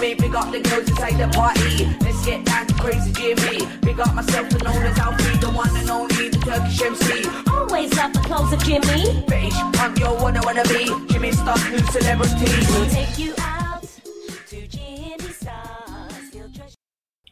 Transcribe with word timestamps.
Me. 0.00 0.14
Big 0.14 0.34
up 0.34 0.50
the 0.52 0.60
girls 0.60 0.88
inside 0.88 1.16
the 1.18 1.28
party. 1.28 1.86
Let's 2.00 2.24
get 2.24 2.44
down 2.44 2.66
to 2.66 2.74
crazy 2.74 3.12
Jimmy. 3.12 3.66
Big 3.82 4.00
up 4.00 4.14
myself, 4.14 4.50
and 4.50 4.64
known 4.64 4.82
as 4.82 4.98
Alfie, 4.98 5.38
the 5.38 5.50
one 5.50 5.74
and 5.76 5.90
only, 5.90 6.28
the 6.28 6.38
Turkish 6.38 6.82
MC. 6.82 7.28
Always 7.50 7.94
love 7.96 8.12
the 8.12 8.20
clothes 8.20 8.52
of 8.52 8.62
Jimmy. 8.64 9.24
British 9.26 9.58
punk, 9.74 9.98
yo, 10.00 10.14
wanna 10.14 10.40
wanna 10.44 10.64
be. 10.64 10.90
Jimmy 11.08 11.32
Star, 11.32 11.58
new 11.70 11.78
celebrity. 11.92 12.50
We'll 12.72 12.90
take 12.90 13.18
you 13.18 13.34
out 13.38 13.67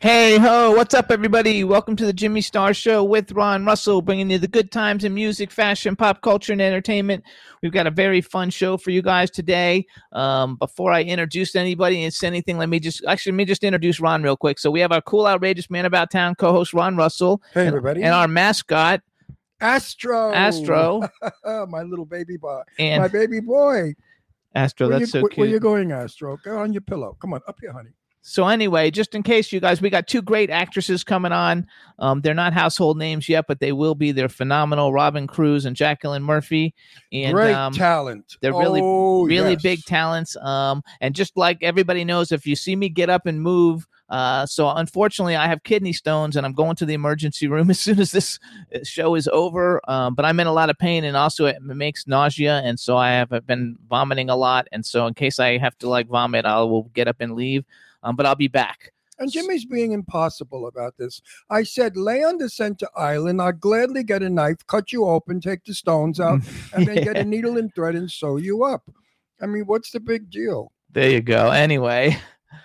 Hey 0.00 0.36
ho, 0.36 0.72
what's 0.72 0.92
up, 0.92 1.06
everybody? 1.10 1.64
Welcome 1.64 1.96
to 1.96 2.04
the 2.04 2.12
Jimmy 2.12 2.42
Star 2.42 2.74
Show 2.74 3.02
with 3.02 3.32
Ron 3.32 3.64
Russell, 3.64 4.02
bringing 4.02 4.28
you 4.30 4.38
the 4.38 4.46
good 4.46 4.70
times 4.70 5.04
in 5.04 5.14
music, 5.14 5.50
fashion, 5.50 5.96
pop 5.96 6.20
culture, 6.20 6.52
and 6.52 6.60
entertainment. 6.60 7.24
We've 7.62 7.72
got 7.72 7.86
a 7.86 7.90
very 7.90 8.20
fun 8.20 8.50
show 8.50 8.76
for 8.76 8.90
you 8.90 9.00
guys 9.00 9.30
today. 9.30 9.86
Um, 10.12 10.56
before 10.56 10.92
I 10.92 11.02
introduce 11.02 11.56
anybody 11.56 12.04
and 12.04 12.12
say 12.12 12.26
anything, 12.26 12.58
let 12.58 12.68
me 12.68 12.78
just 12.78 13.02
actually 13.06 13.32
let 13.32 13.36
me 13.38 13.44
just 13.46 13.64
introduce 13.64 13.98
Ron 13.98 14.22
real 14.22 14.36
quick. 14.36 14.58
So 14.58 14.70
we 14.70 14.80
have 14.80 14.92
our 14.92 15.00
cool, 15.00 15.26
outrageous 15.26 15.70
man 15.70 15.86
about 15.86 16.10
town 16.10 16.34
co-host 16.34 16.74
Ron 16.74 16.96
Russell, 16.96 17.40
Hey, 17.54 17.60
and- 17.62 17.68
everybody. 17.68 18.02
and 18.02 18.12
our 18.12 18.28
mascot 18.28 19.00
Astro. 19.62 20.30
Astro, 20.34 21.08
my 21.68 21.82
little 21.82 22.04
baby 22.04 22.36
boy. 22.36 22.60
my 22.78 23.08
baby 23.08 23.40
boy. 23.40 23.94
Astro. 24.54 24.88
where 24.88 24.98
That's 24.98 25.14
you, 25.14 25.20
so 25.20 25.22
where- 25.22 25.30
Where 25.36 25.48
you 25.48 25.58
going, 25.58 25.90
Astro? 25.92 26.36
Go 26.44 26.58
on 26.58 26.74
your 26.74 26.82
pillow. 26.82 27.16
Come 27.20 27.32
on, 27.32 27.40
up 27.48 27.56
here, 27.62 27.72
honey. 27.72 27.90
So 28.28 28.48
anyway, 28.48 28.90
just 28.90 29.14
in 29.14 29.22
case 29.22 29.52
you 29.52 29.60
guys, 29.60 29.80
we 29.80 29.88
got 29.88 30.08
two 30.08 30.20
great 30.20 30.50
actresses 30.50 31.04
coming 31.04 31.30
on. 31.30 31.64
Um, 32.00 32.22
they're 32.22 32.34
not 32.34 32.52
household 32.52 32.98
names 32.98 33.28
yet, 33.28 33.44
but 33.46 33.60
they 33.60 33.70
will 33.70 33.94
be. 33.94 34.10
They're 34.10 34.28
phenomenal. 34.28 34.92
Robyn 34.92 35.28
Cruze 35.28 35.64
and 35.64 35.76
Jacqueline 35.76 36.24
Murphy. 36.24 36.74
And 37.12 37.32
Great 37.32 37.54
um, 37.54 37.72
talent. 37.72 38.36
they're 38.40 38.52
really, 38.52 38.80
Oh, 38.82 39.24
really 39.26 39.52
yes. 39.52 39.62
big 39.62 39.84
talents. 39.84 40.34
Um, 40.38 40.82
and 41.00 41.14
just 41.14 41.36
like 41.36 41.58
everybody 41.62 42.02
knows, 42.02 42.32
if 42.32 42.48
you 42.48 42.56
see 42.56 42.74
me 42.74 42.88
get 42.88 43.08
up 43.08 43.26
and 43.26 43.40
move, 43.40 43.86
uh, 44.08 44.44
so 44.44 44.70
unfortunately, 44.70 45.36
I 45.36 45.46
have 45.46 45.62
kidney 45.62 45.92
stones, 45.92 46.36
and 46.36 46.44
I'm 46.44 46.52
going 46.52 46.74
to 46.76 46.86
the 46.86 46.94
emergency 46.94 47.46
room 47.46 47.70
as 47.70 47.78
soon 47.78 48.00
as 48.00 48.10
this 48.10 48.40
uh, 48.74 48.80
show 48.82 49.14
is 49.14 49.28
over. 49.28 49.80
Um, 49.88 50.16
but 50.16 50.24
I'm 50.24 50.40
in 50.40 50.48
a 50.48 50.52
lot 50.52 50.68
of 50.68 50.76
pain, 50.78 51.04
and 51.04 51.16
also 51.16 51.46
it 51.46 51.62
makes 51.62 52.08
nausea, 52.08 52.60
and 52.64 52.78
so 52.78 52.96
I 52.96 53.10
have 53.10 53.46
been 53.46 53.76
vomiting 53.88 54.30
a 54.30 54.36
lot. 54.36 54.66
And 54.72 54.84
so, 54.84 55.06
in 55.06 55.14
case 55.14 55.38
I 55.38 55.58
have 55.58 55.78
to 55.78 55.88
like 55.88 56.08
vomit, 56.08 56.44
I 56.44 56.60
will 56.62 56.90
get 56.94 57.06
up 57.06 57.16
and 57.20 57.36
leave. 57.36 57.64
Um, 58.06 58.16
but 58.16 58.24
I'll 58.24 58.36
be 58.36 58.48
back. 58.48 58.92
And 59.18 59.32
Jimmy's 59.32 59.64
being 59.64 59.92
impossible 59.92 60.66
about 60.66 60.94
this. 60.98 61.22
I 61.50 61.62
said, 61.62 61.96
lay 61.96 62.22
on 62.22 62.38
the 62.38 62.50
center 62.50 62.86
island. 62.96 63.40
I'll 63.40 63.52
gladly 63.52 64.04
get 64.04 64.22
a 64.22 64.28
knife, 64.28 64.58
cut 64.66 64.92
you 64.92 65.06
open, 65.06 65.40
take 65.40 65.64
the 65.64 65.74
stones 65.74 66.20
out, 66.20 66.40
and 66.74 66.86
then 66.86 67.02
get 67.02 67.16
a 67.16 67.24
needle 67.24 67.56
and 67.56 67.74
thread 67.74 67.94
and 67.94 68.10
sew 68.10 68.36
you 68.36 68.64
up. 68.64 68.82
I 69.40 69.46
mean, 69.46 69.64
what's 69.64 69.90
the 69.90 70.00
big 70.00 70.30
deal, 70.30 70.70
There 70.92 71.10
you 71.10 71.20
go. 71.20 71.50
Anyway, 71.50 72.16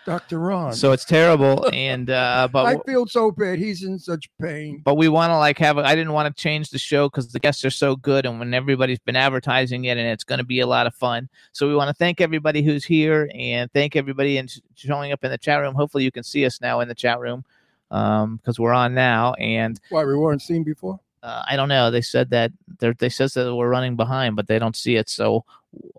Dr. 0.05 0.39
Ron? 0.39 0.73
so 0.73 0.91
it's 0.91 1.05
terrible, 1.05 1.69
and 1.73 2.09
uh, 2.09 2.47
but 2.51 2.65
I 2.65 2.77
feel 2.85 3.05
so 3.07 3.31
bad. 3.31 3.59
He's 3.59 3.83
in 3.83 3.99
such 3.99 4.29
pain. 4.41 4.81
but 4.83 4.95
we 4.95 5.09
want 5.09 5.31
to 5.31 5.37
like 5.37 5.57
have. 5.59 5.77
I 5.77 5.95
didn't 5.95 6.13
want 6.13 6.35
to 6.35 6.41
change 6.41 6.69
the 6.69 6.77
show 6.79 7.07
because 7.09 7.31
the 7.31 7.39
guests 7.39 7.63
are 7.65 7.69
so 7.71 7.95
good, 7.95 8.25
and 8.25 8.39
when 8.39 8.53
everybody's 8.53 8.99
been 8.99 9.15
advertising 9.15 9.85
it, 9.85 9.97
and 9.97 10.07
it's 10.07 10.23
going 10.23 10.39
to 10.39 10.45
be 10.45 10.59
a 10.59 10.67
lot 10.67 10.87
of 10.87 10.95
fun. 10.95 11.29
So 11.51 11.67
we 11.67 11.75
want 11.75 11.89
to 11.89 11.93
thank 11.93 12.21
everybody 12.21 12.61
who's 12.63 12.85
here, 12.85 13.29
and 13.33 13.71
thank 13.73 13.95
everybody 13.95 14.37
and 14.37 14.51
showing 14.75 15.11
up 15.11 15.23
in 15.23 15.31
the 15.31 15.37
chat 15.37 15.59
room. 15.61 15.75
Hopefully, 15.75 16.03
you 16.03 16.11
can 16.11 16.23
see 16.23 16.45
us 16.45 16.61
now 16.61 16.79
in 16.79 16.87
the 16.87 16.95
chat 16.95 17.19
room 17.19 17.43
um 17.91 18.37
because 18.37 18.57
we're 18.57 18.71
on 18.71 18.93
now 18.93 19.33
and 19.33 19.77
Why, 19.89 20.05
we 20.05 20.15
weren't 20.15 20.41
seen 20.41 20.63
before? 20.63 20.99
uh, 21.23 21.43
i 21.47 21.57
don't 21.57 21.67
know 21.67 21.91
they 21.91 22.01
said 22.01 22.29
that 22.29 22.51
they're, 22.79 22.93
they 22.93 23.09
says 23.09 23.33
that 23.33 23.53
we're 23.53 23.67
running 23.69 23.97
behind 23.97 24.37
but 24.37 24.47
they 24.47 24.57
don't 24.59 24.77
see 24.77 24.95
it 24.95 25.09
so 25.09 25.43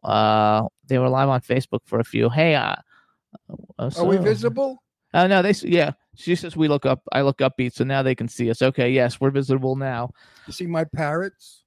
uh 0.03 0.67
they 0.87 0.99
were 0.99 1.11
live 1.11 1.29
on 1.29 1.43
facebook 1.43 1.81
for 1.85 2.01
a 2.01 2.05
few 2.05 2.31
hey 2.31 2.55
uh, 2.55 2.77
uh, 3.79 3.91
Are 3.97 4.05
we 4.05 4.19
visible? 4.19 4.83
Oh 5.15 5.27
no, 5.27 5.43
they 5.43 5.53
yeah. 5.63 5.93
She 6.15 6.35
says 6.35 6.57
we 6.57 6.69
look 6.69 6.87
up. 6.87 7.03
I 7.13 7.23
look 7.23 7.39
upbeat, 7.39 7.75
so 7.75 7.85
now 7.85 8.03
they 8.03 8.15
can 8.15 8.29
see 8.29 8.51
us. 8.51 8.63
Okay, 8.63 8.91
yes, 8.91 9.21
we're 9.21 9.31
visible 9.31 9.77
now. 9.77 10.11
You 10.47 10.53
see 10.53 10.67
my 10.67 10.85
parrots 10.85 11.65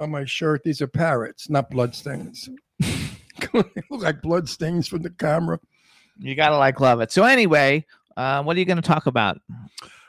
on 0.00 0.10
my 0.10 0.24
shirt? 0.24 0.62
These 0.64 0.80
are 0.82 0.86
parrots, 0.86 1.50
not 1.50 1.70
bloodstains. 1.70 2.48
look 3.52 3.66
like 3.90 4.22
bloodstains 4.22 4.88
from 4.88 5.02
the 5.02 5.10
camera. 5.10 5.60
You 6.18 6.34
gotta 6.34 6.56
like 6.56 6.80
love 6.80 7.00
it. 7.00 7.12
So 7.12 7.24
anyway, 7.24 7.84
uh, 8.18 8.42
what 8.42 8.56
are 8.56 8.58
you 8.58 8.66
going 8.66 8.76
to 8.76 8.82
talk 8.82 9.06
about? 9.06 9.40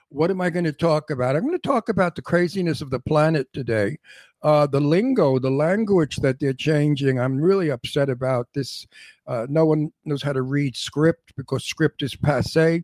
What 0.09 0.31
am 0.31 0.41
I 0.41 0.49
going 0.49 0.65
to 0.65 0.73
talk 0.73 1.11
about? 1.11 1.35
I'm 1.35 1.43
going 1.43 1.53
to 1.53 1.59
talk 1.59 1.89
about 1.89 2.15
the 2.15 2.23
craziness 2.23 2.81
of 2.81 2.89
the 2.89 2.99
planet 2.99 3.47
today. 3.53 3.99
Uh, 4.41 4.65
the 4.67 4.79
lingo, 4.79 5.37
the 5.37 5.49
language 5.49 6.17
that 6.17 6.39
they're 6.39 6.53
changing. 6.53 7.19
I'm 7.19 7.39
really 7.39 7.69
upset 7.69 8.09
about 8.09 8.47
this. 8.53 8.87
Uh, 9.27 9.45
no 9.49 9.65
one 9.65 9.91
knows 10.05 10.23
how 10.23 10.33
to 10.33 10.41
read 10.41 10.77
script 10.77 11.35
because 11.35 11.65
script 11.65 12.03
is 12.03 12.15
passe. 12.15 12.83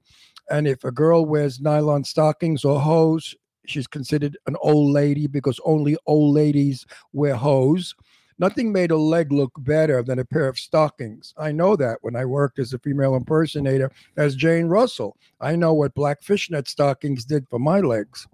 And 0.50 0.68
if 0.68 0.84
a 0.84 0.92
girl 0.92 1.26
wears 1.26 1.62
nylon 1.62 2.04
stockings 2.04 2.66
or 2.66 2.80
hose, 2.80 3.36
she's 3.66 3.88
considered 3.88 4.38
an 4.48 4.56
old 4.62 4.92
lady 4.92 5.28
because 5.28 5.60
only 5.66 5.98
old 6.06 6.36
ladies 6.36 6.86
wear 7.14 7.36
hose. 7.36 7.96
Nothing 8.38 8.74
made 8.74 8.92
a 8.92 8.98
leg 8.98 9.32
look 9.32 9.54
better 9.60 10.04
than 10.04 10.20
a 10.20 10.26
pair 10.26 10.50
of 10.50 10.60
stockings. 10.60 11.34
I 11.38 11.54
know 11.54 11.78
that 11.78 12.00
when 12.02 12.18
I 12.18 12.26
worked 12.26 12.60
as 12.60 12.74
a 12.74 12.80
female 12.80 13.16
impersonator 13.16 13.90
as 14.18 14.36
Jane 14.36 14.66
Russell. 14.66 15.16
I 15.40 15.56
know 15.56 15.74
what 15.74 15.96
black 15.96 16.22
fishnet 16.22 16.68
stockings 16.68 17.24
did 17.24 17.48
for 17.48 17.60
my 17.60 17.80
legs. 17.80 18.28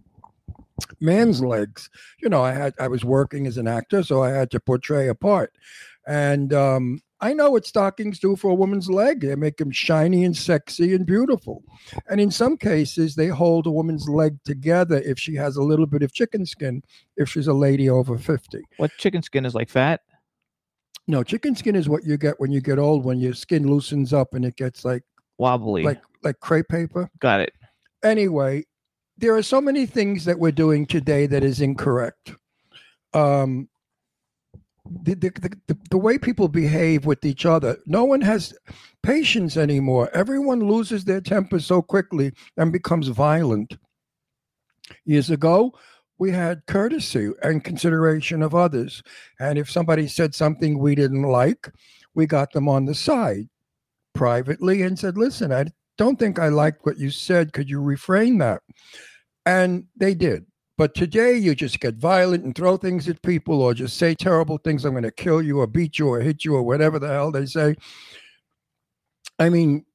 Man's 0.99 1.41
legs. 1.41 1.89
You 2.21 2.29
know, 2.29 2.43
I 2.43 2.51
had 2.51 2.73
I 2.79 2.87
was 2.87 3.03
working 3.03 3.47
as 3.47 3.57
an 3.57 3.67
actor, 3.67 4.03
so 4.03 4.23
I 4.23 4.29
had 4.29 4.51
to 4.51 4.59
portray 4.59 5.07
a 5.07 5.15
part. 5.15 5.53
And 6.07 6.53
um, 6.53 6.99
I 7.19 7.33
know 7.33 7.51
what 7.51 7.67
stockings 7.67 8.17
do 8.17 8.35
for 8.35 8.49
a 8.49 8.55
woman's 8.55 8.89
leg. 8.89 9.21
They 9.21 9.35
make 9.35 9.57
them 9.57 9.69
shiny 9.69 10.25
and 10.25 10.35
sexy 10.35 10.95
and 10.95 11.05
beautiful. 11.05 11.63
And 12.09 12.19
in 12.19 12.31
some 12.31 12.57
cases, 12.57 13.13
they 13.13 13.27
hold 13.27 13.67
a 13.67 13.71
woman's 13.71 14.09
leg 14.09 14.37
together 14.43 14.99
if 15.05 15.19
she 15.19 15.35
has 15.35 15.57
a 15.57 15.61
little 15.61 15.85
bit 15.85 16.01
of 16.01 16.11
chicken 16.11 16.45
skin, 16.45 16.81
if 17.17 17.29
she's 17.29 17.47
a 17.47 17.53
lady 17.53 17.89
over 17.89 18.17
50. 18.17 18.61
What 18.77 18.91
chicken 18.97 19.21
skin 19.21 19.45
is 19.45 19.53
like 19.53 19.69
fat? 19.69 20.01
No, 21.07 21.23
chicken 21.23 21.55
skin 21.55 21.75
is 21.75 21.87
what 21.87 22.03
you 22.03 22.17
get 22.17 22.39
when 22.39 22.51
you 22.51 22.61
get 22.61 22.79
old, 22.79 23.05
when 23.05 23.19
your 23.19 23.33
skin 23.33 23.67
loosens 23.69 24.13
up 24.13 24.33
and 24.33 24.43
it 24.43 24.55
gets 24.55 24.83
like 24.83 25.03
Wobbly. 25.37 25.83
like 25.83 26.01
like 26.23 26.39
crepe 26.39 26.67
paper. 26.69 27.09
Got 27.19 27.41
it. 27.41 27.53
anyway, 28.03 28.63
there 29.21 29.35
are 29.35 29.43
so 29.43 29.61
many 29.61 29.85
things 29.85 30.25
that 30.25 30.39
we're 30.39 30.51
doing 30.51 30.85
today 30.85 31.27
that 31.27 31.43
is 31.43 31.61
incorrect. 31.61 32.33
Um, 33.13 33.69
the, 35.03 35.13
the, 35.13 35.57
the, 35.67 35.77
the, 35.91 35.97
way 35.97 36.17
people 36.17 36.47
behave 36.47 37.05
with 37.05 37.23
each 37.23 37.45
other, 37.45 37.77
no 37.85 38.03
one 38.03 38.21
has 38.21 38.53
patience 39.03 39.57
anymore. 39.57 40.09
Everyone 40.13 40.59
loses 40.59 41.05
their 41.05 41.21
temper 41.21 41.59
so 41.59 41.81
quickly 41.83 42.33
and 42.57 42.73
becomes 42.73 43.07
violent. 43.09 43.77
Years 45.05 45.29
ago, 45.29 45.77
we 46.17 46.31
had 46.31 46.65
courtesy 46.65 47.29
and 47.43 47.63
consideration 47.63 48.41
of 48.41 48.55
others. 48.55 49.03
And 49.39 49.59
if 49.59 49.69
somebody 49.69 50.07
said 50.07 50.33
something 50.33 50.79
we 50.79 50.95
didn't 50.95 51.23
like, 51.23 51.71
we 52.15 52.25
got 52.25 52.51
them 52.51 52.67
on 52.67 52.85
the 52.85 52.95
side 52.95 53.49
privately 54.13 54.81
and 54.81 54.97
said, 54.97 55.17
listen, 55.17 55.53
I 55.53 55.65
don't 55.97 56.17
think 56.17 56.39
I 56.39 56.47
liked 56.47 56.85
what 56.85 56.97
you 56.97 57.11
said. 57.11 57.53
Could 57.53 57.69
you 57.69 57.81
refrain 57.81 58.39
that? 58.39 58.61
And 59.45 59.85
they 59.95 60.13
did. 60.13 60.45
But 60.77 60.95
today 60.95 61.35
you 61.35 61.53
just 61.53 61.79
get 61.79 61.95
violent 61.95 62.43
and 62.43 62.55
throw 62.55 62.77
things 62.77 63.07
at 63.07 63.21
people 63.21 63.61
or 63.61 63.73
just 63.73 63.97
say 63.97 64.15
terrible 64.15 64.57
things. 64.57 64.83
I'm 64.83 64.93
going 64.93 65.03
to 65.03 65.11
kill 65.11 65.41
you 65.41 65.59
or 65.59 65.67
beat 65.67 65.99
you 65.99 66.07
or 66.07 66.21
hit 66.21 66.43
you 66.43 66.55
or 66.55 66.63
whatever 66.63 66.97
the 66.97 67.07
hell 67.07 67.31
they 67.31 67.45
say. 67.45 67.75
I 69.37 69.49
mean, 69.49 69.85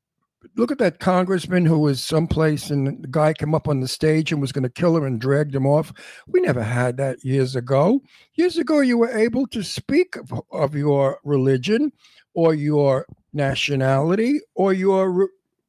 look 0.57 0.71
at 0.71 0.79
that 0.79 1.01
congressman 1.01 1.65
who 1.65 1.79
was 1.79 2.03
someplace 2.03 2.71
and 2.71 3.03
the 3.03 3.09
guy 3.09 3.33
came 3.33 3.55
up 3.55 3.69
on 3.69 3.81
the 3.81 3.89
stage 3.89 4.31
and 4.31 4.41
was 4.41 4.53
going 4.53 4.63
to 4.63 4.71
kill 4.71 4.97
him 4.97 5.05
and 5.05 5.21
dragged 5.21 5.55
him 5.55 5.67
off. 5.67 5.93
We 6.29 6.41
never 6.41 6.63
had 6.63 6.97
that 6.99 7.25
years 7.25 7.57
ago. 7.57 8.03
Years 8.35 8.57
ago, 8.57 8.81
you 8.81 8.99
were 8.99 9.17
able 9.17 9.47
to 9.49 9.63
speak 9.63 10.17
of, 10.17 10.41
of 10.53 10.75
your 10.75 11.19
religion 11.25 11.93
or 12.35 12.55
your 12.55 13.07
nationality 13.33 14.41
or 14.55 14.73
your 14.73 15.11
re- 15.11 15.29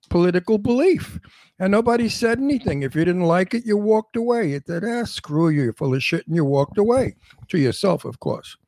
political 0.09 0.57
belief. 0.57 1.19
And 1.59 1.71
nobody 1.71 2.07
said 2.07 2.37
anything. 2.37 2.83
If 2.83 2.95
you 2.95 3.03
didn't 3.03 3.23
like 3.23 3.53
it, 3.53 3.65
you 3.65 3.77
walked 3.77 4.15
away. 4.15 4.53
It 4.53 4.67
said, 4.67 4.83
ah, 4.85 5.05
screw 5.05 5.49
you, 5.49 5.63
you're 5.63 5.73
full 5.73 5.95
of 5.95 6.03
shit, 6.03 6.27
and 6.27 6.35
you 6.35 6.45
walked 6.45 6.77
away. 6.77 7.15
To 7.49 7.57
yourself, 7.57 8.05
of 8.05 8.19
course. 8.19 8.57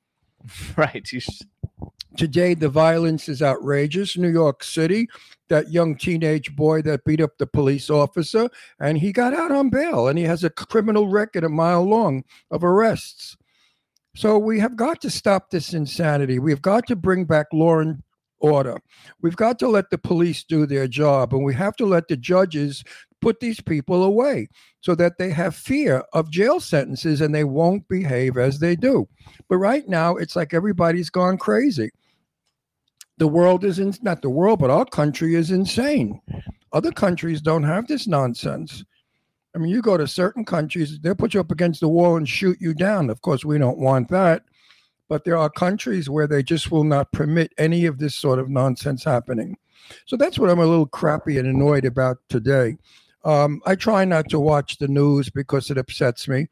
Right. 0.78 1.08
Today, 2.18 2.54
the 2.54 2.70
violence 2.70 3.30
is 3.30 3.42
outrageous. 3.42 4.18
New 4.18 4.30
York 4.30 4.64
City, 4.64 5.08
that 5.50 5.72
young 5.72 5.96
teenage 5.96 6.56
boy 6.56 6.82
that 6.82 7.06
beat 7.06 7.22
up 7.22 7.38
the 7.38 7.46
police 7.46 7.90
officer, 7.90 8.50
and 8.80 8.98
he 8.98 9.12
got 9.12 9.34
out 9.34 9.52
on 9.52 9.70
bail, 9.70 10.08
and 10.08 10.18
he 10.18 10.26
has 10.26 10.44
a 10.44 10.50
criminal 10.50 11.08
record 11.08 11.44
a 11.44 11.50
mile 11.50 11.84
long 11.84 12.24
of 12.50 12.64
arrests. 12.64 13.38
So 14.16 14.38
we 14.38 14.60
have 14.60 14.76
got 14.76 15.02
to 15.02 15.10
stop 15.10 15.50
this 15.50 15.74
insanity. 15.74 16.40
We've 16.40 16.62
got 16.62 16.88
to 16.88 16.96
bring 16.96 17.26
back 17.26 17.48
law 17.54 17.80
and 17.80 18.02
order. 18.40 18.78
We've 19.22 19.36
got 19.36 19.60
to 19.60 19.68
let 19.68 19.90
the 19.90 19.98
police 19.98 20.44
do 20.44 20.66
their 20.66 20.88
job, 20.88 21.34
and 21.34 21.44
we 21.44 21.54
have 21.56 21.76
to 21.78 21.86
let 21.86 22.08
the 22.08 22.18
judges 22.18 22.84
put 23.22 23.40
these 23.40 23.60
people 23.60 24.04
away 24.04 24.48
so 24.82 24.96
that 24.96 25.18
they 25.18 25.30
have 25.30 25.56
fear 25.56 26.04
of 26.14 26.32
jail 26.32 26.60
sentences 26.60 27.22
and 27.22 27.36
they 27.36 27.44
won't 27.44 27.88
behave 27.88 28.38
as 28.38 28.60
they 28.60 28.76
do. 28.76 29.08
But 29.50 29.58
right 29.58 29.88
now, 29.88 30.16
it's 30.16 30.36
like 30.36 30.54
everybody's 30.54 31.10
gone 31.10 31.38
crazy. 31.38 31.90
The 33.18 33.28
world 33.28 33.66
is 33.66 33.80
in, 33.80 33.94
not 34.02 34.22
the 34.22 34.30
world, 34.30 34.60
but 34.60 34.70
our 34.70 34.86
country 34.86 35.36
is 35.36 35.52
insane. 35.52 36.22
Other 36.72 36.92
countries 36.92 37.42
don't 37.42 37.64
have 37.64 37.88
this 37.88 38.08
nonsense. 38.08 38.86
I 39.54 39.58
mean, 39.58 39.70
you 39.70 39.82
go 39.82 39.98
to 39.98 40.08
certain 40.08 40.46
countries, 40.46 41.00
they'll 41.02 41.16
put 41.16 41.34
you 41.34 41.40
up 41.40 41.52
against 41.52 41.82
the 41.82 41.90
wall 41.90 42.16
and 42.16 42.30
shoot 42.30 42.58
you 42.62 42.74
down. 42.74 43.10
Of 43.10 43.22
course, 43.22 43.44
we 43.44 43.58
don't 43.58 43.80
want 43.80 44.08
that. 44.10 44.44
But 45.10 45.26
there 45.26 45.38
are 45.38 45.50
countries 45.50 46.10
where 46.10 46.28
they 46.28 46.44
just 46.44 46.72
will 46.72 46.86
not 46.86 47.12
permit 47.12 47.52
any 47.58 47.86
of 47.86 47.98
this 47.98 48.16
sort 48.16 48.40
of 48.40 48.50
nonsense 48.50 49.04
happening. 49.04 49.58
So 50.06 50.16
that's 50.16 50.40
what 50.40 50.50
I'm 50.50 50.60
a 50.60 50.66
little 50.66 50.86
crappy 50.86 51.38
and 51.38 51.48
annoyed 51.48 51.84
about 51.84 52.18
today. 52.30 52.78
Um, 53.26 53.62
I 53.66 53.76
try 53.76 54.06
not 54.06 54.30
to 54.30 54.40
watch 54.40 54.78
the 54.78 54.88
news 54.88 55.30
because 55.30 55.70
it 55.70 55.78
upsets 55.78 56.28
me. 56.28 56.48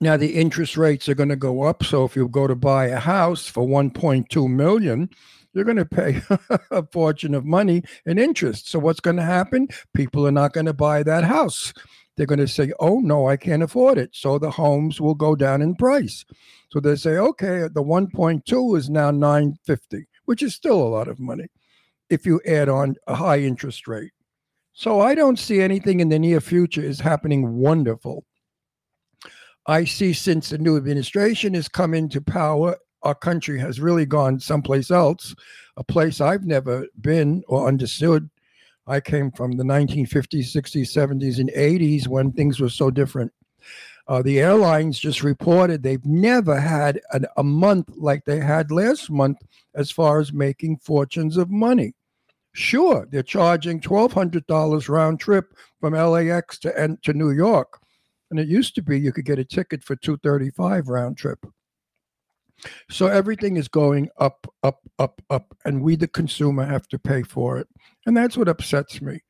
Now 0.00 0.16
the 0.16 0.34
interest 0.34 0.76
rates 0.76 1.08
are 1.08 1.14
going 1.14 1.30
to 1.30 1.36
go 1.36 1.62
up. 1.62 1.82
So 1.82 2.04
if 2.04 2.14
you 2.14 2.28
go 2.28 2.46
to 2.46 2.54
buy 2.54 2.86
a 2.86 2.98
house 2.98 3.48
for 3.48 3.66
1.2 3.66 4.50
million, 4.50 5.08
you're 5.54 5.64
going 5.64 5.76
to 5.76 5.84
pay 5.86 6.20
a 6.70 6.84
fortune 6.86 7.34
of 7.34 7.44
money 7.44 7.82
in 8.04 8.18
interest. 8.18 8.68
So 8.68 8.78
what's 8.78 9.00
going 9.00 9.16
to 9.16 9.22
happen? 9.22 9.68
People 9.94 10.26
are 10.26 10.32
not 10.32 10.52
going 10.52 10.66
to 10.66 10.74
buy 10.74 11.02
that 11.04 11.24
house. 11.24 11.72
They're 12.16 12.26
going 12.26 12.40
to 12.40 12.48
say, 12.48 12.72
"Oh 12.78 13.00
no, 13.00 13.28
I 13.28 13.36
can't 13.36 13.62
afford 13.62 13.98
it." 13.98 14.10
So 14.12 14.38
the 14.38 14.50
homes 14.50 15.00
will 15.00 15.14
go 15.14 15.34
down 15.34 15.62
in 15.62 15.74
price. 15.74 16.24
So 16.74 16.80
they 16.80 16.96
say, 16.96 17.18
"Okay, 17.18 17.68
the 17.72 17.84
1.2 17.84 18.74
is 18.74 18.90
now 18.90 19.12
950, 19.12 20.08
which 20.24 20.42
is 20.42 20.56
still 20.56 20.82
a 20.82 20.90
lot 20.90 21.06
of 21.06 21.20
money 21.20 21.46
if 22.10 22.26
you 22.26 22.40
add 22.44 22.68
on 22.68 22.96
a 23.06 23.14
high 23.14 23.38
interest 23.38 23.86
rate." 23.86 24.10
So 24.72 24.98
I 24.98 25.14
don't 25.14 25.38
see 25.38 25.60
anything 25.60 26.00
in 26.00 26.08
the 26.08 26.18
near 26.18 26.40
future 26.40 26.82
is 26.82 26.98
happening 26.98 27.58
wonderful. 27.58 28.24
I 29.68 29.84
see 29.84 30.12
since 30.12 30.48
the 30.48 30.58
new 30.58 30.76
administration 30.76 31.54
has 31.54 31.68
come 31.68 31.94
into 31.94 32.20
power, 32.20 32.76
our 33.02 33.14
country 33.14 33.60
has 33.60 33.78
really 33.78 34.04
gone 34.04 34.40
someplace 34.40 34.90
else, 34.90 35.32
a 35.76 35.84
place 35.84 36.20
I've 36.20 36.44
never 36.44 36.88
been 37.00 37.44
or 37.46 37.68
understood. 37.68 38.28
I 38.88 38.98
came 38.98 39.30
from 39.30 39.52
the 39.52 39.62
1950s, 39.62 40.52
60s, 40.52 40.92
70s, 40.92 41.38
and 41.38 41.52
80s 41.54 42.08
when 42.08 42.32
things 42.32 42.58
were 42.58 42.68
so 42.68 42.90
different. 42.90 43.30
Uh, 44.06 44.20
the 44.22 44.38
airlines 44.38 44.98
just 44.98 45.22
reported 45.22 45.82
they've 45.82 46.04
never 46.04 46.60
had 46.60 47.00
an, 47.12 47.24
a 47.36 47.42
month 47.42 47.88
like 47.96 48.24
they 48.24 48.38
had 48.38 48.70
last 48.70 49.10
month 49.10 49.38
as 49.74 49.90
far 49.90 50.20
as 50.20 50.32
making 50.32 50.76
fortunes 50.76 51.36
of 51.36 51.50
money. 51.50 51.94
Sure, 52.52 53.06
they're 53.10 53.22
charging 53.22 53.80
$1,200 53.80 54.88
round 54.88 55.20
trip 55.20 55.56
from 55.80 55.94
LAX 55.94 56.58
to, 56.60 56.78
and 56.78 57.02
to 57.02 57.12
New 57.12 57.30
York. 57.30 57.80
And 58.30 58.38
it 58.38 58.46
used 58.46 58.74
to 58.74 58.82
be 58.82 58.98
you 58.98 59.12
could 59.12 59.24
get 59.24 59.38
a 59.38 59.44
ticket 59.44 59.82
for 59.82 59.96
235 59.96 60.88
round 60.88 61.16
trip. 61.16 61.44
So 62.90 63.06
everything 63.06 63.56
is 63.56 63.68
going 63.68 64.08
up, 64.18 64.46
up, 64.62 64.80
up, 64.98 65.20
up, 65.30 65.56
and 65.64 65.82
we, 65.82 65.96
the 65.96 66.08
consumer, 66.08 66.64
have 66.64 66.86
to 66.88 66.98
pay 66.98 67.22
for 67.22 67.58
it, 67.58 67.68
and 68.06 68.16
that's 68.16 68.36
what 68.36 68.48
upsets 68.48 69.02
me. 69.02 69.20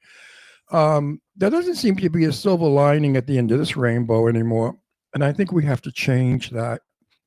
Um, 0.74 1.20
there 1.36 1.50
doesn't 1.50 1.76
seem 1.76 1.94
to 1.96 2.10
be 2.10 2.24
a 2.24 2.32
silver 2.32 2.66
lining 2.66 3.16
at 3.16 3.28
the 3.28 3.38
end 3.38 3.52
of 3.52 3.60
this 3.60 3.76
rainbow 3.76 4.26
anymore, 4.26 4.76
and 5.14 5.24
I 5.24 5.32
think 5.32 5.52
we 5.52 5.64
have 5.64 5.80
to 5.82 5.92
change 5.92 6.50
that. 6.50 6.82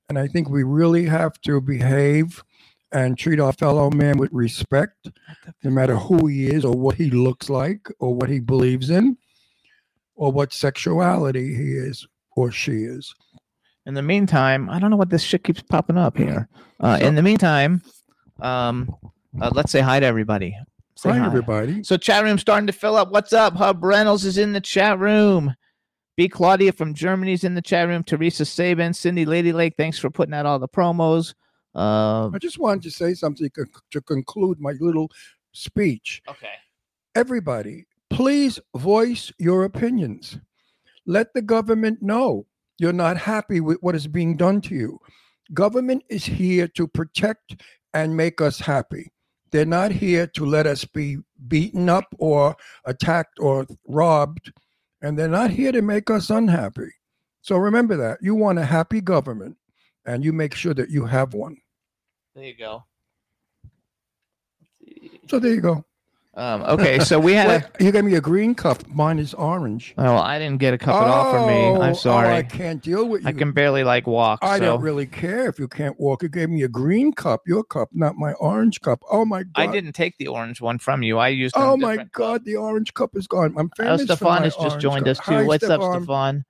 And 0.09 0.19
I 0.19 0.27
think 0.27 0.49
we 0.49 0.63
really 0.63 1.05
have 1.05 1.39
to 1.41 1.61
behave 1.61 2.43
and 2.91 3.17
treat 3.17 3.39
our 3.39 3.53
fellow 3.53 3.89
man 3.89 4.17
with 4.17 4.31
respect, 4.33 5.09
no 5.63 5.69
matter 5.69 5.95
who 5.95 6.27
he 6.27 6.47
is 6.47 6.65
or 6.65 6.73
what 6.73 6.95
he 6.95 7.09
looks 7.09 7.49
like 7.49 7.89
or 7.99 8.13
what 8.13 8.29
he 8.29 8.39
believes 8.39 8.89
in 8.89 9.17
or 10.15 10.31
what 10.31 10.51
sexuality 10.51 11.55
he 11.55 11.71
is 11.71 12.05
or 12.35 12.51
she 12.51 12.83
is. 12.83 13.13
In 13.85 13.93
the 13.93 14.01
meantime, 14.01 14.69
I 14.69 14.79
don't 14.79 14.91
know 14.91 14.97
what 14.97 15.09
this 15.09 15.23
shit 15.23 15.45
keeps 15.45 15.61
popping 15.61 15.97
up 15.97 16.17
here. 16.17 16.49
Uh, 16.81 16.99
in 17.01 17.15
the 17.15 17.23
meantime, 17.23 17.81
um, 18.41 18.93
uh, 19.41 19.51
let's 19.53 19.71
say 19.71 19.79
hi 19.79 20.01
to 20.01 20.05
everybody. 20.05 20.57
Say 20.97 21.09
Hi, 21.09 21.23
everybody. 21.23 21.83
So 21.83 21.95
chat 21.95 22.23
room 22.23 22.39
starting 22.39 22.65
to 22.65 22.73
fill 22.73 22.95
up. 22.95 23.11
What's 23.11 23.31
up? 23.31 23.55
Hub 23.55 23.83
Reynolds 23.83 24.25
is 24.25 24.39
in 24.39 24.53
the 24.53 24.61
chat 24.61 24.97
room. 24.97 25.53
B 26.15 26.27
Claudia 26.27 26.71
from 26.71 26.95
Germany's 26.95 27.43
in 27.43 27.53
the 27.53 27.61
chat 27.61 27.87
room. 27.87 28.03
Teresa 28.03 28.43
Saban, 28.43 28.95
Cindy 28.95 29.23
Lady 29.23 29.53
Lake. 29.53 29.75
Thanks 29.77 29.99
for 29.99 30.09
putting 30.09 30.33
out 30.33 30.47
all 30.47 30.57
the 30.57 30.67
promos. 30.67 31.35
Uh, 31.75 32.31
I 32.33 32.39
just 32.39 32.57
wanted 32.57 32.81
to 32.81 32.89
say 32.89 33.13
something 33.13 33.47
to 33.91 34.01
conclude 34.01 34.59
my 34.59 34.73
little 34.79 35.11
speech. 35.51 36.23
okay. 36.27 36.53
Everybody, 37.13 37.85
please 38.09 38.59
voice 38.75 39.31
your 39.37 39.65
opinions. 39.65 40.39
Let 41.05 41.31
the 41.35 41.43
government 41.43 42.01
know 42.01 42.47
you're 42.79 42.91
not 42.91 43.17
happy 43.17 43.61
with 43.61 43.77
what 43.81 43.93
is 43.93 44.07
being 44.07 44.35
done 44.35 44.61
to 44.61 44.73
you. 44.73 44.99
Government 45.53 46.03
is 46.09 46.25
here 46.25 46.67
to 46.69 46.87
protect 46.87 47.61
and 47.93 48.17
make 48.17 48.41
us 48.41 48.59
happy. 48.59 49.11
They're 49.51 49.65
not 49.65 49.91
here 49.91 50.27
to 50.27 50.45
let 50.45 50.67
us 50.67 50.85
be 50.85 51.17
beaten 51.47 51.89
up 51.89 52.05
or 52.17 52.55
attacked 52.85 53.39
or 53.39 53.65
robbed, 53.87 54.51
and 55.01 55.17
they're 55.17 55.27
not 55.27 55.51
here 55.51 55.71
to 55.71 55.81
make 55.81 56.09
us 56.09 56.29
unhappy. 56.29 56.89
So 57.41 57.57
remember 57.57 57.95
that. 57.97 58.19
You 58.21 58.35
want 58.35 58.59
a 58.59 58.65
happy 58.65 58.99
government, 59.01 59.57
and 60.05 60.23
you 60.23 60.33
make 60.33 60.53
sure 60.53 60.73
that 60.73 60.89
you 60.89 61.05
have 61.05 61.33
one. 61.33 61.57
There 62.35 62.43
you 62.43 62.57
go. 62.57 62.83
So 65.29 65.39
there 65.39 65.53
you 65.53 65.61
go. 65.61 65.85
Um, 66.37 66.61
okay, 66.61 66.99
so 66.99 67.19
we 67.19 67.33
had. 67.33 67.47
Wait, 67.47 67.63
A, 67.79 67.83
you 67.83 67.91
gave 67.91 68.03
me 68.03 68.13
a 68.13 68.21
green 68.21 68.53
cup. 68.53 68.87
Mine 68.87 69.17
is 69.17 69.33
orange. 69.33 69.95
oh, 69.97 70.03
well, 70.03 70.19
I 70.19 70.37
didn't 70.37 70.59
get 70.59 70.71
a 70.71 70.77
cup 70.77 71.01
at 71.01 71.07
all 71.07 71.31
for 71.31 71.47
me. 71.47 71.53
Oh, 71.65 71.81
I'm 71.81 71.95
sorry. 71.95 72.27
Oh, 72.27 72.31
I 72.33 72.43
can't 72.43 72.79
deal 72.83 73.07
with 73.09 73.23
you. 73.23 73.27
I 73.29 73.31
can 73.31 73.53
barely 73.53 73.83
like 73.83 74.05
walk. 74.05 74.37
I 74.43 74.59
so 74.59 74.65
don't 74.65 74.81
really 74.81 75.07
care 75.07 75.47
if 75.49 75.57
you 75.57 75.67
can't 75.67 75.99
walk. 75.99 76.21
You 76.21 76.29
gave 76.29 76.49
me 76.51 76.61
a 76.61 76.67
green 76.67 77.11
cup, 77.11 77.41
your 77.47 77.63
cup, 77.63 77.89
not 77.91 78.17
my 78.17 78.33
orange 78.33 78.81
cup. 78.81 79.01
Oh 79.09 79.25
my 79.25 79.43
god! 79.43 79.49
I 79.55 79.71
didn't 79.71 79.93
take 79.93 80.15
the 80.19 80.27
orange 80.27 80.61
one 80.61 80.77
from 80.77 81.01
you. 81.01 81.17
I 81.17 81.29
used. 81.29 81.55
Oh 81.57 81.75
my 81.75 81.93
different 81.93 82.13
cup. 82.13 82.19
god, 82.19 82.45
the 82.45 82.55
orange 82.57 82.93
cup 82.93 83.15
is 83.15 83.25
gone. 83.25 83.55
I'm 83.57 83.71
Oh, 83.79 83.83
famous. 83.83 84.01
for 84.01 84.05
Stefan 84.05 84.43
has 84.43 84.55
just 84.57 84.79
joined 84.79 85.05
cup. 85.05 85.11
us 85.13 85.17
too. 85.25 85.33
Hi, 85.33 85.43
What's 85.43 85.63
up, 85.63 85.81
Stefan. 85.81 86.45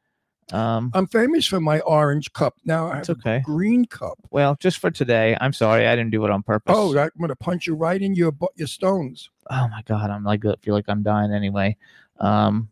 Um, 0.54 0.92
I'm 0.94 1.08
famous 1.08 1.46
for 1.46 1.60
my 1.60 1.82
orange 1.82 2.32
cup. 2.34 2.56
Now 2.63 2.88
I 2.88 3.00
it's 3.00 3.10
have 3.10 3.18
okay. 3.18 3.36
a 3.38 3.42
green 3.42 3.86
cup. 3.86 4.18
Well, 4.32 4.56
just 4.60 4.77
for 4.77 4.89
today. 4.89 5.36
I'm 5.42 5.51
sorry. 5.54 5.86
I 5.88 5.96
didn't 5.96 6.12
do 6.12 6.24
it 6.24 6.32
on 6.32 6.42
purpose. 6.44 6.74
Oh, 6.77 6.98
I'm 6.98 7.10
gonna 7.20 7.36
punch 7.36 7.68
you 7.68 7.75
right 7.75 8.01
in 8.01 8.16
your 8.16 8.32
your 8.56 8.68
stones. 8.68 9.30
oh 9.50 9.68
my 9.70 9.82
god 9.86 10.10
i'm 10.10 10.24
like 10.25 10.46
I 10.46 10.54
feel 10.62 10.74
like 10.74 10.84
i'm 10.89 11.04
dying 11.04 11.32
anyway 11.32 11.77
um 12.20 12.70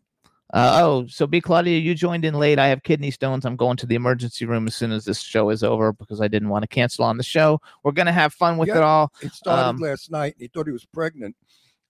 uh, 0.52 0.80
oh 0.82 1.06
so 1.06 1.26
b 1.26 1.40
claudia 1.40 1.78
you 1.78 1.94
joined 1.94 2.24
in 2.24 2.34
late 2.34 2.58
i 2.58 2.68
have 2.68 2.82
kidney 2.82 3.10
stones 3.10 3.46
i'm 3.46 3.56
going 3.56 3.78
to 3.78 3.86
the 3.86 3.94
emergency 3.94 4.44
room 4.44 4.66
as 4.66 4.74
soon 4.74 4.92
as 4.92 5.06
this 5.06 5.20
show 5.20 5.48
is 5.48 5.62
over 5.62 5.92
because 5.94 6.20
i 6.20 6.28
didn't 6.28 6.50
want 6.50 6.62
to 6.64 6.68
cancel 6.68 7.02
on 7.04 7.16
the 7.16 7.22
show 7.22 7.58
we're 7.82 7.92
gonna 7.92 8.12
have 8.12 8.34
fun 8.34 8.58
with 8.58 8.68
Yeah. 8.68 8.76
it 8.76 8.82
all 8.82 9.10
It 9.22 9.32
started 9.32 9.62
Um, 9.68 9.76
last 9.78 10.10
night. 10.10 10.34
And 10.34 10.42
he 10.42 10.48
thought 10.48 10.66
he 10.66 10.72
was 10.72 10.84
pregnant, 10.84 11.34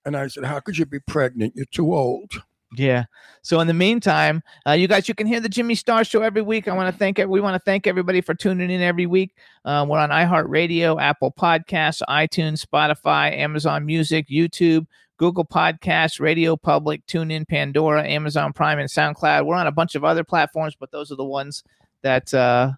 and 0.04 0.16
I 0.16 0.28
said, 0.28 0.44
"How 0.44 0.60
could 0.60 0.78
you 0.78 0.86
be 0.86 1.00
pregnant? 1.00 1.54
You're 1.56 1.66
too 1.66 1.92
old." 1.94 2.30
Yeah 2.76 3.04
so 3.42 3.60
in 3.60 3.66
the 3.68 3.74
meantime 3.74 4.42
uh, 4.66 4.72
you 4.72 4.88
guys 4.88 5.08
you 5.08 5.14
can 5.14 5.26
hear 5.26 5.38
the 5.38 5.48
jimmy 5.48 5.74
star 5.74 6.02
show 6.02 6.20
every 6.22 6.42
week 6.42 6.66
i 6.66 6.72
want 6.72 6.92
to 6.92 6.98
thank 6.98 7.18
we 7.18 7.40
want 7.40 7.54
to 7.54 7.64
thank 7.64 7.86
everybody 7.86 8.20
for 8.20 8.34
tuning 8.34 8.70
in 8.70 8.82
every 8.82 9.06
week 9.06 9.34
uh, 9.64 9.86
we're 9.88 9.98
on 9.98 10.10
iheartradio 10.10 11.00
apple 11.00 11.32
podcasts 11.32 12.02
itunes 12.08 12.64
spotify 12.64 13.36
amazon 13.36 13.86
music 13.86 14.28
youtube 14.28 14.86
Google 15.18 15.44
Podcasts, 15.44 16.20
Radio 16.20 16.56
Public, 16.56 17.06
TuneIn, 17.06 17.48
Pandora, 17.48 18.06
Amazon 18.06 18.52
Prime, 18.52 18.78
and 18.78 18.88
SoundCloud. 18.88 19.46
We're 19.46 19.56
on 19.56 19.66
a 19.66 19.72
bunch 19.72 19.94
of 19.94 20.04
other 20.04 20.24
platforms, 20.24 20.76
but 20.78 20.90
those 20.90 21.10
are 21.10 21.16
the 21.16 21.24
ones 21.24 21.64
that 22.02 22.32
uh, 22.34 22.72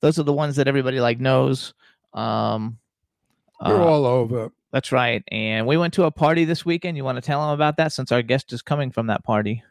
those 0.00 0.18
are 0.18 0.24
the 0.24 0.32
ones 0.32 0.56
that 0.56 0.68
everybody 0.68 1.00
like 1.00 1.20
knows. 1.20 1.74
Um, 2.14 2.78
We're 3.64 3.80
uh, 3.80 3.84
all 3.84 4.06
over. 4.06 4.50
That's 4.72 4.92
right. 4.92 5.22
And 5.28 5.66
we 5.66 5.76
went 5.76 5.94
to 5.94 6.04
a 6.04 6.10
party 6.10 6.44
this 6.44 6.64
weekend. 6.64 6.96
You 6.96 7.04
want 7.04 7.16
to 7.16 7.22
tell 7.22 7.40
them 7.40 7.50
about 7.50 7.76
that 7.78 7.92
since 7.92 8.12
our 8.12 8.22
guest 8.22 8.52
is 8.52 8.62
coming 8.62 8.90
from 8.90 9.06
that 9.06 9.24
party? 9.24 9.62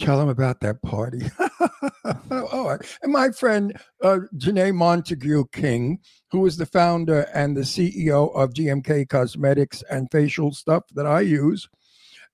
Tell 0.00 0.20
him 0.20 0.28
about 0.28 0.60
that 0.60 0.82
party. 0.82 1.22
oh, 2.30 2.76
and 3.02 3.12
my 3.12 3.30
friend 3.30 3.78
uh, 4.02 4.20
Janae 4.36 4.74
Montague 4.74 5.44
King, 5.52 6.00
who 6.32 6.44
is 6.46 6.56
the 6.56 6.66
founder 6.66 7.28
and 7.32 7.56
the 7.56 7.60
CEO 7.60 8.34
of 8.34 8.54
GMK 8.54 9.08
Cosmetics 9.08 9.84
and 9.88 10.10
facial 10.10 10.52
stuff 10.52 10.82
that 10.94 11.06
I 11.06 11.20
use, 11.20 11.68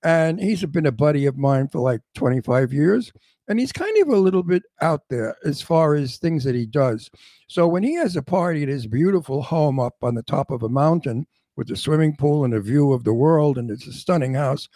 and 0.03 0.41
he's 0.41 0.65
been 0.65 0.87
a 0.87 0.93
buddy 0.93 1.27
of 1.27 1.37
mine 1.37 1.69
for 1.69 1.81
like 1.81 2.00
25 2.15 2.73
years. 2.73 3.12
And 3.50 3.59
he's 3.59 3.73
kind 3.73 3.97
of 4.00 4.09
a 4.09 4.16
little 4.16 4.45
bit 4.45 4.62
out 4.80 5.02
there 5.11 5.37
as 5.45 5.61
far 5.61 5.97
as 5.97 6.16
things 6.16 6.45
that 6.45 6.54
he 6.54 6.66
does. 6.66 7.11
So 7.49 7.66
when 7.66 7.83
he 7.83 7.95
has 7.95 8.14
a 8.14 8.23
party 8.23 8.62
at 8.62 8.69
his 8.69 8.87
beautiful 8.87 9.42
home 9.42 9.80
up 9.80 9.97
on 10.02 10.14
the 10.14 10.23
top 10.23 10.52
of 10.52 10.62
a 10.62 10.69
mountain 10.69 11.26
with 11.57 11.69
a 11.73 11.76
swimming 11.76 12.14
pool 12.14 12.45
and 12.45 12.54
a 12.54 12.61
view 12.61 12.92
of 12.92 13.02
the 13.02 13.12
world, 13.12 13.59
and 13.59 13.69
it's 13.69 13.88
a 13.88 13.92
stunning 13.92 14.35
house, 14.35 14.69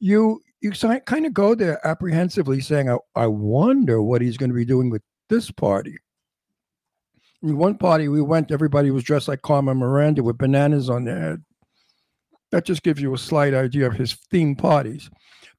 you 0.00 0.42
you 0.60 0.72
kind 0.72 1.26
of 1.26 1.32
go 1.32 1.54
there 1.54 1.86
apprehensively 1.86 2.60
saying, 2.60 2.90
I, 2.90 2.96
I 3.14 3.28
wonder 3.28 4.02
what 4.02 4.20
he's 4.20 4.36
going 4.36 4.50
to 4.50 4.56
be 4.56 4.64
doing 4.64 4.90
with 4.90 5.02
this 5.28 5.52
party. 5.52 5.96
In 7.44 7.56
one 7.56 7.78
party 7.78 8.08
we 8.08 8.20
went, 8.20 8.50
everybody 8.50 8.90
was 8.90 9.04
dressed 9.04 9.28
like 9.28 9.42
Carmen 9.42 9.78
Miranda 9.78 10.24
with 10.24 10.38
bananas 10.38 10.90
on 10.90 11.04
their 11.04 11.20
head. 11.20 11.44
That 12.50 12.64
just 12.64 12.82
gives 12.82 13.00
you 13.00 13.14
a 13.14 13.18
slight 13.18 13.54
idea 13.54 13.86
of 13.86 13.94
his 13.94 14.14
theme 14.14 14.56
parties. 14.56 15.08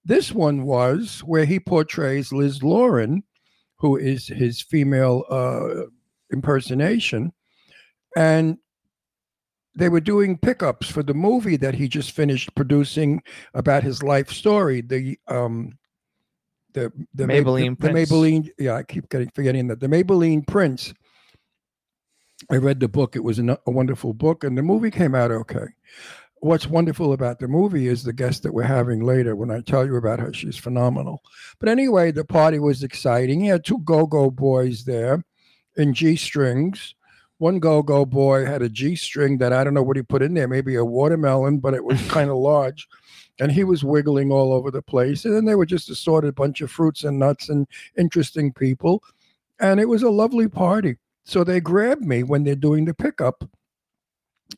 This 0.05 0.31
one 0.31 0.63
was 0.63 1.21
where 1.25 1.45
he 1.45 1.59
portrays 1.59 2.31
Liz 2.31 2.63
Lauren, 2.63 3.23
who 3.77 3.97
is 3.97 4.27
his 4.27 4.61
female 4.61 5.25
uh, 5.29 5.87
impersonation. 6.31 7.31
And 8.15 8.57
they 9.75 9.89
were 9.89 10.01
doing 10.01 10.37
pickups 10.37 10.89
for 10.89 11.03
the 11.03 11.13
movie 11.13 11.57
that 11.57 11.75
he 11.75 11.87
just 11.87 12.11
finished 12.11 12.53
producing 12.55 13.21
about 13.53 13.83
his 13.83 14.03
life 14.03 14.29
story. 14.29 14.81
The 14.81 15.17
um, 15.27 15.77
the 16.73 16.91
the 17.13 17.25
Maybelline 17.25 17.79
the, 17.79 17.87
the 17.87 17.93
Maybelline. 17.93 18.49
Yeah, 18.57 18.75
I 18.75 18.83
keep 18.83 19.09
getting 19.09 19.29
forgetting 19.33 19.67
that 19.67 19.79
the 19.79 19.87
Maybelline 19.87 20.45
Prince. 20.47 20.93
I 22.49 22.55
read 22.55 22.79
the 22.79 22.87
book. 22.87 23.15
It 23.15 23.23
was 23.23 23.37
a, 23.37 23.59
a 23.65 23.71
wonderful 23.71 24.13
book, 24.13 24.43
and 24.43 24.57
the 24.57 24.63
movie 24.63 24.91
came 24.91 25.13
out 25.13 25.31
okay. 25.31 25.65
What's 26.41 26.67
wonderful 26.67 27.12
about 27.12 27.39
the 27.39 27.50
movie 27.50 27.88
is 27.88 28.03
the 28.03 28.13
guest 28.13 28.43
that 28.43 28.53
we're 28.53 28.63
having 28.63 29.03
later. 29.03 29.36
When 29.36 29.51
I 29.51 29.60
tell 29.60 29.86
you 29.86 29.98
about 29.98 30.19
her, 30.19 30.34
she's 30.34 30.58
phenomenal. 30.58 31.22
But 31.60 31.67
anyway, 31.67 32.12
the 32.12 32.24
party 32.24 32.60
was 32.60 32.81
exciting. 32.81 33.41
He 33.41 33.48
had 33.48 33.65
two 33.65 33.79
go-go 33.79 34.31
boys 34.31 34.86
there 34.86 35.24
in 35.75 35.93
G 35.93 36.15
strings. 36.15 36.96
One 37.39 37.60
go-go 37.60 38.05
boy 38.05 38.46
had 38.46 38.62
a 38.62 38.69
G 38.69 38.96
string 38.96 39.38
that 39.39 39.51
I 39.51 39.63
don't 39.63 39.74
know 39.74 39.84
what 39.84 39.98
he 39.98 40.03
put 40.03 40.22
in 40.22 40.34
there, 40.34 40.48
maybe 40.48 40.75
a 40.75 40.86
watermelon, 40.86 41.60
but 41.60 41.74
it 41.74 41.84
was 41.84 42.01
kind 42.10 42.29
of 42.29 42.38
large. 42.51 42.88
And 43.41 43.51
he 43.51 43.63
was 43.65 43.84
wiggling 43.84 44.31
all 44.31 44.53
over 44.53 44.72
the 44.72 44.81
place. 44.81 45.25
And 45.25 45.36
then 45.36 45.46
they 45.46 45.55
were 45.55 45.65
just 45.65 45.89
a 45.89 45.93
assorted 45.93 46.36
bunch 46.36 46.62
of 46.62 46.72
fruits 46.72 47.03
and 47.03 47.19
nuts 47.19 47.50
and 47.50 47.67
interesting 47.98 48.53
people. 48.53 49.03
And 49.60 49.79
it 49.79 49.89
was 49.89 50.03
a 50.03 50.10
lovely 50.10 50.48
party. 50.48 50.98
So 51.25 51.43
they 51.43 51.60
grabbed 51.60 52.03
me 52.03 52.24
when 52.24 52.43
they're 52.43 52.55
doing 52.55 52.86
the 52.86 52.93
pickup 52.93 53.43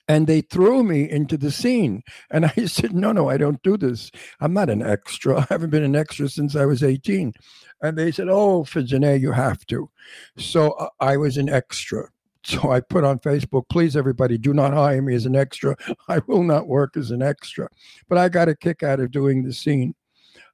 and 0.08 0.28
they 0.28 0.42
threw 0.42 0.84
me 0.84 1.10
into 1.10 1.38
the 1.38 1.52
scene. 1.52 2.04
And 2.30 2.46
I 2.58 2.66
said, 2.66 2.94
No, 2.94 3.12
no, 3.12 3.30
I 3.30 3.38
don't 3.38 3.62
do 3.64 3.78
this. 3.78 4.12
I'm 4.40 4.54
not 4.54 4.70
an 4.70 4.82
extra. 4.82 5.40
I 5.42 5.46
haven't 5.50 5.70
been 5.70 5.84
an 5.84 5.96
extra 5.96 6.30
since 6.30 6.56
I 6.56 6.66
was 6.66 6.84
18. 6.84 7.34
And 7.82 7.98
they 7.98 8.12
said, 8.12 8.28
Oh, 8.30 8.64
for 8.64 8.80
you 8.80 9.32
have 9.32 9.66
to. 9.68 9.90
So 10.38 10.72
uh, 10.72 10.90
I 11.00 11.18
was 11.18 11.38
an 11.38 11.50
extra. 11.50 12.10
So 12.44 12.72
I 12.72 12.80
put 12.80 13.04
on 13.04 13.20
Facebook, 13.20 13.70
please, 13.70 13.96
everybody, 13.96 14.38
do 14.38 14.54
not 14.54 14.74
hire 14.74 15.02
me 15.02 15.14
as 15.14 15.26
an 15.26 15.36
extra. 15.36 15.76
I 16.08 16.22
will 16.28 16.44
not 16.44 16.68
work 16.68 16.98
as 16.98 17.12
an 17.12 17.22
extra. 17.22 17.70
But 18.10 18.18
I 18.18 18.30
got 18.30 18.50
a 18.50 18.56
kick 18.56 18.84
out 18.84 19.00
of 19.00 19.12
doing 19.12 19.44
the 19.44 19.54
scene. 19.54 19.94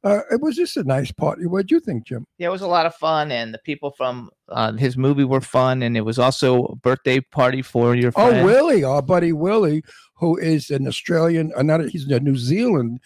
Uh, 0.03 0.21
it 0.31 0.41
was 0.41 0.55
just 0.55 0.77
a 0.77 0.83
nice 0.83 1.11
party. 1.11 1.45
What 1.45 1.67
do 1.67 1.75
you 1.75 1.81
think, 1.81 2.05
Jim? 2.05 2.25
Yeah, 2.37 2.47
it 2.47 2.51
was 2.51 2.61
a 2.61 2.67
lot 2.67 2.85
of 2.85 2.95
fun, 2.95 3.31
and 3.31 3.53
the 3.53 3.59
people 3.59 3.91
from 3.91 4.29
uh, 4.49 4.73
his 4.73 4.97
movie 4.97 5.23
were 5.23 5.41
fun, 5.41 5.81
and 5.81 5.97
it 5.97 6.01
was 6.01 6.19
also 6.19 6.65
a 6.65 6.75
birthday 6.75 7.19
party 7.19 7.61
for 7.61 7.95
your 7.95 8.11
friend. 8.11 8.37
Oh. 8.37 8.45
Willie, 8.45 8.83
our 8.83 9.01
buddy 9.01 9.33
Willie, 9.33 9.83
who 10.15 10.37
is 10.37 10.69
an 10.69 10.87
Australian, 10.87 11.51
uh, 11.55 11.63
not 11.63 11.83
he's 11.89 12.07
a 12.07 12.19
New 12.19 12.37
Zealand, 12.37 12.99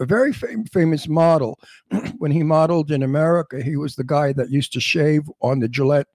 a 0.00 0.04
very 0.04 0.32
fam- 0.32 0.64
famous 0.64 1.08
model. 1.08 1.58
when 2.18 2.32
he 2.32 2.42
modeled 2.42 2.90
in 2.90 3.02
America, 3.02 3.62
he 3.62 3.76
was 3.76 3.94
the 3.94 4.04
guy 4.04 4.32
that 4.32 4.50
used 4.50 4.72
to 4.72 4.80
shave 4.80 5.22
on 5.40 5.60
the 5.60 5.68
Gillette 5.68 6.08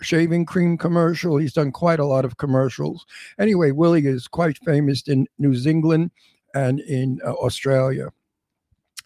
shaving 0.00 0.44
cream 0.44 0.76
commercial. 0.76 1.36
He's 1.36 1.52
done 1.52 1.72
quite 1.72 2.00
a 2.00 2.06
lot 2.06 2.24
of 2.24 2.36
commercials. 2.36 3.06
Anyway, 3.38 3.70
Willie 3.70 4.06
is 4.06 4.28
quite 4.28 4.58
famous 4.64 5.02
in 5.08 5.26
New 5.38 5.54
Zealand 5.54 6.10
and 6.54 6.80
in 6.80 7.20
uh, 7.24 7.32
Australia. 7.32 8.10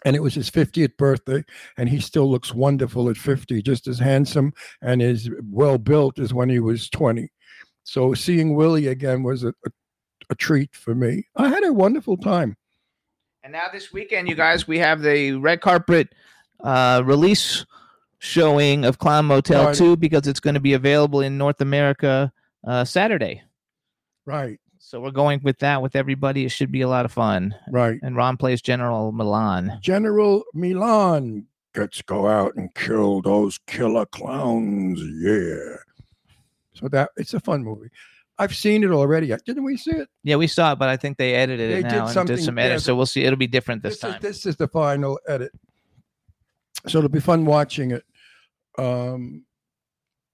And 0.05 0.15
it 0.15 0.23
was 0.23 0.33
his 0.33 0.49
50th 0.49 0.95
birthday, 0.97 1.43
and 1.77 1.89
he 1.89 1.99
still 1.99 2.29
looks 2.29 2.53
wonderful 2.53 3.09
at 3.09 3.17
50, 3.17 3.61
just 3.61 3.87
as 3.87 3.99
handsome 3.99 4.53
and 4.81 5.01
as 5.01 5.29
well 5.51 5.77
built 5.77 6.19
as 6.19 6.33
when 6.33 6.49
he 6.49 6.59
was 6.59 6.89
20. 6.89 7.29
So 7.83 8.13
seeing 8.13 8.55
Willie 8.55 8.87
again 8.87 9.23
was 9.23 9.43
a, 9.43 9.49
a, 9.49 9.71
a 10.29 10.35
treat 10.35 10.73
for 10.75 10.95
me. 10.95 11.25
I 11.35 11.49
had 11.49 11.65
a 11.65 11.73
wonderful 11.73 12.15
time. 12.17 12.55
And 13.43 13.53
now 13.53 13.67
this 13.71 13.91
weekend, 13.91 14.29
you 14.29 14.35
guys, 14.35 14.67
we 14.67 14.79
have 14.79 15.01
the 15.01 15.33
red 15.33 15.59
carpet 15.61 16.09
uh, 16.63 17.01
release 17.05 17.65
showing 18.19 18.85
of 18.85 18.99
Clown 18.99 19.25
Motel 19.25 19.65
Right. 19.65 19.75
2 19.75 19.97
because 19.97 20.27
it's 20.27 20.39
going 20.39 20.53
to 20.53 20.59
be 20.59 20.73
available 20.73 21.21
in 21.21 21.37
North 21.37 21.61
America 21.61 22.31
uh, 22.67 22.83
Saturday. 22.83 23.41
Right, 24.25 24.59
So 24.89 24.99
we're 24.99 25.11
going 25.11 25.39
with 25.43 25.59
that 25.59 25.83
with 25.83 25.95
everybody. 25.95 26.45
It 26.45 26.49
should 26.49 26.71
be 26.71 26.81
a 26.81 26.87
lot 26.87 27.05
of 27.05 27.11
fun. 27.11 27.53
right. 27.69 27.99
And 28.01 28.15
Ron 28.15 28.37
plays 28.37 28.59
General 28.59 29.11
Milan. 29.11 29.77
General 29.83 30.43
Milan 30.55 31.45
gets 31.75 32.01
go 32.01 32.27
out 32.27 32.55
and 32.55 32.73
kill 32.73 33.21
those 33.21 33.59
killer 33.67 34.07
clowns. 34.07 34.99
Yeah. 34.99 35.75
So 36.73 36.87
that 36.87 37.11
it's 37.17 37.35
a 37.35 37.39
fun 37.39 37.63
movie. 37.63 37.89
I've 38.39 38.55
seen 38.55 38.83
it 38.83 38.89
already. 38.89 39.27
Didn't 39.45 39.63
we 39.63 39.77
see 39.77 39.91
it? 39.91 40.09
Yeah, 40.23 40.37
we 40.37 40.47
saw 40.47 40.71
it, 40.71 40.79
but 40.79 40.89
I 40.89 40.97
think 40.97 41.19
they 41.19 41.35
edited 41.35 41.69
They 41.71 41.79
it 41.81 41.83
did 41.83 41.91
now 41.91 42.07
and 42.07 42.27
did 42.27 42.41
some 42.41 42.57
edits. 42.57 42.85
so 42.85 42.95
we'll 42.95 43.05
see. 43.05 43.23
It'll 43.23 43.37
be 43.37 43.45
different 43.45 43.83
this, 43.83 43.99
This, 43.99 44.01
time. 44.01 44.15
is 44.15 44.21
this 44.21 44.45
is 44.47 44.55
the 44.55 44.69
final 44.69 45.19
edit. 45.27 45.51
So 46.87 46.97
it'll 46.97 47.11
be 47.11 47.19
fun 47.19 47.45
watching 47.45 47.91
it. 47.91 48.03
Um 48.79 49.45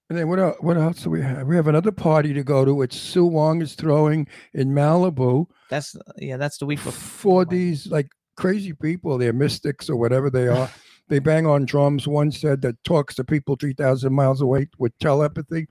and 0.08 0.18
then 0.18 0.28
what 0.28 0.38
else, 0.38 0.56
what 0.60 0.76
else 0.76 1.02
do 1.02 1.10
we 1.10 1.20
have? 1.22 1.46
We 1.46 1.56
have 1.56 1.66
another 1.68 1.92
party 1.92 2.32
to 2.34 2.42
go 2.44 2.64
to. 2.64 2.82
It's 2.82 2.96
Sue 2.98 3.24
Wong 3.26 3.60
is 3.62 3.74
throwing 3.74 4.26
in 4.54 4.70
Malibu. 4.70 5.46
That's 5.70 5.96
yeah, 6.18 6.36
that's 6.36 6.58
the 6.58 6.66
week 6.66 6.78
before. 6.84 6.92
for 6.92 7.44
these 7.44 7.86
like 7.88 8.08
crazy 8.36 8.72
people, 8.72 9.18
they're 9.18 9.32
mystics 9.32 9.88
or 9.90 9.96
whatever 9.96 10.30
they 10.30 10.46
are. 10.48 10.70
they 11.08 11.18
bang 11.18 11.46
on 11.46 11.64
drums. 11.64 12.06
One 12.06 12.30
said 12.30 12.62
that 12.62 12.82
talks 12.84 13.14
to 13.16 13.24
people 13.24 13.56
three 13.56 13.72
thousand 13.74 14.12
miles 14.12 14.40
away 14.40 14.68
with 14.78 14.96
telepathy, 14.98 15.66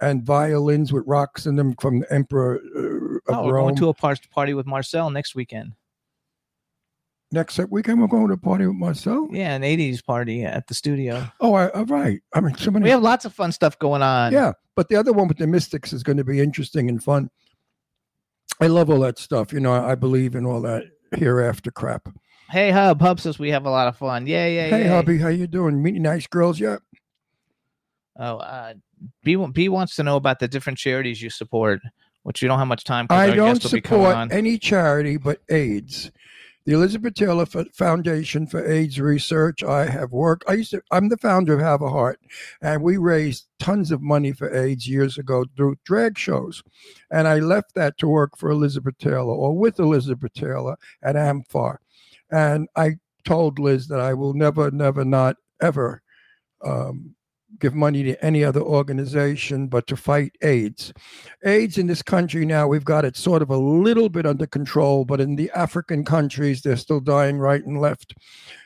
and 0.00 0.22
violins 0.24 0.92
with 0.92 1.04
rocks 1.06 1.46
in 1.46 1.56
them 1.56 1.74
from 1.80 2.00
the 2.00 2.12
Emperor 2.12 2.60
uh, 2.76 3.32
of 3.32 3.38
Oh, 3.38 3.44
we're 3.46 3.54
Rome. 3.54 3.64
going 3.68 3.76
to 3.76 3.88
a 3.88 3.94
party 3.94 4.54
with 4.54 4.66
Marcel 4.66 5.10
next 5.10 5.34
weekend. 5.34 5.72
Next 7.34 7.58
weekend, 7.68 8.00
we're 8.00 8.06
going 8.06 8.28
to 8.28 8.34
a 8.34 8.36
party 8.36 8.64
with 8.64 8.76
Marcel. 8.76 9.26
Yeah, 9.32 9.56
an 9.56 9.62
'80s 9.62 10.04
party 10.04 10.44
at 10.44 10.68
the 10.68 10.74
studio. 10.74 11.26
Oh, 11.40 11.54
I, 11.54 11.68
all 11.70 11.84
right. 11.86 12.20
I 12.32 12.40
mean, 12.40 12.56
so 12.56 12.70
many. 12.70 12.84
We 12.84 12.90
have 12.90 13.02
lots 13.02 13.24
of 13.24 13.34
fun 13.34 13.50
stuff 13.50 13.76
going 13.80 14.02
on. 14.02 14.32
yeah, 14.32 14.52
but 14.76 14.88
the 14.88 14.94
other 14.94 15.12
one 15.12 15.26
with 15.26 15.38
the 15.38 15.48
mystics 15.48 15.92
is 15.92 16.04
going 16.04 16.16
to 16.18 16.22
be 16.22 16.38
interesting 16.38 16.88
and 16.88 17.02
fun. 17.02 17.30
I 18.60 18.68
love 18.68 18.88
all 18.88 19.00
that 19.00 19.18
stuff. 19.18 19.52
You 19.52 19.58
know, 19.58 19.72
I, 19.72 19.96
believe 19.96 20.36
in 20.36 20.46
all 20.46 20.60
that 20.60 20.84
hereafter 21.16 21.72
crap. 21.72 22.08
Hey, 22.50 22.70
Hub. 22.70 23.00
Hub 23.00 23.18
says 23.18 23.36
we 23.36 23.50
have 23.50 23.66
a 23.66 23.70
lot 23.70 23.88
of 23.88 23.96
fun. 23.96 24.28
Yeah, 24.28 24.46
yeah, 24.46 24.68
hey, 24.68 24.84
yeah. 24.84 24.90
hubby, 24.90 25.18
how 25.18 25.26
you 25.26 25.48
doing? 25.48 25.82
Meeting 25.82 26.02
nice 26.02 26.28
girls 26.28 26.60
yet? 26.60 26.82
Oh, 28.16 28.36
uh, 28.36 28.74
B 29.24 29.34
B 29.34 29.68
wants 29.68 29.96
to 29.96 30.04
know 30.04 30.14
about 30.14 30.38
the 30.38 30.46
different 30.46 30.78
charities 30.78 31.20
you 31.20 31.30
support, 31.30 31.80
which 32.22 32.42
you 32.42 32.46
don't 32.46 32.60
have 32.60 32.68
much 32.68 32.84
time. 32.84 33.08
I 33.10 33.34
don't 33.34 33.54
guest 33.54 33.64
will 33.64 33.72
be 33.72 33.80
coming 33.80 34.06
support 34.06 34.32
any 34.32 34.56
charity 34.56 35.16
but 35.16 35.40
AIDS. 35.48 36.12
The 36.66 36.72
Elizabeth 36.72 37.12
Taylor 37.12 37.44
Foundation 37.44 38.46
for 38.46 38.66
AIDS 38.66 38.98
Research. 38.98 39.62
I 39.62 39.84
have 39.84 40.12
worked. 40.12 40.44
I 40.48 40.54
used 40.54 40.70
to. 40.70 40.82
I'm 40.90 41.10
the 41.10 41.18
founder 41.18 41.52
of 41.52 41.60
Have 41.60 41.82
a 41.82 41.90
Heart, 41.90 42.20
and 42.62 42.82
we 42.82 42.96
raised 42.96 43.48
tons 43.58 43.90
of 43.90 44.00
money 44.00 44.32
for 44.32 44.54
AIDS 44.54 44.88
years 44.88 45.18
ago 45.18 45.44
through 45.56 45.76
drag 45.84 46.16
shows. 46.16 46.62
And 47.10 47.28
I 47.28 47.38
left 47.38 47.74
that 47.74 47.98
to 47.98 48.08
work 48.08 48.38
for 48.38 48.50
Elizabeth 48.50 48.96
Taylor 48.96 49.34
or 49.34 49.54
with 49.56 49.78
Elizabeth 49.78 50.32
Taylor 50.32 50.76
at 51.02 51.16
AMFAR. 51.16 51.76
And 52.30 52.66
I 52.76 52.94
told 53.26 53.58
Liz 53.58 53.88
that 53.88 54.00
I 54.00 54.14
will 54.14 54.32
never, 54.32 54.70
never, 54.70 55.04
not 55.04 55.36
ever 55.60 56.02
um, 56.64 57.14
give 57.58 57.74
money 57.74 58.02
to 58.02 58.24
any 58.24 58.44
other 58.44 58.60
organization 58.60 59.66
but 59.68 59.86
to 59.86 59.96
fight 59.96 60.36
AIDS. 60.42 60.92
AIDS 61.44 61.78
in 61.78 61.86
this 61.86 62.02
country 62.02 62.44
now, 62.44 62.66
we've 62.66 62.84
got 62.84 63.04
it 63.04 63.16
sort 63.16 63.42
of 63.42 63.50
a 63.50 63.56
little 63.56 64.08
bit 64.08 64.26
under 64.26 64.46
control, 64.46 65.04
but 65.04 65.20
in 65.20 65.36
the 65.36 65.50
African 65.54 66.04
countries, 66.04 66.62
they're 66.62 66.76
still 66.76 67.00
dying 67.00 67.38
right 67.38 67.64
and 67.64 67.80
left. 67.80 68.14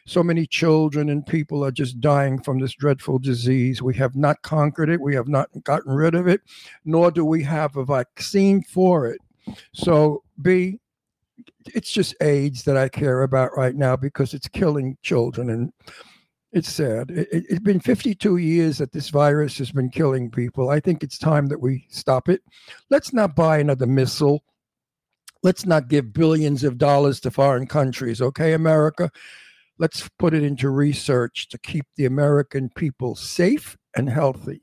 So 0.06 0.22
many 0.22 0.46
children 0.46 1.10
and 1.10 1.26
people 1.26 1.64
are 1.64 1.70
just 1.70 2.00
dying 2.00 2.42
from 2.42 2.58
this 2.58 2.74
dreadful 2.74 3.18
disease. 3.18 3.82
We 3.82 3.94
have 3.96 4.16
not 4.16 4.42
conquered 4.42 4.88
it, 4.88 5.00
we 5.00 5.14
have 5.14 5.28
not 5.28 5.48
gotten 5.64 5.92
rid 5.92 6.14
of 6.14 6.26
it, 6.26 6.40
nor 6.84 7.10
do 7.10 7.24
we 7.24 7.42
have 7.44 7.76
a 7.76 7.84
vaccine 7.84 8.62
for 8.62 9.06
it. 9.06 9.20
So, 9.72 10.22
B, 10.42 10.78
it's 11.66 11.90
just 11.90 12.14
AIDS 12.20 12.62
that 12.64 12.76
I 12.76 12.88
care 12.88 13.22
about 13.22 13.56
right 13.56 13.74
now 13.74 13.96
because 13.96 14.34
it's 14.34 14.48
killing 14.48 14.96
children 15.02 15.50
and 15.50 15.72
It's 16.52 16.72
sad. 16.72 17.10
It, 17.10 17.28
it's 17.30 17.60
been 17.60 17.80
52 17.80 18.38
years 18.38 18.78
that 18.78 18.92
this 18.92 19.10
virus 19.10 19.58
has 19.58 19.70
been 19.70 19.90
killing 19.90 20.30
people. 20.30 20.70
I 20.70 20.80
think 20.80 21.02
it's 21.02 21.18
time 21.18 21.46
that 21.46 21.60
we 21.60 21.86
stop 21.90 22.28
it. 22.28 22.40
Let's 22.90 23.12
not 23.12 23.36
buy 23.36 23.58
another 23.58 23.86
missile. 23.86 24.42
Let's 25.42 25.66
not 25.66 25.88
give 25.88 26.12
billions 26.12 26.64
of 26.64 26.78
dollars 26.78 27.20
to 27.20 27.30
foreign 27.30 27.66
countries, 27.66 28.20
okay, 28.20 28.54
America? 28.54 29.10
Let's 29.78 30.08
put 30.18 30.34
it 30.34 30.42
into 30.42 30.70
research 30.70 31.48
to 31.50 31.58
keep 31.58 31.84
the 31.96 32.06
American 32.06 32.70
people 32.74 33.14
safe 33.14 33.76
and 33.94 34.08
healthy. 34.08 34.62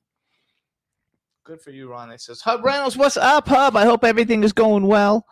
Good 1.45 1.61
for 1.61 1.69
you, 1.69 1.89
Ron. 1.89 2.11
It 2.11 2.19
says, 2.19 2.41
Hub 2.41 2.65
Reynolds, 2.65 2.97
what's 2.97 3.17
up, 3.17 3.47
Hub? 3.47 3.77
I 3.77 3.85
hope 3.85 4.03
everything 4.03 4.43
is 4.43 4.51
going 4.51 4.87
well. 4.87 5.25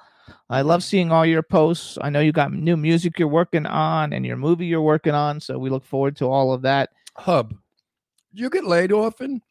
I 0.54 0.62
love 0.62 0.84
seeing 0.84 1.12
all 1.12 1.26
your 1.26 1.42
posts. 1.42 1.98
I 2.00 2.12
know 2.12 2.20
you 2.20 2.32
got 2.32 2.54
new 2.54 2.78
music 2.78 3.18
you're 3.18 3.28
working 3.28 3.66
on 3.66 4.14
and 4.14 4.24
your 4.24 4.38
movie 4.38 4.68
you're 4.68 4.84
working 4.84 5.16
on. 5.16 5.40
So 5.40 5.58
we 5.58 5.72
look 5.72 5.84
forward 5.84 6.16
to 6.18 6.26
all 6.26 6.54
of 6.54 6.62
that. 6.62 6.92
Hub, 7.18 7.56
you 8.34 8.52
get 8.52 8.64
laid 8.64 8.92
often? 8.92 9.42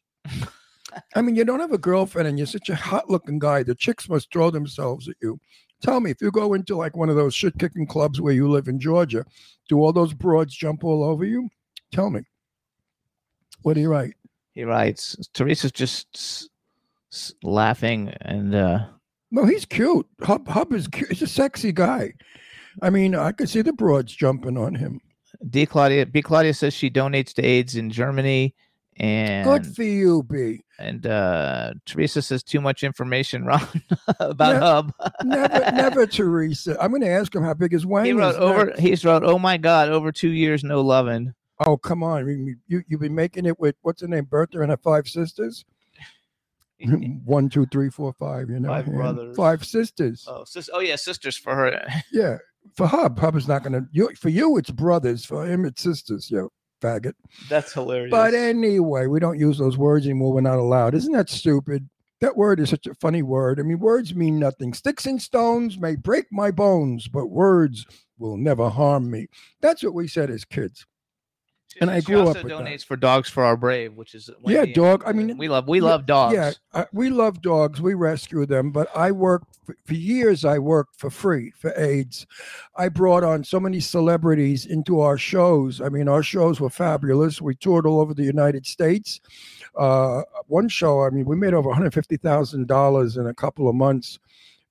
I 1.17 1.23
mean, 1.23 1.35
you 1.35 1.45
don't 1.45 1.59
have 1.59 1.73
a 1.73 1.79
girlfriend 1.79 2.29
and 2.29 2.39
you're 2.39 2.47
such 2.47 2.69
a 2.69 2.77
hot 2.77 3.11
looking 3.11 3.41
guy. 3.41 3.65
The 3.65 3.75
chicks 3.75 4.09
must 4.09 4.33
throw 4.33 4.51
themselves 4.53 5.09
at 5.09 5.17
you. 5.21 5.41
Tell 5.83 5.99
me, 5.99 6.13
if 6.13 6.23
you 6.23 6.31
go 6.31 6.55
into 6.55 6.77
like 6.77 6.97
one 6.97 7.09
of 7.09 7.17
those 7.17 7.35
shit 7.35 7.59
kicking 7.59 7.85
clubs 7.85 8.21
where 8.21 8.33
you 8.33 8.49
live 8.49 8.69
in 8.69 8.79
Georgia, 8.79 9.25
do 9.69 9.81
all 9.81 9.93
those 9.93 10.15
broads 10.15 10.55
jump 10.55 10.85
all 10.85 11.03
over 11.03 11.25
you? 11.25 11.49
Tell 11.91 12.11
me. 12.11 12.21
What 13.63 13.75
do 13.75 13.81
you 13.81 13.89
write? 13.91 14.15
He 14.55 14.63
writes, 14.63 15.17
Teresa's 15.35 15.73
just 15.73 16.07
s- 16.15 16.49
s- 17.13 17.35
laughing 17.43 18.15
and 18.21 18.55
uh, 18.55 18.87
No, 19.33 19.45
he's 19.47 19.65
cute. 19.65 20.07
Hub, 20.23 20.47
Hub 20.47 20.73
is 20.75 20.87
cute. 20.87 21.09
He's 21.11 21.23
a 21.23 21.27
sexy 21.27 21.73
guy. 21.73 22.13
I 22.83 22.91
mean, 22.91 23.15
I 23.15 23.33
could 23.33 23.49
see 23.49 23.63
the 23.63 23.73
broads 23.73 24.15
jumping 24.15 24.57
on 24.59 24.75
him. 24.75 25.01
D. 25.49 25.67
Claudia, 25.67 26.07
B. 26.07 26.21
Claudia 26.23 26.53
says 26.55 26.75
she 26.75 26.91
donates 26.91 27.33
to 27.35 27.43
AIDS 27.43 27.75
in 27.77 27.91
Germany. 27.91 28.55
And 28.99 29.47
Good 29.49 29.75
for 29.75 29.83
you, 29.85 30.23
B. 30.23 30.61
and 30.79 31.07
uh, 31.07 31.73
Teresa 31.87 32.21
says 32.21 32.43
too 32.43 32.61
much 32.61 32.83
information, 32.83 33.45
Ron, 33.47 33.67
about. 34.21 34.63
Hub. 34.63 34.93
Never, 35.25 35.49
never, 35.75 36.07
Teresa. 36.07 36.77
I'm 36.79 36.91
going 36.91 37.01
to 37.01 37.09
ask 37.09 37.35
him 37.35 37.43
how 37.43 37.55
big 37.55 37.73
his 37.73 37.87
wang 37.87 38.05
he 38.05 38.13
wrote 38.13 38.35
is. 38.35 38.37
over. 38.37 38.67
next. 38.67 38.81
He's 38.81 39.05
wrote, 39.07 39.23
"Oh 39.25 39.39
my 39.39 39.57
God, 39.57 39.89
over 39.89 40.13
two 40.13 40.29
years, 40.29 40.63
no 40.63 40.83
loving." 40.83 41.33
Oh, 41.65 41.79
come 41.79 42.03
on. 42.03 42.27
You, 42.67 42.83
you've 42.87 43.01
been 43.01 43.15
making 43.15 43.47
it 43.47 43.59
with, 43.59 43.77
what's 43.81 44.03
her 44.03 44.09
name, 44.09 44.25
Bertha 44.25 44.61
and 44.61 44.71
her 44.71 44.77
five 44.77 45.07
sisters? 45.09 45.65
One, 47.25 47.49
two, 47.49 47.67
three, 47.67 47.91
four, 47.91 48.13
five, 48.19 48.51
you 48.51 48.61
know. 48.61 48.69
Five 48.69 48.87
brothers. 48.87 49.37
Five 49.37 49.65
sisters. 49.65 50.25
oh, 50.29 50.45
sis- 50.45 50.71
oh 50.73 50.81
yeah, 50.81 50.97
sisters 50.97 51.37
for 51.37 51.55
her. 51.55 51.87
Yeah. 52.13 52.39
For 52.77 52.87
Hub, 52.87 53.19
Hub 53.19 53.35
is 53.35 53.49
not 53.49 53.65
going 53.65 53.73
to, 53.73 53.87
you, 53.91 54.09
for 54.17 54.29
you, 54.29 54.57
it's 54.57 54.71
brothers. 54.71 55.25
For 55.25 55.45
him, 55.45 55.65
it's 55.65 55.83
sisters, 55.83 56.31
you 56.31 56.49
faggot. 56.81 57.15
That's 57.49 57.73
hilarious. 57.73 58.11
But 58.11 58.35
anyway, 58.35 59.07
we 59.07 59.19
don't 59.21 59.39
use 59.39 59.59
those 59.59 59.77
words 59.77 60.07
anymore. 60.07 60.33
We're 60.33 60.43
not 60.43 60.59
allowed. 60.59 60.95
Isn't 60.95 61.13
that 61.13 61.29
stupid? 61.29 61.89
That 62.21 62.37
word 62.37 62.61
is 62.61 62.71
such 62.71 62.87
a 62.87 62.95
funny 62.95 63.23
word. 63.23 63.59
I 63.59 63.65
mean, 63.65 63.81
words 63.81 64.15
mean 64.15 64.39
nothing. 64.39 64.75
Sticks 64.75 65.07
and 65.07 65.21
stones 65.21 65.77
may 65.77 65.97
break 65.97 66.27
my 66.31 66.53
bones, 66.53 67.09
but 67.09 67.27
words 67.27 67.85
will 68.17 68.37
never 68.37 68.69
harm 68.69 69.11
me. 69.11 69.27
That's 69.61 69.83
what 69.83 69.95
we 69.95 70.07
said 70.07 70.31
as 70.31 70.45
kids. 70.45 70.87
She- 71.73 71.81
and 71.81 71.91
I 71.91 72.01
grew 72.01 72.21
also 72.21 72.41
up 72.41 72.45
with 72.45 72.53
donates 72.53 72.85
for 72.85 72.97
Dogs 72.97 73.31
for 73.31 73.45
Our 73.45 73.57
Brave, 73.57 73.95
which 73.95 74.15
is 74.15 74.29
Yeah, 74.45 74.67
dog. 74.67 75.03
I 75.07 75.13
mean, 75.13 75.39
we 75.39 75.49
love 75.49 75.69
we 75.69 75.79
yeah, 75.81 75.85
love 75.87 76.05
dogs. 76.05 76.35
Yeah, 76.35 76.53
uh, 76.75 76.85
we 76.93 77.09
love 77.09 77.41
dogs. 77.41 77.81
We 77.81 77.95
rescue 77.95 78.45
them, 78.45 78.73
but 78.73 78.95
I 78.95 79.11
work 79.11 79.45
for, 79.65 79.75
for 79.87 79.95
years. 79.95 80.45
I 80.45 80.59
worked 80.59 80.97
for 80.97 81.09
free 81.09 81.51
for 81.57 81.73
AIDS. 81.77 82.27
I 82.77 82.91
brought 82.91 83.25
on 83.25 83.43
so 83.43 83.59
many 83.59 83.81
celebrities 83.81 84.67
into 84.67 85.01
our 85.01 85.17
shows. 85.17 85.81
I 85.81 85.89
mean, 85.89 86.09
our 86.09 86.23
shows 86.23 86.61
were 86.61 86.69
fabulous. 86.71 87.41
We 87.41 87.55
toured 87.55 87.87
all 87.87 88.01
over 88.01 88.13
the 88.13 88.25
United 88.25 88.67
States. 88.67 89.21
Uh, 89.75 90.23
one 90.49 90.69
show, 90.69 91.03
I 91.03 91.09
mean, 91.11 91.25
we 91.25 91.37
made 91.37 91.55
over 91.55 91.69
one 91.69 91.77
hundred 91.79 91.95
fifty 91.95 92.19
thousand 92.19 92.69
dollars 92.69 93.17
in 93.17 93.27
a 93.29 93.35
couple 93.35 93.69
of 93.69 93.75
months. 93.75 94.19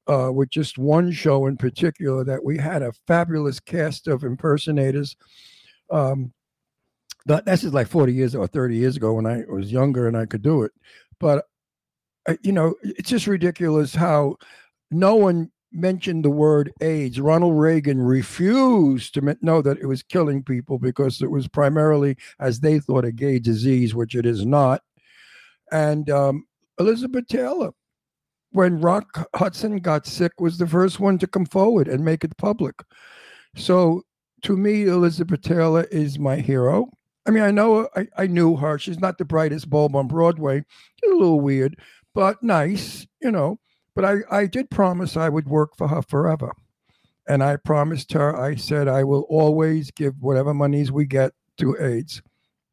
Uh, 0.08 0.32
with 0.32 0.50
just 0.50 0.80
one 0.80 1.12
show 1.12 1.46
in 1.46 1.56
particular, 1.56 2.24
that 2.24 2.44
we 2.44 2.58
had 2.58 2.82
a 2.82 2.92
fabulous 3.08 3.60
cast 3.60 4.08
of 4.08 4.24
impersonators. 4.24 5.16
Um, 5.92 6.34
that 7.26 7.46
this 7.46 7.64
is 7.64 7.74
like 7.74 7.88
40 7.88 8.14
years 8.14 8.36
or 8.36 8.48
30 8.48 8.76
years 8.76 8.98
ago 8.98 9.14
when 9.14 9.26
I 9.26 9.44
was 9.48 9.72
younger 9.72 10.08
and 10.08 10.18
I 10.18 10.26
could 10.26 10.42
do 10.42 10.64
it. 10.64 10.72
But 11.20 11.46
uh, 12.28 12.36
you 12.44 12.52
know, 12.52 12.76
it's 12.84 13.10
just 13.10 13.28
ridiculous 13.28 13.96
how 13.96 14.38
no 14.92 15.16
one 15.16 15.52
mentioned 15.72 16.26
the 16.26 16.30
word 16.30 16.72
AIDS. 16.82 17.20
Ronald 17.20 17.58
Reagan 17.58 18.00
refused 18.02 19.14
to 19.14 19.38
know 19.42 19.62
that 19.62 19.80
it 19.80 19.86
was 19.86 20.04
killing 20.04 20.44
people 20.44 20.78
because 20.78 21.22
it 21.22 21.32
was 21.32 21.48
primarily, 21.48 22.18
as 22.40 22.60
they 22.60 22.80
thought, 22.80 23.06
a 23.06 23.12
gay 23.12 23.40
disease, 23.40 23.96
which 23.96 24.16
it 24.16 24.26
is 24.26 24.46
not. 24.46 24.82
And 25.72 26.10
um, 26.10 26.46
Elizabeth 26.80 27.28
Taylor, 27.28 27.72
when 28.52 28.82
Rock 28.82 29.30
Hudson 29.36 29.78
got 29.78 30.06
sick, 30.06 30.34
was 30.40 30.58
the 30.58 30.68
first 30.68 31.00
one 31.00 31.18
to 31.20 31.28
come 31.28 31.46
forward 31.46 31.88
and 31.88 32.04
make 32.04 32.24
it 32.24 32.36
public. 32.38 32.76
So 33.56 34.04
to 34.44 34.58
me, 34.58 34.86
Elizabeth 34.86 35.42
Taylor 35.42 35.84
is 35.86 36.20
my 36.20 36.36
hero. 36.36 36.90
I 37.28 37.32
mean, 37.32 37.44
I 37.44 37.52
know 37.52 37.88
I, 37.96 38.08
I 38.18 38.28
knew 38.28 38.56
her. 38.58 38.80
She's 38.80 39.00
not 39.00 39.18
the 39.18 39.26
brightest 39.26 39.70
bulb 39.70 39.96
on 39.96 40.08
Broadway. 40.08 40.64
She's 41.00 41.12
a 41.12 41.16
little 41.16 41.40
weird, 41.40 41.78
but 42.14 42.42
nice, 42.42 43.06
you 43.22 43.32
know. 43.32 43.60
But 43.96 44.06
I, 44.06 44.16
I 44.32 44.46
did 44.48 44.70
promise 44.70 45.18
I 45.18 45.30
would 45.30 45.48
work 45.48 45.76
for 45.78 45.88
her 45.90 46.02
forever. 46.02 46.54
And 47.28 47.44
I 47.44 47.58
promised 47.58 48.14
her, 48.14 48.36
I 48.36 48.56
said, 48.56 48.88
I 48.88 49.04
will 49.04 49.26
always 49.30 49.92
give 49.92 50.16
whatever 50.20 50.54
monies 50.54 50.92
we 50.92 51.06
get 51.06 51.34
to 51.58 51.78
AIDS. 51.80 52.22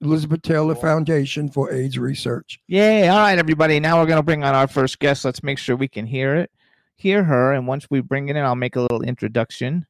Elizabeth 0.01 0.43
Taylor 0.43 0.77
Foundation 0.77 1.51
for 1.51 1.73
AIDS 1.73 1.99
Research. 1.99 2.61
Yay. 2.69 3.09
All 3.09 3.19
right, 3.19 3.39
everybody. 3.39 3.81
Now 3.81 3.99
we're 3.99 4.07
going 4.07 4.19
to 4.19 4.23
bring 4.23 4.45
on 4.45 4.55
our 4.55 4.69
first 4.69 5.01
guest. 5.01 5.25
Let's 5.25 5.43
make 5.43 5.59
sure 5.59 5.77
we 5.77 5.89
can 5.89 6.07
hear 6.07 6.37
it, 6.37 6.51
hear 6.97 7.25
her. 7.25 7.53
And 7.53 7.67
once 7.67 7.87
we 7.91 8.01
bring 8.01 8.29
it 8.29 8.37
in, 8.37 8.45
I'll 8.45 8.55
make 8.55 8.77
a 8.77 8.81
little 8.81 9.03
introduction. 9.03 9.87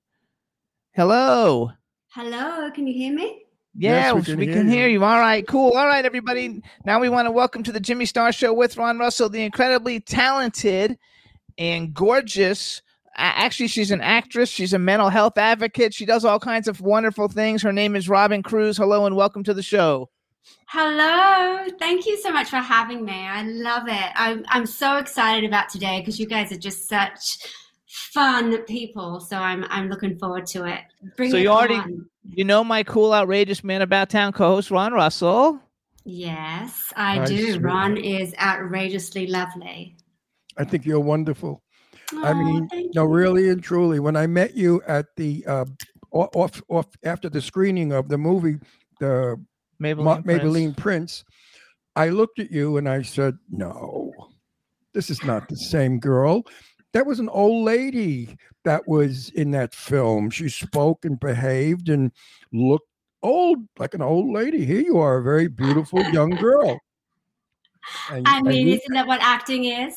Hello. 0.95 1.73
Hello, 2.09 2.71
can 2.71 2.87
you 2.87 2.95
hear 2.95 3.15
me? 3.15 3.43
Yeah, 3.75 4.15
Yes, 4.15 4.27
we 4.29 4.35
we 4.35 4.47
can 4.47 4.55
can, 4.55 4.69
hear 4.69 4.79
hear, 4.81 4.89
you. 4.89 4.99
you. 5.01 5.05
All 5.05 5.19
right, 5.21 5.47
cool. 5.47 5.73
All 5.77 5.87
right, 5.87 6.05
everybody. 6.05 6.63
Now 6.85 6.99
we 7.01 7.09
want 7.09 7.27
to 7.27 7.31
welcome 7.31 7.63
to 7.65 7.73
the 7.73 7.81
Jimmy 7.81 8.07
Star 8.07 8.33
Show 8.33 8.53
with 8.53 8.77
Ron 8.77 8.99
Russell, 8.99 9.29
the 9.29 9.43
incredibly 9.43 10.01
talented 10.01 10.99
and 11.59 11.95
gorgeous. 11.95 12.83
Actually, 13.15 13.69
she's 13.69 13.91
an 13.91 14.01
actress. 14.01 14.49
She's 14.49 14.73
a 14.73 14.79
mental 14.79 15.11
health 15.11 15.39
advocate. 15.39 15.93
She 15.95 16.07
does 16.07 16.25
all 16.25 16.39
kinds 16.41 16.67
of 16.69 16.81
wonderful 16.81 17.29
things. 17.29 17.63
Her 17.63 17.73
name 17.73 17.95
is 17.95 18.09
Robyn 18.09 18.43
Cruze. 18.43 18.77
Hello 18.79 19.07
and 19.07 19.17
welcome 19.17 19.45
to 19.45 19.55
the 19.55 19.63
show. 19.63 20.09
Hello, 20.67 21.67
thank 21.79 22.07
you 22.07 22.17
so 22.19 22.31
much 22.31 22.49
for 22.49 22.57
having 22.57 23.05
me. 23.05 23.13
I 23.13 23.43
love 23.43 23.85
it. 23.89 24.11
I'm 24.15 24.45
I'm 24.49 24.67
so 24.67 24.97
excited 24.97 25.45
about 25.49 25.69
today 25.69 26.01
because 26.01 26.19
you 26.19 26.27
guys 26.27 26.51
are 26.53 26.59
just 26.59 26.89
such 26.89 27.39
fun 27.87 28.57
people. 28.65 29.21
So 29.21 29.37
I'm 29.37 29.65
I'm 29.69 29.89
looking 29.89 30.19
forward 30.19 30.47
to 30.47 30.65
it. 30.65 30.81
Bring 31.17 31.31
So 31.31 31.37
it 31.37 31.43
you 31.43 31.49
already- 31.49 31.75
on. 31.75 32.07
You 32.31 32.45
know 32.45 32.63
my 32.63 32.83
cool, 32.83 33.15
outrageous 33.15 33.65
man 33.65 33.83
about 33.83 34.11
town 34.11 34.33
co-host 34.33 34.71
Ron 34.71 34.93
Russell. 34.93 35.61
Yes, 36.05 36.93
I 36.97 37.17
Hi, 37.19 37.25
do. 37.25 37.37
sweetheart. 37.37 37.63
Ron 37.63 37.97
is 37.97 38.35
outrageously 38.41 39.27
lovely. 39.27 39.97
I 40.57 40.65
think 40.65 40.85
you're 40.85 41.01
wonderful. 41.01 41.63
I 42.13 42.33
mean, 42.33 42.69
no, 42.95 43.03
you. 43.05 43.09
really 43.09 43.49
and 43.49 43.63
truly. 43.63 44.01
When 44.01 44.17
I 44.17 44.27
met 44.27 44.55
you 44.55 44.83
at 44.87 45.07
the 45.17 45.45
uh, 45.47 45.65
off 46.11 46.63
off 46.69 46.87
after 47.05 47.29
the 47.29 47.41
screening 47.41 47.93
of 47.93 48.09
the 48.09 48.19
movie, 48.19 48.59
the 49.01 49.43
Maybelline. 49.83 50.05
Ma- 50.05 50.21
Prince. 50.21 50.43
Maybelline 50.43 50.77
Prince, 50.77 51.25
I 51.97 52.09
looked 52.09 52.39
at 52.39 52.51
you 52.51 52.77
and 52.79 52.89
I 52.89 53.03
said, 53.03 53.37
"No, 53.51 54.13
this 54.95 55.11
is 55.11 55.23
not 55.25 55.49
the 55.49 55.57
same 55.57 55.99
girl. 55.99 56.45
That 56.95 57.07
was 57.07 57.21
an 57.21 57.29
old 57.29 57.65
lady 57.65 58.37
that 58.69 58.87
was 58.87 59.31
in 59.31 59.51
that 59.53 59.75
film. 59.75 60.29
She 60.31 60.49
spoke 60.51 61.05
and 61.07 61.19
behaved 61.19 61.89
and 61.89 62.13
looked 62.53 62.89
old, 63.23 63.59
like 63.79 63.95
an 63.95 64.03
old 64.03 64.31
lady. 64.33 64.65
Here 64.65 64.81
you 64.81 64.99
are, 64.99 65.17
a 65.19 65.23
very 65.23 65.49
beautiful 65.49 66.03
young 66.13 66.31
girl." 66.31 66.79
And- 68.11 68.29
I 68.29 68.39
and 68.39 68.47
mean, 68.47 68.67
you- 68.69 68.75
isn't 68.75 68.93
that 68.93 69.07
what 69.07 69.21
acting 69.23 69.65
is? 69.65 69.97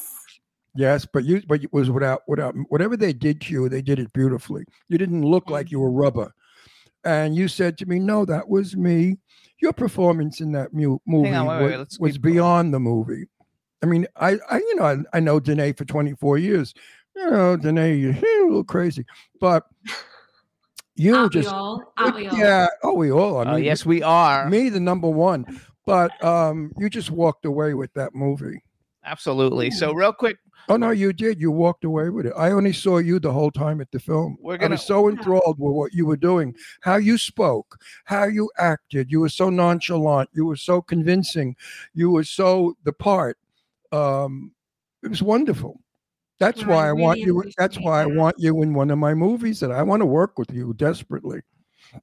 Yes, 0.73 1.05
but 1.05 1.25
you 1.25 1.41
but 1.49 1.61
it 1.61 1.73
was 1.73 1.91
without 1.91 2.21
without 2.29 2.55
whatever 2.69 2.95
they 2.95 3.11
did 3.11 3.41
to 3.41 3.51
you, 3.53 3.67
they 3.67 3.81
did 3.81 3.99
it 3.99 4.13
beautifully. 4.13 4.63
You 4.87 4.97
didn't 4.97 5.23
look 5.25 5.49
like 5.49 5.69
you 5.69 5.81
were 5.81 5.91
rubber. 5.91 6.31
And 7.03 7.35
you 7.35 7.49
said 7.49 7.77
to 7.79 7.85
me, 7.85 7.99
"No, 7.99 8.23
that 8.25 8.47
was 8.47 8.77
me." 8.77 9.17
Your 9.61 9.73
performance 9.73 10.39
in 10.39 10.53
that 10.53 10.73
mu- 10.73 10.97
movie 11.05 11.33
on, 11.33 11.45
wait, 11.45 11.59
wa- 11.59 11.65
wait, 11.67 11.77
was, 11.99 12.13
keep 12.13 12.21
going. 12.21 12.33
beyond 12.35 12.73
the 12.73 12.79
movie. 12.79 13.25
I 13.83 13.85
mean, 13.87 14.07
I, 14.15 14.37
I 14.49 14.57
you 14.59 14.75
know, 14.75 14.83
I, 14.85 14.97
I 15.17 15.19
know 15.19 15.39
Danae 15.41 15.73
for 15.73 15.83
24 15.85 16.37
years. 16.37 16.73
You 17.15 17.29
know, 17.29 17.57
Danae, 17.57 17.95
you're 17.95 18.11
a 18.13 18.45
little 18.47 18.63
crazy, 18.63 19.05
but 19.39 19.65
you 20.95 21.15
Aren't 21.15 21.33
just 21.33 21.49
we 21.49 21.53
all? 21.53 21.93
Aren't 21.97 22.15
we 22.15 22.27
all? 22.27 22.37
yeah. 22.37 22.67
Oh, 22.83 22.93
we 22.93 23.11
all. 23.11 23.39
I 23.39 23.43
Oh, 23.51 23.55
mean, 23.55 23.63
yes, 23.63 23.85
we 23.85 24.01
are. 24.03 24.49
me 24.49 24.69
the 24.69 24.79
number 24.79 25.09
one. 25.09 25.45
But 25.85 26.23
um, 26.23 26.71
you 26.77 26.89
just 26.89 27.11
walked 27.11 27.45
away 27.45 27.73
with 27.73 27.91
that 27.95 28.13
movie. 28.13 28.63
Absolutely. 29.03 29.71
So 29.71 29.93
real 29.93 30.13
quick, 30.13 30.37
Oh 30.69 30.77
no, 30.77 30.91
you 30.91 31.11
did. 31.11 31.41
You 31.41 31.49
walked 31.49 31.83
away 31.85 32.09
with 32.09 32.27
it. 32.27 32.33
I 32.37 32.51
only 32.51 32.71
saw 32.71 32.99
you 32.99 33.19
the 33.19 33.31
whole 33.33 33.49
time 33.49 33.81
at 33.81 33.91
the 33.91 33.99
film. 33.99 34.37
We're 34.39 34.53
I 34.53 34.57
gonna- 34.57 34.73
I 34.73 34.75
was 34.75 34.85
so 34.85 35.09
enthralled 35.09 35.57
with 35.57 35.73
what 35.75 35.91
you 35.91 36.05
were 36.05 36.15
doing, 36.15 36.55
how 36.81 36.97
you 36.97 37.17
spoke, 37.17 37.79
how 38.05 38.25
you 38.25 38.49
acted. 38.59 39.11
You 39.11 39.21
were 39.21 39.29
so 39.29 39.49
nonchalant. 39.49 40.29
You 40.33 40.45
were 40.45 40.55
so 40.55 40.79
convincing. 40.81 41.55
You 41.95 42.11
were 42.11 42.23
so 42.23 42.75
the 42.83 42.93
part. 42.93 43.39
Um, 43.91 44.51
it 45.03 45.09
was 45.09 45.23
wonderful. 45.23 45.81
That's 46.41 46.65
Well, 46.65 46.77
I 46.79 46.83
why 46.83 46.89
I 46.89 46.91
want 46.93 47.19
you. 47.19 47.43
That's 47.57 47.75
appreciate 47.77 47.85
why 47.85 48.01
I 48.01 48.05
want 48.07 48.35
you 48.39 48.61
in 48.63 48.73
one 48.73 48.89
of 48.91 48.97
my 48.97 49.13
movies, 49.13 49.61
and 49.63 49.71
I 49.71 49.83
want 49.83 50.01
to 50.01 50.05
work 50.07 50.37
with 50.39 50.51
you 50.51 50.73
desperately. 50.73 51.39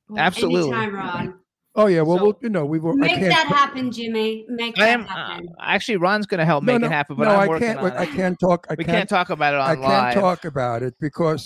Well, 0.08 0.18
Absolutely. 0.18 0.72
Anytime, 0.72 0.94
Ron. 0.94 1.34
Oh 1.74 1.86
yeah, 1.86 2.02
well, 2.02 2.18
So- 2.18 2.24
we'll 2.24 2.38
you 2.42 2.48
know 2.48 2.64
we've. 2.64 2.84
I 2.86 2.92
Make 2.92 3.14
can't. 3.16 3.28
that 3.30 3.46
happen, 3.48 3.90
Jimmy. 3.92 4.46
Make 4.48 4.78
I 4.78 4.86
that 4.86 4.90
am 4.90 5.02
uh, 5.04 5.06
happen. 5.08 5.48
actually 5.60 5.96
Ron's 5.98 6.26
going 6.26 6.38
to 6.38 6.44
help 6.44 6.64
no, 6.64 6.72
make 6.72 6.80
no, 6.82 6.86
it 6.86 6.90
happen, 6.92 7.16
but 7.16 7.24
no, 7.24 7.30
I'm 7.34 7.40
I 7.40 7.46
working 7.48 7.66
can't. 7.68 7.78
on 7.80 7.92
I 7.92 8.06
can't 8.06 8.38
talk. 8.40 8.66
I 8.70 8.74
we 8.78 8.84
can't. 8.84 8.96
can't 8.96 9.08
talk 9.08 9.30
about 9.30 9.54
it 9.54 9.60
on 9.60 9.68
I 9.70 9.74
can't 9.76 10.14
talk 10.14 10.44
about 10.44 10.82
it 10.82 10.94
because 11.00 11.44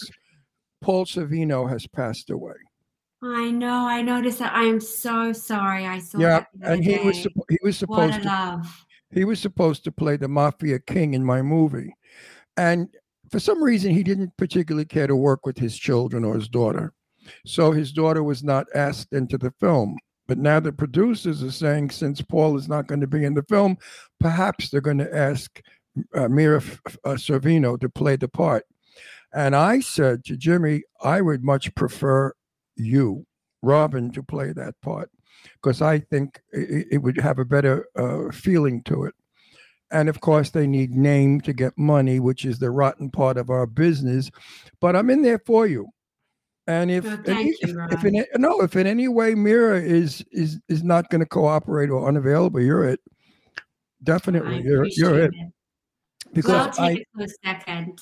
Paul 0.81 1.05
Sorvino 1.07 1.69
has 1.69 1.87
passed 1.87 2.31
away. 2.31 2.55
I 3.23 3.51
know. 3.51 3.87
I 3.87 4.03
noticed 4.03 4.39
that. 4.41 4.53
I 4.53 4.65
am 4.65 4.81
so 4.81 5.33
sorry. 5.33 5.87
I 5.87 5.99
saw 5.99 6.19
Yeah, 6.19 6.45
that 6.61 6.73
and 6.73 6.85
he 6.85 6.99
was 6.99 7.17
day. 7.23 7.29
suppo- 7.29 7.45
he 7.49 7.59
was 7.63 7.81
What 7.83 8.11
supposed 8.11 8.19
a 8.19 8.21
to 8.23 8.27
love. 8.29 8.85
he 9.13 9.25
was 9.25 9.39
supposed 9.41 9.85
to 9.85 9.93
play 9.93 10.17
the 10.17 10.29
mafia 10.29 10.79
king 10.79 11.15
in 11.15 11.25
my 11.25 11.41
movie, 11.43 11.95
and 12.57 12.89
for 13.31 13.41
some 13.41 13.63
reason 13.63 13.93
he 13.93 14.03
didn't 14.03 14.37
particularly 14.37 14.85
care 14.85 15.07
to 15.07 15.17
work 15.17 15.47
with 15.47 15.59
his 15.59 15.77
children 15.77 16.25
or 16.25 16.35
his 16.35 16.49
daughter, 16.49 16.93
so 17.47 17.73
his 17.73 17.93
daughter 17.93 18.23
was 18.23 18.43
not 18.43 18.67
asked 18.75 19.13
into 19.13 19.39
the 19.39 19.53
film. 19.61 19.97
But 20.29 20.39
now 20.39 20.61
the 20.61 20.73
producers 20.73 21.43
are 21.43 21.51
saying 21.51 21.91
since 21.91 22.23
Paul 22.23 22.57
is 22.57 22.69
not 22.69 22.87
going 22.87 23.01
to 23.01 23.07
be 23.07 23.25
in 23.25 23.35
the 23.35 23.43
film, 23.43 23.77
perhaps 24.21 24.71
they're 24.71 24.81
going 24.81 24.99
to 24.99 25.15
ask 25.15 25.61
uh, 26.15 26.29
Mira 26.29 26.63
uh, 27.05 27.15
Sorvino 27.15 27.79
to 27.81 27.89
play 27.89 28.17
the 28.17 28.29
part. 28.29 28.65
And 29.35 29.57
I 29.57 29.81
said 29.81 30.25
to 30.27 30.37
Jimmy, 30.37 30.83
I 31.03 31.21
would 31.21 31.43
much 31.43 31.75
prefer 31.75 32.33
you, 32.77 33.27
Robyn, 33.63 34.13
to 34.13 34.23
play 34.23 34.53
that 34.53 34.75
part 34.81 35.11
because 35.55 35.83
I 35.83 36.01
think 36.01 36.41
it, 36.53 36.89
it 36.93 36.99
would 36.99 37.19
have 37.19 37.39
a 37.39 37.45
better 37.45 37.87
uh, 37.97 38.31
feeling 38.33 38.83
to 38.85 39.05
it. 39.05 39.15
And 39.93 40.09
of 40.09 40.21
course, 40.21 40.51
they 40.51 40.67
need 40.67 40.91
name 40.97 41.41
to 41.43 41.53
get 41.53 41.77
money, 41.77 42.19
which 42.19 42.45
is 42.45 42.59
the 42.59 42.71
rotten 42.71 43.11
part 43.11 43.37
of 43.37 43.51
our 43.51 43.67
business. 43.67 44.31
But 44.81 44.97
I'm 44.97 45.11
in 45.11 45.23
there 45.23 45.39
for 45.39 45.67
you. 45.67 45.89
And 46.67 46.91
if, 46.91 47.05
Oh, 47.05 47.19
any- 47.27 47.49
you, 47.51 47.57
if, 47.63 47.93
if 47.93 48.05
in, 48.05 48.25
no, 48.37 48.61
if 48.63 48.75
in 48.77 48.87
any 48.87 49.09
way 49.09 49.35
Mira 49.35 49.81
is 49.81 50.25
is 50.33 50.61
is 50.69 50.83
not 50.83 51.11
going 51.11 51.21
to 51.21 51.27
cooperate 51.27 51.91
or 51.91 52.07
unavailable, 52.09 52.61
you're 52.61 52.85
it. 52.89 53.01
Definitely, 54.05 54.57
I 54.57 54.61
you're 54.61 54.87
you're 54.93 55.19
it. 55.19 55.35
it. 55.35 55.53
Because 56.33 56.79
Well, 56.79 56.87
I 56.87 56.95
take 56.95 57.01
it 57.01 57.09
to 57.19 57.25
a 57.25 57.29
second. 57.45 58.01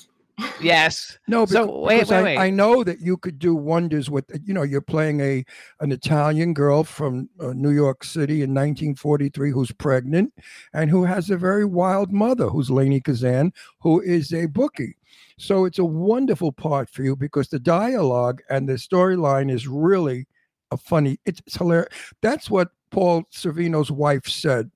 Yes. 0.60 1.18
no, 1.28 1.46
So, 1.46 1.66
becau- 1.66 1.82
wait, 1.82 1.94
because 1.96 2.10
wait, 2.10 2.16
I, 2.16 2.22
wait. 2.22 2.38
I 2.38 2.50
know 2.50 2.84
that 2.84 3.00
you 3.00 3.16
could 3.16 3.38
do 3.38 3.54
wonders 3.54 4.10
with. 4.10 4.24
You 4.44 4.54
know, 4.54 4.62
you're 4.62 4.80
playing 4.80 5.20
a 5.20 5.44
an 5.80 5.92
Italian 5.92 6.54
girl 6.54 6.84
from 6.84 7.28
uh, 7.40 7.52
New 7.52 7.70
York 7.70 8.04
City 8.04 8.42
in 8.42 8.50
1943 8.50 9.50
who's 9.50 9.72
pregnant 9.72 10.32
and 10.72 10.90
who 10.90 11.04
has 11.04 11.30
a 11.30 11.36
very 11.36 11.64
wild 11.64 12.12
mother, 12.12 12.48
who's 12.48 12.70
Lainie 12.70 13.02
Kazan, 13.02 13.52
who 13.80 14.00
is 14.00 14.32
a 14.32 14.46
bookie. 14.46 14.96
So 15.38 15.64
it's 15.64 15.78
a 15.78 15.84
wonderful 15.84 16.52
part 16.52 16.90
for 16.90 17.02
you 17.02 17.16
because 17.16 17.48
the 17.48 17.58
dialogue 17.58 18.42
and 18.50 18.68
the 18.68 18.74
storyline 18.74 19.50
is 19.50 19.66
really 19.66 20.26
a 20.70 20.76
funny. 20.76 21.18
It's, 21.24 21.40
it's 21.46 21.56
hilarious. 21.56 21.88
That's 22.20 22.50
what 22.50 22.68
Paul 22.90 23.24
Sorvino's 23.32 23.90
wife 23.90 24.26
said. 24.26 24.70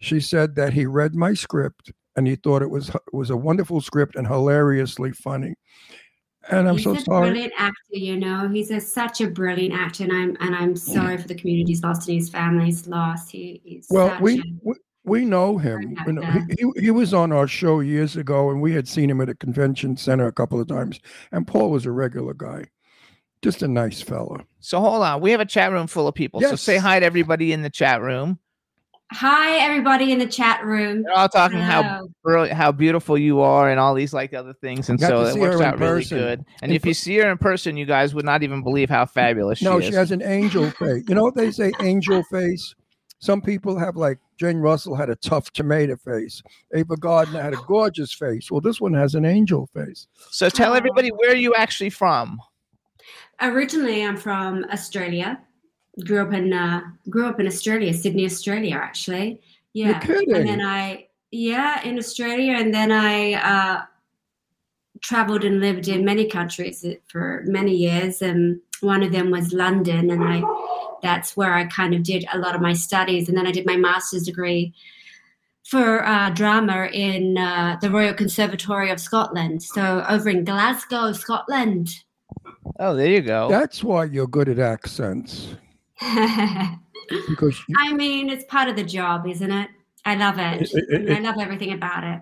She 0.00 0.20
said 0.20 0.54
that 0.54 0.72
he 0.72 0.86
read 0.86 1.14
my 1.14 1.34
script 1.34 1.92
and 2.18 2.26
he 2.26 2.34
thought 2.34 2.62
it 2.62 2.70
was 2.70 2.90
was 3.12 3.30
a 3.30 3.36
wonderful 3.36 3.80
script 3.80 4.16
and 4.16 4.26
hilariously 4.26 5.12
funny. 5.12 5.54
And 6.50 6.68
I'm 6.68 6.76
he's 6.76 6.84
so 6.84 6.94
a 6.94 7.00
sorry. 7.00 7.30
brilliant 7.30 7.52
actor, 7.56 7.74
you 7.92 8.16
know. 8.16 8.48
He's 8.48 8.70
a, 8.72 8.80
such 8.80 9.20
a 9.20 9.28
brilliant 9.28 9.72
actor, 9.74 10.02
and 10.02 10.12
I'm 10.12 10.36
and 10.40 10.54
I'm 10.56 10.76
sorry 10.76 11.16
for 11.16 11.28
the 11.28 11.34
community's 11.34 11.82
lost 11.82 12.08
and 12.08 12.16
his 12.18 12.28
family's 12.28 12.88
lost. 12.88 13.30
He, 13.30 13.60
he's 13.64 13.86
Well, 13.88 14.08
such 14.08 14.20
we, 14.20 14.40
a- 14.40 14.44
we 14.62 14.74
we 15.04 15.24
know 15.24 15.58
him. 15.58 15.96
You 16.06 16.12
know, 16.14 16.22
he, 16.48 16.56
he 16.58 16.80
he 16.80 16.90
was 16.90 17.14
on 17.14 17.30
our 17.32 17.46
show 17.46 17.80
years 17.80 18.16
ago, 18.16 18.50
and 18.50 18.60
we 18.60 18.72
had 18.72 18.88
seen 18.88 19.08
him 19.08 19.20
at 19.20 19.28
a 19.28 19.34
convention 19.34 19.96
center 19.96 20.26
a 20.26 20.32
couple 20.32 20.60
of 20.60 20.66
times. 20.66 20.98
And 21.30 21.46
Paul 21.46 21.70
was 21.70 21.86
a 21.86 21.92
regular 21.92 22.34
guy, 22.34 22.64
just 23.42 23.62
a 23.62 23.68
nice 23.68 24.00
fella. 24.00 24.44
So 24.58 24.80
hold 24.80 25.04
on. 25.04 25.20
We 25.20 25.30
have 25.30 25.40
a 25.40 25.46
chat 25.46 25.70
room 25.70 25.86
full 25.86 26.08
of 26.08 26.16
people. 26.16 26.40
So 26.40 26.56
say 26.56 26.78
hi 26.78 26.98
to 26.98 27.06
everybody 27.06 27.52
in 27.52 27.62
the 27.62 27.70
chat 27.70 28.00
room. 28.00 28.40
Hi, 29.12 29.56
everybody 29.58 30.12
in 30.12 30.18
the 30.18 30.26
chat 30.26 30.62
room. 30.64 31.02
They're 31.02 31.14
all 31.14 31.28
talking 31.30 31.58
how 31.58 32.08
brilliant, 32.22 32.56
how 32.56 32.72
beautiful 32.72 33.16
you 33.16 33.40
are, 33.40 33.70
and 33.70 33.80
all 33.80 33.94
these 33.94 34.12
like 34.12 34.34
other 34.34 34.52
things, 34.52 34.90
and 34.90 35.00
so 35.00 35.22
it 35.22 35.32
see 35.32 35.40
works 35.40 35.54
her 35.56 35.62
in 35.62 35.68
out 35.68 35.78
really 35.78 36.04
good. 36.04 36.44
And 36.60 36.70
In 36.70 36.76
if 36.76 36.84
you 36.84 36.92
see 36.92 37.16
her 37.16 37.30
in 37.30 37.38
person, 37.38 37.78
you 37.78 37.86
guys 37.86 38.14
would 38.14 38.26
not 38.26 38.42
even 38.42 38.62
believe 38.62 38.90
how 38.90 39.06
fabulous 39.06 39.62
no, 39.62 39.80
she 39.80 39.86
is. 39.86 39.90
No, 39.90 39.94
she 39.94 39.96
has 39.96 40.12
an 40.12 40.22
angel 40.22 40.70
face. 40.72 41.04
You 41.08 41.14
know 41.14 41.22
what 41.22 41.34
they 41.34 41.50
say, 41.50 41.72
angel 41.80 42.22
face. 42.24 42.74
Some 43.20 43.40
people 43.40 43.78
have 43.78 43.96
like 43.96 44.18
Jane 44.38 44.58
Russell 44.58 44.94
had 44.94 45.08
a 45.08 45.16
tough 45.16 45.50
tomato 45.52 45.96
face. 45.96 46.42
Ava 46.74 46.96
Gardner 46.96 47.42
had 47.42 47.54
a 47.54 47.62
gorgeous 47.66 48.12
face. 48.12 48.50
Well, 48.50 48.60
this 48.60 48.80
one 48.80 48.94
has 48.94 49.14
an 49.14 49.24
angel 49.24 49.68
face. 49.74 50.06
so 50.30 50.50
tell 50.50 50.74
everybody 50.74 51.08
where 51.08 51.32
are 51.32 51.36
you 51.36 51.54
actually 51.54 51.90
from? 51.90 52.38
Originally, 53.40 54.04
I'm 54.04 54.16
from 54.16 54.64
Australia. 54.70 55.40
Grew 56.04 56.22
up 56.22 56.32
in 56.32 56.52
uh, 56.52 56.80
grew 57.10 57.26
up 57.26 57.40
in 57.40 57.46
Australia, 57.46 57.92
Sydney, 57.92 58.24
Australia, 58.24 58.76
actually. 58.76 59.40
Yeah, 59.72 59.98
kidding. 59.98 60.34
and 60.34 60.48
then 60.48 60.60
I 60.60 61.08
yeah 61.30 61.82
in 61.82 61.98
Australia, 61.98 62.54
and 62.54 62.72
then 62.72 62.92
I 62.92 63.34
uh, 63.34 63.82
traveled 65.02 65.44
and 65.44 65.60
lived 65.60 65.88
in 65.88 66.04
many 66.04 66.26
countries 66.26 66.84
for 67.08 67.42
many 67.46 67.74
years, 67.74 68.22
and 68.22 68.60
one 68.80 69.02
of 69.02 69.12
them 69.12 69.30
was 69.30 69.52
London, 69.52 70.10
and 70.10 70.22
I 70.24 70.42
that's 71.02 71.36
where 71.36 71.54
I 71.54 71.64
kind 71.66 71.94
of 71.94 72.02
did 72.02 72.24
a 72.32 72.38
lot 72.38 72.54
of 72.54 72.60
my 72.60 72.72
studies, 72.72 73.28
and 73.28 73.36
then 73.36 73.46
I 73.46 73.52
did 73.52 73.66
my 73.66 73.76
master's 73.76 74.24
degree 74.24 74.74
for 75.64 76.06
uh, 76.06 76.30
drama 76.30 76.86
in 76.92 77.36
uh, 77.36 77.76
the 77.80 77.90
Royal 77.90 78.14
Conservatory 78.14 78.90
of 78.90 79.00
Scotland, 79.00 79.62
so 79.62 80.04
over 80.08 80.30
in 80.30 80.44
Glasgow, 80.44 81.12
Scotland. 81.12 81.90
Oh, 82.78 82.94
there 82.94 83.10
you 83.10 83.20
go. 83.20 83.48
That's 83.48 83.82
why 83.82 84.04
you're 84.04 84.26
good 84.26 84.48
at 84.48 84.58
accents 84.58 85.48
I 85.50 85.67
because 87.28 87.58
you, 87.68 87.96
mean, 87.96 88.28
it's 88.28 88.44
part 88.44 88.68
of 88.68 88.76
the 88.76 88.84
job, 88.84 89.26
isn't 89.26 89.50
it? 89.50 89.68
I 90.04 90.14
love 90.14 90.38
it. 90.38 90.62
It- 90.72 91.08
it- 91.08 91.16
I 91.16 91.20
love 91.20 91.36
everything 91.40 91.72
about 91.72 92.04
it. 92.04 92.20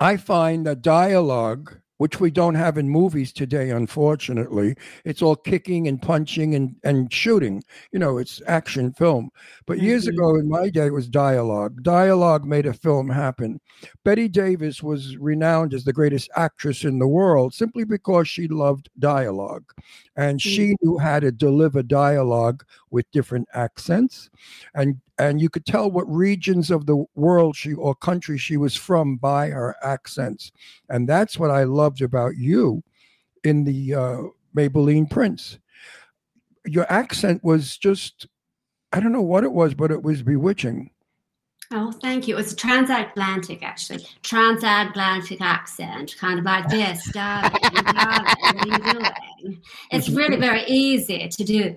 I 0.00 0.16
find 0.16 0.66
that 0.66 0.82
dialogue, 0.82 1.78
which 1.98 2.18
we 2.18 2.30
don't 2.32 2.56
have 2.56 2.76
in 2.76 2.88
movies 2.88 3.32
today, 3.32 3.70
unfortunately, 3.70 4.74
it's 5.04 5.22
all 5.22 5.36
kicking 5.36 5.86
and 5.86 6.02
punching 6.02 6.56
and, 6.56 6.74
and 6.82 7.12
shooting. 7.12 7.62
You 7.92 8.00
know, 8.00 8.18
it's 8.18 8.42
action 8.48 8.92
film. 8.94 9.30
But 9.72 9.80
years 9.80 10.06
ago 10.06 10.34
in 10.36 10.50
my 10.50 10.68
day, 10.68 10.88
it 10.88 10.92
was 10.92 11.08
dialogue. 11.08 11.82
Dialogue 11.82 12.44
made 12.44 12.66
a 12.66 12.74
film 12.74 13.08
happen. 13.08 13.58
Bette 14.04 14.28
Davis 14.28 14.82
was 14.82 15.16
renowned 15.16 15.72
as 15.72 15.84
the 15.84 15.94
greatest 15.94 16.28
actress 16.36 16.84
in 16.84 16.98
the 16.98 17.08
world 17.08 17.54
simply 17.54 17.84
because 17.84 18.28
she 18.28 18.48
loved 18.48 18.90
dialogue. 18.98 19.64
And 20.14 20.42
she 20.42 20.76
knew 20.82 20.98
how 20.98 21.20
to 21.20 21.32
deliver 21.32 21.82
dialogue 21.82 22.66
with 22.90 23.10
different 23.12 23.48
accents. 23.54 24.28
And 24.74 25.00
and 25.18 25.40
you 25.40 25.48
could 25.48 25.64
tell 25.64 25.90
what 25.90 26.06
regions 26.06 26.70
of 26.70 26.84
the 26.84 27.06
world 27.14 27.56
she 27.56 27.72
or 27.72 27.94
country 27.94 28.36
she 28.36 28.58
was 28.58 28.76
from 28.76 29.16
by 29.16 29.48
her 29.48 29.76
accents 29.82 30.50
and 30.88 31.08
that's 31.08 31.38
what 31.38 31.50
i 31.50 31.64
loved 31.64 32.00
about 32.00 32.34
you 32.36 32.82
in 33.44 33.62
the 33.62 33.94
uh, 33.94 34.22
maybelline 34.56 35.08
prince 35.08 35.58
your 36.64 36.90
accent 36.90 37.44
was 37.44 37.76
just 37.76 38.26
i 38.92 39.00
don't 39.00 39.12
know 39.12 39.22
what 39.22 39.44
it 39.44 39.52
was 39.52 39.74
but 39.74 39.90
it 39.90 40.02
was 40.02 40.22
bewitching 40.22 40.90
Oh, 41.74 41.90
thank 41.90 42.28
you. 42.28 42.34
It 42.34 42.36
was 42.36 42.54
transatlantic, 42.54 43.62
actually. 43.62 44.04
Transatlantic 44.22 45.40
accent, 45.40 46.14
kind 46.18 46.38
of 46.38 46.44
like 46.44 46.68
this. 46.68 47.10
Darling, 47.12 47.50
darling, 47.62 47.94
what 47.94 48.58
are 48.58 48.66
you 48.66 48.92
doing? 49.40 49.62
It's 49.90 50.10
really 50.10 50.36
very 50.36 50.64
easy 50.66 51.26
to 51.30 51.44
do. 51.44 51.74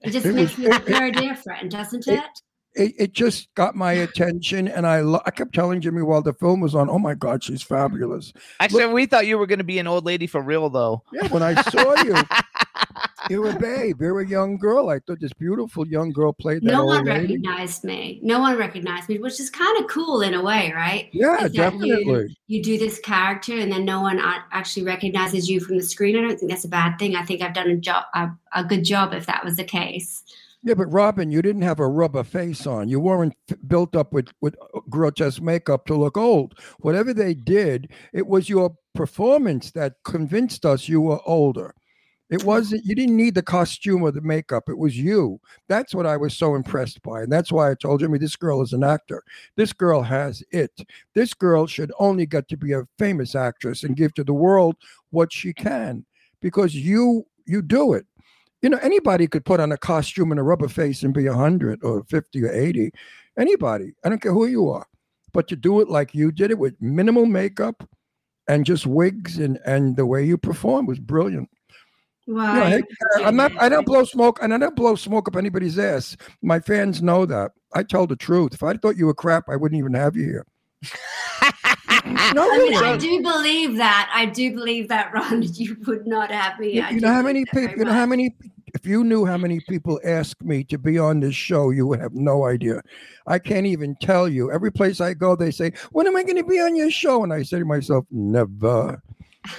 It 0.00 0.10
just 0.10 0.26
It 0.26 0.34
makes 0.34 0.56
was- 0.56 0.66
me 0.66 0.72
look 0.72 0.84
very 0.84 1.12
different, 1.12 1.70
doesn't 1.70 2.08
it- 2.08 2.18
it? 2.18 2.82
it, 2.82 2.94
it 2.98 3.12
just 3.12 3.54
got 3.54 3.76
my 3.76 3.92
attention 4.06 4.66
and 4.66 4.84
i 4.86 5.00
lo- 5.00 5.22
i 5.26 5.30
kept 5.30 5.52
telling 5.54 5.80
jimmy 5.80 6.02
while 6.02 6.22
the 6.22 6.32
film 6.32 6.60
was 6.60 6.74
on 6.74 6.88
oh 6.90 6.98
my 7.00 7.14
god 7.14 7.42
she's 7.42 7.62
fabulous 7.62 8.32
Actually, 8.60 8.86
we 8.86 9.06
thought 9.06 9.26
you 9.26 9.38
were 9.38 9.46
going 9.46 9.58
to 9.58 9.64
be 9.64 9.78
an 9.80 9.86
old 9.88 10.04
lady 10.06 10.26
for 10.28 10.40
real, 10.40 10.70
though. 10.70 11.02
yeah 11.12 11.26
when 11.28 11.42
i 11.42 11.60
saw 11.62 12.02
you 12.02 12.14
you're 13.30 13.50
a 13.50 13.58
babe 13.58 14.00
you're 14.00 14.20
a 14.20 14.26
young 14.26 14.56
girl 14.58 14.90
i 14.90 14.98
thought 14.98 15.20
this 15.20 15.32
beautiful 15.32 15.86
young 15.86 16.10
girl 16.12 16.32
played 16.32 16.62
that 16.62 16.72
role. 16.72 16.80
No 16.80 16.86
one 16.86 17.04
lady 17.04 17.36
recognized 17.36 17.84
me. 17.84 18.18
No 18.22 18.40
one 18.40 18.56
recognized 18.58 19.08
me, 19.08 19.18
which 19.18 19.38
is 19.40 19.48
kind 19.50 19.78
of 19.78 19.88
cool 19.88 20.22
in 20.22 20.34
a 20.34 20.42
way, 20.42 20.72
right? 20.74 21.08
yeah 21.12 21.36
Is 21.36 21.40
that 21.42 21.52
you- 21.52 21.58
definitely 21.58 22.36
you 22.46 22.62
do 22.62 22.78
this 22.78 22.98
character 22.98 23.56
and 23.58 23.70
then 23.70 23.84
no 23.84 24.00
one 24.00 24.20
actually 24.52 24.84
recognizes 24.84 25.48
you 25.48 25.60
from 25.60 25.76
the 25.76 25.82
screen. 25.82 26.16
I 26.16 26.22
don't 26.22 26.38
think 26.38 26.50
that's 26.50 26.64
a 26.64 26.68
bad 26.68 26.98
thing. 26.98 27.14
I 27.16 27.24
think 27.24 27.42
I've 27.42 27.54
done 27.54 27.70
a 27.70 27.76
job, 27.76 28.04
a, 28.14 28.30
a 28.54 28.64
good 28.64 28.84
job 28.84 29.12
if 29.14 29.26
that 29.26 29.44
was 29.44 29.56
the 29.56 29.64
case. 29.64 30.22
Yeah, 30.62 30.74
but 30.74 30.92
Robyn, 30.92 31.30
you 31.30 31.40
didn't 31.40 31.62
have 31.62 31.80
a 31.80 31.88
rubber 31.88 32.22
face 32.22 32.66
on. 32.66 32.88
You 32.88 33.00
weren't 33.00 33.34
built 33.66 33.96
up 33.96 34.12
with, 34.12 34.28
with 34.42 34.56
grotesque 34.90 35.40
makeup 35.40 35.86
to 35.86 35.94
look 35.94 36.18
old. 36.18 36.58
Whatever 36.80 37.14
they 37.14 37.32
did, 37.34 37.90
it 38.12 38.26
was 38.26 38.48
your 38.48 38.76
performance 38.94 39.70
that 39.70 39.94
convinced 40.04 40.66
us 40.66 40.88
you 40.88 41.00
were 41.00 41.20
older. 41.24 41.74
It 42.30 42.44
wasn't, 42.44 42.84
you 42.84 42.94
didn't 42.94 43.16
need 43.16 43.34
the 43.34 43.42
costume 43.42 44.02
or 44.02 44.12
the 44.12 44.20
makeup. 44.20 44.68
It 44.68 44.78
was 44.78 44.96
you. 44.96 45.40
That's 45.68 45.94
what 45.94 46.06
I 46.06 46.16
was 46.16 46.36
so 46.36 46.54
impressed 46.54 47.02
by. 47.02 47.22
And 47.22 47.32
that's 47.32 47.50
why 47.50 47.70
I 47.70 47.74
told 47.74 48.00
Jimmy, 48.00 48.18
this 48.18 48.36
girl 48.36 48.62
is 48.62 48.72
an 48.72 48.84
actor. 48.84 49.22
This 49.56 49.72
girl 49.72 50.02
has 50.02 50.42
it. 50.52 50.70
This 51.14 51.34
girl 51.34 51.66
should 51.66 51.92
only 51.98 52.26
get 52.26 52.48
to 52.48 52.56
be 52.56 52.72
a 52.72 52.86
famous 52.98 53.34
actress 53.34 53.82
and 53.82 53.96
give 53.96 54.14
to 54.14 54.24
the 54.24 54.32
world 54.32 54.76
what 55.10 55.32
she 55.32 55.52
can 55.52 56.04
because 56.40 56.74
you 56.74 57.26
you 57.46 57.62
do 57.62 57.92
it 57.92 58.06
you 58.62 58.68
know 58.68 58.78
anybody 58.78 59.26
could 59.26 59.44
put 59.44 59.60
on 59.60 59.72
a 59.72 59.76
costume 59.76 60.30
and 60.30 60.40
a 60.40 60.42
rubber 60.42 60.68
face 60.68 61.02
and 61.02 61.14
be 61.14 61.28
100 61.28 61.82
or 61.82 62.04
50 62.04 62.44
or 62.44 62.52
80 62.52 62.90
anybody 63.38 63.92
i 64.04 64.08
don't 64.08 64.22
care 64.22 64.32
who 64.32 64.46
you 64.46 64.68
are 64.68 64.86
but 65.32 65.48
to 65.48 65.56
do 65.56 65.80
it 65.80 65.88
like 65.88 66.14
you 66.14 66.30
did 66.32 66.50
it 66.50 66.58
with 66.58 66.80
minimal 66.80 67.26
makeup 67.26 67.88
and 68.48 68.66
just 68.66 68.86
wigs 68.86 69.38
and 69.38 69.58
and 69.64 69.96
the 69.96 70.06
way 70.06 70.24
you 70.24 70.36
perform 70.36 70.86
was 70.86 70.98
brilliant 70.98 71.48
Well, 72.30 72.54
you 72.54 72.60
know, 72.60 72.66
I 72.66 72.70
hey, 72.70 73.24
i'm 73.24 73.34
not 73.34 73.52
i 73.60 73.68
don't 73.68 73.84
blow 73.84 74.04
smoke 74.04 74.38
and 74.40 74.54
i 74.54 74.58
don't 74.58 74.76
blow 74.76 74.94
smoke 74.94 75.26
up 75.26 75.34
anybody's 75.34 75.78
ass 75.78 76.16
my 76.42 76.60
fans 76.60 77.02
know 77.02 77.26
that 77.26 77.50
i 77.74 77.82
tell 77.82 78.06
the 78.06 78.14
truth 78.14 78.54
if 78.54 78.62
i 78.62 78.74
thought 78.74 78.96
you 78.96 79.06
were 79.06 79.14
crap 79.14 79.48
i 79.48 79.56
wouldn't 79.56 79.78
even 79.78 79.94
have 79.94 80.14
you 80.14 80.24
here 80.24 80.46
no 82.34 82.50
I 82.50 82.58
mean. 82.58 82.74
I 82.74 82.96
do 82.96 83.22
believe 83.22 83.76
that. 83.76 84.10
I 84.14 84.26
do 84.26 84.54
believe 84.54 84.88
that, 84.88 85.12
Ron. 85.14 85.42
You 85.42 85.76
would 85.86 86.06
not 86.06 86.30
have 86.30 86.58
me. 86.58 86.72
You, 86.72 86.86
you 86.90 87.00
know 87.00 87.12
how 87.12 87.22
many 87.22 87.44
people? 87.44 87.78
You 87.78 87.84
know 87.84 87.92
how 87.92 88.06
many? 88.06 88.34
If 88.72 88.86
you 88.86 89.02
knew 89.02 89.26
how 89.26 89.36
many 89.36 89.60
people 89.68 90.00
ask 90.04 90.40
me 90.42 90.62
to 90.64 90.78
be 90.78 90.98
on 90.98 91.20
this 91.20 91.34
show, 91.34 91.70
you 91.70 91.86
would 91.88 92.00
have 92.00 92.14
no 92.14 92.46
idea. 92.46 92.82
I 93.26 93.38
can't 93.38 93.66
even 93.66 93.96
tell 94.00 94.28
you. 94.28 94.52
Every 94.52 94.70
place 94.70 95.00
I 95.00 95.14
go, 95.14 95.34
they 95.34 95.50
say, 95.50 95.72
"When 95.92 96.06
am 96.06 96.16
I 96.16 96.22
going 96.22 96.36
to 96.36 96.44
be 96.44 96.60
on 96.60 96.76
your 96.76 96.90
show?" 96.90 97.22
And 97.22 97.32
I 97.32 97.42
say 97.42 97.58
to 97.58 97.64
myself, 97.64 98.06
"Never." 98.10 99.02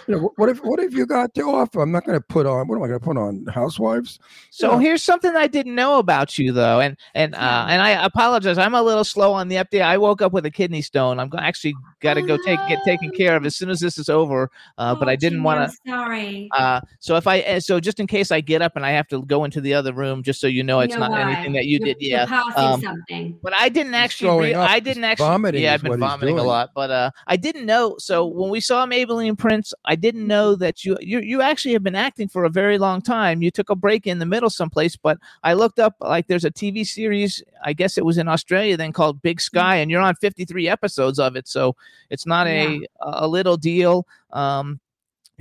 You 0.08 0.16
know, 0.16 0.32
what 0.36 0.48
if 0.50 0.60
what 0.60 0.80
have 0.80 0.94
you 0.94 1.08
got 1.08 1.34
to 1.34 1.42
offer? 1.42 1.82
I'm 1.82 1.92
not 1.92 2.06
going 2.06 2.16
to 2.18 2.24
put 2.24 2.46
on. 2.46 2.68
What 2.68 2.76
am 2.76 2.84
I 2.84 2.88
going 2.88 3.00
to 3.00 3.04
put 3.06 3.18
on? 3.18 3.46
Housewives? 3.48 4.20
So 4.52 4.74
Yeah. 4.74 4.80
here's 4.80 5.02
something 5.02 5.36
I 5.36 5.48
didn't 5.48 5.74
know 5.74 5.98
about 5.98 6.38
you 6.38 6.52
though, 6.52 6.80
and 6.80 6.96
and 7.16 7.34
uh, 7.34 7.66
and 7.68 7.82
I 7.82 7.90
apologize. 8.06 8.60
I'm 8.60 8.76
a 8.76 8.82
little 8.84 9.04
slow 9.04 9.34
on 9.34 9.48
the 9.48 9.56
update. 9.56 9.82
I 9.82 9.98
woke 9.98 10.22
up 10.22 10.34
with 10.34 10.46
a 10.46 10.52
kidney 10.52 10.84
stone. 10.84 11.20
I'm 11.20 11.32
actually 11.38 11.74
got 12.00 12.14
to 12.14 12.22
Oh, 12.22 12.28
go 12.28 12.38
take 12.38 12.60
get 12.70 12.84
taken 12.86 13.10
care 13.12 13.36
of 13.36 13.44
as 13.46 13.56
soon 13.56 13.72
as 13.72 13.80
this 13.80 13.98
is 13.98 14.08
over. 14.08 14.52
Uh, 14.78 14.94
but 14.94 15.08
Oh, 15.08 15.12
I 15.12 15.16
didn't 15.16 15.42
want 15.42 15.72
to. 15.72 15.78
Sorry. 15.90 16.48
Uh, 16.56 16.82
so 17.00 17.16
if 17.16 17.26
I 17.26 17.42
uh, 17.42 17.60
so 17.60 17.80
just 17.80 18.00
in 18.00 18.06
case 18.06 18.32
I 18.32 18.40
get 18.40 18.62
up 18.62 18.76
and 18.76 18.86
I 18.86 18.92
have 18.92 19.08
to 19.08 19.24
go 19.24 19.46
into 19.46 19.62
the 19.62 19.74
other 19.74 19.94
room, 19.94 20.22
just 20.22 20.40
so 20.40 20.46
you 20.48 20.62
know, 20.64 20.82
it's 20.82 20.94
No 20.94 21.00
not 21.02 21.12
way. 21.12 21.22
anything 21.22 21.54
that 21.54 21.66
you 21.66 21.80
You're- 21.82 21.94
did. 21.96 22.02
you're 22.02 22.20
Yeah. 22.20 22.44
um, 22.56 22.82
something. 22.82 23.40
But 23.42 23.54
I 23.58 23.70
didn't 23.70 23.96
actually. 23.96 24.28
throwing 24.28 24.50
Re- 24.50 24.54
up. 24.54 24.70
I 24.70 24.80
didn't 24.80 25.06
actually. 25.06 25.26
vomiting 25.26 25.64
yeah, 25.64 25.74
I've 25.74 25.82
been 25.82 26.00
vomiting 26.00 26.38
a 26.38 26.44
lot, 26.44 26.70
but 26.76 26.92
uh, 26.92 27.10
I 27.26 27.36
didn't 27.38 27.66
know. 27.66 27.96
So 27.98 28.28
when 28.28 28.52
we 28.52 28.60
saw 28.62 28.86
Maybelline 28.86 29.38
Prince, 29.38 29.71
I 29.86 29.96
didn't 29.96 30.28
know 30.28 30.56
that 30.56 30.86
you 30.86 30.98
you 31.02 31.20
you 31.20 31.42
actually 31.42 31.74
have 31.74 31.84
been 31.84 31.96
acting 31.96 32.28
for 32.28 32.46
a 32.46 32.50
very 32.50 32.78
long 32.78 33.02
time. 33.02 33.42
You 33.42 33.52
took 33.52 33.70
a 33.70 33.76
break 33.76 34.08
in 34.08 34.20
the 34.20 34.26
middle 34.26 34.50
someplace, 34.50 34.96
but 34.96 35.18
I 35.44 35.54
looked 35.54 35.80
up 35.80 35.96
like 36.00 36.28
there's 36.28 36.46
a 36.46 36.52
TV 36.52 36.86
series. 36.86 37.44
I 37.64 37.74
guess 37.74 37.98
it 37.98 38.06
was 38.06 38.18
in 38.18 38.28
Australia 38.28 38.78
then 38.78 38.94
called 38.94 39.22
Big 39.22 39.42
Sky, 39.42 39.78
and 39.78 39.90
you're 39.92 40.02
on 40.02 40.16
53 40.16 40.68
episodes 40.68 41.20
of 41.20 41.36
it. 41.36 41.48
So 41.48 41.76
it's 42.10 42.26
not 42.26 42.48
a 42.48 42.82
a 43.02 43.28
little 43.28 43.58
deal. 43.58 44.08
Um, 44.32 44.80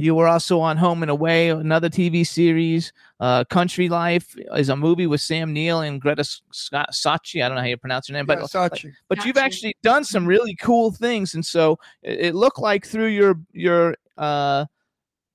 you 0.01 0.15
were 0.15 0.27
also 0.27 0.61
on 0.61 0.79
Home 0.79 1.03
and 1.03 1.11
Away, 1.11 1.51
another 1.51 1.91
TV 1.91 2.27
series. 2.27 2.93
Uh, 3.21 3.45
Country 3.45 3.89
Life 3.89 4.35
is 4.57 4.71
a 4.71 4.77
movie 4.77 5.07
with 5.07 5.21
Sam 5.21 5.53
Neill 5.53 5.83
and 5.83 6.01
Greta 6.01 6.25
Scott 6.25 6.93
Sachi. 6.93 7.45
I 7.45 7.49
don't 7.49 7.57
know 7.57 7.61
how 7.61 7.69
you 7.69 7.77
pronounce 7.77 8.09
her 8.09 8.15
name, 8.15 8.25
but 8.25 8.39
Yeah, 8.85 8.93
but 9.09 9.25
you've 9.27 9.37
actually 9.37 9.77
done 9.83 10.05
some 10.05 10.25
really 10.25 10.55
cool 10.57 10.91
things, 10.91 11.35
and 11.35 11.45
so 11.45 11.79
it, 12.03 12.21
it 12.21 12.35
looked 12.35 12.59
like 12.59 12.87
through 12.87 13.09
your 13.09 13.39
your 13.53 13.95
uh 14.21 14.67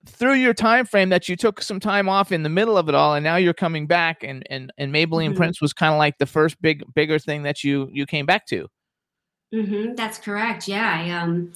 through 0.08 0.36
your 0.36 0.54
time 0.54 0.86
frame 0.86 1.10
that 1.10 1.28
you 1.30 1.36
took 1.36 1.62
some 1.62 1.80
time 1.80 2.08
off 2.10 2.32
in 2.32 2.44
the 2.44 2.50
middle 2.50 2.78
of 2.78 2.90
it 2.90 2.96
all, 2.96 3.16
and 3.16 3.24
now 3.24 3.38
you're 3.38 3.54
coming 3.54 3.88
back, 3.88 4.24
and 4.24 4.46
and 4.50 4.72
and 4.78 4.94
Maybelline 4.94 5.34
Mhm. 5.34 5.36
Prince 5.36 5.62
was 5.62 5.74
kind 5.74 5.94
of 5.94 6.00
like 6.00 6.18
the 6.20 6.26
first 6.28 6.62
big 6.62 6.84
bigger 6.94 7.20
thing 7.20 7.44
that 7.44 7.64
you 7.64 7.90
you 7.92 8.06
came 8.06 8.26
back 8.26 8.46
to. 8.48 8.68
Mm-hmm, 9.54 9.96
that's 9.96 10.18
correct. 10.18 10.68
Yeah, 10.68 11.02
I, 11.02 11.10
um, 11.12 11.54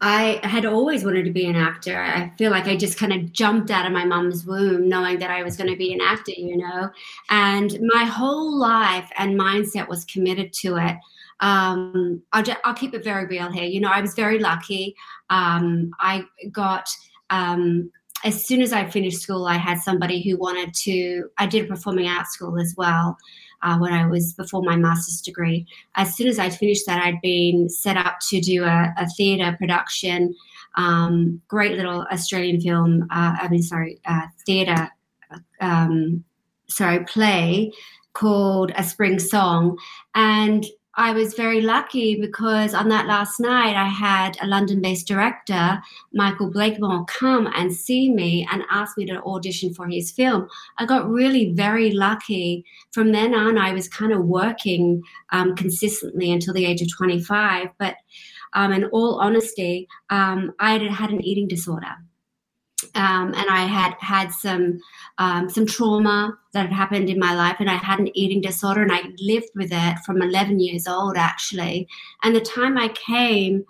I 0.00 0.40
had 0.42 0.64
always 0.66 1.04
wanted 1.04 1.24
to 1.26 1.30
be 1.32 1.46
an 1.46 1.56
actor. 1.56 2.00
I 2.00 2.32
feel 2.38 2.50
like 2.50 2.66
I 2.66 2.76
just 2.76 2.98
kind 2.98 3.12
of 3.12 3.32
jumped 3.32 3.70
out 3.70 3.86
of 3.86 3.92
my 3.92 4.04
mom's 4.04 4.46
womb 4.46 4.88
knowing 4.88 5.18
that 5.20 5.30
I 5.30 5.42
was 5.42 5.56
going 5.56 5.70
to 5.70 5.76
be 5.76 5.92
an 5.92 6.00
actor, 6.00 6.32
you 6.36 6.56
know. 6.56 6.90
And 7.30 7.78
my 7.92 8.04
whole 8.04 8.58
life 8.58 9.08
and 9.18 9.38
mindset 9.38 9.88
was 9.88 10.04
committed 10.06 10.52
to 10.54 10.76
it. 10.76 10.96
Um, 11.40 12.22
I'll, 12.32 12.42
just, 12.42 12.58
I'll 12.64 12.74
keep 12.74 12.94
it 12.94 13.04
very 13.04 13.26
real 13.26 13.50
here. 13.50 13.64
You 13.64 13.80
know, 13.80 13.90
I 13.90 14.00
was 14.00 14.14
very 14.14 14.38
lucky. 14.38 14.94
Um, 15.30 15.90
I 16.00 16.24
got 16.50 16.88
um, 17.30 17.90
as 18.24 18.46
soon 18.46 18.62
as 18.62 18.72
I 18.72 18.88
finished 18.88 19.20
school, 19.20 19.46
I 19.46 19.56
had 19.56 19.80
somebody 19.80 20.22
who 20.22 20.36
wanted 20.36 20.74
to. 20.74 21.28
I 21.38 21.46
did 21.46 21.64
a 21.64 21.68
performing 21.68 22.08
arts 22.08 22.34
school 22.34 22.60
as 22.60 22.74
well 22.76 23.16
uh, 23.62 23.78
when 23.78 23.92
I 23.92 24.06
was 24.06 24.32
before 24.34 24.62
my 24.62 24.76
master's 24.76 25.20
degree 25.20 25.66
as 25.96 26.14
soon 26.16 26.28
as 26.28 26.38
I 26.38 26.50
finished 26.50 26.86
that, 26.86 27.02
I'd 27.02 27.20
been 27.20 27.68
set 27.68 27.96
up 27.96 28.18
to 28.30 28.40
do 28.40 28.64
a, 28.64 28.92
a 28.96 29.08
theatre 29.10 29.56
production, 29.58 30.34
um, 30.76 31.40
great 31.48 31.76
little 31.76 32.06
Australian 32.10 32.60
film, 32.60 33.02
uh, 33.10 33.36
I 33.40 33.48
mean, 33.48 33.62
sorry, 33.62 34.00
uh, 34.06 34.26
theatre, 34.46 34.88
um, 35.60 36.24
sorry, 36.68 37.04
play 37.04 37.72
called 38.14 38.72
A 38.76 38.84
Spring 38.84 39.18
Song. 39.18 39.78
And 40.14 40.66
I 40.94 41.12
was 41.12 41.32
very 41.32 41.62
lucky 41.62 42.20
because 42.20 42.74
on 42.74 42.90
that 42.90 43.06
last 43.06 43.40
night, 43.40 43.76
I 43.76 43.88
had 43.88 44.36
a 44.42 44.46
London 44.46 44.82
based 44.82 45.06
director, 45.06 45.82
Michael 46.12 46.50
Blakemore, 46.50 47.06
come 47.06 47.48
and 47.54 47.74
see 47.74 48.10
me 48.10 48.46
and 48.52 48.62
ask 48.70 48.98
me 48.98 49.06
to 49.06 49.22
audition 49.22 49.72
for 49.72 49.88
his 49.88 50.10
film. 50.10 50.48
I 50.78 50.84
got 50.84 51.08
really 51.08 51.52
very 51.52 51.92
lucky. 51.92 52.66
From 52.90 53.12
then 53.12 53.34
on, 53.34 53.56
I 53.56 53.72
was 53.72 53.88
kind 53.88 54.12
of 54.12 54.26
working 54.26 55.02
um, 55.30 55.56
consistently 55.56 56.30
until 56.30 56.52
the 56.52 56.66
age 56.66 56.82
of 56.82 56.94
25. 56.94 57.68
But 57.78 57.96
um, 58.52 58.72
in 58.72 58.84
all 58.86 59.18
honesty, 59.18 59.88
um, 60.10 60.52
I 60.58 60.72
had 60.72 60.82
had 60.82 61.10
an 61.10 61.22
eating 61.22 61.48
disorder. 61.48 61.96
Um, 62.94 63.34
and 63.34 63.48
I 63.48 63.64
had 63.64 63.94
had 63.98 64.30
some 64.32 64.80
um, 65.18 65.48
some 65.48 65.66
trauma 65.66 66.36
that 66.52 66.66
had 66.66 66.72
happened 66.72 67.08
in 67.08 67.18
my 67.18 67.34
life, 67.34 67.56
and 67.60 67.70
I 67.70 67.74
had 67.76 67.98
an 67.98 68.16
eating 68.16 68.40
disorder, 68.40 68.82
and 68.82 68.92
I 68.92 69.02
lived 69.18 69.50
with 69.54 69.70
it 69.72 69.98
from 70.04 70.22
11 70.22 70.60
years 70.60 70.86
old, 70.86 71.16
actually. 71.16 71.86
And 72.22 72.34
the 72.34 72.40
time 72.40 72.78
I 72.78 72.88
came 72.88 73.64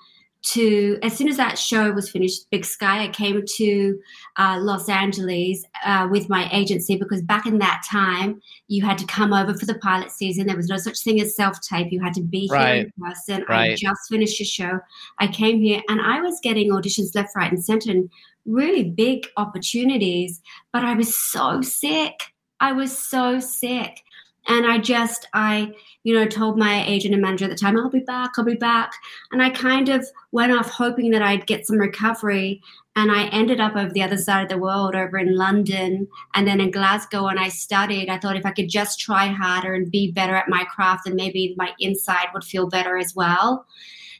to, 0.44 0.98
as 1.02 1.16
soon 1.16 1.28
as 1.28 1.36
that 1.36 1.56
show 1.56 1.92
was 1.92 2.10
finished, 2.10 2.50
Big 2.50 2.64
Sky, 2.64 3.04
I 3.04 3.08
came 3.08 3.44
to 3.58 3.98
uh, 4.36 4.58
Los 4.60 4.88
Angeles 4.88 5.64
uh, 5.84 6.08
with 6.10 6.28
my 6.28 6.48
agency 6.52 6.96
because 6.96 7.22
back 7.22 7.46
in 7.46 7.58
that 7.58 7.84
time, 7.88 8.40
you 8.66 8.84
had 8.84 8.98
to 8.98 9.06
come 9.06 9.32
over 9.32 9.54
for 9.54 9.66
the 9.66 9.76
pilot 9.76 10.10
season. 10.10 10.46
There 10.46 10.56
was 10.56 10.68
no 10.68 10.78
such 10.78 10.98
thing 11.04 11.20
as 11.20 11.36
self 11.36 11.60
tape. 11.60 11.92
You 11.92 12.00
had 12.00 12.14
to 12.14 12.22
be 12.22 12.48
here 12.48 12.56
Right. 12.56 12.86
in 12.86 12.92
person. 13.00 13.44
I 13.48 13.76
just 13.76 14.08
finished 14.10 14.40
a 14.40 14.44
show. 14.44 14.80
I 15.20 15.28
came 15.28 15.60
here 15.60 15.80
and 15.88 16.00
I 16.00 16.20
was 16.20 16.40
getting 16.42 16.70
auditions 16.70 17.14
left, 17.14 17.36
right, 17.36 17.52
and 17.52 17.64
center 17.64 17.92
and 17.92 18.10
really 18.46 18.84
big 18.84 19.26
opportunities, 19.36 20.40
but 20.72 20.84
I 20.84 20.94
was 20.94 21.16
so 21.16 21.62
sick. 21.62 22.14
I 22.60 22.72
was 22.72 22.96
so 22.96 23.40
sick. 23.40 24.02
And 24.48 24.66
I 24.66 24.78
just, 24.78 25.28
I, 25.34 25.72
you 26.02 26.14
know, 26.14 26.26
told 26.26 26.58
my 26.58 26.84
agent 26.84 27.14
and 27.14 27.22
manager 27.22 27.44
at 27.44 27.50
the 27.50 27.56
time, 27.56 27.78
I'll 27.78 27.88
be 27.88 28.00
back, 28.00 28.32
I'll 28.36 28.44
be 28.44 28.54
back. 28.54 28.92
And 29.30 29.40
I 29.40 29.50
kind 29.50 29.88
of 29.88 30.04
went 30.32 30.52
off 30.52 30.68
hoping 30.68 31.10
that 31.12 31.22
I'd 31.22 31.46
get 31.46 31.66
some 31.66 31.78
recovery. 31.78 32.60
And 32.96 33.12
I 33.12 33.26
ended 33.28 33.60
up 33.60 33.76
over 33.76 33.92
the 33.92 34.02
other 34.02 34.16
side 34.16 34.42
of 34.42 34.48
the 34.48 34.58
world, 34.58 34.96
over 34.96 35.16
in 35.16 35.36
London 35.36 36.08
and 36.34 36.46
then 36.46 36.60
in 36.60 36.72
Glasgow. 36.72 37.28
And 37.28 37.38
I 37.38 37.48
studied. 37.48 38.08
I 38.08 38.18
thought 38.18 38.36
if 38.36 38.44
I 38.44 38.50
could 38.50 38.68
just 38.68 38.98
try 38.98 39.28
harder 39.28 39.74
and 39.74 39.90
be 39.90 40.10
better 40.10 40.34
at 40.34 40.48
my 40.48 40.64
craft, 40.64 41.02
then 41.06 41.14
maybe 41.14 41.54
my 41.56 41.72
inside 41.78 42.26
would 42.34 42.44
feel 42.44 42.68
better 42.68 42.98
as 42.98 43.14
well. 43.14 43.64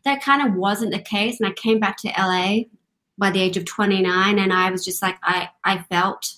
That 0.05 0.23
kind 0.23 0.47
of 0.47 0.55
wasn't 0.55 0.93
the 0.93 1.03
case. 1.03 1.41
And 1.41 1.49
I 1.49 1.53
came 1.53 1.81
back 1.81 1.97
to 1.99 2.13
LA 2.17 2.63
by 3.19 3.31
the 3.31 3.41
age 3.41 3.57
of 3.57 3.65
29 3.65 4.39
and 4.39 4.53
I 4.53 4.71
was 4.71 4.85
just 4.85 5.03
like, 5.03 5.17
I, 5.23 5.49
I 5.65 5.79
felt 5.91 6.35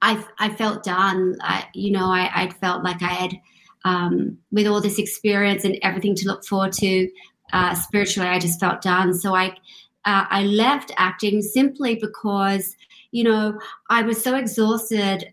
I, 0.00 0.24
I 0.38 0.50
felt 0.50 0.84
done. 0.84 1.36
I, 1.40 1.66
you 1.74 1.90
know, 1.90 2.06
I, 2.06 2.30
I 2.32 2.50
felt 2.50 2.84
like 2.84 3.02
I 3.02 3.08
had, 3.08 3.40
um, 3.84 4.38
with 4.52 4.66
all 4.66 4.80
this 4.80 4.98
experience 4.98 5.64
and 5.64 5.78
everything 5.82 6.14
to 6.16 6.26
look 6.26 6.44
forward 6.44 6.72
to 6.74 7.10
uh, 7.52 7.74
spiritually, 7.74 8.28
I 8.28 8.38
just 8.38 8.60
felt 8.60 8.82
done. 8.82 9.14
So 9.14 9.34
I, 9.34 9.48
uh, 10.04 10.24
I 10.30 10.44
left 10.44 10.92
acting 10.96 11.42
simply 11.42 11.96
because, 11.96 12.76
you 13.10 13.24
know, 13.24 13.58
I 13.90 14.02
was 14.02 14.22
so 14.22 14.36
exhausted 14.36 15.32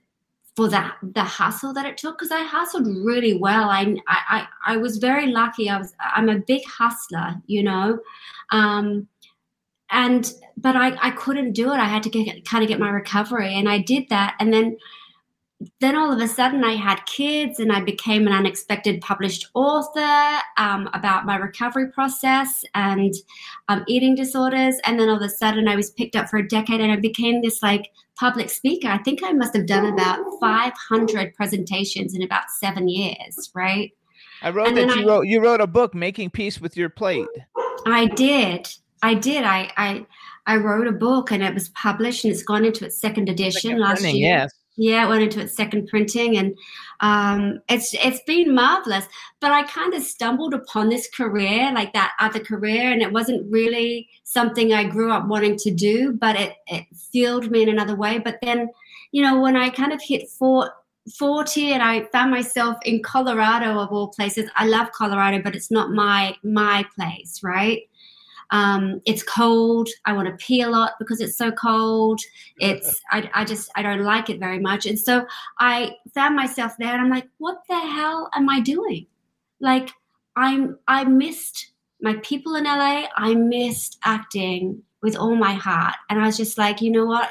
for 0.55 0.69
the 0.69 0.89
the 1.01 1.23
hustle 1.23 1.73
that 1.73 1.85
it 1.85 1.97
took 1.97 2.17
because 2.17 2.31
I 2.31 2.43
hustled 2.43 2.87
really 2.87 3.37
well. 3.37 3.69
I, 3.69 3.95
I 4.07 4.47
I 4.65 4.77
was 4.77 4.97
very 4.97 5.27
lucky. 5.27 5.69
I 5.69 5.77
was 5.77 5.93
I'm 5.99 6.29
a 6.29 6.39
big 6.39 6.61
hustler, 6.65 7.35
you 7.45 7.63
know, 7.63 7.99
um, 8.51 9.07
and 9.89 10.31
but 10.57 10.75
I, 10.75 10.97
I 11.01 11.11
couldn't 11.11 11.53
do 11.53 11.71
it. 11.71 11.77
I 11.77 11.85
had 11.85 12.03
to 12.03 12.09
get 12.09 12.45
kind 12.45 12.63
of 12.63 12.67
get 12.69 12.79
my 12.79 12.89
recovery, 12.89 13.53
and 13.53 13.69
I 13.69 13.79
did 13.79 14.09
that. 14.09 14.35
And 14.39 14.53
then 14.53 14.77
then 15.79 15.95
all 15.95 16.11
of 16.11 16.19
a 16.19 16.27
sudden 16.27 16.63
I 16.65 16.73
had 16.73 17.05
kids 17.05 17.59
and 17.59 17.71
I 17.71 17.79
became 17.79 18.27
an 18.27 18.33
unexpected 18.33 18.99
published 19.01 19.47
author 19.53 20.41
um, 20.57 20.89
about 20.93 21.25
my 21.25 21.37
recovery 21.37 21.89
process 21.91 22.63
and 22.75 23.13
um, 23.69 23.83
eating 23.87 24.15
disorders. 24.15 24.75
And 24.83 24.99
then 24.99 25.07
all 25.07 25.15
of 25.15 25.21
a 25.21 25.29
sudden 25.29 25.67
I 25.69 25.77
was 25.77 25.91
picked 25.91 26.15
up 26.17 26.27
for 26.27 26.37
a 26.37 26.47
decade 26.47 26.81
and 26.81 26.91
I 26.91 26.97
became 26.97 27.41
this 27.41 27.63
like 27.63 27.89
public 28.19 28.49
speaker. 28.49 28.89
I 28.89 28.97
think 28.97 29.21
I 29.23 29.31
must 29.31 29.55
have 29.55 29.65
done 29.65 29.85
about 29.85 30.19
500 30.41 31.33
presentations 31.33 32.13
in 32.13 32.21
about 32.21 32.49
seven 32.59 32.89
years, 32.89 33.49
right? 33.55 33.91
I 34.41 34.49
wrote 34.49 34.67
And 34.67 34.77
that 34.77 34.95
you 34.97 35.03
I- 35.03 35.05
wrote 35.05 35.27
you 35.27 35.41
wrote 35.41 35.61
a 35.61 35.67
book, 35.67 35.95
Making 35.95 36.31
Peace 36.31 36.59
with 36.59 36.75
Your 36.75 36.89
Plate. 36.89 37.27
I 37.85 38.07
did. 38.07 38.67
I 39.05 39.13
did. 39.13 39.43
I, 39.43 39.69
I 39.77 40.05
I 40.47 40.57
wrote 40.57 40.87
a 40.87 40.91
book 40.91 41.31
and 41.31 41.43
it 41.43 41.53
was 41.53 41.69
published 41.69 42.25
and 42.25 42.33
it's 42.33 42.41
gone 42.41 42.65
into 42.65 42.85
its 42.85 42.99
second 42.99 43.29
edition 43.29 43.69
Second 43.69 43.79
last 43.79 44.01
printing, 44.01 44.15
year. 44.21 44.29
Yes. 44.29 44.53
Yeah, 44.77 45.05
it 45.05 45.09
went 45.09 45.23
into 45.23 45.39
its 45.39 45.55
second 45.55 45.87
printing, 45.87 46.35
and 46.35 46.53
um, 46.99 47.59
it's 47.69 47.93
it's 47.93 48.19
been 48.27 48.53
marvelous. 48.53 49.05
But 49.39 49.51
I 49.51 49.63
kind 49.63 49.93
of 49.93 50.03
stumbled 50.03 50.53
upon 50.53 50.89
this 50.89 51.07
career, 51.09 51.71
like 51.71 51.93
that 51.93 52.13
other 52.19 52.39
career, 52.39 52.91
and 52.91 53.01
it 53.01 53.13
wasn't 53.13 53.49
really 53.49 54.09
something 54.23 54.73
I 54.73 54.83
grew 54.83 55.13
up 55.13 55.27
wanting 55.27 55.55
to 55.59 55.71
do. 55.71 56.11
But 56.11 56.35
it 56.35 56.55
it 56.67 56.85
fueled 57.11 57.49
me 57.51 57.61
in 57.61 57.69
another 57.69 57.95
way. 57.95 58.17
But 58.17 58.39
then, 58.41 58.69
you 59.13 59.21
know, 59.21 59.39
when 59.39 59.55
I 59.55 59.69
kind 59.69 59.93
of 59.93 60.01
hit 60.01 60.29
four, 60.29 60.73
40 61.17 61.71
and 61.71 61.83
I 61.83 62.05
found 62.11 62.31
myself 62.31 62.77
in 62.83 63.03
Colorado 63.03 63.79
of 63.79 63.91
all 63.91 64.07
places. 64.07 64.49
I 64.55 64.65
love 64.65 64.91
Colorado, 64.91 65.41
but 65.41 65.55
it's 65.55 65.71
not 65.71 65.91
my 65.91 66.35
my 66.43 66.85
place, 66.95 67.41
right? 67.43 67.83
Um, 68.51 69.01
it's 69.05 69.23
cold. 69.23 69.89
I 70.05 70.13
want 70.13 70.27
to 70.27 70.45
pee 70.45 70.61
a 70.61 70.69
lot 70.69 70.93
because 70.99 71.21
it's 71.21 71.37
so 71.37 71.51
cold. 71.51 72.19
It's 72.57 73.01
I, 73.11 73.29
I 73.33 73.45
just 73.45 73.69
I 73.75 73.81
don't 73.81 74.03
like 74.03 74.29
it 74.29 74.39
very 74.39 74.59
much. 74.59 74.85
And 74.85 74.99
so 74.99 75.25
I 75.59 75.95
found 76.13 76.35
myself 76.35 76.73
there 76.77 76.93
and 76.93 77.01
I'm 77.01 77.09
like, 77.09 77.27
what 77.37 77.61
the 77.67 77.79
hell 77.79 78.29
am 78.33 78.49
I 78.49 78.59
doing? 78.59 79.07
Like 79.59 79.91
I'm 80.35 80.77
I 80.87 81.03
missed 81.05 81.71
my 82.01 82.15
people 82.23 82.55
in 82.55 82.65
LA. 82.65 83.05
I 83.15 83.33
missed 83.35 83.97
acting 84.03 84.81
with 85.01 85.15
all 85.15 85.35
my 85.35 85.53
heart. 85.53 85.95
And 86.09 86.19
I 86.19 86.25
was 86.25 86.37
just 86.37 86.57
like, 86.57 86.81
you 86.81 86.91
know 86.91 87.05
what? 87.05 87.29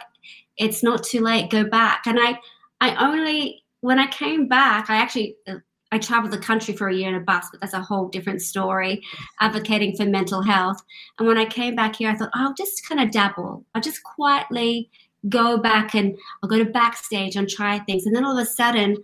It's 0.56 0.82
not 0.82 1.02
too 1.02 1.20
late. 1.20 1.50
Go 1.50 1.64
back. 1.64 2.06
And 2.06 2.18
I 2.20 2.38
I 2.80 2.94
only 3.04 3.64
when 3.80 3.98
I 3.98 4.06
came 4.06 4.48
back, 4.48 4.88
I 4.88 4.96
actually 4.96 5.36
uh, 5.46 5.56
I 5.94 5.98
traveled 5.98 6.32
the 6.32 6.38
country 6.38 6.74
for 6.74 6.88
a 6.88 6.94
year 6.94 7.08
in 7.08 7.14
a 7.14 7.20
bus, 7.20 7.46
but 7.50 7.60
that's 7.60 7.72
a 7.72 7.80
whole 7.80 8.08
different 8.08 8.42
story, 8.42 9.02
advocating 9.40 9.96
for 9.96 10.04
mental 10.04 10.42
health. 10.42 10.82
And 11.18 11.28
when 11.28 11.38
I 11.38 11.44
came 11.44 11.76
back 11.76 11.96
here, 11.96 12.10
I 12.10 12.16
thought, 12.16 12.30
oh, 12.34 12.40
I'll 12.48 12.54
just 12.54 12.86
kind 12.88 13.00
of 13.00 13.10
dabble. 13.12 13.64
I'll 13.74 13.80
just 13.82 14.02
quietly 14.02 14.90
go 15.28 15.56
back 15.56 15.94
and 15.94 16.16
I'll 16.42 16.48
go 16.50 16.58
to 16.58 16.64
backstage 16.64 17.36
and 17.36 17.48
try 17.48 17.78
things. 17.78 18.06
And 18.06 18.14
then 18.14 18.24
all 18.24 18.36
of 18.36 18.42
a 18.42 18.46
sudden, 18.46 18.96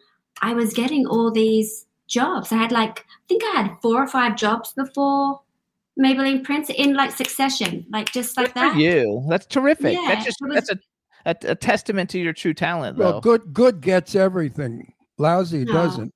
I 0.43 0.53
was 0.53 0.73
getting 0.75 1.07
all 1.07 1.31
these 1.31 1.87
jobs. 2.09 2.51
I 2.51 2.57
had 2.57 2.73
like, 2.73 2.99
I 3.01 3.23
think 3.29 3.43
I 3.45 3.63
had 3.63 3.77
four 3.81 4.03
or 4.03 4.09
five 4.09 4.37
jobs 4.37 4.73
before 4.73 5.41
Maybelline 5.99 6.43
Prince 6.43 6.71
in 6.71 6.95
like 6.95 7.13
succession, 7.13 7.87
like 7.91 8.11
just 8.13 8.37
like 8.37 8.49
Good 8.49 8.55
that. 8.55 8.73
for 8.73 8.79
you. 8.81 9.25
That's 9.29 9.47
terrific. 9.47 9.95
Yeah, 9.95 10.09
that's 10.09 10.25
just 10.25 10.39
was- 10.41 10.55
that's 10.55 10.71
a, 10.71 10.79
a 11.27 11.53
a 11.53 11.55
testament 11.55 12.11
to 12.11 12.19
your 12.19 12.33
true 12.33 12.55
talent, 12.55 12.97
Well, 12.99 13.21
good 13.21 13.53
good 13.53 13.81
gets 13.81 14.15
everything. 14.15 14.93
Lousy 15.19 15.65
No. 15.65 15.73
doesn't. 15.75 16.13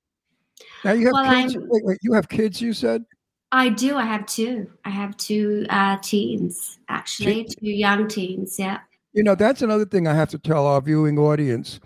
Now 0.85 0.93
you 0.93 1.07
have 1.07 1.13
Well, 1.13 1.41
kids. 1.41 1.57
Wait, 1.57 1.83
wait, 1.83 1.97
you 2.03 2.13
have 2.13 2.29
kids. 2.29 2.61
You 2.61 2.71
said. 2.71 3.03
I 3.51 3.69
do. 3.69 3.95
I 3.95 4.05
have 4.05 4.27
two. 4.27 4.69
I 4.85 4.91
have 4.91 5.17
two 5.17 5.65
uh, 5.69 5.97
teens, 6.01 6.77
actually, 6.89 7.45
two 7.45 7.69
young 7.69 8.07
teens. 8.07 8.59
Yeah. 8.59 8.79
You 9.13 9.23
know, 9.23 9.33
that's 9.33 9.63
another 9.63 9.85
thing 9.85 10.07
I 10.07 10.13
have 10.13 10.29
to 10.29 10.37
tell 10.37 10.67
our 10.67 10.81
viewing 10.81 11.17
audience. 11.17 11.79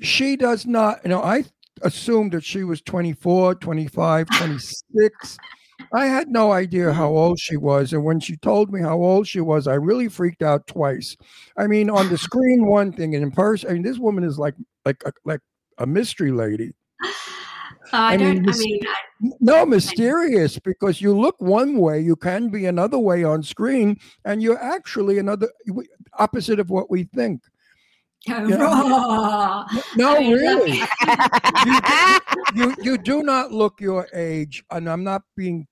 She 0.00 0.36
does 0.36 0.64
not, 0.64 1.00
you 1.02 1.08
know, 1.08 1.22
I 1.22 1.44
assumed 1.82 2.32
that 2.32 2.44
she 2.44 2.62
was 2.62 2.82
24, 2.82 3.56
25, 3.56 4.28
26. 4.28 5.38
I 5.92 6.06
had 6.06 6.28
no 6.28 6.52
idea 6.52 6.92
how 6.92 7.08
old 7.08 7.40
she 7.40 7.56
was. 7.56 7.92
And 7.92 8.04
when 8.04 8.20
she 8.20 8.36
told 8.36 8.72
me 8.72 8.80
how 8.80 8.96
old 8.96 9.26
she 9.26 9.40
was, 9.40 9.66
I 9.66 9.74
really 9.74 10.08
freaked 10.08 10.42
out 10.42 10.66
twice. 10.66 11.16
I 11.56 11.66
mean, 11.66 11.90
on 11.90 12.10
the 12.10 12.18
screen, 12.18 12.66
one 12.66 12.92
thing, 12.92 13.14
and 13.14 13.24
in 13.24 13.30
person, 13.30 13.70
I 13.70 13.72
mean, 13.72 13.82
this 13.82 13.98
woman 13.98 14.22
is 14.22 14.38
like, 14.38 14.54
like, 14.84 15.02
a, 15.04 15.12
like 15.24 15.40
a 15.78 15.86
mystery 15.86 16.30
lady. 16.30 16.74
Oh, 17.92 17.98
I, 17.98 18.14
I 18.14 18.16
mean, 18.16 18.42
don't. 18.42 18.54
I 18.54 18.58
mean, 18.58 18.80
I, 18.86 19.30
No, 19.40 19.64
mysterious 19.66 20.58
because 20.58 21.00
you 21.00 21.16
look 21.18 21.36
one 21.40 21.78
way, 21.78 22.00
you 22.00 22.16
can 22.16 22.48
be 22.48 22.66
another 22.66 22.98
way 22.98 23.24
on 23.24 23.42
screen, 23.42 23.98
and 24.24 24.42
you're 24.42 24.62
actually 24.62 25.18
another 25.18 25.48
opposite 26.18 26.58
of 26.60 26.70
what 26.70 26.90
we 26.90 27.04
think. 27.04 27.42
oh, 28.28 28.48
Yeah. 28.48 29.82
No, 29.96 30.16
I 30.16 30.20
mean, 30.20 30.32
really. 30.32 30.80
look- 30.80 32.22
you 32.54 32.74
you 32.82 32.98
do 32.98 33.22
not 33.22 33.52
look 33.52 33.80
your 33.80 34.08
age, 34.14 34.64
and 34.70 34.88
I'm 34.88 35.04
not 35.04 35.22
being 35.36 35.66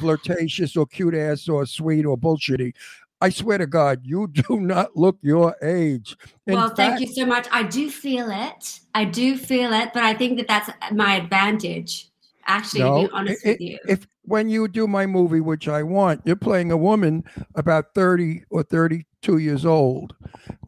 flirtatious 0.00 0.76
or 0.76 0.86
cute 0.86 1.14
ass 1.14 1.48
or 1.48 1.66
sweet 1.66 2.04
or 2.04 2.16
bullshitty. 2.16 2.72
I 3.20 3.28
swear 3.28 3.58
to 3.58 3.66
God, 3.66 4.00
you 4.02 4.26
do 4.48 4.60
not 4.60 4.96
look 4.96 5.18
your 5.22 5.54
age. 5.62 6.16
In 6.46 6.54
well, 6.54 6.70
thank 6.70 7.00
you 7.00 7.06
so 7.06 7.26
much. 7.26 7.46
I 7.50 7.62
do 7.62 7.90
feel 7.90 8.30
it. 8.30 8.80
I 8.94 9.04
do 9.04 9.36
feel 9.36 9.72
it, 9.72 9.92
but 9.92 10.02
I 10.02 10.14
think 10.14 10.38
that 10.38 10.48
that's 10.48 10.70
my 10.92 11.16
advantage. 11.16 12.08
Actually, 12.46 12.80
to 12.80 13.08
be 13.08 13.12
honest 13.12 13.46
i- 13.46 13.50
with 13.50 13.60
you. 13.60 13.78
If 13.86 14.06
when 14.22 14.48
you 14.48 14.68
do 14.68 14.86
my 14.86 15.06
movie, 15.06 15.40
which 15.40 15.68
I 15.68 15.82
want, 15.82 16.22
you're 16.24 16.36
playing 16.36 16.72
a 16.72 16.76
woman 16.76 17.24
about 17.54 17.94
30 17.94 18.44
or 18.50 18.62
32 18.62 19.38
years 19.38 19.64
old. 19.64 20.14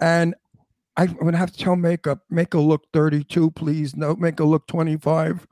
And 0.01 0.35
I- 0.97 1.05
I'm 1.05 1.17
gonna 1.17 1.37
have 1.39 1.53
to 1.53 1.59
tell 1.59 1.77
makeup, 1.77 2.21
make 2.29 2.53
her 2.53 2.61
look 2.61 2.83
32, 2.93 3.51
please. 3.53 3.97
No, 3.97 4.15
make 4.17 4.39
her 4.39 4.45
look 4.45 4.67
25. 4.67 5.47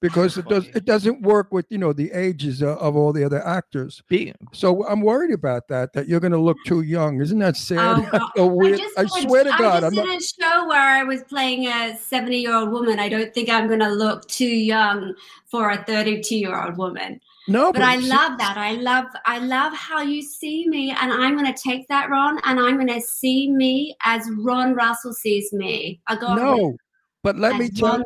Because 0.00 0.38
it 0.38 0.48
does 0.48 0.66
it 0.68 0.86
doesn't 0.86 1.20
work 1.22 1.52
with 1.52 1.66
you 1.68 1.76
know 1.76 1.92
the 1.92 2.10
ages 2.12 2.62
of, 2.62 2.78
of 2.78 2.96
all 2.96 3.12
the 3.12 3.22
other 3.22 3.46
actors. 3.46 4.02
Be- 4.08 4.32
So 4.52 4.86
I'm 4.86 5.02
worried 5.02 5.32
about 5.32 5.68
that. 5.68 5.92
That 5.92 6.08
you're 6.08 6.20
going 6.20 6.32
to 6.32 6.38
look 6.38 6.56
too 6.66 6.80
young. 6.80 7.20
Isn't 7.20 7.38
that 7.40 7.56
sad? 7.56 7.98
Oh, 7.98 8.08
God. 8.18 8.30
so 8.36 8.46
weird. 8.46 8.78
just 8.78 8.98
I, 8.98 9.04
swear 9.20 9.44
to 9.44 9.52
I 9.52 9.58
God, 9.58 9.80
just 9.80 9.84
I'm 9.86 9.92
did 9.94 10.06
not. 10.06 10.20
a 10.20 10.24
show 10.24 10.68
where 10.68 10.80
I 10.80 11.02
was 11.02 11.22
playing 11.24 11.66
a 11.66 11.98
70 11.98 12.38
year 12.38 12.54
old 12.54 12.70
woman. 12.70 12.98
I 12.98 13.08
don't 13.10 13.32
think 13.34 13.50
I'm 13.50 13.66
going 13.66 13.80
to 13.80 13.90
look 13.90 14.26
too 14.28 14.46
young 14.46 15.14
for 15.46 15.70
a 15.70 15.84
32 15.84 16.36
year 16.36 16.58
old 16.58 16.78
woman. 16.78 17.20
No, 17.48 17.72
But 17.72 17.82
I 17.82 17.96
love 17.96 18.38
that. 18.38 18.56
I 18.56 18.72
love 18.72 19.06
I 19.24 19.38
love 19.38 19.72
how 19.74 20.02
you 20.02 20.22
see 20.22 20.68
me, 20.68 20.90
and 20.98 21.12
I'm 21.12 21.36
going 21.36 21.52
to 21.52 21.62
take 21.62 21.88
that, 21.88 22.08
Ron, 22.08 22.38
and 22.44 22.60
I'm 22.60 22.76
going 22.76 22.86
to 22.88 23.00
see 23.00 23.50
me 23.50 23.96
as 24.04 24.28
Ron 24.38 24.74
Russell 24.74 25.12
sees 25.12 25.52
me. 25.52 26.00
I 26.06 26.16
go 26.16 26.34
No, 26.36 26.76
but 27.22 27.36
let 27.36 27.56
me 27.56 27.68
tell 27.68 28.02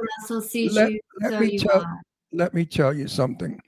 let- 0.74 0.92
you. 0.92 1.00
let 1.20 1.40
me 1.40 1.59
tell- 1.59 1.83
are. 1.83 2.03
let 2.33 2.55
me 2.55 2.64
tell 2.64 2.92
you 2.92 3.09
something. 3.09 3.61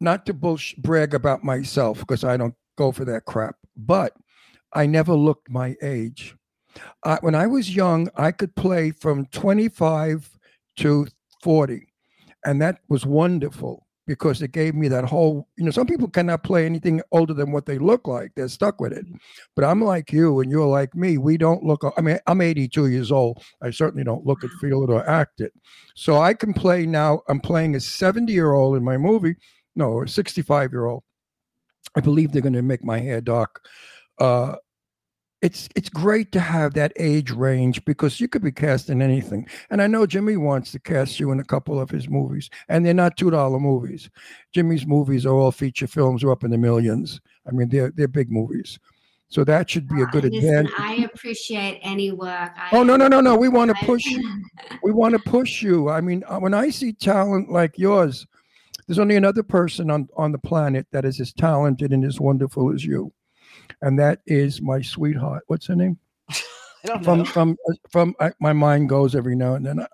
Not 0.00 0.26
to 0.26 0.34
bullsh- 0.34 0.76
brag 0.78 1.14
about 1.14 1.44
myself 1.44 2.00
because 2.00 2.24
I 2.24 2.36
don't 2.36 2.54
go 2.76 2.92
for 2.92 3.04
that 3.04 3.24
crap, 3.24 3.56
but 3.76 4.14
I 4.72 4.86
never 4.86 5.14
looked 5.14 5.48
my 5.50 5.76
age. 5.82 6.34
Uh, 7.04 7.18
when 7.20 7.34
I 7.34 7.46
was 7.46 7.74
young, 7.74 8.08
I 8.16 8.32
could 8.32 8.54
play 8.56 8.90
from 8.90 9.26
25 9.26 10.38
to 10.78 11.06
40, 11.42 11.86
and 12.44 12.60
that 12.62 12.80
was 12.88 13.04
wonderful 13.04 13.86
because 14.06 14.42
it 14.42 14.52
gave 14.52 14.74
me 14.74 14.88
that 14.88 15.04
whole, 15.04 15.48
you 15.56 15.64
know, 15.64 15.70
some 15.70 15.86
people 15.86 16.08
cannot 16.08 16.42
play 16.42 16.66
anything 16.66 17.00
older 17.12 17.32
than 17.32 17.52
what 17.52 17.66
they 17.66 17.78
look 17.78 18.08
like. 18.08 18.32
They're 18.34 18.48
stuck 18.48 18.80
with 18.80 18.92
it. 18.92 19.06
But 19.54 19.64
I'm 19.64 19.82
like 19.82 20.12
you 20.12 20.40
and 20.40 20.50
you're 20.50 20.66
like 20.66 20.94
me. 20.94 21.18
We 21.18 21.36
don't 21.36 21.62
look, 21.62 21.84
I 21.96 22.00
mean, 22.00 22.18
I'm 22.26 22.40
82 22.40 22.88
years 22.88 23.12
old. 23.12 23.42
I 23.62 23.70
certainly 23.70 24.04
don't 24.04 24.26
look 24.26 24.42
it, 24.42 24.50
feel 24.60 24.82
it, 24.82 24.90
or 24.90 25.08
act 25.08 25.40
it. 25.40 25.52
So 25.94 26.20
I 26.20 26.34
can 26.34 26.52
play 26.52 26.84
now. 26.84 27.20
I'm 27.28 27.40
playing 27.40 27.76
a 27.76 27.80
70 27.80 28.32
year 28.32 28.52
old 28.52 28.76
in 28.76 28.84
my 28.84 28.96
movie. 28.96 29.36
No, 29.76 30.02
a 30.02 30.08
65 30.08 30.72
year 30.72 30.86
old. 30.86 31.04
I 31.96 32.00
believe 32.00 32.32
they're 32.32 32.42
going 32.42 32.52
to 32.54 32.62
make 32.62 32.84
my 32.84 32.98
hair 32.98 33.20
dark. 33.20 33.64
Uh, 34.18 34.56
it's 35.42 35.68
it's 35.74 35.88
great 35.88 36.30
to 36.32 36.40
have 36.40 36.74
that 36.74 36.92
age 36.96 37.32
range 37.32 37.84
because 37.84 38.20
you 38.20 38.28
could 38.28 38.42
be 38.42 38.52
cast 38.52 38.88
in 38.88 39.02
anything. 39.02 39.46
And 39.70 39.82
I 39.82 39.88
know 39.88 40.06
Jimmy 40.06 40.36
wants 40.36 40.70
to 40.72 40.78
cast 40.78 41.18
you 41.18 41.32
in 41.32 41.40
a 41.40 41.44
couple 41.44 41.80
of 41.80 41.90
his 41.90 42.08
movies, 42.08 42.48
and 42.68 42.86
they're 42.86 42.94
not 42.94 43.16
two 43.16 43.30
dollar 43.30 43.58
movies. 43.58 44.08
Jimmy's 44.52 44.86
movies 44.86 45.26
are 45.26 45.34
all 45.34 45.50
feature 45.50 45.88
films, 45.88 46.22
are 46.22 46.30
up 46.30 46.44
in 46.44 46.52
the 46.52 46.58
millions. 46.58 47.20
I 47.46 47.50
mean, 47.50 47.68
they're 47.68 47.90
they're 47.90 48.08
big 48.08 48.30
movies. 48.30 48.78
So 49.28 49.44
that 49.44 49.68
should 49.68 49.88
be 49.88 50.02
a 50.02 50.06
good 50.06 50.24
Listen, 50.24 50.36
advantage. 50.36 50.72
I 50.78 50.94
appreciate 51.12 51.80
any 51.82 52.12
work. 52.12 52.52
I, 52.54 52.68
Oh 52.72 52.84
no 52.84 52.96
no 52.96 53.08
no 53.08 53.20
no! 53.20 53.34
We 53.34 53.48
want 53.48 53.76
to 53.76 53.84
push 53.84 54.04
we 54.84 54.92
want 54.92 55.14
to 55.14 55.30
push 55.30 55.60
you. 55.60 55.88
I 55.88 56.00
mean, 56.00 56.22
uh, 56.28 56.38
when 56.38 56.54
I 56.54 56.70
see 56.70 56.92
talent 56.92 57.50
like 57.50 57.78
yours, 57.78 58.26
there's 58.86 59.00
only 59.00 59.16
another 59.16 59.42
person 59.42 59.90
on 59.90 60.08
on 60.16 60.30
the 60.30 60.38
planet 60.38 60.86
that 60.92 61.04
is 61.04 61.18
as 61.18 61.32
talented 61.32 61.92
and 61.92 62.04
as 62.04 62.20
wonderful 62.20 62.72
as 62.72 62.84
you, 62.84 63.12
and 63.82 63.98
that 63.98 64.20
is 64.26 64.62
my 64.62 64.80
sweetheart. 64.80 65.44
What's 65.48 65.66
her 65.66 65.76
name? 65.76 65.98
I 66.84 66.88
don't 66.88 67.04
from 67.04 67.18
know. 67.18 67.24
from 67.26 67.56
uh, 67.70 67.74
from 67.90 68.14
I, 68.18 68.32
my 68.40 68.52
mind 68.52 68.88
goes 68.88 69.14
every 69.14 69.36
now 69.36 69.54
and 69.54 69.64
then. 69.64 69.86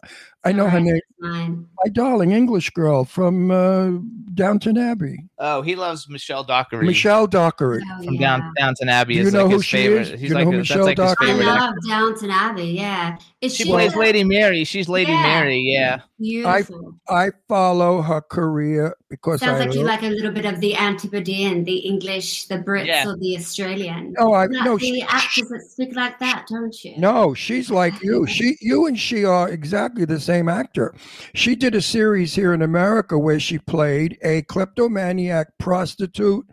I, 0.48 0.50
I 0.50 0.52
know 0.52 0.68
her 0.68 0.80
name. 0.80 1.00
My 1.20 1.90
darling 1.92 2.32
English 2.32 2.70
girl 2.70 3.04
from 3.04 3.50
uh, 3.50 3.90
Downton 4.34 4.78
Abbey, 4.78 5.18
Oh, 5.40 5.62
he 5.62 5.74
loves 5.76 6.08
Michelle 6.08 6.42
Dockery. 6.44 6.84
Michelle 6.86 7.26
Dockery. 7.26 7.80
Oh, 7.92 8.04
from 8.04 8.14
yeah. 8.14 8.20
down 8.38 8.52
Downton 8.56 8.88
Abbey. 8.88 9.14
Do 9.14 9.20
is 9.22 9.32
know 9.32 9.42
like 9.44 9.50
who 9.50 9.56
his 9.58 9.64
she 9.64 9.76
favorite. 9.76 10.00
is? 10.02 10.20
He's 10.20 10.22
You 10.22 10.28
know 10.30 10.34
like 10.36 10.44
who 10.46 10.52
a- 10.52 10.56
Michelle 10.58 10.86
that's 10.86 10.98
like 10.98 10.98
his 10.98 11.16
Dockery 11.16 11.28
I 11.28 11.32
is? 11.32 11.38
favorite. 11.38 11.54
love 11.60 11.74
Downton 11.88 12.30
Abbey. 12.30 12.64
Yeah, 12.66 13.16
is 13.40 13.54
She 13.56 13.64
she, 13.64 13.68
plays 13.70 13.94
Lady 13.96 14.22
Mary. 14.24 14.62
She's 14.64 14.88
Lady 14.88 15.10
Yeah. 15.12 15.22
Mary. 15.22 15.60
Yeah. 15.60 16.00
beautiful? 16.20 16.94
I 17.08 17.26
I 17.26 17.30
follow 17.48 18.00
her 18.02 18.20
career 18.20 18.94
because 19.08 19.40
Sounds 19.40 19.60
I 19.60 19.66
like 19.66 19.74
you 19.74 19.82
like 19.82 20.02
a 20.02 20.08
little 20.10 20.30
bit 20.32 20.44
of 20.44 20.60
the 20.60 20.76
Antipodean, 20.76 21.64
the 21.64 21.78
English, 21.78 22.46
the 22.46 22.58
Brits, 22.58 22.86
Yeah. 22.86 23.08
or 23.08 23.16
the 23.16 23.36
Australian. 23.36 24.12
No, 24.18 24.34
I 24.34 24.46
Not 24.46 24.64
no. 24.64 24.78
the 24.78 24.84
She, 24.84 25.02
actors 25.02 25.48
that 25.48 25.62
speak 25.62 25.96
like 25.96 26.18
that, 26.20 26.46
don't 26.48 26.84
you? 26.84 26.94
no, 26.98 27.34
she's 27.34 27.70
like 27.70 28.00
you. 28.02 28.26
She, 28.26 28.56
you, 28.60 28.86
and 28.86 28.98
she 28.98 29.24
are 29.24 29.48
exactly 29.48 30.04
the 30.04 30.20
same 30.20 30.37
actor. 30.46 30.94
She 31.34 31.56
did 31.56 31.74
a 31.74 31.80
series 31.80 32.34
here 32.34 32.52
in 32.52 32.60
America 32.60 33.18
where 33.18 33.40
she 33.40 33.58
played 33.58 34.18
a 34.22 34.42
kleptomaniac, 34.42 35.48
prostitute, 35.58 36.44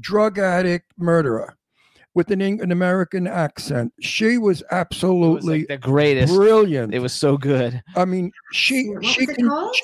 drug 0.00 0.40
addict, 0.40 0.92
murderer 0.98 1.56
with 2.14 2.30
an, 2.32 2.42
an 2.42 2.72
American 2.72 3.26
accent. 3.28 3.92
She 4.00 4.36
was 4.38 4.60
It 4.62 4.64
was 4.64 4.72
absolutely 4.72 5.58
like 5.60 5.68
the 5.68 5.78
greatest. 5.78 6.34
brilliant. 6.34 6.92
It 6.92 6.98
was 6.98 7.12
so 7.12 7.36
good. 7.38 7.80
I 7.96 8.04
mean, 8.04 8.32
she 8.52 8.88
What 8.88 9.04
she 9.04 9.22
it 9.22 9.36
can. 9.36 9.48
called? 9.48 9.76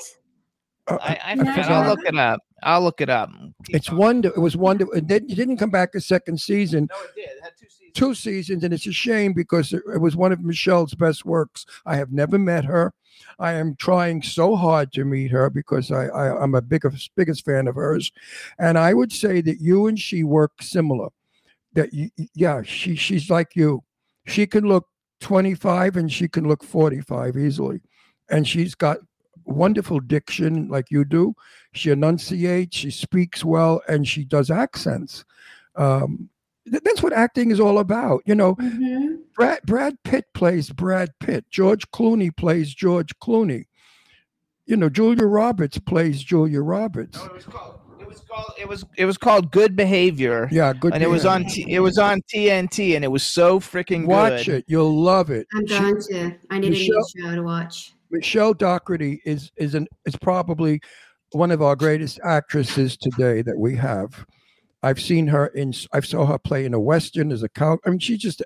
uh, 0.87 0.97
I, 1.01 1.19
I, 1.23 1.35
No, 1.35 1.45
forget. 1.45 1.69
no. 1.69 1.75
I'll 1.75 1.89
look 1.89 2.05
it 2.05 2.15
up. 2.17 2.39
I'll 2.61 2.81
look 2.83 3.01
it 3.01 3.09
up. 3.09 3.29
it's 3.69 3.89
wonder. 3.91 4.29
It 4.35 4.39
was 4.39 4.57
wonder. 4.57 4.85
It 4.93 5.07
did- 5.07 5.31
it 5.31 5.35
didn't 5.35 5.57
come 5.57 5.69
back 5.71 5.95
a 5.95 6.01
second 6.01 6.39
season. 6.41 6.87
No, 6.91 6.97
it 7.05 7.15
did. 7.15 7.23
It 7.29 7.39
had 7.41 7.53
two 7.57 7.65
seasons. 7.69 7.78
Two 7.99 8.13
seasons, 8.13 8.63
and 8.63 8.73
it's 8.73 8.87
a 8.87 8.93
shame 8.93 9.33
because 9.33 9.73
it, 9.73 9.83
it 9.93 9.99
was 9.99 10.15
one 10.15 10.31
of 10.31 10.41
Michelle's 10.41 10.93
best 10.93 11.25
works. 11.25 11.65
I 11.85 11.97
have 11.97 12.11
never 12.11 12.39
met 12.39 12.63
her. 12.65 12.93
I 13.37 13.53
am 13.53 13.75
trying 13.75 14.21
so 14.21 14.55
hard 14.55 14.93
to 14.93 15.03
meet 15.03 15.31
her 15.31 15.49
because 15.49 15.91
I, 15.91 16.05
I 16.05 16.41
I'm 16.41 16.55
a 16.55 16.61
biggest 16.61 17.11
biggest 17.15 17.43
fan 17.43 17.67
of 17.67 17.75
hers, 17.75 18.11
and 18.57 18.77
I 18.77 18.93
would 18.93 19.11
say 19.11 19.41
that 19.41 19.59
you 19.59 19.87
and 19.87 19.99
she 19.99 20.23
work 20.23 20.61
similar. 20.61 21.09
That 21.73 21.93
you, 21.93 22.09
yeah, 22.33 22.61
she 22.63 22.95
she's 22.95 23.29
like 23.29 23.55
you. 23.55 23.83
She 24.25 24.47
can 24.47 24.65
look 24.65 24.87
25 25.21 25.97
and 25.97 26.11
she 26.11 26.27
can 26.27 26.47
look 26.47 26.63
45 26.63 27.35
easily, 27.35 27.81
and 28.29 28.47
she's 28.47 28.75
got 28.75 28.99
wonderful 29.45 29.99
diction 29.99 30.69
like 30.69 30.89
you 30.89 31.03
do. 31.03 31.35
She 31.73 31.89
enunciates, 31.89 32.77
she 32.77 32.91
speaks 32.91 33.43
well, 33.43 33.81
and 33.89 34.07
she 34.07 34.23
does 34.23 34.49
accents. 34.49 35.25
Um, 35.75 36.29
that's 36.71 37.01
what 37.03 37.13
acting 37.13 37.51
is 37.51 37.59
all 37.59 37.79
about. 37.79 38.21
You 38.25 38.35
know, 38.35 38.55
Mhm. 38.55 39.19
Brad 39.35 39.59
Brad 39.65 39.97
Pitt 40.03 40.25
plays 40.33 40.69
Brad 40.71 41.09
Pitt. 41.19 41.45
George 41.49 41.89
Clooney 41.91 42.35
plays 42.35 42.73
George 42.73 43.11
Clooney. 43.19 43.65
You 44.65 44.77
know, 44.77 44.89
Julia 44.89 45.25
Roberts 45.25 45.79
plays 45.79 46.21
Julia 46.23 46.61
Roberts. 46.61 47.17
No, 47.17 47.25
it 47.25 47.33
was 47.33 47.45
called. 47.45 47.75
It 47.99 48.07
was 48.07 48.19
called. 48.21 48.51
It 48.59 48.67
was. 48.67 48.85
It 48.97 49.05
was 49.05 49.17
called 49.17 49.51
Good 49.51 49.75
Behavior. 49.75 50.47
Yeah, 50.51 50.73
good. 50.73 50.93
and 50.93 51.03
it 51.03 51.09
was 51.09 51.25
on. 51.25 51.45
T- 51.45 51.71
it 51.71 51.79
was 51.79 51.97
on 51.97 52.21
TNT, 52.33 52.95
and 52.95 53.03
it 53.03 53.07
was 53.09 53.23
so 53.23 53.59
freaking 53.59 54.05
Watch 54.05 54.45
good. 54.45 54.55
it. 54.55 54.65
You'll 54.67 55.01
love 55.01 55.29
it. 55.29 55.47
I'm 55.55 55.65
She- 55.65 55.73
to. 56.13 56.35
I 56.49 56.59
need 56.59 56.69
Michelle- 56.71 56.95
a 56.97 57.17
new 57.19 57.25
show 57.29 57.35
to 57.35 57.43
watch. 57.43 57.93
Michelle 58.11 58.53
Dockery 58.53 59.21
is 59.25 59.51
is 59.57 59.75
an 59.75 59.87
is 60.05 60.15
probably 60.15 60.81
one 61.33 61.51
of 61.51 61.61
our 61.61 61.75
greatest 61.75 62.19
actresses 62.23 62.97
today 62.97 63.41
that 63.43 63.57
we 63.57 63.75
have. 63.75 64.25
I've 64.81 65.01
seen 65.01 65.27
her 65.27 65.47
in. 65.47 65.73
I've 65.91 66.05
saw 66.05 66.25
her 66.25 66.37
play 66.37 66.65
in 66.65 66.73
a 66.73 66.79
western 66.79 67.31
as 67.31 67.43
a 67.43 67.49
cow. 67.49 67.77
I 67.85 67.89
mean, 67.89 67.99
she 67.99 68.17
just. 68.17 68.41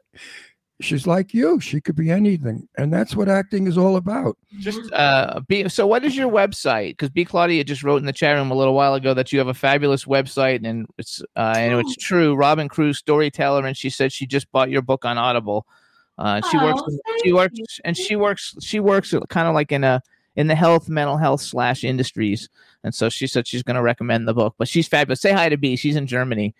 She's 0.82 1.06
like 1.06 1.34
you. 1.34 1.60
She 1.60 1.80
could 1.80 1.96
be 1.96 2.10
anything, 2.10 2.68
and 2.78 2.92
that's 2.92 3.16
what 3.16 3.30
acting 3.30 3.68
is 3.68 3.78
all 3.78 3.96
about. 3.96 4.38
Just 4.60 4.92
uh, 4.92 5.40
be 5.48 5.70
so. 5.70 5.86
What 5.86 6.04
is 6.04 6.18
your 6.18 6.30
website? 6.30 6.90
Because 6.90 7.10
B 7.10 7.24
Claudia 7.24 7.64
just 7.64 7.84
wrote 7.84 7.98
in 7.98 8.06
the 8.06 8.12
chat 8.12 8.36
room 8.36 8.52
a 8.52 8.56
little 8.56 8.74
while 8.74 8.96
ago 8.96 9.14
that 9.14 9.32
you 9.32 9.38
have 9.38 9.48
a 9.48 9.54
fabulous 9.54 10.06
website, 10.06 10.68
and 10.68 10.88
it's 10.98 11.22
uh, 11.38 11.54
and 11.56 11.80
it's 11.80 11.96
true. 11.96 12.36
Robyn 12.36 12.70
Cruze, 12.70 12.98
storyteller, 12.98 13.66
and 13.66 13.78
she 13.78 13.90
said 13.90 14.12
she 14.12 14.26
just 14.26 14.52
bought 14.52 14.72
your 14.72 14.82
book 14.82 15.06
on 15.06 15.18
Audible. 15.18 15.66
Uh, 16.18 16.42
she 16.50 16.58
works. 16.58 16.82
Oh, 16.84 17.00
She 17.24 17.32
works, 17.32 17.80
and 17.86 17.96
she 17.96 18.16
works. 18.16 18.56
She 18.60 18.80
works 18.80 19.14
kind 19.30 19.48
of 19.48 19.54
like 19.54 19.72
in 19.72 19.84
a 19.84 20.02
in 20.36 20.48
the 20.48 20.56
health, 20.56 20.90
mental 20.90 21.18
health 21.18 21.42
slash 21.42 21.84
industries, 21.84 22.50
and 22.84 22.94
so 22.94 23.10
she 23.10 23.28
said 23.28 23.48
she's 23.48 23.64
going 23.64 23.76
to 23.76 23.82
recommend 23.82 24.28
the 24.28 24.34
book. 24.34 24.56
But 24.58 24.68
she's 24.68 24.88
fabulous. 24.88 25.22
Say 25.22 25.32
hi 25.32 25.50
to 25.50 25.58
B. 25.58 25.76
She's 25.76 25.96
in 25.96 26.08
Germany. 26.08 26.56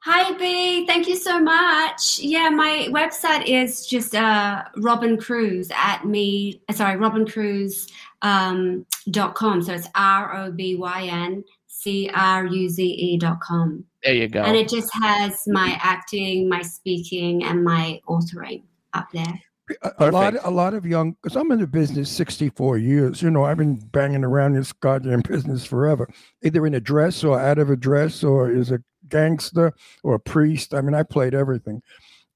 Hi 0.00 0.32
B, 0.38 0.86
thank 0.86 1.08
you 1.08 1.16
so 1.16 1.40
much. 1.40 2.20
Yeah, 2.20 2.48
my 2.50 2.86
website 2.90 3.46
is 3.46 3.84
just 3.84 4.14
uh, 4.14 4.64
Robyn 4.76 5.16
Cruze 5.18 5.72
at 5.72 6.06
me. 6.06 6.62
Sorry, 6.70 6.96
Robyn 6.96 7.26
Cruze 7.26 7.90
um, 8.22 8.86
dot 9.10 9.34
com. 9.34 9.60
So 9.60 9.72
it's 9.74 9.88
R 9.96 10.36
O 10.36 10.50
B 10.52 10.76
Y 10.76 11.02
N 11.10 11.44
C 11.66 12.08
R 12.14 12.46
U 12.46 12.68
Z 12.70 12.82
E 12.82 13.18
dot 13.18 13.40
com, 13.40 13.84
There 14.04 14.14
you 14.14 14.28
go. 14.28 14.42
and 14.42 14.56
it 14.56 14.68
just 14.68 14.88
has 14.94 15.42
my 15.48 15.78
acting, 15.82 16.48
my 16.48 16.62
speaking, 16.62 17.44
and 17.44 17.64
my 17.64 18.00
authoring 18.08 18.62
up 18.94 19.08
there. 19.12 19.40
A, 19.82 19.92
a 19.98 20.10
lot 20.10 20.34
a 20.44 20.50
lot 20.50 20.74
of 20.74 20.86
young 20.86 21.12
because 21.22 21.36
i'm 21.36 21.50
in 21.52 21.60
the 21.60 21.66
business 21.66 22.10
64 22.10 22.78
years 22.78 23.22
you 23.22 23.30
know 23.30 23.44
i've 23.44 23.56
been 23.56 23.76
banging 23.76 24.24
around 24.24 24.54
this 24.54 24.72
goddamn 24.72 25.20
business 25.28 25.64
forever. 25.64 26.08
Either 26.42 26.66
in 26.66 26.74
a 26.74 26.80
dress 26.80 27.24
or 27.24 27.38
out 27.38 27.58
of 27.58 27.70
a 27.70 27.76
dress 27.76 28.24
or 28.24 28.50
as 28.50 28.70
a 28.70 28.82
gangster 29.08 29.72
or 30.02 30.14
a 30.14 30.20
priest. 30.20 30.74
I 30.74 30.80
mean 30.80 30.94
i 30.94 31.02
played 31.02 31.34
everything. 31.34 31.82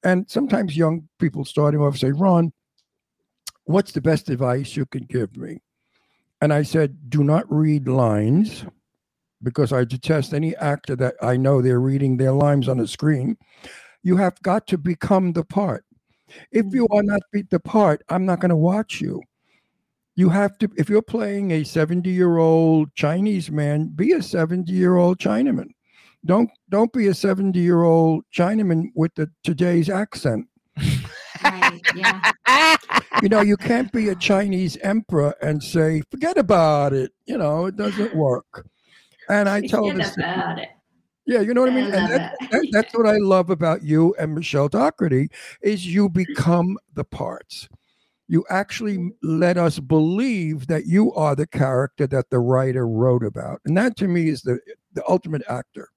And 0.04 0.28
sometimes 0.28 0.76
young 0.76 1.08
people 1.18 1.44
starting 1.44 1.80
off 1.80 1.98
say 1.98 2.12
ron 2.12 2.52
what's 3.64 3.92
the 3.92 4.00
best 4.00 4.28
advice 4.28 4.76
you 4.76 4.86
can 4.86 5.04
give 5.04 5.36
me? 5.36 5.60
And 6.40 6.52
i 6.52 6.62
said 6.62 7.10
do 7.10 7.24
not 7.24 7.50
read 7.52 7.88
lines 7.88 8.64
because 9.42 9.72
i 9.72 9.84
detest 9.84 10.32
any 10.32 10.54
actor 10.56 10.94
that 10.96 11.14
i 11.20 11.36
know 11.36 11.60
they're 11.60 11.80
reading 11.80 12.16
their 12.16 12.32
lines 12.32 12.68
on 12.68 12.80
a 12.80 12.86
screen. 12.86 13.36
You 14.02 14.16
have 14.16 14.42
got 14.42 14.66
to 14.68 14.78
become 14.78 15.32
the 15.32 15.44
part 15.44 15.84
if 16.50 16.66
you 16.72 16.84
are 16.90 17.00
mm-hmm. 17.00 17.08
not 17.08 17.22
be 17.32 17.42
the 17.42 17.60
part, 17.60 18.02
I'm 18.08 18.26
not 18.26 18.40
going 18.40 18.50
to 18.50 18.56
watch 18.56 19.00
you. 19.00 19.22
You 20.14 20.28
have 20.28 20.58
to, 20.58 20.68
if 20.76 20.90
you're 20.90 21.02
playing 21.02 21.52
a 21.52 21.64
70 21.64 22.10
year 22.10 22.36
old 22.38 22.94
Chinese 22.94 23.50
man, 23.50 23.88
be 23.94 24.12
a 24.12 24.22
70 24.22 24.70
year 24.70 24.96
old 24.96 25.18
Chinaman. 25.18 25.68
Don't 26.24 26.50
don't 26.68 26.92
be 26.92 27.08
a 27.08 27.14
70 27.14 27.58
year 27.58 27.82
old 27.82 28.24
Chinaman 28.32 28.90
with 28.94 29.12
the 29.16 29.30
today's 29.42 29.90
accent. 29.90 30.46
Right? 31.42 31.80
Yeah. 31.96 32.32
You 33.22 33.28
know, 33.28 33.40
you 33.40 33.56
can't 33.56 33.90
be 33.92 34.08
a 34.08 34.14
Chinese 34.14 34.76
emperor 34.78 35.34
and 35.42 35.62
say, 35.62 36.02
forget 36.10 36.38
about 36.38 36.92
it. 36.92 37.12
You 37.26 37.38
know, 37.38 37.66
it 37.66 37.76
doesn't 37.76 38.14
work. 38.14 38.66
And 39.28 39.48
I 39.48 39.60
tell 39.66 39.88
Forget 39.88 39.96
this, 39.96 40.16
about 40.16 40.58
it. 40.58 40.68
Yeah, 41.32 41.40
you 41.40 41.54
know 41.54 41.62
what 41.62 41.70
I 41.70 41.74
mean. 41.74 41.94
I 41.94 41.96
And 41.96 42.10
love 42.10 42.10
that, 42.10 42.50
that, 42.50 42.68
that's 42.72 42.94
what 42.94 43.06
I 43.06 43.16
love 43.16 43.48
about 43.48 43.82
you 43.82 44.14
and 44.18 44.34
Michelle 44.34 44.68
Dockery 44.68 45.30
is 45.62 45.86
you 45.86 46.08
mm-hmm. 46.08 46.24
become 46.24 46.78
the 46.92 47.04
parts. 47.04 47.70
You 48.28 48.44
actually 48.50 48.98
mm-hmm. 48.98 49.40
let 49.40 49.56
us 49.56 49.78
believe 49.78 50.66
that 50.66 50.84
you 50.84 51.10
are 51.14 51.34
the 51.34 51.46
character 51.46 52.06
that 52.06 52.28
the 52.28 52.38
writer 52.38 52.86
wrote 52.86 53.24
about, 53.24 53.62
and 53.64 53.74
that 53.78 53.96
to 53.96 54.08
me 54.08 54.28
is 54.28 54.42
the 54.42 54.60
the 54.92 55.02
ultimate 55.08 55.42
actor. 55.48 55.88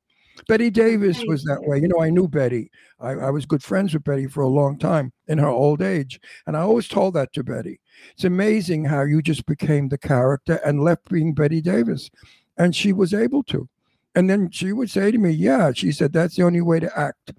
Bette 0.47 0.69
Davis 0.69 1.21
was 1.27 1.43
that 1.43 1.63
way. 1.63 1.79
You 1.79 1.89
know, 1.89 2.01
I 2.01 2.09
knew 2.09 2.29
Bette. 2.29 2.69
I, 2.99 3.11
I 3.11 3.29
was 3.29 3.45
good 3.45 3.63
friends 3.63 3.93
with 3.93 4.05
Bette 4.05 4.27
for 4.27 4.41
a 4.41 4.47
long 4.47 4.77
time 4.77 5.11
in 5.27 5.37
her 5.37 5.49
old 5.49 5.81
age, 5.81 6.19
and 6.47 6.55
I 6.55 6.61
always 6.61 6.87
told 6.87 7.13
that 7.15 7.33
to 7.33 7.43
Bette. 7.43 7.79
It's 8.13 8.23
amazing 8.23 8.85
how 8.85 9.01
you 9.01 9.21
just 9.21 9.45
became 9.45 9.89
the 9.89 9.97
character 9.97 10.61
and 10.65 10.81
left 10.81 11.09
being 11.09 11.33
Bette 11.33 11.61
Davis, 11.61 12.09
and 12.57 12.73
she 12.73 12.93
was 12.93 13.13
able 13.13 13.43
to. 13.43 13.67
And 14.15 14.29
then 14.29 14.49
she 14.49 14.71
would 14.71 14.89
say 14.89 15.11
to 15.11 15.17
me, 15.17 15.31
Yeah, 15.31 15.71
she 15.73 15.91
said, 15.91 16.13
that's 16.13 16.35
the 16.35 16.43
only 16.43 16.61
way 16.61 16.79
to 16.79 16.99
act. 16.99 17.33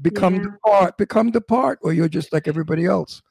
Become 0.00 0.34
Yeah. 0.36 0.42
the 0.42 0.58
part, 0.64 0.98
become 0.98 1.30
the 1.30 1.40
part, 1.40 1.78
or 1.82 1.92
you're 1.92 2.08
just 2.08 2.32
like 2.32 2.46
everybody 2.46 2.84
else. 2.84 3.22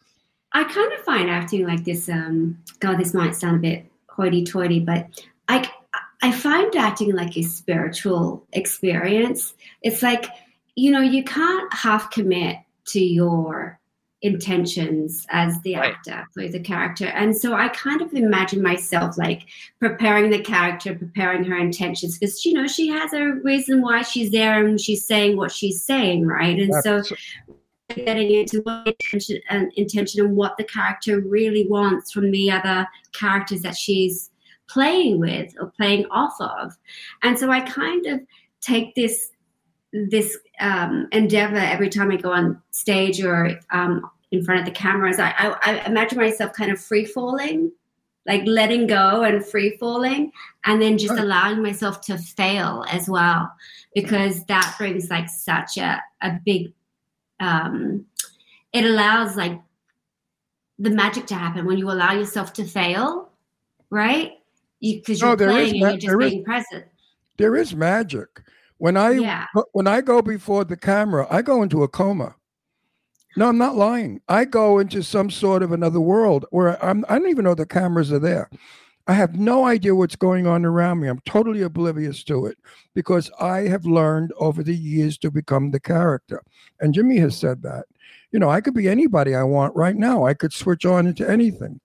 I 0.53 0.63
kind 0.63 0.91
of 0.93 0.99
find 1.01 1.29
acting 1.29 1.65
like 1.67 1.83
this. 1.85 2.09
Um, 2.09 2.57
God, 2.79 2.97
this 2.97 3.13
might 3.13 3.35
sound 3.35 3.57
a 3.57 3.59
bit 3.59 3.85
hoity-toity, 4.09 4.79
but 4.81 5.07
I 5.47 5.69
I 6.23 6.31
find 6.31 6.75
acting 6.75 7.13
like 7.15 7.37
a 7.37 7.43
spiritual 7.43 8.45
experience. 8.53 9.53
It's 9.83 10.01
like 10.01 10.25
you 10.75 10.91
know 10.91 11.01
you 11.01 11.23
can't 11.23 11.71
half 11.73 12.09
commit 12.11 12.57
to 12.87 12.99
your 12.99 13.76
intentions 14.21 15.25
as 15.29 15.61
the 15.61 15.75
Right. 15.75 15.93
actor 15.93 16.25
for 16.33 16.47
the 16.47 16.59
character, 16.59 17.05
and 17.05 17.35
so 17.35 17.53
I 17.53 17.69
kind 17.69 18.01
of 18.01 18.13
imagine 18.13 18.61
myself 18.61 19.17
like 19.17 19.43
preparing 19.79 20.29
the 20.29 20.39
character, 20.39 20.95
preparing 20.95 21.43
her 21.43 21.57
intentions, 21.57 22.17
because 22.17 22.45
you 22.45 22.53
know 22.53 22.67
she 22.67 22.87
has 22.87 23.13
a 23.13 23.33
reason 23.43 23.81
why 23.81 24.01
she's 24.01 24.31
there 24.31 24.65
and 24.65 24.79
she's 24.81 25.05
saying 25.05 25.37
what 25.37 25.51
she's 25.51 25.83
saying, 25.83 26.25
right? 26.25 26.59
And 26.59 26.73
so 26.83 27.03
getting 27.95 28.31
into 28.31 28.61
what 28.61 28.87
intention 28.87 29.39
and 29.49 29.71
intention 29.75 30.25
and 30.25 30.35
what 30.35 30.57
the 30.57 30.63
character 30.63 31.21
really 31.21 31.67
wants 31.67 32.11
from 32.11 32.31
the 32.31 32.51
other 32.51 32.87
characters 33.13 33.61
that 33.61 33.75
she's 33.75 34.29
playing 34.67 35.19
with 35.19 35.53
or 35.59 35.71
playing 35.77 36.05
off 36.11 36.35
of 36.41 36.77
and 37.23 37.39
so 37.39 37.49
i 37.49 37.61
kind 37.61 38.05
of 38.05 38.19
take 38.59 38.93
this 38.95 39.31
this 39.93 40.37
um, 40.59 41.07
endeavor 41.11 41.55
every 41.57 41.89
time 41.89 42.11
i 42.11 42.15
go 42.17 42.31
on 42.31 42.61
stage 42.71 43.21
or 43.23 43.59
um, 43.71 44.09
in 44.31 44.43
front 44.43 44.59
of 44.59 44.65
the 44.65 44.71
cameras, 44.71 45.19
I, 45.19 45.29
I, 45.37 45.55
I 45.63 45.85
imagine 45.85 46.17
myself 46.17 46.51
kind 46.53 46.69
of 46.71 46.79
free 46.81 47.05
falling, 47.05 47.71
like 48.25 48.41
letting 48.45 48.85
go 48.87 49.23
and 49.23 49.45
free 49.45 49.77
falling, 49.77 50.31
and 50.65 50.81
then 50.81 50.97
just 50.97 51.11
Right. 51.13 51.21
allowing 51.23 51.61
myself 51.63 52.01
to 52.01 52.17
fail 52.17 52.83
as 52.89 53.07
well, 53.07 53.49
because 53.95 54.43
that 54.45 54.75
brings 54.77 55.09
like 55.09 55.29
such 55.29 55.77
a, 55.77 56.01
a 56.21 56.39
big, 56.45 56.73
um, 57.39 58.05
it 58.73 58.83
allows 58.83 59.37
like 59.37 59.61
the 60.77 60.89
magic 60.89 61.25
to 61.27 61.35
happen 61.35 61.65
when 61.65 61.77
you 61.77 61.89
allow 61.89 62.11
yourself 62.11 62.51
to 62.53 62.65
fail, 62.65 63.29
right? 63.89 64.33
Because 64.81 65.21
No, 65.21 65.27
you're 65.29 65.35
there 65.37 65.49
is 65.51 65.69
playing 65.69 65.83
and 65.83 65.91
you're 65.93 65.97
just 65.99 66.07
there 66.07 66.21
is- 66.21 66.31
being 66.31 66.43
present. 66.43 66.85
There 67.37 67.55
is 67.55 67.73
magic. 67.75 68.41
When 68.77 68.97
I 68.97 69.11
Yeah. 69.11 69.45
when 69.73 69.87
I 69.87 70.01
go 70.01 70.21
before 70.21 70.63
the 70.63 70.77
camera, 70.77 71.27
I 71.29 71.41
go 71.41 71.63
into 71.63 71.83
a 71.83 71.87
coma. 71.87 72.35
No, 73.35 73.47
I'm 73.47 73.57
not 73.57 73.75
lying. 73.75 74.21
I 74.27 74.45
go 74.45 74.79
into 74.79 75.03
some 75.03 75.29
sort 75.29 75.61
of 75.61 75.71
another 75.71 75.99
world 75.99 76.45
where 76.51 76.83
I'm 76.83 77.05
I 77.09 77.19
don't 77.19 77.29
even 77.29 77.45
know 77.45 77.55
the 77.55 77.65
cameras 77.65 78.11
are 78.11 78.19
there. 78.19 78.49
I 79.09 79.13
have 79.13 79.39
no 79.39 79.63
idea 79.65 79.95
what's 79.95 80.17
going 80.17 80.47
on 80.47 80.65
around 80.65 80.99
me. 80.99 81.07
I'm 81.07 81.21
totally 81.25 81.61
oblivious 81.61 82.23
to 82.25 82.45
it 82.45 82.57
because 82.93 83.31
I 83.39 83.59
have 83.59 83.85
learned 83.85 84.33
over 84.37 84.63
the 84.63 84.75
years 84.75 85.17
to 85.19 85.31
become 85.31 85.71
the 85.71 85.79
character. 85.79 86.43
And 86.81 86.93
Jimmy 86.93 87.17
has 87.19 87.37
said 87.37 87.61
that. 87.63 87.85
You 88.31 88.39
know, 88.39 88.49
I 88.49 88.59
could 88.59 88.73
be 88.73 88.89
anybody 88.89 89.33
I 89.33 89.43
want 89.43 89.73
right 89.75 89.95
now. 89.95 90.25
I 90.25 90.33
could 90.33 90.51
switch 90.51 90.85
on 90.85 91.07
into 91.07 91.29
anything. 91.29 91.79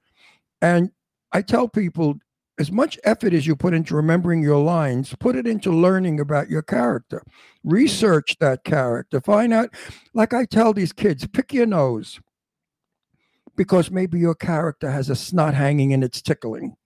And 0.60 0.90
I 1.30 1.42
tell 1.42 1.68
people 1.68 2.18
as 2.62 2.70
much 2.70 2.96
effort 3.02 3.34
as 3.34 3.44
you 3.44 3.56
put 3.56 3.74
into 3.74 3.96
remembering 3.96 4.40
your 4.40 4.62
lines, 4.62 5.16
put 5.18 5.34
it 5.34 5.48
into 5.48 5.72
learning 5.72 6.20
about 6.20 6.48
your 6.48 6.62
character. 6.62 7.20
Research 7.64 8.36
that 8.38 8.62
character. 8.62 9.20
Find 9.20 9.52
out, 9.52 9.74
like 10.14 10.32
I 10.32 10.44
tell 10.44 10.72
these 10.72 10.92
kids, 10.92 11.26
pick 11.26 11.52
your 11.52 11.66
nose 11.66 12.20
because 13.56 13.90
maybe 13.90 14.20
your 14.20 14.36
character 14.36 14.92
has 14.92 15.10
a 15.10 15.16
snot 15.16 15.54
hanging 15.54 15.92
and 15.92 16.04
it's 16.04 16.22
tickling. 16.22 16.76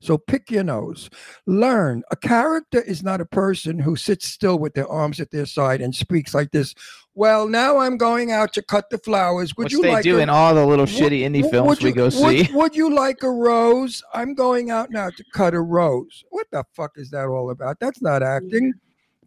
So 0.00 0.18
pick 0.18 0.50
your 0.50 0.64
nose. 0.64 1.08
Learn. 1.46 2.02
A 2.10 2.16
character 2.16 2.80
is 2.80 3.04
not 3.04 3.20
a 3.20 3.26
person 3.26 3.78
who 3.78 3.94
sits 3.94 4.26
still 4.26 4.58
with 4.58 4.74
their 4.74 4.88
arms 4.88 5.20
at 5.20 5.30
their 5.30 5.46
side 5.46 5.80
and 5.80 5.94
speaks 5.94 6.34
like 6.34 6.50
this. 6.50 6.74
Well, 7.14 7.48
now 7.48 7.78
I'm 7.78 7.96
going 7.96 8.30
out 8.30 8.52
to 8.54 8.62
cut 8.62 8.88
the 8.90 8.98
flowers. 8.98 9.56
Would 9.56 9.64
Which 9.64 9.72
you 9.72 9.82
they 9.82 9.92
like 9.92 10.04
do 10.04 10.18
a- 10.18 10.22
in 10.22 10.28
all 10.28 10.54
the 10.54 10.64
little 10.64 10.84
would- 10.86 10.94
shitty 10.94 11.20
indie 11.22 11.42
would- 11.42 11.50
films 11.50 11.68
would 11.68 11.82
we 11.82 11.88
you- 11.90 11.94
go 11.94 12.04
would- 12.04 12.12
see. 12.46 12.48
Would 12.54 12.76
you 12.76 12.94
like 12.94 13.22
a 13.22 13.30
rose? 13.30 14.02
I'm 14.14 14.34
going 14.34 14.70
out 14.70 14.90
now 14.90 15.10
to 15.10 15.24
cut 15.32 15.52
a 15.54 15.60
rose. 15.60 16.24
What 16.30 16.46
the 16.52 16.64
fuck 16.74 16.92
is 16.96 17.10
that 17.10 17.26
all 17.26 17.50
about? 17.50 17.80
That's 17.80 18.00
not 18.00 18.22
acting. 18.22 18.72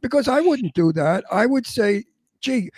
Because 0.01 0.27
I 0.27 0.39
wouldn't 0.41 0.73
do 0.73 0.91
that. 0.93 1.23
I 1.31 1.45
would 1.45 1.65
say, 1.67 2.03
gee, 2.41 2.69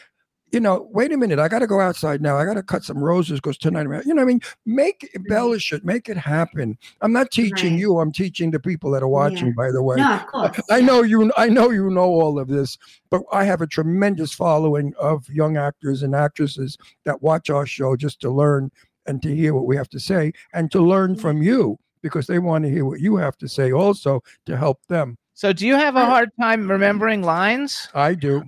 you 0.51 0.59
know, 0.59 0.87
wait 0.91 1.11
a 1.11 1.17
minute. 1.17 1.39
I 1.39 1.47
got 1.47 1.59
to 1.59 1.67
go 1.67 1.79
outside 1.81 2.21
now. 2.21 2.37
I 2.37 2.45
got 2.45 2.53
to 2.53 2.63
cut 2.63 2.83
some 2.83 2.99
roses 2.99 3.39
because 3.39 3.57
tonight, 3.57 3.81
I'm 3.81 3.91
you 4.05 4.13
know, 4.13 4.21
what 4.21 4.21
I 4.21 4.25
mean, 4.25 4.41
make 4.65 5.09
embellish 5.13 5.73
it, 5.73 5.83
make 5.83 6.07
it 6.07 6.17
happen. 6.17 6.77
I'm 7.01 7.11
not 7.11 7.31
teaching 7.31 7.73
Right. 7.73 7.79
you. 7.79 7.99
I'm 7.99 8.11
teaching 8.11 8.51
the 8.51 8.59
people 8.59 8.91
that 8.91 9.03
are 9.03 9.07
watching. 9.07 9.47
Yeah. 9.47 9.53
By 9.57 9.71
the 9.71 9.81
way, 9.83 9.97
No, 9.97 10.13
of 10.13 10.27
course. 10.27 10.61
I 10.69 10.81
know 10.81 11.01
you. 11.03 11.31
I 11.35 11.49
know 11.49 11.71
you 11.71 11.89
know 11.89 12.05
all 12.05 12.39
of 12.39 12.47
this, 12.47 12.77
but 13.09 13.21
I 13.31 13.43
have 13.43 13.61
a 13.61 13.67
tremendous 13.67 14.33
following 14.33 14.93
of 14.99 15.27
young 15.29 15.57
actors 15.57 16.03
and 16.03 16.15
actresses 16.15 16.77
that 17.03 17.21
watch 17.21 17.49
our 17.49 17.65
show 17.65 17.95
just 17.95 18.21
to 18.21 18.29
learn 18.29 18.71
and 19.07 19.21
to 19.23 19.35
hear 19.35 19.53
what 19.53 19.65
we 19.65 19.75
have 19.75 19.89
to 19.89 19.99
say 19.99 20.31
and 20.53 20.71
to 20.71 20.79
learn 20.81 21.15
from 21.15 21.41
you 21.41 21.77
because 22.01 22.27
they 22.27 22.39
want 22.39 22.63
to 22.63 22.69
hear 22.71 22.85
what 22.85 22.99
you 23.01 23.15
have 23.17 23.37
to 23.39 23.47
say 23.47 23.71
also 23.71 24.21
to 24.45 24.55
help 24.55 24.79
them. 24.87 25.17
So, 25.33 25.51
do 25.51 25.67
you 25.67 25.75
have 25.75 25.95
a 25.97 26.05
hard 26.05 26.29
time 26.39 26.69
remembering 26.71 27.23
lines? 27.23 27.89
I 27.93 28.13
do. 28.13 28.43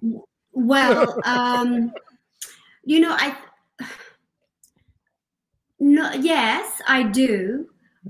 Well, 0.57 1.19
um, 1.25 1.93
you 2.83 2.99
know, 2.99 3.11
I 3.11 3.37
no, 5.79 6.11
yes, 6.13 6.81
I 6.87 7.03
do. 7.03 7.67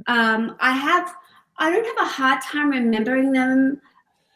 Um, 0.08 0.56
I 0.60 0.72
have. 0.72 1.14
I 1.60 1.72
don't 1.72 1.86
have 1.86 2.08
a 2.08 2.10
hard 2.10 2.42
time 2.42 2.70
remembering 2.70 3.32
them 3.32 3.82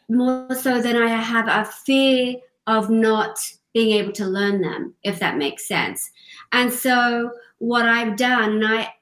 more 0.08 0.54
so 0.54 0.82
than 0.82 0.96
I 0.96 1.06
have 1.08 1.46
a 1.48 1.64
fear 1.64 2.36
of 2.66 2.90
not 2.90 3.38
being 3.72 3.96
able 3.96 4.12
to 4.12 4.26
learn 4.26 4.60
them, 4.60 4.94
if 5.04 5.20
that 5.20 5.38
makes 5.38 5.68
sense. 5.68 6.10
And 6.50 6.70
so, 6.70 7.30
what 7.58 7.86
I've 7.88 8.16
done, 8.16 8.54
and 8.54 8.66
I, 8.66 8.92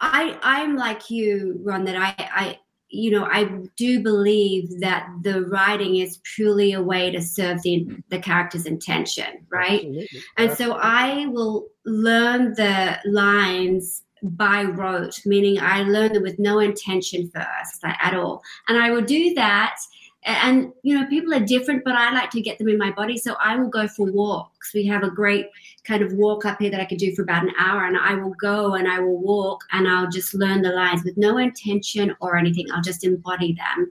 I, 0.00 0.38
I'm 0.42 0.76
like 0.76 1.10
you, 1.10 1.60
Ron, 1.62 1.84
that 1.84 1.96
I, 1.96 2.14
I, 2.18 2.58
you 2.92 3.10
know, 3.10 3.24
I 3.24 3.44
do 3.76 4.02
believe 4.02 4.80
that 4.80 5.08
the 5.22 5.46
writing 5.46 5.96
is 5.96 6.20
purely 6.34 6.74
a 6.74 6.82
way 6.82 7.10
to 7.10 7.22
serve 7.22 7.62
the 7.62 7.86
the 8.10 8.18
character's 8.18 8.66
intention, 8.66 9.46
right? 9.48 9.80
Absolutely. 9.80 10.22
And 10.36 10.52
so 10.52 10.72
I 10.72 11.26
will 11.26 11.68
learn 11.86 12.52
the 12.52 12.98
lines 13.06 14.04
by 14.22 14.64
rote, 14.64 15.20
meaning 15.24 15.58
I 15.58 15.82
learn 15.82 16.12
them 16.12 16.22
with 16.22 16.38
no 16.38 16.58
intention 16.58 17.30
first, 17.34 17.82
like 17.82 17.96
at 18.00 18.14
all. 18.14 18.42
And 18.68 18.78
I 18.78 18.90
will 18.90 19.02
do 19.02 19.34
that. 19.34 19.76
And 20.24 20.72
you 20.82 20.98
know, 20.98 21.06
people 21.08 21.34
are 21.34 21.40
different, 21.40 21.82
but 21.84 21.96
I 21.96 22.12
like 22.12 22.30
to 22.30 22.40
get 22.40 22.58
them 22.58 22.68
in 22.68 22.78
my 22.78 22.92
body. 22.92 23.18
So 23.18 23.34
I 23.40 23.56
will 23.56 23.68
go 23.68 23.88
for 23.88 24.10
walks. 24.10 24.72
We 24.72 24.86
have 24.86 25.02
a 25.02 25.10
great 25.10 25.46
kind 25.82 26.02
of 26.02 26.12
walk 26.12 26.44
up 26.44 26.60
here 26.60 26.70
that 26.70 26.80
I 26.80 26.84
could 26.84 26.98
do 26.98 27.12
for 27.14 27.22
about 27.22 27.42
an 27.42 27.52
hour, 27.58 27.86
and 27.86 27.96
I 27.96 28.14
will 28.14 28.34
go 28.40 28.74
and 28.74 28.86
I 28.86 29.00
will 29.00 29.18
walk 29.18 29.64
and 29.72 29.88
I'll 29.88 30.08
just 30.08 30.32
learn 30.32 30.62
the 30.62 30.70
lines 30.70 31.02
with 31.02 31.16
no 31.16 31.38
intention 31.38 32.14
or 32.20 32.36
anything. 32.36 32.66
I'll 32.72 32.82
just 32.82 33.04
embody 33.04 33.54
them. 33.54 33.90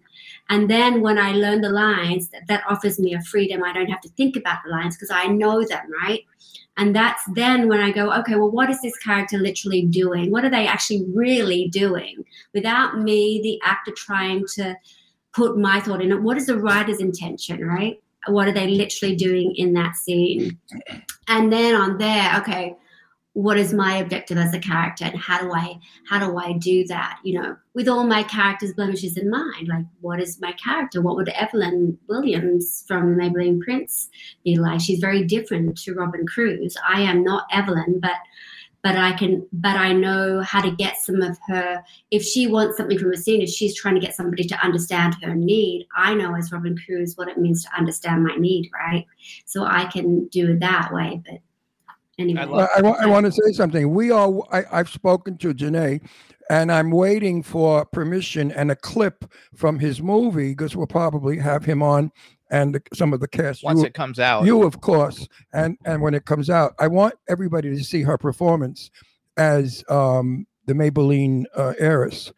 And 0.49 0.69
then 0.69 1.01
when 1.01 1.17
I 1.17 1.33
learn 1.33 1.61
the 1.61 1.69
lines, 1.69 2.29
that, 2.29 2.47
that 2.47 2.63
offers 2.69 2.99
me 2.99 3.13
a 3.13 3.21
freedom. 3.21 3.63
I 3.63 3.73
don't 3.73 3.89
have 3.89 4.01
to 4.01 4.09
think 4.09 4.37
about 4.37 4.59
the 4.63 4.71
lines 4.71 4.95
because 4.95 5.11
I 5.11 5.27
know 5.27 5.65
them, 5.65 5.85
right? 6.01 6.21
And 6.77 6.95
that's 6.95 7.21
then 7.33 7.67
when 7.67 7.81
I 7.81 7.91
go, 7.91 8.11
okay, 8.19 8.35
well, 8.35 8.49
what 8.49 8.69
is 8.69 8.81
this 8.81 8.97
character 8.97 9.37
literally 9.37 9.83
doing? 9.83 10.31
What 10.31 10.45
are 10.45 10.49
they 10.49 10.65
actually 10.65 11.05
really 11.13 11.67
doing 11.67 12.23
without 12.53 12.99
me, 12.99 13.41
the 13.43 13.59
actor, 13.63 13.91
trying 13.91 14.45
to 14.55 14.75
put 15.33 15.57
my 15.57 15.79
thought 15.79 16.01
in 16.01 16.11
it? 16.11 16.21
What 16.21 16.37
is 16.37 16.47
the 16.47 16.57
writer's 16.57 16.99
intention, 16.99 17.65
right? 17.65 18.01
What 18.27 18.47
are 18.47 18.51
they 18.51 18.67
literally 18.67 19.15
doing 19.15 19.55
in 19.55 19.73
that 19.73 19.95
scene? 19.95 20.59
And 21.27 21.51
then 21.51 21.75
on 21.75 21.97
there, 21.97 22.37
okay, 22.39 22.75
what 23.33 23.57
is 23.57 23.73
my 23.73 23.95
objective 23.97 24.37
as 24.37 24.53
a 24.53 24.59
character 24.59 25.05
and 25.05 25.17
how 25.17 25.39
do 25.39 25.53
I 25.53 25.79
how 26.07 26.19
do 26.19 26.37
I 26.37 26.53
do 26.53 26.85
that? 26.87 27.19
You 27.23 27.41
know, 27.41 27.55
with 27.73 27.87
all 27.87 28.03
my 28.05 28.23
characters' 28.23 28.73
blemishes 28.73 29.17
in 29.17 29.29
mind, 29.29 29.69
like 29.69 29.85
what 30.01 30.19
is 30.19 30.41
my 30.41 30.51
character? 30.53 31.01
What 31.01 31.15
would 31.15 31.29
Evelyn 31.29 31.97
Williams 32.07 32.83
from 32.87 33.15
The 33.15 33.23
Maybelline 33.23 33.61
Prince 33.61 34.09
be 34.43 34.57
like? 34.57 34.81
She's 34.81 34.99
very 34.99 35.23
different 35.23 35.77
to 35.79 35.93
Robyn 35.93 36.25
Cruze. 36.27 36.75
I 36.87 37.01
am 37.01 37.23
not 37.23 37.45
Evelyn, 37.51 37.99
but 38.01 38.17
but 38.83 38.97
I 38.97 39.13
can 39.13 39.47
but 39.53 39.75
I 39.75 39.93
know 39.93 40.41
how 40.41 40.61
to 40.61 40.71
get 40.71 40.97
some 40.97 41.21
of 41.21 41.37
her 41.47 41.83
if 42.09 42.23
she 42.23 42.47
wants 42.47 42.77
something 42.77 42.97
from 42.97 43.13
a 43.13 43.17
scene, 43.17 43.41
if 43.41 43.49
she's 43.49 43.75
trying 43.75 43.95
to 43.95 44.01
get 44.01 44.15
somebody 44.15 44.43
to 44.45 44.63
understand 44.63 45.15
her 45.21 45.35
need, 45.35 45.87
I 45.95 46.13
know 46.13 46.35
as 46.35 46.51
Robyn 46.51 46.77
Cruze 46.77 47.17
what 47.17 47.27
it 47.27 47.37
means 47.37 47.63
to 47.63 47.69
understand 47.77 48.23
my 48.23 48.35
need, 48.35 48.69
right? 48.73 49.05
So 49.45 49.63
I 49.65 49.85
can 49.85 50.27
do 50.27 50.51
it 50.51 50.59
that 50.61 50.91
way. 50.93 51.21
But 51.25 51.39
anyway. 52.17 52.41
I 52.41 52.79
I, 52.79 53.03
I 53.03 53.05
want 53.05 53.25
to 53.25 53.31
say 53.31 53.51
something. 53.51 53.93
We 53.93 54.11
are. 54.11 54.31
I, 54.51 54.63
I've 54.71 54.89
spoken 54.89 55.37
to 55.39 55.53
Janae, 55.53 56.01
and 56.49 56.71
I'm 56.71 56.91
waiting 56.91 57.43
for 57.43 57.85
permission 57.85 58.51
and 58.51 58.71
a 58.71 58.75
clip 58.75 59.31
from 59.55 59.79
his 59.79 60.01
movie 60.01 60.49
because 60.49 60.75
we'll 60.75 60.87
probably 60.87 61.37
have 61.37 61.65
him 61.65 61.83
on 61.83 62.11
and 62.51 62.75
the, 62.75 62.81
some 62.93 63.13
of 63.13 63.19
the 63.19 63.27
cast. 63.27 63.63
Once 63.63 63.79
You- 63.79 63.85
it 63.87 63.93
comes 63.93 64.19
out, 64.19 64.45
you 64.45 64.63
of 64.63 64.81
course 64.81 65.27
and 65.53 65.77
and 65.85 66.01
when 66.01 66.13
it 66.13 66.25
comes 66.25 66.49
out 66.49 66.73
i 66.79 66.87
want 66.87 67.13
everybody 67.29 67.69
to 67.75 67.83
see 67.83 68.01
her 68.01 68.17
performance 68.17 68.89
as 69.37 69.83
um 69.89 70.45
the 70.65 70.73
maybelline 70.73 71.43
uh, 71.55 71.73
heiress 71.79 72.31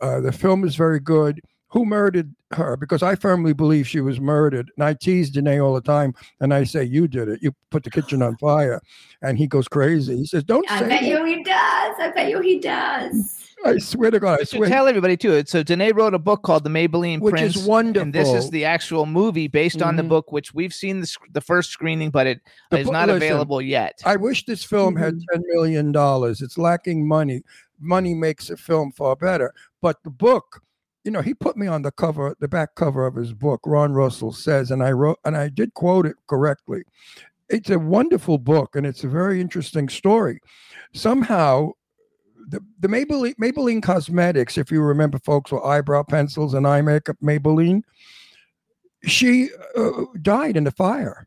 uh, 0.00 0.20
the 0.20 0.32
film 0.32 0.64
is 0.64 0.74
very 0.76 1.00
good 1.00 1.40
who 1.68 1.84
murdered 1.84 2.34
her 2.52 2.76
because 2.76 3.02
i 3.02 3.14
firmly 3.14 3.52
believe 3.52 3.86
she 3.86 4.00
was 4.00 4.20
murdered 4.20 4.70
and 4.76 4.84
i 4.84 4.92
tease 4.94 5.30
Danae 5.30 5.60
all 5.60 5.74
the 5.74 5.80
time 5.80 6.14
and 6.40 6.52
i 6.54 6.64
say 6.64 6.84
you 6.84 7.06
did 7.08 7.28
it 7.28 7.40
you 7.42 7.52
put 7.70 7.84
the 7.84 7.90
kitchen 7.90 8.22
on 8.22 8.36
fire 8.36 8.80
and 9.22 9.38
he 9.38 9.46
goes 9.46 9.68
crazy 9.68 10.16
he 10.16 10.26
says 10.26 10.44
don't 10.44 10.68
I 10.70 10.80
say 10.80 10.88
bet 10.88 11.00
that. 11.02 11.08
you 11.08 11.24
he 11.24 11.42
does. 11.42 11.94
I 11.98 12.12
bet 12.14 12.30
you 12.30 12.40
he 12.40 12.58
does. 12.58 13.39
I 13.64 13.78
swear 13.78 14.10
to 14.10 14.18
god 14.20 14.30
i 14.30 14.34
I 14.34 14.38
should 14.38 14.48
swear 14.58 14.68
tell 14.68 14.88
everybody 14.88 15.16
too. 15.16 15.42
So 15.46 15.62
Danae 15.62 15.92
wrote 15.92 16.14
a 16.14 16.18
book 16.18 16.42
called 16.42 16.64
The 16.64 16.70
Maybelline 16.70 17.20
which 17.20 17.32
Prince. 17.32 17.56
is 17.56 17.66
wonderful 17.66 18.04
And 18.06 18.12
this 18.14 18.28
is 18.28 18.50
the 18.50 18.64
actual 18.64 19.06
movie 19.06 19.48
based 19.48 19.82
on 19.82 19.96
the 19.96 20.02
Mhm. 20.02 20.08
book, 20.08 20.32
which 20.32 20.54
we've 20.54 20.72
seen 20.74 21.00
the, 21.00 21.16
the 21.32 21.40
first 21.40 21.70
screening, 21.70 22.10
but 22.10 22.26
it 22.26 22.40
The 22.70 22.78
is 22.78 22.84
book- 22.84 22.92
not 22.92 23.08
listen, 23.08 23.16
available 23.22 23.60
yet. 23.62 24.00
I 24.06 24.16
wish 24.16 24.46
this 24.46 24.64
film 24.64 24.96
had 24.96 25.14
Mhm. 25.14 25.24
ten 25.32 25.42
million 25.48 25.92
dollars. 25.92 26.40
It's 26.42 26.56
lacking 26.58 27.06
money. 27.06 27.42
Money 27.78 28.14
makes 28.14 28.50
a 28.50 28.56
film 28.56 28.92
far 28.92 29.16
better. 29.16 29.52
But 29.82 30.02
the 30.04 30.10
book, 30.10 30.62
you 31.04 31.10
know, 31.10 31.22
he 31.22 31.32
put 31.34 31.56
me 31.56 31.66
on 31.66 31.82
the 31.82 31.90
cover, 31.92 32.34
the 32.40 32.48
back 32.48 32.74
cover 32.74 33.06
of 33.06 33.14
his 33.14 33.32
book. 33.32 33.60
Ron 33.66 33.92
Russell 33.92 34.32
says, 34.32 34.70
and 34.70 34.82
I 34.82 34.92
wrote, 34.92 35.18
and 35.24 35.36
I 35.36 35.48
did 35.48 35.72
quote 35.74 36.06
it 36.06 36.16
correctly. 36.26 36.82
It's 37.48 37.70
a 37.70 37.78
wonderful 37.78 38.38
book, 38.38 38.76
and 38.76 38.86
it's 38.86 39.02
a 39.02 39.08
very 39.08 39.40
interesting 39.40 39.88
story. 39.88 40.40
Somehow, 40.92 41.70
the, 42.50 42.60
the 42.80 42.88
Maybelline, 42.88 43.34
Maybelline 43.36 43.82
Cosmetics, 43.82 44.58
if 44.58 44.70
you 44.70 44.82
remember, 44.82 45.18
folks, 45.18 45.52
were 45.52 45.64
eyebrow 45.64 46.02
pencils 46.02 46.54
and 46.54 46.66
eye 46.66 46.82
makeup. 46.82 47.16
Maybelline. 47.22 47.82
She 49.04 49.48
uh, 49.76 50.04
died 50.20 50.56
in 50.56 50.66
a 50.66 50.70
fire 50.70 51.26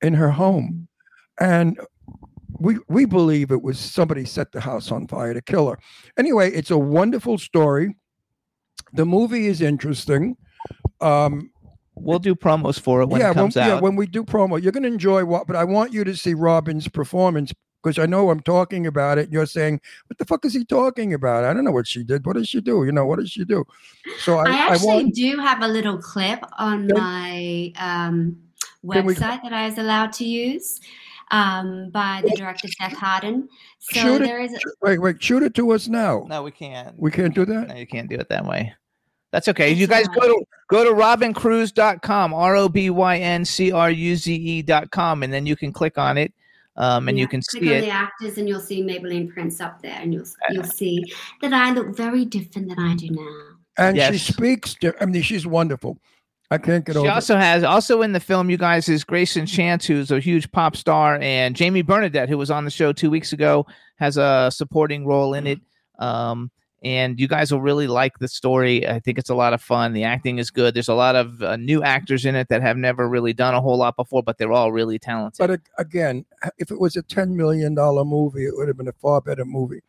in 0.00 0.14
her 0.14 0.30
home 0.30 0.88
and 1.40 1.78
we 2.58 2.78
we 2.88 3.04
believe 3.04 3.50
it 3.50 3.62
was 3.62 3.78
somebody 3.78 4.24
set 4.24 4.52
the 4.52 4.60
house 4.60 4.90
on 4.92 5.06
fire 5.06 5.34
to 5.34 5.42
kill 5.42 5.70
her. 5.70 5.78
Anyway, 6.18 6.50
it's 6.50 6.70
a 6.70 6.78
wonderful 6.78 7.38
story. 7.38 7.96
The 8.92 9.06
movie 9.06 9.46
is 9.46 9.60
interesting. 9.60 10.36
Um, 11.00 11.50
We'll 11.94 12.18
do 12.18 12.34
promos 12.34 12.80
for 12.80 13.02
it 13.02 13.08
when 13.08 13.20
yeah, 13.20 13.30
it 13.30 13.34
comes 13.34 13.54
when, 13.54 13.68
yeah, 13.68 13.78
when 13.78 13.96
we 13.96 14.06
do 14.06 14.24
promo, 14.24 14.60
you're 14.60 14.72
going 14.72 14.82
to 14.82 14.88
enjoy 14.88 15.26
what. 15.26 15.46
But 15.46 15.56
I 15.56 15.64
want 15.64 15.92
you 15.92 16.04
to 16.04 16.16
see 16.16 16.34
Robyn's 16.34 16.88
performance 16.88 17.52
because 17.82 17.98
I 17.98 18.06
know 18.06 18.30
I'm 18.30 18.40
talking 18.40 18.86
about 18.86 19.18
it. 19.18 19.30
You're 19.32 19.46
saying, 19.46 19.80
"What 20.06 20.18
the 20.18 20.24
fuck 20.24 20.44
is 20.44 20.54
he 20.54 20.64
talking 20.64 21.14
about?" 21.14 21.44
I 21.44 21.52
don't 21.52 21.64
know 21.64 21.72
what 21.72 21.86
she 21.86 22.04
did. 22.04 22.24
What 22.24 22.36
does 22.36 22.48
she 22.48 22.60
do? 22.60 22.84
You 22.84 22.92
know, 22.92 23.06
what 23.06 23.18
does 23.18 23.30
she 23.30 23.44
do? 23.44 23.64
So 24.20 24.38
I, 24.38 24.44
I 24.44 24.50
I, 24.50 24.56
actually 24.74 24.86
want. 25.04 25.14
do 25.14 25.36
have 25.38 25.62
a 25.62 25.68
little 25.68 25.98
clip 25.98 26.40
on 26.58 26.88
Can- 26.88 26.96
my 26.98 27.72
um, 27.78 28.36
Can 28.90 29.04
we- 29.06 29.14
website 29.14 29.42
that 29.42 29.52
I 29.52 29.66
was 29.68 29.78
allowed 29.78 30.12
to 30.14 30.24
use 30.24 30.80
um, 31.32 31.90
by 31.90 32.22
the 32.24 32.30
director 32.36 32.68
Seth 32.68 32.92
Harden. 32.92 33.48
So 33.80 34.00
Shoot 34.00 34.22
it. 34.22 34.24
there 34.26 34.40
is 34.40 34.52
Wait, 34.82 34.98
wait, 35.00 35.20
shoot 35.22 35.42
it 35.42 35.54
to 35.54 35.72
us 35.72 35.88
now. 35.88 36.24
no, 36.28 36.42
we 36.42 36.50
can't. 36.52 36.96
We 36.98 37.10
can't 37.10 37.34
do 37.34 37.44
that. 37.46 37.68
No, 37.68 37.74
you 37.74 37.86
can't 37.86 38.08
do 38.08 38.16
it 38.16 38.28
that 38.28 38.44
way. 38.44 38.72
That's 39.32 39.48
okay. 39.48 39.70
It's 39.72 39.80
you 39.80 39.86
guys 39.86 40.06
all 40.08 40.14
go 40.14 40.20
to 40.28 40.44
go 40.68 40.84
to 40.84 40.90
robyncruze.com, 40.90 42.34
R 42.34 42.56
O 42.56 42.68
B 42.68 42.90
Y 42.90 43.16
N 43.18 43.44
C 43.46 43.72
R 43.72 43.90
U 43.90 44.14
Z 44.16 44.34
E.com, 44.34 45.22
and 45.22 45.32
then 45.32 45.46
you 45.46 45.56
can 45.56 45.72
click 45.72 45.96
on 45.98 46.18
it 46.18 46.32
um, 46.76 47.08
and 47.08 47.16
Yeah, 47.18 47.22
you 47.22 47.28
can 47.28 47.42
click 47.42 47.62
see 47.62 47.68
on 47.70 47.76
it. 47.76 47.80
the 47.82 47.90
actors 47.90 48.38
and 48.38 48.48
you'll 48.48 48.60
see 48.60 48.82
Maybelline 48.82 49.32
Prince 49.32 49.60
up 49.60 49.82
there, 49.82 49.98
and 50.00 50.12
you'll 50.12 50.26
you'll 50.50 50.64
see 50.64 51.04
that 51.40 51.52
I 51.52 51.72
look 51.72 51.96
very 51.96 52.24
different 52.24 52.68
than 52.68 52.78
I 52.78 52.94
do 52.94 53.10
now. 53.10 53.40
And 53.78 53.98
she 54.00 54.18
speaks. 54.18 54.74
di- 54.74 54.92
I 55.00 55.06
mean, 55.06 55.22
she's 55.22 55.46
wonderful. 55.46 55.98
I 56.50 56.58
can't 56.58 56.84
get 56.84 56.92
She 56.92 56.98
over. 56.98 57.08
it. 57.08 57.12
also 57.12 57.36
has 57.36 57.64
also 57.64 58.02
in 58.02 58.12
the 58.12 58.20
film, 58.20 58.50
you 58.50 58.58
guys, 58.58 58.86
is 58.88 59.04
Greyson 59.04 59.48
Chance, 59.48 59.86
who's 59.86 60.10
a 60.10 60.20
huge 60.20 60.50
pop 60.52 60.76
star, 60.76 61.18
and 61.22 61.56
Jamie 61.56 61.80
Bernadette, 61.80 62.28
who 62.28 62.36
was 62.36 62.50
on 62.50 62.66
the 62.66 62.70
show 62.70 62.92
two 62.92 63.08
weeks 63.10 63.32
ago, 63.32 63.66
has 63.96 64.18
a 64.18 64.50
supporting 64.52 65.06
role 65.06 65.32
in 65.32 65.46
it. 65.46 65.60
Um, 65.98 66.50
and 66.84 67.20
you 67.20 67.28
guys 67.28 67.52
will 67.52 67.60
really 67.60 67.86
like 67.86 68.18
the 68.18 68.26
story. 68.26 68.86
I 68.88 68.98
think 68.98 69.18
it's 69.18 69.30
a 69.30 69.34
lot 69.34 69.52
of 69.52 69.62
fun. 69.62 69.92
The 69.92 70.02
acting 70.02 70.38
is 70.38 70.50
good. 70.50 70.74
There's 70.74 70.88
a 70.88 70.94
lot 70.94 71.14
of 71.14 71.40
uh, 71.42 71.56
new 71.56 71.82
actors 71.82 72.24
in 72.24 72.34
it 72.34 72.48
that 72.48 72.60
have 72.60 72.76
never 72.76 73.08
really 73.08 73.32
done 73.32 73.54
a 73.54 73.60
whole 73.60 73.76
lot 73.76 73.94
before, 73.96 74.22
but 74.22 74.36
they're 74.38 74.52
all 74.52 74.72
really 74.72 74.98
talented. 74.98 75.46
But 75.46 75.60
again, 75.78 76.24
if 76.58 76.70
it 76.70 76.80
was 76.80 76.96
a 76.96 77.02
ten 77.02 77.36
million 77.36 77.74
dollar 77.74 78.04
movie, 78.04 78.44
it 78.46 78.56
would 78.56 78.66
have 78.68 78.76
been 78.76 78.88
a 78.88 78.92
far 78.92 79.20
better 79.20 79.44
movie. 79.44 79.80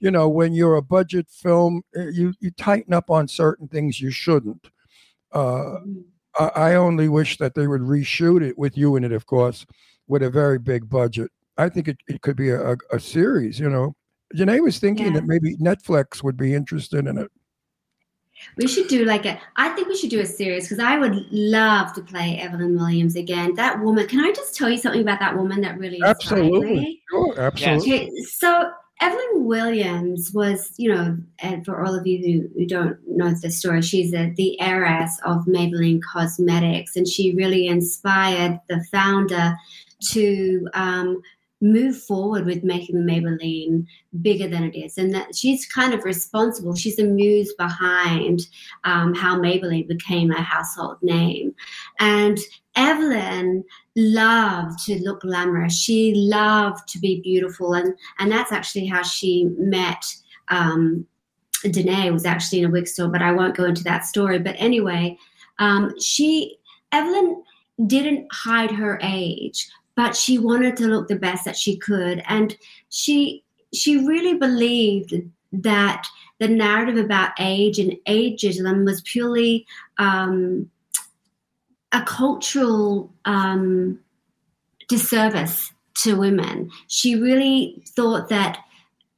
You 0.00 0.10
know, 0.10 0.28
when 0.28 0.52
you're 0.52 0.76
a 0.76 0.82
budget 0.82 1.28
film, 1.30 1.82
eh, 1.94 2.10
you 2.12 2.34
you 2.40 2.50
tighten 2.50 2.92
up 2.92 3.10
on 3.10 3.28
certain 3.28 3.68
things 3.68 4.00
you 4.00 4.10
shouldn't. 4.10 4.70
Uh, 5.32 5.76
I, 6.38 6.74
only 6.74 7.08
wish 7.08 7.38
that 7.38 7.54
they 7.54 7.68
would 7.68 7.82
reshoot 7.82 8.42
it 8.42 8.58
with 8.58 8.76
you 8.76 8.96
in 8.96 9.04
it, 9.04 9.12
of 9.12 9.26
course, 9.26 9.64
with 10.08 10.22
a 10.22 10.30
very 10.30 10.58
big 10.58 10.88
budget. 10.88 11.30
I 11.56 11.68
think 11.68 11.86
it, 11.86 11.98
it 12.08 12.22
could 12.22 12.36
be 12.36 12.50
a, 12.50 12.76
a 12.90 12.98
series. 12.98 13.60
You 13.60 13.70
know, 13.70 13.94
Janae 14.34 14.62
was 14.62 14.78
thinking 14.78 15.06
Yeah. 15.06 15.12
that 15.14 15.26
maybe 15.26 15.56
Netflix 15.56 16.22
would 16.22 16.36
be 16.36 16.54
interested 16.54 17.06
in 17.06 17.18
it. 17.18 17.30
We 18.56 18.66
should 18.66 18.88
do 18.88 19.04
like 19.04 19.26
a. 19.26 19.38
I 19.56 19.68
think 19.70 19.88
we 19.88 19.96
should 19.96 20.08
do 20.10 20.20
a 20.20 20.26
series 20.26 20.64
because 20.64 20.82
I 20.82 20.96
would 20.96 21.26
love 21.30 21.92
to 21.92 22.00
play 22.00 22.38
Evelyn 22.38 22.74
Williams 22.74 23.14
again. 23.16 23.54
That 23.54 23.80
woman. 23.80 24.06
Can 24.06 24.20
I 24.20 24.32
just 24.32 24.56
tell 24.56 24.70
you 24.70 24.78
something 24.78 25.02
about 25.02 25.20
that 25.20 25.36
woman 25.36 25.60
that 25.60 25.78
really 25.78 25.96
inspired 25.96 26.16
Absolutely, 26.16 26.74
me? 26.74 27.02
sure, 27.10 27.38
absolutely. 27.38 27.92
Okay, 27.94 28.10
so 28.38 28.70
Evelyn 29.02 29.44
Williams 29.44 30.32
was, 30.32 30.72
you 30.78 30.92
know, 30.92 31.18
and 31.40 31.64
for 31.64 31.84
all 31.84 31.94
of 31.94 32.06
you 32.06 32.18
who, 32.18 32.58
who 32.58 32.66
don't 32.66 32.96
know 33.06 33.30
the 33.30 33.50
story, 33.50 33.82
she's 33.82 34.14
a, 34.14 34.32
the 34.36 34.58
heiress 34.60 35.18
of 35.24 35.44
Maybelline 35.46 36.00
Cosmetics, 36.02 36.96
and 36.96 37.06
she 37.06 37.34
really 37.34 37.66
inspired 37.66 38.58
the 38.68 38.82
founder 38.90 39.54
to 40.12 40.68
um, 40.74 41.20
move 41.60 42.00
forward 42.02 42.46
with 42.46 42.64
making 42.64 42.96
Maybelline 42.96 43.86
bigger 44.22 44.48
than 44.48 44.64
it 44.64 44.76
is, 44.76 44.98
and 44.98 45.14
that 45.14 45.34
she's 45.34 45.66
kind 45.66 45.92
of 45.92 46.04
responsible. 46.04 46.74
She's 46.74 46.96
the 46.96 47.04
muse 47.04 47.52
behind 47.54 48.46
um, 48.84 49.14
how 49.14 49.38
Maybelline 49.38 49.88
became 49.88 50.30
a 50.30 50.40
household 50.40 50.98
name, 51.02 51.54
and 51.98 52.38
Evelyn 52.76 53.64
loved 53.96 54.78
to 54.86 55.02
look 55.02 55.20
glamorous. 55.20 55.78
She 55.78 56.14
loved 56.14 56.88
to 56.88 56.98
be 56.98 57.20
beautiful, 57.20 57.74
and 57.74 57.94
and 58.18 58.30
that's 58.30 58.52
actually 58.52 58.86
how 58.86 59.02
she 59.02 59.48
met. 59.58 60.04
Um, 60.48 61.06
Danae 61.62 62.10
was 62.10 62.24
actually 62.24 62.60
in 62.60 62.64
a 62.64 62.70
wig 62.70 62.88
store, 62.88 63.08
but 63.08 63.22
I 63.22 63.32
won't 63.32 63.56
go 63.56 63.64
into 63.64 63.84
that 63.84 64.06
story. 64.06 64.38
But 64.38 64.56
anyway, 64.58 65.18
um, 65.58 65.92
she 66.00 66.56
Evelyn 66.92 67.42
didn't 67.86 68.26
hide 68.32 68.70
her 68.70 68.98
age, 69.02 69.68
but 70.00 70.16
she 70.16 70.38
wanted 70.38 70.78
to 70.78 70.86
look 70.86 71.08
the 71.08 71.14
best 71.14 71.44
that 71.44 71.58
she 71.58 71.76
could, 71.76 72.22
and 72.26 72.56
she 72.88 73.44
she 73.74 73.98
really 73.98 74.32
believed 74.32 75.12
that 75.52 76.06
the 76.38 76.48
narrative 76.48 76.96
about 76.96 77.32
age 77.38 77.78
and 77.78 77.94
ageism 78.08 78.86
was 78.86 79.02
purely 79.02 79.66
um, 79.98 80.70
a 81.92 82.02
cultural 82.04 83.12
um, 83.26 83.98
disservice 84.88 85.70
to 85.96 86.14
women. 86.14 86.70
She 86.86 87.14
really 87.16 87.82
thought 87.88 88.30
that 88.30 88.58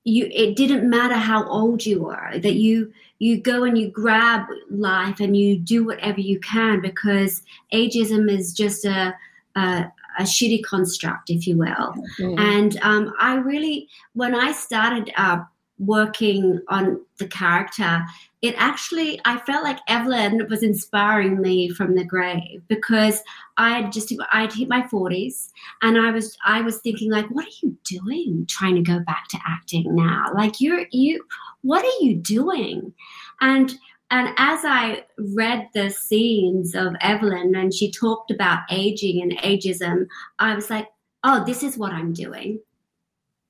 you 0.02 0.28
it 0.34 0.56
didn't 0.56 0.90
matter 0.90 1.14
how 1.14 1.46
old 1.46 1.86
you 1.86 2.02
were 2.02 2.40
that 2.40 2.56
you 2.56 2.92
you 3.20 3.40
go 3.40 3.62
and 3.62 3.78
you 3.78 3.88
grab 3.88 4.48
life 4.68 5.20
and 5.20 5.36
you 5.36 5.56
do 5.56 5.84
whatever 5.84 6.18
you 6.18 6.40
can 6.40 6.80
because 6.80 7.42
ageism 7.72 8.28
is 8.28 8.52
just 8.52 8.84
a 8.84 9.14
a, 9.54 9.92
a 10.18 10.22
shitty 10.22 10.62
construct 10.64 11.30
if 11.30 11.46
you 11.46 11.56
will. 11.56 11.94
And 12.38 12.78
um, 12.82 13.12
i 13.20 13.34
really 13.34 13.88
when 14.14 14.34
i 14.34 14.52
started 14.52 15.12
uh, 15.16 15.38
working 15.78 16.60
on 16.68 17.00
the 17.18 17.26
character 17.26 18.04
it 18.42 18.54
actually 18.58 19.20
i 19.24 19.38
felt 19.38 19.64
like 19.64 19.78
evelyn 19.88 20.46
was 20.48 20.62
inspiring 20.62 21.40
me 21.40 21.68
from 21.70 21.94
the 21.94 22.04
grave 22.04 22.62
because 22.68 23.20
i 23.56 23.70
had 23.80 23.92
just 23.92 24.12
i'd 24.32 24.52
hit 24.52 24.68
my 24.68 24.82
40s 24.82 25.48
and 25.80 25.98
i 25.98 26.10
was 26.10 26.36
i 26.44 26.60
was 26.60 26.78
thinking 26.78 27.10
like 27.10 27.26
what 27.30 27.46
are 27.46 27.58
you 27.62 27.76
doing 27.84 28.46
trying 28.48 28.76
to 28.76 28.82
go 28.82 29.00
back 29.00 29.28
to 29.28 29.38
acting 29.46 29.94
now? 29.94 30.26
Like 30.34 30.60
you're 30.60 30.86
you 30.90 31.24
what 31.62 31.84
are 31.84 32.04
you 32.04 32.16
doing? 32.16 32.92
And 33.40 33.72
and 34.12 34.28
as 34.36 34.60
i 34.64 35.04
read 35.34 35.68
the 35.74 35.90
scenes 35.90 36.74
of 36.74 36.94
evelyn 37.00 37.56
and 37.56 37.74
she 37.74 37.90
talked 37.90 38.30
about 38.30 38.60
aging 38.70 39.20
and 39.20 39.36
ageism 39.38 40.06
i 40.38 40.54
was 40.54 40.70
like 40.70 40.88
oh 41.24 41.42
this 41.44 41.62
is 41.62 41.76
what 41.76 41.92
i'm 41.92 42.12
doing. 42.12 42.60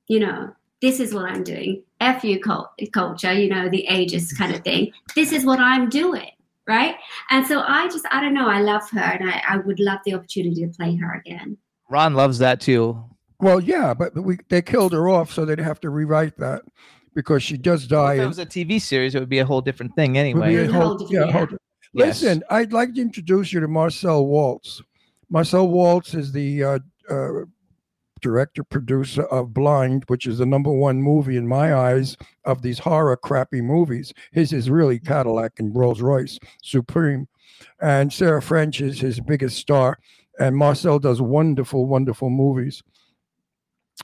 You 0.08 0.20
know 0.20 0.54
this 0.80 0.98
is 1.00 1.14
what 1.14 1.26
i'm 1.26 1.44
doing. 1.44 1.82
F 2.00 2.24
you 2.24 2.40
cult- 2.40 2.70
culture 2.92 3.32
you 3.32 3.48
know 3.48 3.68
the 3.68 3.86
ageist 3.90 4.36
kind 4.38 4.54
of 4.54 4.62
thing. 4.62 4.92
This 5.14 5.32
is 5.32 5.44
what 5.44 5.58
i'm 5.58 5.88
doing 5.88 6.30
right? 6.68 6.94
And 7.30 7.46
so 7.46 7.60
i 7.60 7.86
just 7.88 8.06
i 8.10 8.20
don't 8.20 8.34
know 8.34 8.48
i 8.48 8.60
love 8.60 8.88
her 8.90 9.00
and 9.00 9.28
i, 9.28 9.42
I 9.48 9.56
would 9.58 9.80
love 9.80 9.98
the 10.04 10.14
opportunity 10.14 10.64
to 10.64 10.68
play 10.68 10.96
her 10.96 11.14
again. 11.14 11.58
Ron 11.90 12.14
loves 12.14 12.38
that 12.38 12.60
too. 12.60 13.04
Well, 13.40 13.60
yeah, 13.60 13.92
but 13.92 14.14
but 14.14 14.22
we 14.22 14.38
they 14.48 14.62
killed 14.62 14.92
her 14.92 15.08
off, 15.08 15.32
so 15.32 15.44
they'd 15.44 15.58
have 15.58 15.80
to 15.80 15.90
rewrite 15.90 16.36
that 16.38 16.62
because 17.14 17.42
she 17.42 17.56
does 17.56 17.86
die. 17.86 18.14
If 18.14 18.20
it 18.20 18.26
was 18.26 18.38
a 18.38 18.46
TV 18.46 18.80
series, 18.80 19.14
it 19.14 19.20
would 19.20 19.28
be 19.28 19.38
a 19.40 19.46
whole 19.46 19.60
different 19.60 19.94
thing 19.94 20.16
anyway. 20.18 20.54
a 20.56 20.68
A 20.68 20.72
whole- 20.72 20.82
whole 20.82 20.98
different- 20.98 21.12
yeah, 21.12 21.26
yeah. 21.26 21.32
whole 21.32 21.46
di- 21.46 21.56
Yes. 21.94 22.22
Listen, 22.22 22.42
I'd 22.48 22.72
like 22.72 22.94
to 22.94 23.02
introduce 23.02 23.52
you 23.52 23.60
to 23.60 23.68
Marcel 23.68 24.24
Walz. 24.26 24.82
Marcel 25.28 25.68
Walz 25.68 26.14
is 26.14 26.32
the 26.32 26.64
uh, 26.64 26.78
uh, 27.10 27.28
director 28.22 28.64
producer 28.64 29.24
of 29.24 29.52
Blind, 29.52 30.04
which 30.06 30.26
is 30.26 30.38
the 30.38 30.46
number 30.46 30.70
one 30.72 31.02
movie 31.02 31.36
in 31.36 31.46
my 31.46 31.74
eyes 31.74 32.16
of 32.46 32.62
these 32.62 32.78
horror 32.78 33.16
crappy 33.18 33.60
movies. 33.60 34.12
His 34.30 34.54
is 34.54 34.70
really 34.70 34.98
Cadillac 35.00 35.52
and 35.58 35.74
Rolls 35.76 36.00
Royce 36.00 36.38
Supreme, 36.62 37.28
and 37.80 38.10
Sarah 38.10 38.40
French 38.40 38.80
is 38.80 39.00
his 39.00 39.20
biggest 39.20 39.58
star. 39.58 39.98
And 40.38 40.56
Marcel 40.56 40.98
does 40.98 41.20
wonderful, 41.20 41.86
wonderful 41.86 42.30
movies. 42.30 42.82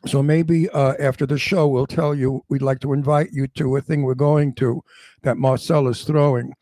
So 0.07 0.23
maybe 0.23 0.69
uh, 0.71 0.95
after 0.99 1.27
the 1.27 1.39
show, 1.39 1.67
we'll 1.69 1.87
tell 1.87 2.15
you 2.15 2.45
we'd 2.49 2.63
like 2.63 2.81
to 2.81 2.93
invite 2.93 3.31
you 3.33 3.47
to 3.49 3.77
a 3.77 3.81
thing 3.81 4.03
we're 4.03 4.15
going 4.15 4.55
to 4.55 4.83
that 5.23 5.39
Marcel 5.39 5.89
is 5.89 6.05
throwing 6.05 6.53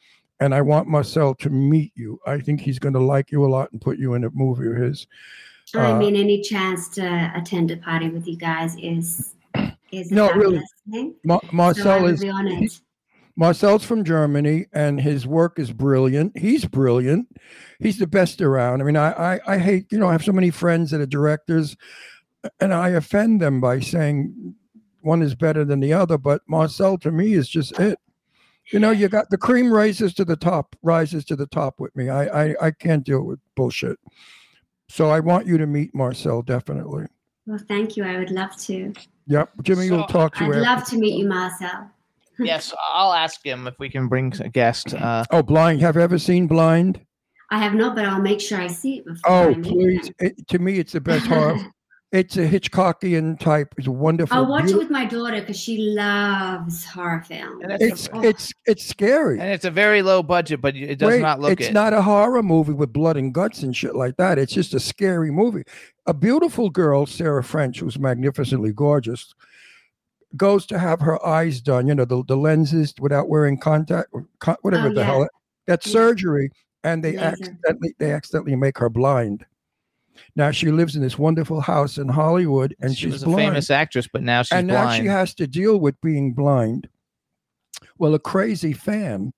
and 0.41 0.55
I 0.55 0.61
want 0.61 0.89
Marcel 0.89 1.35
to 1.37 1.51
meet 1.51 1.93
you. 1.95 2.19
I 2.27 2.41
think 2.41 2.61
he's 2.61 2.79
going 2.79 2.95
to 2.95 3.01
like 3.01 3.33
you 3.33 3.45
a 3.45 3.49
lot 3.49 3.73
and 3.73 3.81
put 3.81 3.99
you 3.99 4.15
in 4.15 4.25
a 4.25 4.31
movie 4.31 4.69
of 4.69 4.77
his. 4.77 5.07
i 5.75 5.93
Uh, 5.93 5.99
mean 5.99 6.17
any 6.17 6.43
chance 6.43 6.89
to 6.91 7.33
attend 7.35 7.71
a 7.71 7.77
party 7.79 8.09
with 8.09 8.27
you 8.27 8.37
guys 8.37 8.77
is 8.77 9.35
is 9.93 10.11
No, 10.11 10.33
really. 10.33 10.63
Ma- 11.25 11.41
Marcel 11.53 12.03
would 12.03 12.23
is. 12.63 12.83
Marcel's 13.39 13.85
from 13.85 14.03
Germany, 14.03 14.65
and 14.73 14.99
his 14.99 15.27
work 15.27 15.59
is 15.59 15.71
brilliant. 15.71 16.37
He's 16.39 16.65
brilliant. 16.65 17.29
He's 17.79 17.99
the 17.99 18.07
best 18.07 18.41
around. 18.41 18.81
I 18.81 18.85
mean, 18.85 18.97
I, 18.97 19.35
I 19.35 19.41
I 19.47 19.59
hate 19.59 19.93
you 19.93 19.99
know 19.99 20.09
I 20.09 20.13
have 20.13 20.25
so 20.25 20.33
many 20.33 20.51
friends 20.51 20.91
that 20.91 21.03
are 21.03 21.07
directors, 21.07 21.77
and 22.61 22.73
I 22.75 22.91
offend 22.91 23.41
them 23.41 23.61
by 23.61 23.81
saying 23.81 24.55
one 25.01 25.23
is 25.23 25.35
better 25.35 25.65
than 25.65 25.81
the 25.81 25.93
other. 25.93 26.19
But 26.19 26.43
Marcel 26.49 26.99
to 26.99 27.11
me 27.11 27.35
is 27.35 27.49
just 27.49 27.79
it. 27.79 27.99
You 28.73 28.81
know, 28.81 28.91
you 28.91 29.09
got 29.09 29.31
the 29.31 29.39
cream 29.39 29.73
rises 29.73 30.13
to 30.15 30.25
the 30.25 30.35
top, 30.37 30.75
rises 30.83 31.25
to 31.27 31.37
the 31.37 31.47
top 31.47 31.79
with 31.79 31.95
me. 31.95 32.09
I 32.09 32.47
I, 32.47 32.55
I 32.67 32.71
can't 32.73 33.05
deal 33.05 33.23
with 33.23 33.39
bullshit. 33.55 33.99
So 34.89 35.11
I 35.11 35.21
want 35.21 35.47
you 35.47 35.59
to 35.59 35.67
meet 35.67 35.95
Marcel 35.95 36.43
definitely. 36.43 37.07
Well, 37.47 37.61
thank 37.69 37.97
you. 37.97 38.05
I 38.05 38.19
would 38.19 38.31
love 38.31 38.57
to. 38.63 38.93
Yep, 39.29 39.51
Jimmy 39.63 39.91
will 39.91 40.07
talk 40.07 40.35
to 40.37 40.45
you. 40.45 40.51
I'd 40.53 40.57
after. 40.59 40.63
love 40.63 40.85
to 40.89 40.99
meet 40.99 41.19
you, 41.19 41.29
Marcel. 41.29 41.91
yes, 42.39 42.73
I'll 42.93 43.13
ask 43.13 43.45
him 43.45 43.67
if 43.67 43.75
we 43.79 43.89
can 43.89 44.09
bring 44.09 44.33
a 44.41 44.49
guest. 44.49 44.95
Uh, 44.95 45.25
Oh, 45.31 45.43
Blind. 45.43 45.81
Have 45.81 45.97
you 45.97 46.03
ever 46.03 46.19
seen 46.19 46.47
Blind? 46.47 47.01
I 47.51 47.59
have 47.59 47.75
not, 47.75 47.95
but 47.95 48.05
I'll 48.05 48.21
make 48.21 48.41
sure 48.41 48.61
I 48.61 48.67
see 48.67 48.99
it 48.99 49.07
before. 49.07 49.31
Oh, 49.31 49.51
I 49.51 49.55
meet 49.55 49.65
please. 49.65 50.07
him. 50.09 50.15
It, 50.19 50.49
to 50.49 50.59
me, 50.59 50.79
it's 50.79 50.93
the 50.93 51.01
best 51.01 51.27
horror. 51.27 51.57
It's 52.13 52.37
a 52.37 52.47
Hitchcockian 52.49 53.39
type. 53.41 53.75
It's 53.77 53.89
wonderful. 53.89 54.37
I'll 54.37 54.47
watch 54.49 54.71
it 54.71 54.77
with 54.79 54.91
my 54.91 55.05
daughter 55.07 55.41
because 55.41 55.59
she 55.59 55.77
loves 55.79 56.85
horror 56.85 57.23
films. 57.27 57.63
And 57.65 57.73
It's 57.83 58.09
Oh, 58.13 58.23
it's 58.23 58.53
it's 58.65 58.87
scary. 58.87 59.41
and 59.41 59.51
it's 59.51 59.65
a 59.65 59.71
very 59.73 60.03
low 60.03 60.23
budget, 60.23 60.61
but 60.61 60.77
it 60.77 61.01
does 61.01 61.09
Wait, 61.09 61.21
not 61.21 61.41
look 61.41 61.53
it's 61.61 61.69
it. 61.71 61.73
not 61.75 61.93
a 61.93 62.01
horror 62.03 62.43
movie 62.45 62.73
with 62.75 62.93
blood 62.93 63.17
and 63.17 63.35
guts 63.35 63.63
and 63.65 63.75
shit 63.77 63.97
like 63.97 64.17
that. 64.19 64.39
It's 64.39 64.53
just 64.53 64.73
a 64.73 64.81
scary 64.81 65.33
movie. 65.33 65.65
A 66.07 66.15
beautiful 66.15 66.71
girl, 66.71 67.07
Sarah 67.07 67.43
French, 67.43 67.81
who's 67.81 67.99
magnificently 67.99 68.73
gorgeous, 68.73 69.35
goes 70.37 70.65
to 70.67 70.79
have 70.79 71.01
her 71.01 71.25
eyes 71.27 71.61
done. 71.61 71.89
You 71.89 71.97
know, 71.97 72.05
the, 72.05 72.23
the 72.29 72.37
lenses 72.37 72.95
without 73.01 73.29
wearing 73.29 73.59
contact, 73.59 74.15
con- 74.39 74.57
whatever 74.63 74.89
Oh, 74.89 74.95
the 74.95 75.01
yeah. 75.01 75.07
hell. 75.07 75.29
That's 75.67 75.87
Yeah. 75.89 75.93
surgery, 75.93 76.51
and 76.85 77.03
they 77.03 77.13
Laser. 77.17 77.25
accidentally 77.25 77.95
they 77.99 78.13
accidentally 78.13 78.55
make 78.55 78.79
her 78.79 78.89
blind. 78.89 79.45
Now 80.35 80.51
she 80.51 80.71
lives 80.71 80.97
in 80.97 81.03
this 81.03 81.19
wonderful 81.19 81.61
house 81.61 81.99
in 81.99 82.09
Hollywood, 82.09 82.75
and 82.81 82.91
she 82.97 83.05
she's 83.05 83.13
was 83.15 83.23
a 83.23 83.27
blind 83.27 83.41
famous 83.51 83.71
actress, 83.71 84.09
but 84.13 84.23
now 84.23 84.43
she's 84.43 84.53
and 84.53 84.67
now 84.67 84.83
blind. 84.85 85.03
she 85.03 85.09
has 85.09 85.35
to 85.35 85.47
deal 85.47 85.79
with 85.79 86.01
being 86.01 86.33
blind. 86.33 86.89
Well, 87.99 88.15
a 88.15 88.19
crazy 88.19 88.73
fan 88.73 89.33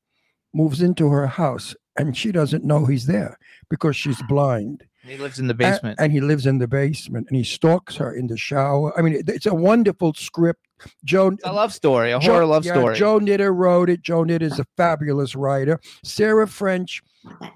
moves 0.54 0.80
into 0.82 1.08
her 1.10 1.26
house 1.26 1.74
and 1.96 2.16
she 2.16 2.32
doesn't 2.32 2.64
know 2.64 2.86
he's 2.86 3.06
there 3.06 3.38
because 3.68 3.96
she's 3.96 4.20
blind. 4.28 4.84
he 5.04 5.16
lives 5.16 5.38
in 5.38 5.46
the 5.46 5.54
basement. 5.54 5.98
And, 6.00 6.12
he 6.12 6.20
lives 6.20 6.46
in 6.46 6.58
the 6.58 6.68
basement 6.68 7.26
and 7.28 7.36
he 7.36 7.44
stalks 7.44 7.96
her 7.96 8.12
in 8.12 8.26
the 8.28 8.36
shower. 8.36 8.96
I 8.98 9.02
mean, 9.02 9.14
it- 9.14 9.28
it's 9.28 9.46
a 9.46 9.54
wonderful 9.54 10.14
script. 10.14 10.60
Joe, 11.04 11.36
a 11.44 11.52
love 11.52 11.72
story, 11.72 12.12
a 12.12 12.20
Joe- 12.20 12.32
horror 12.32 12.46
love 12.46 12.64
yeah, 12.64 12.72
story. 12.74 12.94
Joe 12.96 13.18
Knetter 13.18 13.52
wrote 13.52 13.90
it. 13.90 14.00
Joe 14.02 14.22
Knetter 14.24 14.46
is 14.46 14.58
a 14.60 14.66
fabulous 14.76 15.34
writer. 15.34 15.80
Sarah 16.04 16.46
French, 16.46 17.02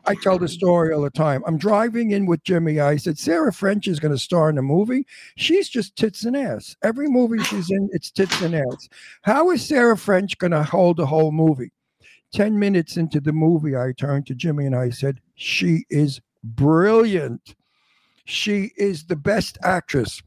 I 0.05 0.15
tell 0.17 0.39
the 0.39 0.49
story 0.49 0.93
all 0.93 1.03
the 1.03 1.11
time. 1.11 1.43
I'm 1.47 1.57
driving 1.57 2.11
in 2.11 2.27
with 2.27 2.43
Jimmy. 2.43 2.81
I 2.81 2.97
said, 2.97 3.19
Sarah 3.19 3.53
French 3.53 3.87
is 3.87 4.01
going 4.01 4.13
to 4.13 4.19
star 4.19 4.51
in 4.51 4.59
a 4.59 4.63
movie. 4.63 5.07
She's 5.37 5.69
just 5.69 5.97
tits 5.97 6.25
and 6.25 6.37
ass. 6.37 6.77
Every 6.83 7.09
movie 7.09 7.43
she's 7.45 7.71
in, 7.71 7.89
it's 7.93 8.11
tits 8.11 8.41
and 8.43 8.55
ass. 8.55 8.89
How 9.23 9.51
is 9.51 9.65
Sarah 9.65 9.97
French 9.97 10.39
going 10.39 10.51
to 10.51 10.63
hold 10.63 10.97
the 10.97 11.07
whole 11.07 11.33
movie? 11.33 11.73
10 12.33 12.59
minutes 12.59 12.97
into 12.97 13.21
the 13.21 13.33
movie, 13.33 13.77
I 13.77 13.93
turned 13.93 14.27
to 14.27 14.35
Jimmy 14.35 14.67
and 14.67 14.75
I 14.75 14.91
said, 14.91 15.21
She 15.35 15.85
is 15.91 16.21
brilliant. 16.43 17.55
She 18.25 18.73
is 18.77 19.05
the 19.05 19.17
best 19.17 19.59
actress. 19.63 20.23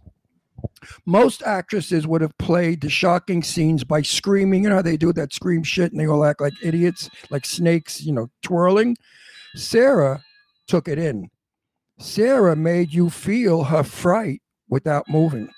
Most 1.06 1.44
actresses 1.44 2.08
would 2.08 2.22
have 2.22 2.38
played 2.38 2.82
the 2.82 2.90
shocking 2.90 3.44
scenes 3.44 3.84
by 3.84 4.02
screaming. 4.02 4.64
You 4.64 4.70
know 4.70 4.76
how 4.76 4.82
they 4.82 4.98
do 4.98 5.14
that 5.14 5.34
scream 5.34 5.64
shit 5.64 5.92
and 5.92 6.00
they 6.00 6.08
all 6.08 6.26
act 6.26 6.42
like 6.42 6.54
idiots, 6.62 7.10
like 7.30 7.46
snakes, 7.46 8.02
you 8.02 8.14
know, 8.14 8.30
twirling. 8.42 8.98
Sarah 9.56 10.22
took 10.68 10.88
it 10.88 11.00
in. 11.00 11.30
Sarah 11.98 12.56
made 12.56 12.94
you 12.94 13.10
feel 13.10 13.64
her 13.64 13.84
fright 13.84 14.42
without 14.70 15.08
moving. 15.10 15.50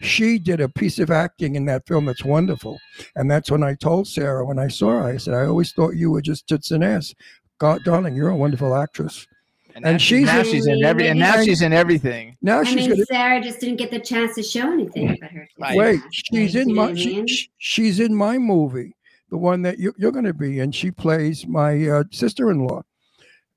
She 0.00 0.38
did 0.38 0.60
a 0.60 0.68
piece 0.68 0.98
of 0.98 1.10
acting 1.10 1.54
in 1.54 1.66
that 1.66 1.86
film 1.86 2.06
that's 2.06 2.24
wonderful. 2.24 2.78
And 3.14 3.30
that's 3.30 3.50
when 3.50 3.62
I 3.62 3.74
told 3.74 4.08
Sarah, 4.08 4.44
when 4.44 4.58
I 4.58 4.68
saw 4.68 4.90
her, 4.90 5.02
I 5.02 5.16
said, 5.18 5.34
I 5.34 5.46
always 5.46 5.72
thought 5.72 5.96
you 5.96 6.10
were 6.10 6.22
just 6.22 6.46
tits 6.48 6.70
and 6.70 6.82
ass. 6.84 7.14
God, 7.58 7.82
darling, 7.84 8.14
you're 8.14 8.30
a 8.30 8.36
wonderful 8.36 8.74
actress. 8.74 9.26
and 9.74 9.84
and 9.84 9.94
now 9.94 9.98
she's 9.98 10.08
she's 10.20 10.26
now 10.26 10.38
in- 10.40 10.44
she's 10.46 10.66
in 10.66 10.84
every 10.84 11.08
and 11.08 11.18
now 11.18 11.42
she's 11.42 11.62
in 11.62 11.72
everything. 11.72 12.36
Now 12.42 12.60
I 12.60 12.64
she's 12.64 12.76
mean, 12.76 12.88
going 12.90 13.00
to 13.00 13.06
Sarah 13.06 13.40
just 13.42 13.60
didn't 13.60 13.76
get 13.76 13.90
the 13.90 14.00
chance 14.00 14.34
to 14.36 14.42
show 14.42 14.70
anything 14.72 15.16
about 15.16 15.30
her. 15.30 15.48
Right. 15.58 15.76
wait. 15.76 16.00
She's 16.12 16.54
in 16.56 16.74
my 16.74 16.94
she, 16.94 17.26
she- 17.26 17.50
she's 17.58 18.00
in 18.00 18.14
my 18.14 18.36
movie, 18.38 18.94
the 19.30 19.36
one 19.38 19.62
that 19.62 19.78
you, 19.78 19.94
you're 19.98 20.12
going 20.12 20.24
to 20.26 20.34
be 20.34 20.60
in. 20.60 20.72
She 20.72 20.90
plays 20.90 21.46
my 21.46 21.86
uh, 21.88 22.04
sister-in-law, 22.10 22.82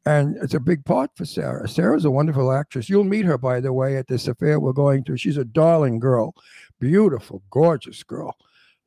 and 0.09 0.37
it's 0.43 0.53
a 0.55 0.59
big 0.59 0.83
part 0.85 1.11
for 1.15 1.25
Sarah. 1.25 1.67
Sarah's 1.67 2.05
a 2.05 2.11
wonderful 2.11 2.51
actress. 2.51 2.89
You'll 2.89 3.03
meet 3.15 3.25
her, 3.25 3.37
by 3.37 3.59
the 3.59 3.71
way, 3.73 3.95
at 3.97 4.07
this 4.07 4.27
affair 4.27 4.59
we're 4.59 4.73
going 4.73 5.03
to. 5.05 5.17
She's 5.17 5.37
a 5.37 5.45
darling 5.45 5.99
girl, 5.99 6.33
beautiful, 6.79 7.43
gorgeous 7.51 8.01
girl, 8.03 8.35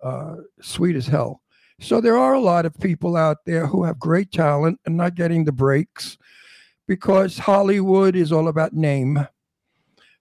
uh, 0.02 0.36
sweet 0.60 0.96
as 0.96 1.06
hell. 1.06 1.40
So 1.80 2.00
there 2.00 2.16
are 2.16 2.34
a 2.34 2.40
lot 2.40 2.66
of 2.66 2.78
people 2.80 3.16
out 3.16 3.38
there 3.46 3.66
who 3.66 3.84
have 3.84 3.98
great 3.98 4.30
talent 4.32 4.80
and 4.86 4.96
not 4.96 5.14
getting 5.14 5.44
the 5.44 5.52
breaks 5.52 6.18
because 6.86 7.38
Hollywood 7.38 8.14
is 8.16 8.32
all 8.32 8.48
about 8.48 8.72
name. 8.72 9.18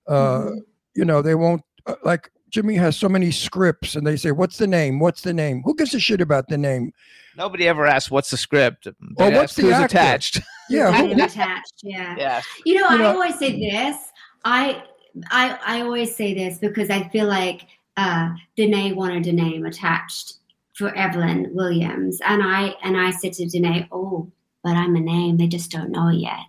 Uh, 0.07 0.41
Mhm. 0.41 0.59
You 0.95 1.05
know, 1.05 1.21
they 1.21 1.35
won't 1.35 1.61
uh, 1.85 1.95
like 2.03 2.29
Jimmy 2.49 2.75
has 2.75 2.97
so 2.97 3.07
many 3.09 3.31
scripts 3.31 3.95
and 3.95 4.05
they 4.05 4.17
say, 4.17 4.31
What's 4.31 4.57
the 4.57 4.67
name? 4.67 4.99
What's 4.99 5.21
the 5.21 5.33
name? 5.33 5.61
Who 5.63 5.73
gives 5.75 5.93
a 5.95 5.99
shit 5.99 6.19
about 6.21 6.47
the 6.49 6.57
name? 6.57 6.91
Nobody 7.37 7.67
ever 7.67 7.85
asks 7.87 8.11
what's 8.11 8.29
the 8.29 8.37
script. 8.37 8.87
They 9.17 9.25
Or 9.25 9.31
what's 9.31 9.55
the 9.55 9.61
who's 9.63 9.71
actor? 9.73 9.97
attached. 9.97 10.41
Yeah, 10.72 10.91
Kind 10.91 11.11
of 11.11 11.17
attached, 11.19 11.82
yeah. 11.84 12.15
yeah. 12.17 12.41
You 12.65 12.76
know, 12.76 12.89
You 12.89 12.95
I 12.95 12.97
know- 12.97 13.13
always 13.13 13.38
say 13.38 13.59
this. 13.59 13.97
I 14.43 14.84
I 15.30 15.57
I 15.65 15.82
always 15.82 16.15
say 16.15 16.34
this 16.34 16.57
because 16.57 16.89
I 16.89 17.07
feel 17.09 17.28
like 17.28 17.61
uh 17.97 18.30
Danae 18.57 18.93
wanted 18.93 19.28
a 19.28 19.34
name 19.34 19.65
attached 19.65 20.36
for 20.74 20.95
Evelyn 20.95 21.49
Williams. 21.53 22.19
And 22.26 22.41
I 22.41 22.76
and 22.84 22.95
I 22.97 23.11
said 23.11 23.34
to 23.34 23.45
Danae, 23.45 23.88
Oh, 23.91 24.32
but 24.63 24.76
I'm 24.76 24.95
a 24.95 24.99
name, 24.99 25.38
they 25.38 25.47
just 25.47 25.69
don't 25.72 25.91
know 25.91 26.07
it 26.09 26.15
yet. 26.17 26.39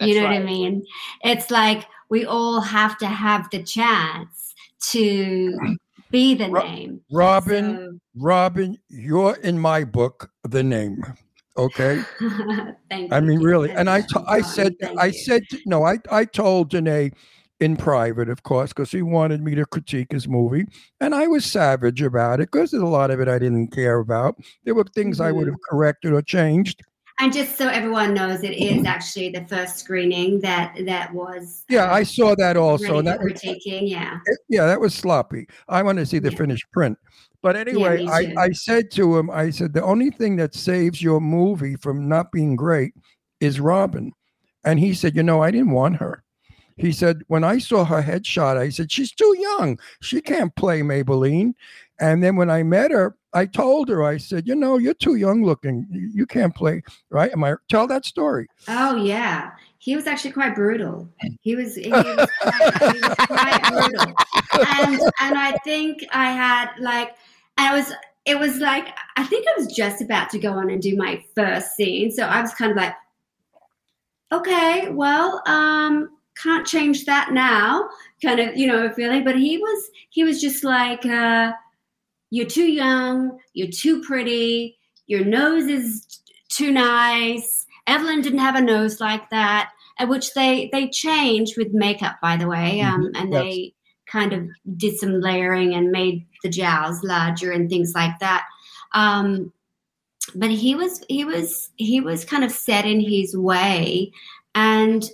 you 0.00 0.14
That's 0.14 0.16
know 0.16 0.22
what 0.24 0.32
I 0.32 0.42
mean? 0.44 0.86
It's 1.24 1.50
like 1.50 1.86
we 2.08 2.24
all 2.24 2.60
have 2.60 2.96
to 2.98 3.06
have 3.06 3.48
the 3.50 3.62
chance 3.62 4.54
to 4.90 5.58
be 6.10 6.34
the 6.34 6.48
Ro- 6.50 6.62
name. 6.62 7.00
Robyn, 7.10 8.00
Robyn, 8.14 8.78
you're 8.88 9.36
in 9.36 9.58
my 9.58 9.84
book, 9.84 10.30
the 10.44 10.62
name. 10.62 11.02
Okay. 11.56 12.02
Thank 12.90 13.12
I 13.12 13.18
you, 13.18 13.22
mean, 13.26 13.40
really. 13.40 13.70
And 13.70 13.90
I, 13.90 14.02
Thank 14.02 14.28
I 14.28 14.40
said, 14.40 14.74
I 14.98 15.06
you. 15.06 15.12
said, 15.12 15.42
no, 15.66 15.84
I, 15.84 15.98
I 16.10 16.24
told 16.24 16.70
Danae 16.70 17.10
in 17.60 17.76
private, 17.76 18.28
of 18.28 18.42
course, 18.42 18.70
because 18.72 18.90
he 18.90 19.02
wanted 19.02 19.42
me 19.42 19.54
to 19.54 19.64
critique 19.66 20.10
his 20.12 20.26
movie. 20.26 20.64
And 21.00 21.14
I 21.14 21.26
was 21.26 21.44
savage 21.44 22.02
about 22.02 22.40
it 22.40 22.50
because 22.50 22.70
there's 22.70 22.82
a 22.82 22.86
lot 22.86 23.10
of 23.10 23.20
it 23.20 23.28
I 23.28 23.38
didn't 23.38 23.68
care 23.68 23.98
about. 23.98 24.36
There 24.64 24.74
were 24.74 24.84
things 24.94 25.20
I 25.20 25.30
would 25.30 25.46
have 25.46 25.56
corrected 25.70 26.12
or 26.12 26.22
changed. 26.22 26.80
And 27.20 27.32
just 27.32 27.56
so 27.56 27.68
everyone 27.68 28.14
knows, 28.14 28.42
it 28.42 28.54
is 28.54 28.84
actually 28.86 29.28
the 29.28 29.44
first 29.46 29.78
screening 29.78 30.40
that 30.40 30.74
that 30.86 31.12
was. 31.12 31.64
Yeah, 31.68 31.84
uh, 31.84 31.94
I 31.94 32.02
saw 32.02 32.34
that 32.36 32.56
also. 32.56 32.98
And 32.98 33.06
that 33.06 33.18
for 33.18 33.24
was, 33.24 33.34
critiquing. 33.34 33.88
Yeah. 33.88 34.18
it- 34.26 34.38
yeah, 34.48 34.64
that 34.66 34.80
was 34.80 34.94
sloppy. 34.94 35.46
I 35.68 35.82
want 35.82 35.98
to 35.98 36.06
see 36.06 36.18
the 36.18 36.32
Yeah. 36.32 36.38
finished 36.38 36.64
print. 36.72 36.98
But 37.42 37.56
anyway, 37.56 37.98
me 37.98 38.08
I. 38.08 38.34
I 38.38 38.52
said 38.52 38.90
to 38.92 39.18
him, 39.18 39.30
I 39.30 39.50
said, 39.50 39.72
the 39.72 39.82
only 39.82 40.10
thing 40.10 40.36
that 40.36 40.54
saves 40.54 41.02
your 41.02 41.20
movie 41.20 41.76
from 41.76 42.08
not 42.08 42.30
being 42.30 42.56
great 42.56 42.94
is 43.40 43.60
Robyn. 43.60 44.12
And 44.64 44.78
he 44.78 44.94
said, 44.94 45.16
you 45.16 45.24
know, 45.24 45.42
I 45.42 45.50
didn't 45.50 45.72
want 45.72 45.96
her. 45.96 46.22
He 46.76 46.92
said, 46.92 47.22
when 47.26 47.44
I 47.44 47.58
saw 47.58 47.84
her 47.84 48.02
headshot, 48.02 48.56
I 48.56 48.68
said, 48.68 48.90
she's 48.90 49.12
too 49.12 49.36
young. 49.38 49.78
She 50.00 50.20
can't 50.20 50.54
play 50.56 50.80
Maybelline. 50.80 51.54
And 52.00 52.22
then 52.22 52.36
when 52.36 52.50
I 52.50 52.62
met 52.62 52.90
her, 52.90 53.16
I 53.34 53.46
told 53.46 53.88
her, 53.88 54.02
I 54.02 54.16
said, 54.16 54.46
you 54.46 54.54
know, 54.54 54.78
you're 54.78 54.94
too 54.94 55.16
young 55.16 55.44
looking. 55.44 55.86
You, 55.90 56.10
you 56.14 56.26
can't 56.26 56.54
play, 56.54 56.82
right? 57.10 57.32
Am 57.32 57.44
I 57.44 57.54
tell 57.68 57.86
that 57.86 58.04
story? 58.04 58.46
Oh 58.68 58.96
yeah, 58.96 59.52
he 59.78 59.96
was 59.96 60.06
actually 60.06 60.32
quite 60.32 60.54
brutal. 60.54 61.08
He 61.40 61.56
was 61.56 61.76
he 61.76 61.90
was 61.90 62.28
quite, 62.40 62.92
he 62.92 63.00
was 63.00 63.14
quite 63.26 63.62
brutal, 63.70 64.14
and 64.52 65.00
and 65.20 65.38
I 65.38 65.58
think 65.64 66.04
I 66.12 66.30
had 66.30 66.70
like 66.78 67.14
I 67.56 67.74
was 67.74 67.92
it 68.24 68.38
was 68.38 68.58
like 68.58 68.88
I 69.16 69.24
think 69.24 69.46
I 69.48 69.60
was 69.60 69.74
just 69.74 70.00
about 70.00 70.30
to 70.30 70.38
go 70.38 70.52
on 70.52 70.70
and 70.70 70.80
do 70.80 70.96
my 70.96 71.22
first 71.34 71.76
scene, 71.76 72.10
so 72.10 72.24
I 72.24 72.40
was 72.40 72.54
kind 72.54 72.70
of 72.70 72.76
like, 72.76 72.94
okay, 74.32 74.88
well, 74.90 75.42
um, 75.46 76.08
can't 76.36 76.66
change 76.66 77.04
that 77.04 77.32
now, 77.32 77.88
kind 78.22 78.40
of 78.40 78.56
you 78.56 78.66
know 78.66 78.92
feeling. 78.92 79.24
But 79.24 79.36
he 79.36 79.58
was 79.58 79.90
he 80.10 80.24
was 80.24 80.40
just 80.40 80.64
like, 80.64 81.04
uh, 81.04 81.52
you're 82.30 82.46
too 82.46 82.70
young, 82.70 83.38
you're 83.54 83.70
too 83.70 84.02
pretty, 84.02 84.78
your 85.06 85.24
nose 85.24 85.64
is 85.64 86.20
too 86.48 86.72
nice. 86.72 87.66
Evelyn 87.86 88.20
didn't 88.20 88.38
have 88.38 88.54
a 88.54 88.60
nose 88.60 89.00
like 89.00 89.28
that, 89.30 89.70
uh, 89.98 90.06
which 90.06 90.34
they 90.34 90.70
they 90.72 90.88
changed 90.88 91.58
with 91.58 91.72
makeup, 91.72 92.16
by 92.22 92.36
the 92.36 92.46
way, 92.48 92.80
um, 92.80 93.10
and 93.14 93.32
yes. 93.32 93.42
they 93.42 93.74
kind 94.06 94.32
of 94.32 94.46
did 94.76 94.96
some 94.98 95.20
layering 95.20 95.74
and 95.74 95.90
made 95.90 96.26
the 96.42 96.48
jowls 96.48 97.02
larger 97.02 97.52
and 97.52 97.68
things 97.68 97.92
like 97.94 98.18
that. 98.20 98.44
Um, 98.92 99.52
but 100.34 100.50
he 100.50 100.74
was 100.74 101.02
he 101.08 101.24
was 101.24 101.70
he 101.76 102.00
was 102.00 102.24
kind 102.24 102.44
of 102.44 102.50
set 102.52 102.84
in 102.84 103.00
his 103.00 103.36
way, 103.36 104.12
and 104.54 105.04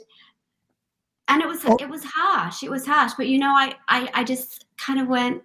and 1.28 1.42
it 1.42 1.48
was 1.48 1.60
Oh. 1.64 1.76
it 1.80 1.88
was 1.88 2.04
harsh. 2.04 2.62
It 2.62 2.70
was 2.70 2.86
harsh, 2.86 3.12
but 3.16 3.28
you 3.28 3.38
know, 3.38 3.50
I 3.54 3.74
I, 3.88 4.08
I 4.14 4.24
just 4.24 4.66
kind 4.78 5.00
of 5.00 5.08
went. 5.08 5.42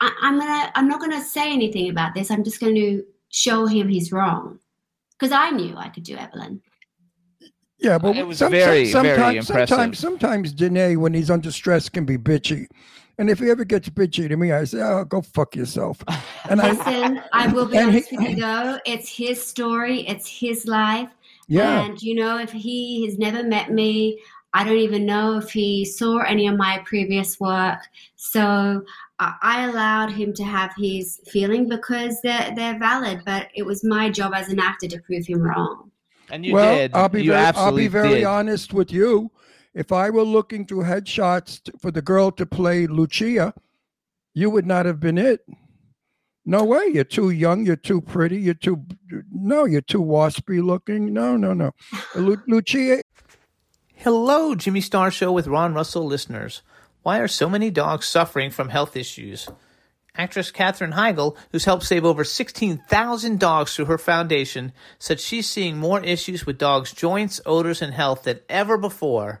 I, 0.00 0.12
I'm 0.22 0.38
gonna 0.38 0.70
I'm 0.74 0.88
not 0.88 1.00
gonna 1.00 1.22
say 1.22 1.52
anything 1.52 1.90
about 1.90 2.14
this. 2.14 2.30
I'm 2.30 2.44
just 2.44 2.60
going 2.60 2.74
to 2.76 3.04
show 3.30 3.66
him 3.66 3.88
he's 3.88 4.10
wrong 4.12 4.58
because 5.18 5.32
I 5.32 5.50
knew 5.50 5.76
I 5.76 5.88
could 5.90 6.04
do 6.04 6.16
Evelyn. 6.16 6.62
Yeah, 7.80 7.98
but 7.98 8.16
It 8.16 8.26
was 8.26 8.38
some- 8.38 8.50
very, 8.50 8.86
some- 8.86 9.04
very 9.04 9.16
sometimes, 9.16 9.50
impressive. 9.50 9.68
Sometimes, 9.68 9.98
sometimes 9.98 10.52
Danae, 10.52 10.96
when 10.96 11.14
he's 11.14 11.30
under 11.30 11.52
stress, 11.52 11.88
can 11.88 12.04
be 12.04 12.16
bitchy, 12.18 12.66
And 13.18 13.28
if 13.28 13.40
he 13.40 13.50
ever 13.50 13.64
gets 13.64 13.88
bitchy 13.88 14.28
to 14.28 14.36
me, 14.36 14.52
I 14.52 14.64
say, 14.64 14.80
"Oh, 14.80 15.04
go 15.04 15.20
fuck 15.22 15.56
yourself." 15.56 16.02
And 16.50 16.60
I, 16.62 16.70
Listen, 16.72 17.20
I 17.32 17.48
will 17.52 17.66
be 17.66 17.76
And 17.78 17.90
he- 17.90 17.96
honest 17.98 18.12
with 18.12 18.20
you 18.30 18.36
though. 18.36 18.78
It's 18.86 19.08
his 19.08 19.44
story. 19.44 20.06
It's 20.06 20.26
his 20.26 20.66
life. 20.66 21.10
yeah, 21.48 21.84
And 21.84 22.00
you 22.00 22.14
know, 22.14 22.38
if 22.38 22.50
he 22.52 23.04
has 23.06 23.18
never 23.18 23.42
met 23.42 23.70
me, 23.70 24.20
I 24.54 24.64
don't 24.64 24.78
even 24.78 25.04
know 25.04 25.36
if 25.38 25.50
he 25.50 25.84
saw 25.84 26.20
any 26.20 26.46
of 26.46 26.56
my 26.56 26.82
previous 26.86 27.38
work. 27.38 27.80
So 28.16 28.82
I, 29.18 29.34
I 29.42 29.64
allowed 29.68 30.10
him 30.10 30.32
to 30.34 30.44
have 30.44 30.72
his 30.78 31.20
feeling 31.26 31.68
because 31.68 32.20
they're 32.22 32.52
they're 32.54 32.78
valid. 32.78 33.22
But 33.26 33.48
it 33.54 33.64
was 33.66 33.82
my 33.84 34.08
job 34.10 34.32
as 34.34 34.48
an 34.48 34.60
actor 34.60 34.88
to 34.88 34.98
prove 35.00 35.26
him 35.26 35.42
wrong. 35.42 35.90
And 36.30 36.46
you 36.46 36.54
well, 36.54 36.74
did. 36.76 36.94
I'll 36.94 37.08
be 37.08 37.24
you 37.24 37.32
very, 37.32 37.46
I'll 37.56 37.72
be 37.72 37.88
very 37.88 38.20
did. 38.20 38.24
honest 38.24 38.72
with 38.72 38.92
you. 38.92 39.30
If 39.78 39.92
I 39.92 40.10
were 40.10 40.24
looking 40.24 40.66
through 40.66 40.82
headshots 40.82 41.62
t- 41.62 41.70
for 41.78 41.92
the 41.92 42.02
girl 42.02 42.32
to 42.32 42.44
play 42.44 42.88
Lucia, 42.88 43.54
you 44.34 44.50
would 44.50 44.66
not 44.66 44.86
have 44.86 44.98
been 44.98 45.16
it. 45.16 45.46
No 46.44 46.64
way. 46.64 46.90
You're 46.92 47.04
too 47.04 47.30
young. 47.30 47.64
You're 47.64 47.76
too 47.76 48.00
pretty. 48.00 48.38
You're 48.38 48.54
too 48.54 48.84
no. 49.30 49.66
You're 49.66 49.80
too 49.80 50.02
waspy 50.02 50.60
looking. 50.60 51.12
No, 51.12 51.36
no, 51.36 51.54
no. 51.54 51.70
Lu- 52.16 52.42
Lucia 52.48 53.02
Hello, 53.94 54.56
Jimmy 54.56 54.80
Star 54.80 55.12
Show 55.12 55.30
with 55.30 55.46
Ron 55.46 55.74
Russell 55.74 56.04
listeners. 56.04 56.62
Why 57.04 57.20
are 57.20 57.28
so 57.28 57.48
many 57.48 57.70
dogs 57.70 58.06
suffering 58.06 58.50
from 58.50 58.70
health 58.70 58.96
issues? 58.96 59.48
Actress 60.16 60.50
Katherine 60.50 60.94
Heigl, 60.94 61.36
who's 61.52 61.66
helped 61.66 61.84
save 61.84 62.04
over 62.04 62.24
16,000 62.24 63.38
dogs 63.38 63.76
through 63.76 63.84
her 63.84 63.98
foundation, 63.98 64.72
said 64.98 65.20
she's 65.20 65.48
seeing 65.48 65.78
more 65.78 66.00
issues 66.00 66.46
with 66.46 66.58
dogs' 66.58 66.92
joints, 66.92 67.40
odors, 67.46 67.80
and 67.80 67.94
health 67.94 68.24
than 68.24 68.40
ever 68.48 68.76
before. 68.76 69.40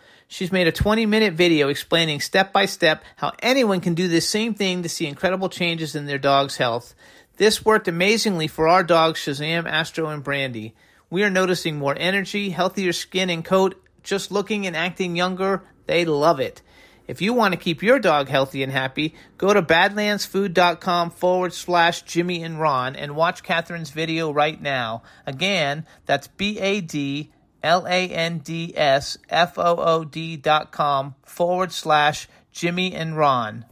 She's 0.31 0.49
made 0.49 0.67
a 0.67 0.71
20 0.71 1.05
minute 1.07 1.33
video 1.33 1.67
explaining 1.67 2.21
step 2.21 2.53
by 2.53 2.65
step 2.65 3.03
how 3.17 3.33
anyone 3.39 3.81
can 3.81 3.95
do 3.95 4.07
this 4.07 4.29
same 4.29 4.53
thing 4.53 4.81
to 4.81 4.87
see 4.87 5.05
incredible 5.05 5.49
changes 5.49 5.93
in 5.93 6.05
their 6.05 6.17
dog's 6.17 6.55
health. 6.55 6.95
This 7.35 7.65
worked 7.65 7.89
amazingly 7.89 8.47
for 8.47 8.69
our 8.69 8.81
dogs 8.81 9.19
Shazam, 9.19 9.69
Astro, 9.69 10.07
and 10.07 10.23
Brandy. 10.23 10.73
We 11.09 11.25
are 11.25 11.29
noticing 11.29 11.77
more 11.77 11.97
energy, 11.99 12.51
healthier 12.51 12.93
skin 12.93 13.29
and 13.29 13.43
coat, 13.43 13.75
just 14.03 14.31
looking 14.31 14.65
and 14.65 14.73
acting 14.73 15.17
younger. 15.17 15.63
They 15.85 16.05
love 16.05 16.39
it. 16.39 16.61
If 17.07 17.21
you 17.21 17.33
want 17.33 17.53
to 17.53 17.59
keep 17.59 17.83
your 17.83 17.99
dog 17.99 18.29
healthy 18.29 18.63
and 18.63 18.71
happy, 18.71 19.15
go 19.37 19.53
to 19.53 19.61
badlandsfood.com 19.61 21.09
forward 21.09 21.53
slash 21.53 22.03
Jimmy 22.03 22.41
and 22.41 22.57
Ron 22.57 22.95
and 22.95 23.17
watch 23.17 23.43
Katherine's 23.43 23.89
video 23.89 24.31
right 24.31 24.61
now. 24.61 25.03
Again, 25.25 25.85
that's 26.05 26.29
B 26.29 26.57
A 26.59 26.79
D 26.79 27.33
L 27.63 27.85
A 27.87 28.07
N 28.09 28.39
D 28.39 28.73
S 28.75 29.17
F 29.29 29.57
O 29.57 29.77
O 29.77 30.03
D 30.03 30.37
dot 30.37 30.71
com 30.71 31.15
forward 31.23 31.71
slash 31.71 32.27
Jimmy 32.51 32.93
and 32.93 33.17
Ron. 33.17 33.65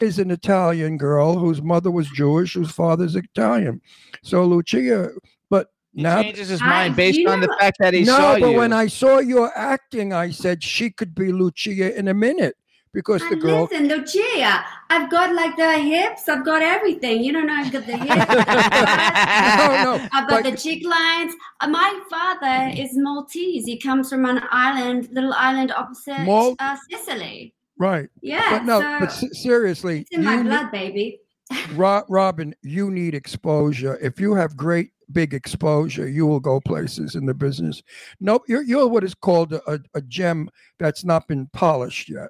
is 0.00 0.18
an 0.18 0.30
Italian 0.30 0.96
girl 0.96 1.38
whose 1.38 1.62
mother 1.62 1.90
was 1.90 2.08
Jewish, 2.08 2.54
whose 2.54 2.70
father's 2.70 3.16
Italian. 3.16 3.80
So 4.22 4.44
Lucia, 4.44 5.10
but 5.50 5.70
He 5.94 6.02
now 6.02 6.22
changes 6.22 6.48
his 6.48 6.60
mind 6.60 6.96
based 6.96 7.26
on 7.26 7.40
the 7.40 7.54
fact 7.60 7.76
that 7.80 7.94
he 7.94 8.02
no, 8.02 8.16
saw 8.16 8.38
but 8.38 8.52
when 8.52 8.72
I 8.72 8.86
saw 8.86 9.18
your 9.18 9.56
acting, 9.56 10.12
I 10.12 10.30
said 10.30 10.62
she 10.62 10.90
could 10.90 11.14
be 11.14 11.32
Lucia 11.32 11.96
in 11.96 12.08
a 12.08 12.14
minute 12.14 12.56
because 12.92 13.22
the 13.28 13.36
girl. 13.36 13.64
listen, 13.70 13.88
Lucia, 13.88 14.64
I've 14.90 15.10
got 15.10 15.34
like 15.34 15.56
the 15.56 15.78
hips. 15.78 16.28
I've 16.28 16.44
got 16.44 16.62
everything. 16.62 17.22
You 17.22 17.32
don't 17.32 17.46
know. 17.46 17.54
I've 17.54 17.72
got 17.72 17.86
the 17.86 17.96
hips. 17.96 18.08
no, 19.58 19.96
no, 19.98 20.08
I've 20.12 20.28
got 20.28 20.44
the 20.44 20.56
cheek 20.56 20.86
lines. 20.86 21.34
Uh, 21.60 21.68
my 21.68 22.00
father 22.10 22.72
is 22.80 22.90
Maltese. 22.94 23.64
He 23.66 23.78
comes 23.78 24.08
from 24.08 24.24
an 24.24 24.42
island, 24.50 25.08
little 25.12 25.32
island 25.32 25.72
opposite 25.72 26.24
Mal- 26.24 26.56
uh, 26.58 26.76
Sicily. 26.90 27.54
right. 27.78 28.08
Yeah, 28.22 28.58
But 28.58 28.64
no, 28.64 28.80
so 28.80 28.96
but 29.00 29.12
se- 29.12 29.28
seriously, 29.32 30.00
it's 30.00 30.10
in 30.12 30.24
my 30.24 30.36
you 30.36 30.44
ne- 30.44 30.50
blood, 30.50 30.70
baby. 30.72 31.20
Ro- 31.74 32.04
Robyn, 32.08 32.54
you 32.62 32.90
need 32.90 33.14
exposure. 33.14 33.98
If 34.02 34.20
you 34.20 34.34
have 34.34 34.56
great 34.56 34.90
big 35.12 35.32
exposure, 35.32 36.06
you 36.06 36.26
will 36.26 36.40
go 36.40 36.60
places 36.60 37.14
in 37.14 37.24
the 37.24 37.32
business. 37.32 37.82
No, 38.20 38.40
you're, 38.46 38.62
you're 38.62 38.86
what 38.86 39.02
is 39.04 39.14
called 39.14 39.54
a, 39.54 39.80
a 39.94 40.02
gem 40.02 40.50
that's 40.78 41.04
not 41.04 41.26
been 41.26 41.46
polished 41.54 42.10
yet. 42.10 42.28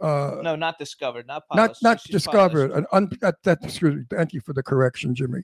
Uh, 0.00 0.40
no, 0.42 0.54
not 0.56 0.78
discovered, 0.78 1.26
not 1.26 1.42
not 1.52 1.56
polished. 1.66 1.82
not 1.82 2.00
She's 2.00 2.12
discovered. 2.12 2.70
polished. 2.70 2.78
An 2.78 2.86
un, 2.92 3.10
that, 3.20 3.36
that 3.42 3.58
excuse 3.62 3.96
me. 3.96 4.02
Thank 4.10 4.32
you 4.32 4.40
for 4.40 4.52
the 4.52 4.62
correction, 4.62 5.14
Jimmy. 5.14 5.42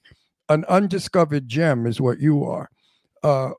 An 0.49 0.65
undiscovered 0.67 1.49
gem 1.49 1.87
is 1.87 2.01
what 2.01 2.21
you 2.21 2.45
are. 2.45 2.69
Uh, 3.23 3.51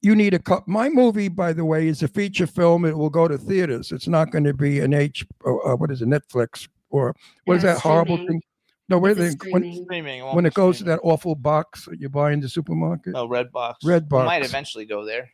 you 0.00 0.14
need 0.14 0.34
a 0.34 0.38
cup. 0.38 0.66
My 0.66 0.88
movie, 0.88 1.28
by 1.28 1.52
the 1.52 1.64
way, 1.64 1.86
is 1.88 2.02
a 2.02 2.08
feature 2.08 2.46
film. 2.46 2.84
It 2.84 2.96
will 2.96 3.10
go 3.10 3.28
to 3.28 3.36
theaters. 3.38 3.92
It's 3.92 4.08
not 4.08 4.30
going 4.30 4.44
to 4.44 4.54
be 4.54 4.80
an 4.80 4.94
H. 4.94 5.26
Uh, 5.46 5.74
what 5.76 5.90
is 5.90 6.02
it? 6.02 6.08
Netflix 6.08 6.68
or 6.90 7.14
what 7.44 7.56
is 7.58 7.62
Yeah, 7.64 7.74
that 7.74 7.80
horrible 7.80 8.16
streaming. 8.16 8.40
thing? 8.40 8.42
No, 8.88 8.98
where 8.98 9.12
It's 9.12 9.20
they 9.20 9.50
when, 9.50 9.62
streaming. 9.62 9.84
Streaming, 9.84 10.20
it 10.20 10.34
when 10.34 10.44
it 10.46 10.50
be 10.50 10.54
goes 10.54 10.78
to 10.78 10.84
that 10.84 11.00
awful 11.02 11.34
box 11.34 11.86
that 11.86 12.00
you 12.00 12.08
buy 12.08 12.32
in 12.32 12.40
the 12.40 12.48
supermarket. 12.48 13.14
Oh, 13.14 13.28
Redbox. 13.28 13.74
Red 13.84 14.04
It 14.04 14.10
might 14.12 14.44
eventually 14.44 14.84
go 14.86 15.04
there. 15.04 15.30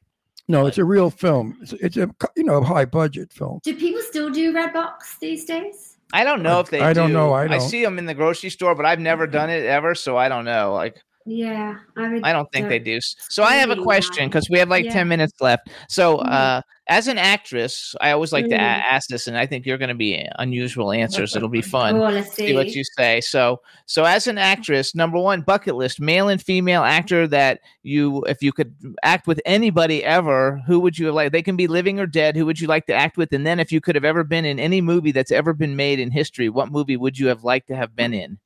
No, 0.48 0.66
it's 0.66 0.78
a 0.78 0.84
real 0.84 1.10
film. 1.10 1.58
It's, 1.62 1.72
it's 1.74 1.96
a 1.96 2.10
you 2.36 2.44
know 2.44 2.62
high 2.62 2.84
budget 2.86 3.32
film. 3.32 3.60
Do 3.62 3.74
people 3.76 4.00
still 4.02 4.30
do 4.30 4.52
Redbox 4.52 5.18
these 5.20 5.44
days? 5.44 5.96
I 6.12 6.24
don't 6.24 6.42
know 6.42 6.56
I- 6.56 6.60
if 6.60 6.70
they. 6.70 6.80
I 6.80 6.92
don't 6.94 7.12
know, 7.12 7.32
I 7.32 7.44
I 7.44 7.48
don't. 7.48 7.60
see 7.60 7.84
them 7.84 7.98
in 7.98 8.06
the 8.06 8.14
grocery 8.14 8.50
store, 8.50 8.74
but 8.74 8.86
I've 8.86 9.00
never 9.00 9.26
done 9.26 9.50
it 9.50 9.64
ever, 9.66 9.94
so 9.94 10.16
I 10.16 10.28
don't 10.30 10.44
know. 10.46 10.72
Like, 10.72 10.96
Yeah, 11.30 11.76
I 11.94 12.08
would. 12.08 12.24
I 12.24 12.32
don't 12.32 12.50
think 12.52 12.70
they 12.70 12.78
don't- 12.78 13.04
So 13.28 13.42
I 13.42 13.52
have 13.56 13.68
a 13.68 13.76
question 13.76 14.28
because 14.28 14.48
we 14.48 14.58
have 14.58 14.70
like 14.70 14.86
Yeah. 14.86 14.92
ten 14.94 15.08
minutes 15.08 15.34
left. 15.42 15.68
So, 15.90 16.16
Mhm. 16.16 16.32
uh, 16.32 16.62
as 16.88 17.06
an 17.06 17.18
actress, 17.18 17.94
I 18.00 18.12
always 18.12 18.32
like 18.32 18.48
to 18.48 18.54
a- 18.54 18.58
Mm. 18.58 18.82
ask 18.92 19.10
this, 19.10 19.26
and 19.26 19.36
I 19.36 19.44
think 19.44 19.66
you're 19.66 19.76
going 19.76 19.90
to 19.90 19.94
be 19.94 20.26
unusual 20.38 20.90
answers. 20.90 21.36
It'll 21.36 21.50
be 21.50 21.60
fun. 21.60 21.96
Oh, 21.96 22.08
let's 22.08 22.32
see. 22.34 22.48
see 22.48 22.54
what 22.54 22.68
you 22.68 22.82
say. 22.96 23.20
So, 23.20 23.60
so 23.84 24.04
as 24.04 24.26
an 24.26 24.38
actress, 24.38 24.94
number 24.94 25.18
one 25.18 25.42
bucket 25.42 25.74
list, 25.74 26.00
male 26.00 26.30
and 26.30 26.40
female 26.40 26.82
actor 26.84 27.26
that 27.28 27.60
you, 27.82 28.22
if 28.22 28.42
you 28.42 28.52
could 28.52 28.74
act 29.02 29.26
with 29.26 29.38
anybody 29.44 30.02
ever, 30.02 30.62
who 30.66 30.80
would 30.80 30.98
you 30.98 31.12
like? 31.12 31.32
They 31.32 31.42
can 31.42 31.56
be 31.56 31.66
living 31.66 32.00
or 32.00 32.06
dead. 32.06 32.36
Who 32.36 32.46
would 32.46 32.58
you 32.58 32.68
like 32.68 32.86
to 32.86 32.94
act 32.94 33.18
with? 33.18 33.34
And 33.34 33.46
then, 33.46 33.60
if 33.60 33.70
you 33.70 33.82
could 33.82 33.94
have 33.94 34.04
ever 34.06 34.24
been 34.24 34.46
in 34.46 34.58
any 34.58 34.80
movie 34.80 35.12
that's 35.12 35.30
ever 35.30 35.52
been 35.52 35.76
made 35.76 36.00
in 36.00 36.10
history, 36.10 36.48
what 36.48 36.72
movie 36.72 36.96
would 36.96 37.18
you 37.18 37.26
have 37.26 37.44
liked 37.44 37.68
to 37.68 37.76
have 37.76 37.94
been 37.94 38.14
in? 38.14 38.38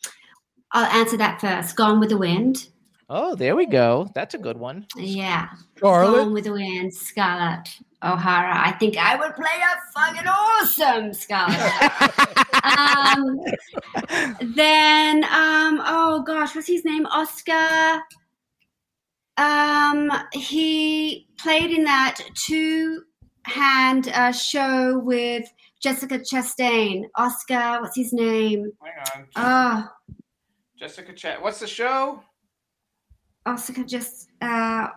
I'll 0.73 0.87
answer 0.87 1.19
that 1.19 1.39
first. 1.39 1.77
Gone 1.77 2.01
with 2.01 2.09
the 2.09 2.17
Wind. 2.17 2.69
Oh, 3.15 3.35
there 3.35 3.55
we 3.55 3.67
go. 3.67 4.09
That's 4.15 4.33
a 4.33 4.39
good 4.39 4.57
one. 4.57 4.87
Yeah. 4.97 5.51
Charlotte, 5.79 6.17
Gone 6.25 6.33
with 6.33 6.45
the 6.45 6.53
Wind. 6.53 6.95
Scarlett 6.95 7.69
O'Hara. 8.03 8.59
I 8.59 8.73
think 8.73 8.97
I 8.97 9.17
would 9.17 9.35
play 9.35 9.45
a 9.45 9.93
fucking 9.93 10.27
awesome 10.27 11.13
Scarlett. 11.13 11.61
um, 12.65 14.55
then, 14.55 15.25
um, 15.25 15.83
oh 15.85 16.23
gosh, 16.27 16.55
what's 16.55 16.67
his 16.67 16.87
name? 16.87 17.05
Oscar. 17.05 18.01
Um, 19.37 20.11
he 20.33 21.29
played 21.39 21.71
in 21.71 21.85
that 21.85 22.19
two-hand 22.47 24.09
uh, 24.09 24.33
show 24.33 24.99
with 25.01 25.45
Jessica 25.83 26.19
Chastain. 26.19 27.03
Oscar, 27.17 27.83
what's 27.83 27.97
his 27.97 28.15
name? 28.15 28.73
Hang 28.83 29.23
on, 29.23 29.27
Oh, 29.37 29.89
Jessica 30.79 31.13
Chat. 31.13 31.43
What's 31.43 31.61
the 31.61 31.67
show? 31.67 32.23
Oscar 33.47 33.85
just 33.85 34.29
uh, 34.41 34.89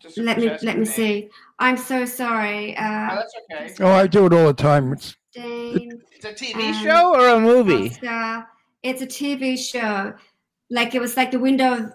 Jessica 0.00 0.22
let 0.22 0.38
me 0.38 0.50
let 0.62 0.78
me 0.78 0.84
see. 0.84 1.28
I'm 1.58 1.76
so 1.76 2.04
sorry. 2.04 2.76
Uh, 2.76 3.16
that's 3.16 3.34
okay. 3.50 3.84
oh, 3.84 3.92
I 3.92 4.06
do 4.06 4.26
it 4.26 4.32
all 4.32 4.46
the 4.46 4.54
time. 4.54 4.92
It's 4.92 5.16
Chastain. 5.36 6.00
It's 6.12 6.24
a 6.24 6.32
TV 6.32 6.68
Um, 6.68 6.84
show 6.84 7.14
or 7.14 7.28
a 7.36 7.40
movie? 7.40 7.90
Oscar. 7.90 8.46
It's 8.82 9.02
a 9.02 9.06
TV 9.06 9.56
show. 9.58 10.14
Like 10.70 10.94
it 10.94 11.00
was 11.00 11.16
like 11.16 11.30
the 11.30 11.38
window 11.38 11.74
of 11.74 11.92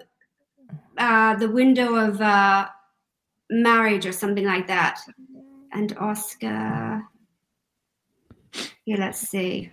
uh, 0.98 1.36
the 1.36 1.50
window 1.50 1.96
of 1.96 2.20
uh, 2.22 2.68
marriage 3.50 4.06
or 4.06 4.12
something 4.12 4.46
like 4.46 4.68
that. 4.68 5.00
And 5.72 5.96
Oscar. 5.98 7.04
Yeah, 8.86 8.98
let's 8.98 9.20
see. 9.20 9.72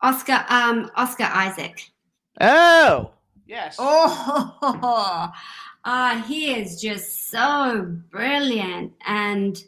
Oscar 0.00 0.44
um 0.48 0.90
Oscar 0.96 1.24
Isaac. 1.24 1.90
Oh, 2.40 3.10
yes. 3.48 3.76
Oh, 3.78 5.32
uh, 5.84 6.22
he 6.22 6.54
is 6.54 6.80
just 6.80 7.30
so 7.30 7.86
brilliant 8.10 8.92
and 9.06 9.62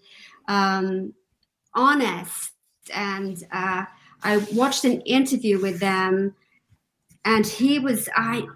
um, 0.49 1.15
honest. 1.75 2.53
And 2.95 3.43
uh, 3.53 3.85
I 4.23 4.37
watched 4.53 4.85
an 4.85 5.01
interview 5.03 5.61
with 5.61 5.81
them, 5.81 6.35
and 7.25 7.47
he 7.47 7.79
was 7.79 8.09
I. 8.15 8.47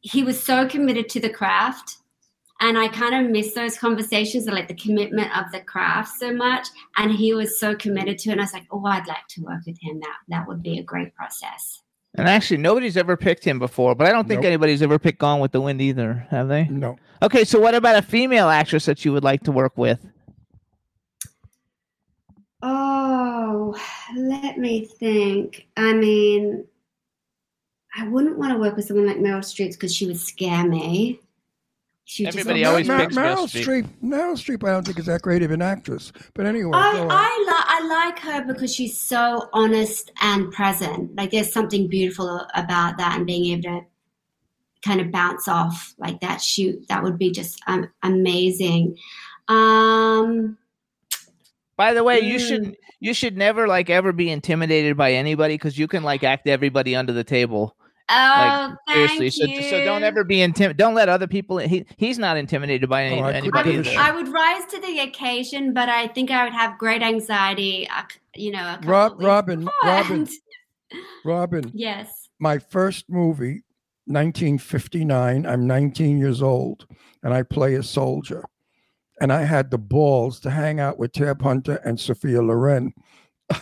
he 0.00 0.22
was 0.22 0.42
so 0.42 0.68
committed 0.68 1.08
to 1.10 1.20
the 1.20 1.30
craft 1.30 1.98
and 2.60 2.78
I 2.78 2.88
kind 2.88 3.14
of 3.14 3.30
miss 3.30 3.52
those 3.52 3.76
conversations 3.76 4.46
like 4.46 4.68
the 4.68 4.74
commitment 4.74 5.36
of 5.36 5.50
the 5.52 5.60
craft 5.60 6.18
so 6.18 6.32
much. 6.32 6.68
And 6.96 7.12
he 7.12 7.34
was 7.34 7.58
so 7.58 7.74
committed 7.74 8.18
to 8.20 8.30
it. 8.30 8.32
And 8.32 8.40
I 8.40 8.44
was 8.44 8.52
like, 8.52 8.66
oh, 8.70 8.86
I'd 8.86 9.06
like 9.06 9.26
to 9.30 9.42
work 9.42 9.66
with 9.66 9.78
him. 9.80 10.00
That 10.00 10.16
that 10.28 10.48
would 10.48 10.62
be 10.62 10.78
a 10.78 10.82
great 10.82 11.14
process. 11.14 11.82
And 12.16 12.28
actually, 12.28 12.58
nobody's 12.58 12.96
ever 12.96 13.16
picked 13.16 13.44
him 13.44 13.58
before, 13.58 13.94
but 13.96 14.06
I 14.06 14.12
don't 14.12 14.28
think 14.28 14.38
Nope. 14.42 14.46
anybody's 14.46 14.82
ever 14.82 14.98
picked 15.00 15.18
Gone 15.18 15.40
with 15.40 15.50
the 15.50 15.60
Wind 15.60 15.80
either, 15.82 16.26
have 16.30 16.46
they? 16.48 16.64
No. 16.66 16.96
Okay, 17.22 17.44
so 17.44 17.58
what 17.58 17.74
about 17.74 17.96
a 17.96 18.02
female 18.02 18.48
actress 18.48 18.84
that 18.86 19.04
you 19.04 19.12
would 19.12 19.24
like 19.24 19.42
to 19.44 19.52
work 19.52 19.76
with? 19.76 19.98
Oh, 22.62 23.76
let 24.16 24.58
me 24.58 24.84
think. 24.84 25.66
I 25.76 25.92
mean, 25.92 26.64
I 27.96 28.08
wouldn't 28.08 28.38
want 28.38 28.52
to 28.52 28.58
work 28.58 28.76
with 28.76 28.86
someone 28.86 29.06
like 29.06 29.18
Meryl 29.18 29.40
Streep 29.40 29.72
because 29.72 29.94
she 29.94 30.06
would 30.06 30.18
scare 30.18 30.66
me. 30.66 31.20
She 32.06 32.24
just- 32.24 32.36
Everybody 32.36 32.64
always 32.66 32.86
Mer- 32.86 32.98
picks 33.00 33.14
Meryl 33.16 33.36
Meryl 33.36 33.46
Streep. 33.48 33.64
Streep. 33.84 33.88
Meryl 34.04 34.34
Streep, 34.34 34.68
I 34.68 34.72
don't 34.72 34.84
think 34.84 34.98
is 34.98 35.06
that 35.06 35.22
great 35.22 35.42
of 35.42 35.50
an 35.50 35.62
actress. 35.62 36.12
But 36.34 36.44
anyway, 36.46 36.70
I, 36.74 36.92
go. 36.92 37.08
I, 37.10 37.44
li- 37.46 37.64
I 37.66 37.86
like 37.88 38.18
her 38.20 38.44
because 38.52 38.74
she's 38.74 38.98
so 38.98 39.48
honest 39.54 40.12
and 40.20 40.52
present. 40.52 41.16
Like 41.16 41.30
there's 41.30 41.52
something 41.52 41.88
beautiful 41.88 42.46
about 42.54 42.98
that 42.98 43.16
and 43.16 43.26
being 43.26 43.46
able 43.58 43.62
to 43.62 43.80
kind 44.84 45.00
of 45.00 45.10
bounce 45.10 45.48
off 45.48 45.94
like 45.98 46.20
that 46.20 46.42
shoot. 46.42 46.86
That 46.88 47.02
would 47.02 47.16
be 47.18 47.30
just 47.30 47.58
um, 47.66 47.88
amazing. 48.02 48.98
Um, 49.48 50.58
By 51.76 51.94
the 51.94 52.04
way, 52.04 52.20
you 52.20 52.36
Mm. 52.36 52.48
should 52.48 52.76
you 53.00 53.14
should 53.14 53.36
never 53.36 53.66
like 53.66 53.88
ever 53.90 54.12
be 54.12 54.30
intimidated 54.30 54.96
by 54.96 55.12
anybody 55.12 55.54
because 55.54 55.78
you 55.78 55.86
can 55.88 56.02
like 56.02 56.22
act 56.22 56.46
everybody 56.46 56.94
under 56.94 57.12
the 57.14 57.24
table. 57.24 57.76
Oh, 58.08 58.74
Seriously, 58.88 59.30
thank 59.30 59.62
so 59.64 59.70
so 59.70 59.84
don't 59.84 60.02
ever 60.04 60.24
be 60.24 60.42
intimidated. 60.42 60.76
Don't 60.76 60.94
let 60.94 61.08
other 61.08 61.26
people. 61.26 61.56
He 61.58 61.86
he's 61.96 62.18
not 62.18 62.36
intimidated 62.36 62.88
by 62.88 63.04
any, 63.04 63.20
Oh, 63.20 63.24
I 63.24 63.32
anybody. 63.32 63.72
give 63.72 63.86
a 63.86 63.94
I, 63.96 64.08
I 64.08 64.10
would 64.14 64.28
rise 64.28 64.66
to 64.66 64.80
the 64.80 65.00
occasion, 65.00 65.72
but 65.72 65.88
I 65.88 66.08
think 66.08 66.30
I 66.30 66.44
would 66.44 66.52
have 66.52 66.76
great 66.78 67.02
anxiety. 67.02 67.88
uh, 67.88 68.02
You 68.36 68.52
know, 68.52 68.58
a 68.60 68.80
Rob, 68.84 69.20
Robyn, 69.22 69.68
Robyn. 69.82 70.28
Robyn. 71.24 71.70
Yes. 71.72 72.28
My 72.38 72.58
first 72.58 73.06
movie, 73.08 73.62
1959. 74.06 75.46
I'm 75.46 75.66
19 75.66 76.18
years 76.18 76.42
old, 76.42 76.86
and 77.22 77.32
I 77.32 77.42
play 77.42 77.74
a 77.74 77.82
soldier. 77.82 78.44
And 79.20 79.32
I 79.32 79.44
had 79.44 79.70
the 79.70 79.78
balls 79.78 80.40
to 80.40 80.50
hang 80.50 80.80
out 80.80 80.98
with 80.98 81.12
Tab 81.12 81.40
Hunter 81.40 81.76
and 81.84 81.98
Sophia 81.98 82.42
Loren. 82.42 82.92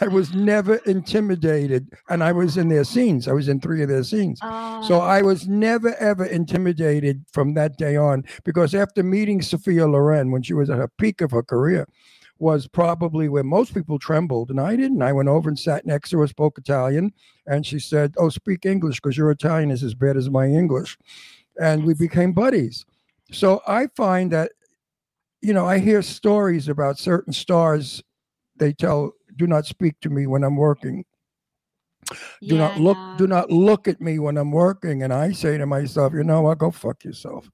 I 0.01 0.07
was 0.07 0.33
never 0.33 0.77
intimidated, 0.87 1.93
and 2.09 2.23
I 2.23 2.33
was 2.33 2.57
in 2.57 2.69
their 2.69 2.85
scenes. 2.85 3.27
I 3.27 3.33
was 3.33 3.49
in 3.49 3.61
three 3.61 3.83
of 3.83 3.89
their 3.89 4.05
scenes. 4.05 4.39
So 4.41 4.49
Oh, 4.49 4.99
I 5.01 5.23
was 5.23 5.49
never 5.49 5.95
ever 5.97 6.25
intimidated 6.25 7.25
from 7.33 7.55
that 7.55 7.77
day 7.79 7.97
on 7.97 8.25
because 8.45 8.75
after 8.75 9.03
meeting 9.03 9.43
Sophia 9.43 9.87
Loren 9.87 10.31
when 10.31 10.43
she 10.43 10.55
was 10.55 10.71
at 10.71 10.79
her 10.79 10.89
peak 10.99 11.21
of 11.21 11.33
her 11.33 11.43
career 11.43 11.87
was 12.39 12.67
probably 12.67 13.29
where 13.29 13.45
most 13.45 13.75
people 13.75 13.99
trembled 13.99 14.51
and 14.51 14.61
I 14.61 14.77
didn't. 14.77 15.03
I 15.03 15.13
went 15.13 15.29
over 15.29 15.49
and 15.49 15.59
sat 15.59 15.85
next 15.87 16.11
to 16.11 16.19
her, 16.21 16.27
spoke 16.27 16.59
Italian, 16.59 17.13
and 17.47 17.67
she 17.67 17.79
said, 17.79 18.15
"Oh, 18.19 18.29
speak 18.29 18.65
English 18.65 19.01
because 19.01 19.17
your 19.17 19.31
Italian 19.31 19.71
is 19.71 19.83
as 19.83 19.95
bad 19.95 20.17
as 20.17 20.31
my 20.31 20.47
English," 20.47 20.97
and 21.61 21.85
we 21.85 21.95
became 21.95 22.33
buddies. 22.33 22.85
So 23.33 23.63
I 23.67 23.89
find 23.97 24.31
that, 24.33 24.53
you 25.41 25.53
know, 25.53 25.67
I 25.67 25.79
hear 25.79 26.03
stories 26.03 26.69
about 26.69 26.99
certain 26.99 27.33
stars. 27.33 28.03
They 28.57 28.73
tell, 28.73 29.13
"Do 29.37 29.47
not 29.47 29.67
speak 29.67 29.95
to 30.01 30.11
me 30.11 30.27
when 30.27 30.45
I'm 30.45 30.57
working." 30.57 31.05
do 32.43 32.57
yeah, 32.57 32.57
not 32.57 32.77
look 32.77 32.99
no. 32.99 33.15
do 33.17 33.27
not 33.29 33.51
look 33.51 33.87
at 33.87 34.01
me 34.01 34.19
when 34.19 34.37
i'm 34.37 34.51
working 34.51 35.05
and 35.05 35.13
i 35.13 35.31
say 35.31 35.57
to 35.57 35.65
myself 35.67 36.13
you 36.13 36.25
know 36.25 36.43
what 36.43 36.59
go 36.59 36.69
fuck 36.71 37.05
yourself 37.05 37.49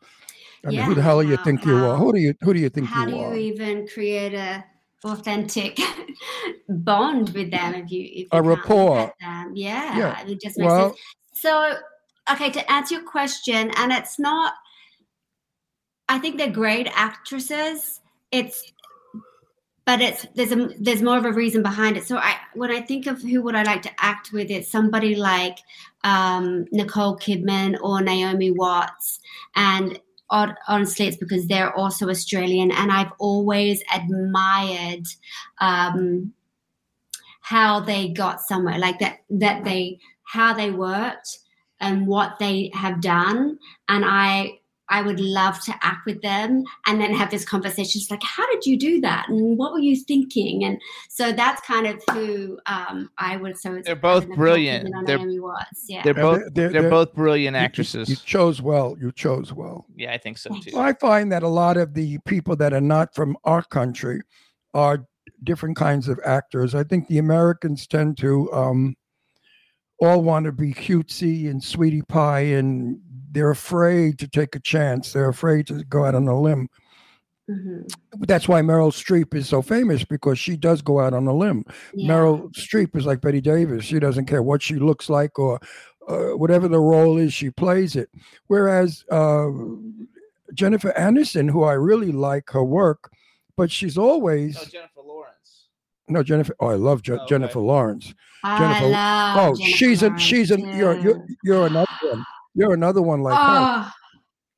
i 0.65 0.71
mean 0.71 0.81
who 0.81 0.95
the 0.95 1.03
hell 1.03 1.21
do 1.21 1.29
you 1.29 1.37
how- 1.37 1.43
think 1.45 1.65
you 1.67 1.85
are 1.85 1.97
who 1.99 2.13
do 2.13 2.19
you 2.19 2.35
who 2.41 2.55
do 2.55 2.59
you 2.61 2.71
think 2.71 2.89
How 2.89 3.05
you 3.05 3.11
do 3.11 3.13
you 3.13 3.19
are 3.23 3.37
even 3.37 3.87
create 3.87 4.33
a 4.35 4.65
authentic 5.05 5.79
bond 6.69 7.29
with 7.35 7.51
them 7.51 7.75
if 7.75 7.91
you 7.91 8.05
if 8.05 8.17
you 8.17 8.29
A 8.33 8.43
look 8.43 8.47
rapport. 8.47 9.13
them? 9.21 9.53
Yeah, 9.55 9.97
Yeah. 9.99 10.21
it 10.27 10.41
just 10.41 10.59
makes 10.59 10.73
well 10.73 10.89
sense. 10.91 11.01
So, 11.35 11.75
okay, 12.33 12.51
to 12.51 12.73
answer 12.73 12.97
your 12.97 13.05
question, 13.05 13.71
and 13.77 13.93
it's 13.93 14.19
not. 14.19 14.55
I 16.09 16.19
think 16.19 16.37
they're 16.39 16.51
great 16.51 16.89
actresses. 16.95 18.01
It's, 18.33 18.73
but 19.89 20.03
it's 20.03 20.27
there's 20.35 20.53
a 20.53 20.69
there's 20.79 21.01
more 21.01 21.17
of 21.17 21.25
a 21.25 21.33
reason 21.33 21.63
behind 21.63 21.97
it. 21.97 22.07
So 22.07 22.19
I 22.19 22.37
when 22.53 22.71
I 22.71 22.83
think 22.83 23.07
of 23.07 23.23
who 23.23 23.41
would 23.41 23.55
I 23.55 23.63
like 23.63 23.81
to 23.83 23.91
act 23.99 24.33
with, 24.35 24.51
it's 24.51 24.71
somebody 24.71 25.15
like 25.15 25.57
um, 26.05 26.67
Nicole 26.71 27.17
Kidman 27.17 27.79
or 27.81 28.03
Naomi 28.03 28.51
Watts, 28.51 29.19
and 29.57 29.99
honestly, 30.29 31.07
it's 31.07 31.17
because 31.17 31.47
they're 31.47 31.75
also 31.75 32.11
Australian, 32.11 32.71
and 32.71 32.93
I've 32.93 33.13
always 33.19 33.83
admired. 33.95 35.07
Um, 35.59 36.35
how 37.41 37.81
they 37.81 38.11
got 38.11 38.43
somewhere 38.43 38.79
like 38.79 38.99
that 38.99 39.21
that 39.31 39.65
they 39.65 39.99
how 40.25 40.53
they 40.53 40.71
worked 40.71 41.39
and 41.81 42.07
what 42.07 42.39
they 42.39 42.71
have 42.75 43.01
done 43.01 43.59
and 43.89 44.05
i 44.05 44.58
i 44.91 45.03
would 45.03 45.21
love 45.21 45.61
to 45.63 45.73
act 45.83 46.05
with 46.07 46.21
them 46.23 46.63
and 46.87 47.01
then 47.01 47.13
have 47.15 47.31
this 47.31 47.45
conversation 47.45 48.01
it's 48.01 48.11
like 48.11 48.23
how 48.23 48.47
did 48.53 48.65
you 48.67 48.79
do 48.79 49.01
that 49.01 49.29
and 49.29 49.57
what 49.59 49.73
were 49.73 49.79
you 49.79 49.97
thinking 49.97 50.65
and 50.65 50.81
so 51.09 51.33
that's 51.33 51.61
kind 51.67 51.87
of 51.87 52.03
who 52.13 52.59
um 52.67 53.11
i 53.19 53.37
would 53.37 53.57
so 53.59 53.75
it's 53.75 53.87
They're 53.87 53.97
both 53.97 54.25
Nicole 54.25 54.37
brilliant. 54.37 54.89
They're- 55.07 55.19
Naomi 55.19 55.41
Watts. 55.41 55.85
yeah 55.89 56.03
They're 56.03 56.15
both 56.15 56.39
they're- 56.39 56.51
they're, 56.51 56.69
they're- 56.71 56.81
they're- 56.83 56.91
both 56.91 57.15
brilliant 57.15 57.55
you- 57.55 57.61
you- 57.61 57.65
actresses. 57.65 58.09
you, 58.09 58.17
chose 58.17 58.61
well 58.63 58.97
you 59.01 59.13
chose 59.13 59.53
well 59.53 59.87
yeah, 59.97 60.13
I 60.13 60.19
think 60.19 60.39
so 60.39 60.51
too. 60.51 60.71
Well, 60.75 60.83
i 60.83 60.93
find 60.93 61.31
that 61.33 61.43
a 61.43 61.49
lot 61.49 61.77
of 61.77 61.95
the 61.95 62.19
people 62.27 62.57
that 62.57 62.73
are 62.73 62.81
not 62.81 63.15
from 63.15 63.37
our 63.45 63.63
country 63.63 64.21
are 64.75 65.07
different 65.45 65.77
kinds 65.77 66.09
of 66.09 66.19
actors 66.25 66.75
i 66.75 66.83
think 66.83 67.07
the 67.09 67.19
americans 67.19 67.87
tend 67.87 68.17
to 68.19 68.51
um 68.53 68.97
all 70.01 70.23
want 70.23 70.45
to 70.47 70.53
be 70.53 70.73
cutesy 70.73 71.51
and 71.51 71.63
sweetie 71.63 72.03
pie 72.03 72.41
and 72.41 73.01
they're 73.31 73.51
afraid 73.51 74.19
to 74.19 74.27
take 74.29 74.55
a 74.57 74.61
chance 74.61 75.13
they're 75.13 75.29
afraid 75.29 75.67
to 75.67 75.85
go 75.85 76.05
out 76.05 76.15
on 76.15 76.27
a 76.29 76.41
limb 76.41 76.69
Mhm. 77.51 77.91
that's 78.27 78.47
why 78.47 78.61
Meryl 78.61 78.93
Streep 78.93 79.35
is 79.35 79.49
so 79.49 79.63
famous 79.63 80.05
because 80.05 80.39
she 80.39 80.55
does 80.57 80.83
go 80.83 81.01
out 81.01 81.15
on 81.15 81.27
a 81.27 81.33
limb. 81.35 81.65
Yeah. 81.95 82.11
Meryl 82.13 82.53
Streep 82.55 82.95
is 82.95 83.07
like 83.07 83.23
Bette 83.23 83.41
Davis. 83.41 83.85
She 83.87 83.99
doesn't 83.99 84.27
care 84.27 84.43
what 84.43 84.61
she 84.61 84.75
looks 84.75 85.09
like 85.09 85.39
or 85.39 85.59
uh, 86.07 86.37
whatever 86.37 86.69
the 86.69 86.79
role 86.79 87.17
is, 87.17 87.33
she 87.33 87.49
plays 87.51 87.97
it. 87.97 88.11
Whereas 88.49 89.03
uh, 89.11 89.49
Jennifer 90.53 90.93
Aniston, 90.97 91.51
who 91.51 91.65
I 91.65 91.73
really 91.73 92.13
like 92.13 92.51
her 92.51 92.63
work, 92.63 93.11
but 93.57 93.71
she's 93.71 93.97
always 93.97 94.55
No, 94.57 94.65
Jennifer 94.65 95.01
Lawrence. 95.07 95.69
no 96.09 96.23
Jennifer. 96.23 96.55
Oh, 96.61 96.67
I 96.69 96.75
love 96.75 97.01
Je- 97.03 97.13
Oh, 97.13 97.17
okay. 97.17 97.25
Jennifer 97.29 97.61
Lawrence. 97.61 98.13
I 98.45 98.59
Jennifer- 98.59 98.87
love 98.89 99.37
Oh, 99.39 99.57
Jennifer 99.57 99.77
she's 99.77 100.03
a 100.03 100.07
Lawrence 100.09 100.23
she's 100.23 100.51
an 100.51 100.61
you're 100.77 100.99
you're 100.99 101.27
you're 101.43 101.67
another 101.67 101.87
one. 102.03 102.27
You're 102.59 102.75
another 102.75 103.03
one 103.03 103.23
like 103.23 103.39
her. 103.39 103.43
oh 103.87 103.93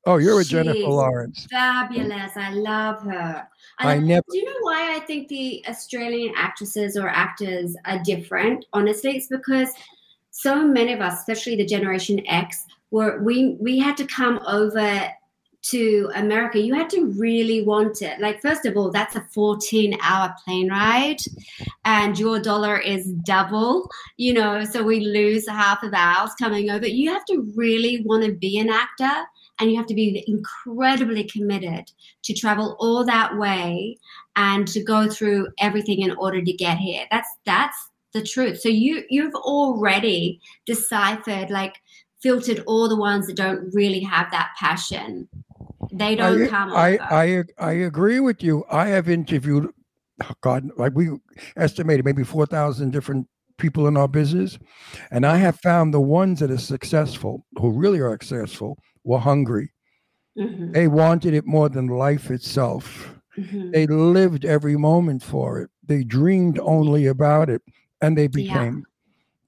Oh, 0.07 0.17
you're 0.17 0.41
a 0.41 0.43
Jennifer 0.43 0.79
Lawrence. 0.79 1.45
fabulous 1.51 2.31
i 2.35 2.49
love 2.51 3.03
her 3.03 3.47
And 3.79 3.89
I 3.89 3.99
never. 3.99 4.23
Do 4.31 4.37
you 4.39 4.45
know 4.45 4.57
why 4.61 4.95
I 4.95 4.99
think 5.01 5.27
the 5.27 5.63
Australian 5.67 6.33
actresses 6.35 6.97
or 6.97 7.07
actors 7.07 7.75
are 7.85 7.99
different? 8.03 8.65
Honestly, 8.73 9.11
it's 9.17 9.27
because 9.27 9.69
so 10.31 10.65
many 10.65 10.93
of 10.93 11.01
us, 11.01 11.19
especially 11.19 11.55
the 11.55 11.65
Generation 11.65 12.25
X, 12.27 12.65
were 12.89 13.21
we 13.21 13.57
we 13.59 13.77
had 13.77 13.95
to 13.97 14.07
come 14.07 14.39
over 14.47 15.07
to 15.63 16.09
America. 16.15 16.59
You 16.59 16.73
had 16.73 16.89
to 16.91 17.13
really 17.17 17.63
want 17.63 18.01
it. 18.01 18.19
Like 18.19 18.41
first 18.41 18.65
of 18.65 18.75
all, 18.75 18.91
that's 18.91 19.15
a 19.15 19.27
14-hour 19.35 20.35
plane 20.43 20.69
ride, 20.69 21.17
and 21.85 22.17
your 22.17 22.39
dollar 22.39 22.77
is 22.77 23.07
double. 23.25 23.89
You 24.17 24.33
know, 24.33 24.63
so 24.63 24.83
we 24.83 25.01
lose 25.01 25.47
half 25.47 25.83
of 25.83 25.93
ours 25.93 26.31
coming 26.39 26.69
over. 26.69 26.87
You 26.87 27.11
have 27.11 27.25
to 27.25 27.51
really 27.55 28.03
want 28.05 28.25
to 28.25 28.33
be 28.33 28.57
an 28.59 28.69
actor, 28.69 29.25
and 29.59 29.69
you 29.69 29.77
have 29.77 29.87
to 29.87 29.93
be 29.93 30.23
incredibly 30.27 31.23
committed 31.25 31.91
to 32.23 32.33
travel 32.33 32.75
all 32.79 33.05
that 33.05 33.37
way 33.37 33.97
and 34.35 34.67
to 34.69 34.83
go 34.83 35.09
through 35.09 35.49
everything 35.59 36.01
in 36.01 36.11
order 36.11 36.41
to 36.41 36.53
get 36.53 36.77
here. 36.77 37.05
That's 37.11 37.29
that's 37.45 37.77
the 38.13 38.23
truth. 38.23 38.59
So 38.59 38.69
you 38.69 39.03
you've 39.09 39.35
already 39.35 40.41
deciphered 40.65 41.49
like 41.49 41.75
filtered 42.21 42.63
all 42.67 42.87
the 42.87 42.95
ones 42.95 43.27
that 43.27 43.35
don't 43.35 43.73
really 43.73 43.99
have 44.01 44.29
that 44.31 44.51
passion. 44.59 45.27
They 45.91 46.15
don't 46.15 46.45
I, 46.45 46.47
come 46.49 46.71
I. 46.73 46.99
I 47.09 47.43
I 47.59 47.71
agree 47.73 48.19
with 48.19 48.43
you. 48.43 48.63
I 48.71 48.87
have 48.87 49.09
interviewed, 49.09 49.69
oh 50.23 50.33
God, 50.41 50.69
like 50.77 50.93
we 50.95 51.09
estimated 51.57 52.05
maybe 52.05 52.23
four 52.23 52.45
thousand 52.45 52.91
different 52.91 53.27
people 53.57 53.87
in 53.87 53.97
our 53.97 54.07
business, 54.07 54.57
and 55.11 55.25
I 55.25 55.37
have 55.37 55.59
found 55.59 55.93
the 55.93 56.01
ones 56.01 56.39
that 56.39 56.51
are 56.51 56.57
successful, 56.57 57.45
who 57.59 57.71
really 57.71 57.99
are 57.99 58.11
successful, 58.13 58.77
were 59.03 59.19
hungry. 59.19 59.71
Mhm, 60.37 60.73
They 60.73 60.87
wanted 60.87 61.33
it 61.33 61.45
more 61.45 61.69
than 61.69 61.87
life 61.87 62.29
itself. 62.31 63.15
mhm. 63.37 63.71
They 63.73 63.87
lived 63.87 64.45
every 64.45 64.77
moment 64.77 65.23
for 65.23 65.61
it. 65.61 65.69
They 65.83 66.03
dreamed 66.03 66.59
only 66.59 67.07
about 67.07 67.49
it, 67.49 67.61
and 68.01 68.17
they 68.17 68.27
became. 68.27 68.85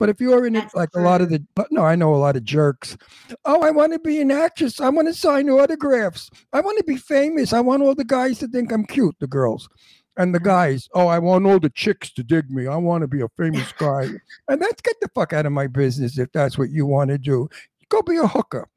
But 0.03 0.09
if 0.09 0.19
you're 0.19 0.45
in 0.45 0.57
it, 0.57 0.67
like 0.75 0.89
a 0.95 0.99
lot 0.99 1.21
of 1.21 1.29
the, 1.29 1.41
but 1.55 1.71
no, 1.71 1.85
I 1.85 1.95
know 1.95 2.13
a 2.13 2.17
lot 2.17 2.35
of 2.35 2.43
jerks. 2.43 2.97
Oh, 3.45 3.61
I 3.61 3.71
want 3.71 3.93
to 3.93 3.99
be 3.99 4.19
an 4.19 4.31
actress. 4.31 4.81
I 4.81 4.89
want 4.89 5.07
to 5.07 5.13
sign 5.13 5.49
autographs. 5.49 6.29
I 6.51 6.59
want 6.59 6.77
to 6.77 6.83
be 6.83 6.97
famous. 6.97 7.53
I 7.53 7.61
want 7.61 7.83
all 7.83 7.95
the 7.95 8.03
guys 8.03 8.37
to 8.39 8.49
think 8.49 8.73
I'm 8.73 8.83
cute, 8.85 9.15
the 9.21 9.27
girls. 9.27 9.69
And 10.17 10.35
the 10.35 10.41
guys, 10.41 10.89
oh, 10.93 11.07
I 11.07 11.19
want 11.19 11.45
all 11.45 11.57
the 11.57 11.69
chicks 11.69 12.11
to 12.15 12.23
dig 12.23 12.51
me. 12.51 12.67
I 12.67 12.75
want 12.75 13.03
to 13.03 13.07
be 13.07 13.21
a 13.21 13.29
famous 13.37 13.71
guy. 13.77 14.09
and 14.49 14.61
that's 14.61 14.81
get 14.81 14.97
the 14.99 15.07
fuck 15.15 15.31
out 15.31 15.45
of 15.45 15.53
my 15.53 15.67
business 15.67 16.19
if 16.19 16.29
that's 16.33 16.57
what 16.57 16.69
you 16.69 16.85
want 16.85 17.09
to 17.09 17.17
do. 17.17 17.47
Go 17.87 18.01
be 18.01 18.17
a 18.17 18.27
hooker. 18.27 18.67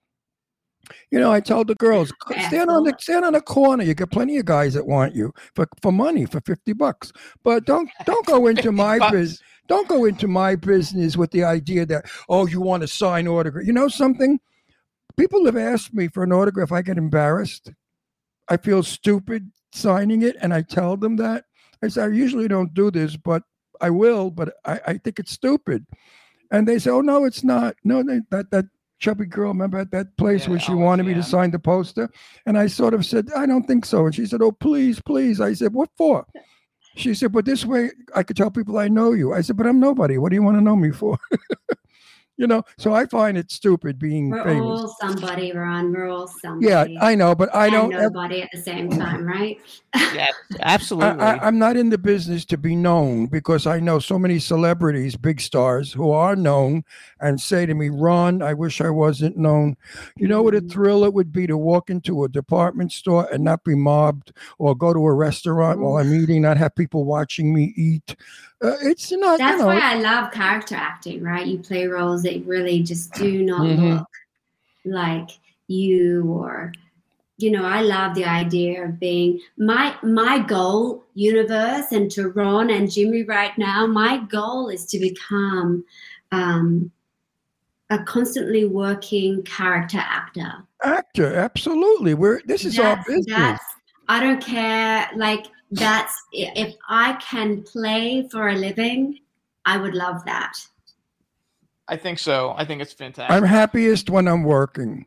You 1.10 1.18
know, 1.18 1.32
I 1.32 1.40
told 1.40 1.66
the 1.66 1.74
girls, 1.74 2.12
stand 2.46 2.70
on 2.70 2.84
the 2.84 2.94
stand 3.00 3.24
on 3.24 3.32
the 3.32 3.40
corner. 3.40 3.82
You 3.82 3.94
get 3.94 4.12
plenty 4.12 4.36
of 4.38 4.44
guys 4.44 4.74
that 4.74 4.86
want 4.86 5.16
you 5.16 5.32
for, 5.56 5.66
for 5.82 5.90
money 5.90 6.24
for 6.24 6.40
fifty 6.42 6.72
bucks. 6.72 7.12
But 7.42 7.64
don't 7.64 7.90
don't 8.04 8.24
go 8.26 8.46
into 8.48 8.70
my 8.70 9.10
business. 9.10 9.42
Don't 9.66 9.88
go 9.88 10.04
into 10.04 10.28
my 10.28 10.56
business 10.56 11.16
with 11.16 11.30
the 11.30 11.44
idea 11.44 11.86
that 11.86 12.06
oh, 12.28 12.46
you 12.46 12.60
want 12.60 12.82
to 12.82 12.88
sign 12.88 13.28
autograph. 13.28 13.66
You 13.66 13.72
know 13.72 13.88
something? 13.88 14.38
People 15.16 15.44
have 15.46 15.56
asked 15.56 15.94
me 15.94 16.08
for 16.08 16.22
an 16.22 16.32
autograph. 16.32 16.72
I 16.72 16.82
get 16.82 16.98
embarrassed. 16.98 17.72
I 18.48 18.56
feel 18.56 18.82
stupid 18.82 19.50
signing 19.72 20.22
it, 20.22 20.36
and 20.40 20.52
I 20.54 20.62
tell 20.62 20.96
them 20.96 21.16
that. 21.16 21.44
I 21.82 21.88
say 21.88 22.02
I 22.02 22.08
usually 22.08 22.48
don't 22.48 22.74
do 22.74 22.90
this, 22.90 23.16
but 23.16 23.42
I 23.80 23.90
will. 23.90 24.30
But 24.30 24.54
I, 24.64 24.80
I 24.86 24.98
think 24.98 25.18
it's 25.18 25.32
stupid. 25.32 25.86
And 26.50 26.66
they 26.66 26.78
say, 26.78 26.90
"Oh 26.90 27.00
no, 27.00 27.24
it's 27.24 27.42
not. 27.42 27.76
No, 27.84 28.02
they, 28.02 28.20
that 28.30 28.50
that 28.50 28.66
chubby 28.98 29.26
girl. 29.26 29.48
Remember 29.48 29.78
at 29.78 29.90
that 29.90 30.16
place 30.16 30.44
Yeah, 30.44 30.50
where 30.50 30.60
she 30.60 30.72
oh, 30.72 30.76
wanted 30.76 31.06
me 31.06 31.14
to 31.14 31.22
sign 31.22 31.50
the 31.50 31.58
poster?" 31.58 32.08
And 32.46 32.56
I 32.56 32.66
sort 32.68 32.94
of 32.94 33.04
said, 33.04 33.28
"I 33.36 33.46
don't 33.46 33.66
think 33.66 33.84
so." 33.84 34.06
And 34.06 34.14
she 34.14 34.26
said, 34.26 34.42
"Oh, 34.42 34.52
please, 34.52 35.00
please." 35.00 35.40
I 35.40 35.54
said, 35.54 35.72
"What 35.72 35.90
for?" 35.96 36.26
She 36.96 37.14
said, 37.14 37.32
"But 37.32 37.44
this 37.44 37.64
way, 37.64 37.90
I 38.14 38.22
could 38.22 38.36
tell 38.36 38.50
people 38.50 38.78
I 38.78 38.88
know 38.88 39.12
you." 39.12 39.32
I 39.32 39.42
said, 39.42 39.56
"But 39.56 39.66
I'm 39.66 39.78
nobody. 39.78 40.18
What 40.18 40.30
do 40.30 40.36
you 40.36 40.42
want 40.42 40.56
to 40.56 40.62
know 40.62 40.76
me 40.76 40.90
for?" 40.90 41.18
you 42.36 42.46
know. 42.46 42.62
So 42.78 42.94
I 42.94 43.06
find 43.06 43.36
it 43.36 43.50
stupid 43.50 43.98
being 43.98 44.30
We're 44.30 44.44
famous. 44.44 44.80
all 44.80 44.96
somebody, 45.00 45.52
Ron. 45.52 45.92
We're 45.92 46.08
all 46.08 46.26
somebody. 46.28 46.66
Yeah, 46.66 46.86
I 47.00 47.14
know, 47.14 47.34
but 47.34 47.54
I 47.54 47.66
and 47.66 47.72
don't. 47.72 47.92
ever- 47.94 48.02
nobody 48.04 48.42
at 48.42 48.50
the 48.52 48.60
same 48.60 48.90
time, 48.90 49.24
right? 49.26 49.58
Yeah, 50.14 50.26
absolutely. 50.60 51.20
I, 51.22 51.34
I, 51.34 51.46
I'm 51.46 51.58
not 51.58 51.76
in 51.76 51.88
the 51.90 51.98
business 51.98 52.44
to 52.46 52.58
be 52.58 52.76
known 52.76 53.26
because 53.26 53.66
I 53.66 53.80
know 53.80 53.98
so 53.98 54.18
many 54.18 54.38
celebrities, 54.38 55.16
big 55.16 55.40
stars, 55.40 55.92
who 55.92 56.10
are 56.10 56.36
known 56.36 56.84
and 57.20 57.40
say 57.40 57.66
to 57.66 57.74
me, 57.74 57.88
Ron, 57.88 58.42
I 58.42 58.52
wish 58.54 58.80
I 58.80 58.90
wasn't 58.90 59.36
known. 59.36 59.76
You 60.16 60.28
know 60.28 60.42
what 60.42 60.54
a 60.54 60.60
Mhm. 60.60 60.70
thrill 60.70 61.04
it 61.04 61.14
would 61.14 61.32
be 61.32 61.46
to 61.46 61.56
walk 61.56 61.90
into 61.90 62.24
a 62.24 62.28
department 62.28 62.92
store 62.92 63.26
and 63.32 63.42
not 63.42 63.64
be 63.64 63.74
mobbed 63.74 64.32
or 64.58 64.74
go 64.74 64.92
to 64.92 65.06
a 65.06 65.14
restaurant 65.14 65.80
while 65.80 65.96
I'm 65.96 66.12
eating, 66.12 66.42
not 66.42 66.56
have 66.58 66.74
people 66.74 67.04
watching 67.04 67.54
me 67.54 67.72
eat. 67.76 68.16
Uh, 68.62 68.76
it's 68.82 69.12
not, 69.12 69.38
That's 69.38 69.52
you 69.52 69.58
know. 69.58 69.66
why 69.66 69.80
I 69.82 69.96
love 69.98 70.32
character 70.32 70.74
acting, 70.74 71.22
right? 71.22 71.46
You 71.46 71.58
play 71.58 71.86
roles 71.86 72.22
that 72.22 72.42
really 72.46 72.82
just 72.82 73.12
do 73.14 73.42
not 73.42 73.60
Mhm. 73.66 73.98
look 73.98 74.06
like 74.84 75.30
you 75.68 76.24
or 76.28 76.72
you 77.38 77.50
know, 77.50 77.66
I 77.66 77.82
love 77.82 78.14
the 78.14 78.24
idea 78.24 78.82
of 78.86 78.98
being 78.98 79.40
my 79.58 79.94
my 80.02 80.38
goal 80.38 81.04
universe 81.12 81.92
and 81.92 82.10
to 82.12 82.30
Ron 82.30 82.70
and 82.70 82.90
Jimmy 82.90 83.24
right 83.24 83.56
now, 83.58 83.86
my 83.86 84.16
goal 84.30 84.68
is 84.70 84.86
to 84.86 84.98
become 84.98 85.84
um 86.32 86.90
a 87.90 87.98
constantly 88.04 88.64
working 88.64 89.42
character 89.42 89.98
actor. 89.98 90.64
actor, 90.82 91.34
absolutely. 91.34 92.14
We're 92.14 92.40
this 92.46 92.64
is 92.64 92.78
our 92.78 92.96
business. 93.06 93.26
that's- 93.26 93.60
I 94.08 94.20
don't 94.20 94.40
care. 94.42 95.10
Like 95.16 95.46
that's 95.76 96.22
if 96.32 96.74
I 96.88 97.14
can 97.14 97.62
play 97.62 98.28
for 98.30 98.48
a 98.48 98.54
living, 98.54 99.18
I 99.64 99.76
would 99.76 99.94
love 99.94 100.24
that. 100.24 100.54
I 101.88 101.96
think 101.96 102.18
so. 102.18 102.54
I 102.56 102.64
think 102.64 102.82
it's 102.82 102.92
fantastic. 102.92 103.30
I'm 103.30 103.44
happiest 103.44 104.10
when 104.10 104.26
I'm 104.26 104.42
working, 104.42 105.06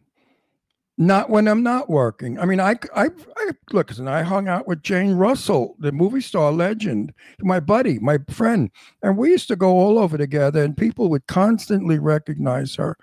not 0.97 1.30
when 1.30 1.47
I'm 1.47 1.63
not 1.63 1.89
working. 1.89 2.39
I 2.39 2.45
mean, 2.45 2.59
I, 2.59 2.76
I, 2.95 3.09
I 3.36 3.49
look, 3.72 3.97
and 3.97 4.09
I 4.09 4.22
hung 4.22 4.47
out 4.47 4.67
with 4.67 4.84
Jane 4.84 5.13
Russell, 5.13 5.76
the 5.80 5.91
movie 5.91 6.22
star 6.22 6.51
legend, 6.51 7.13
my 7.41 7.59
buddy, 7.59 7.99
my 7.99 8.20
friend, 8.30 8.70
and 9.01 9.17
we 9.17 9.32
used 9.32 9.49
to 9.49 9.55
go 9.55 9.72
all 9.72 9.99
over 9.99 10.17
together, 10.17 10.63
and 10.63 10.78
people 10.78 11.09
would 11.09 11.28
constantly 11.28 11.99
recognize 11.99 12.76
her 12.76 12.97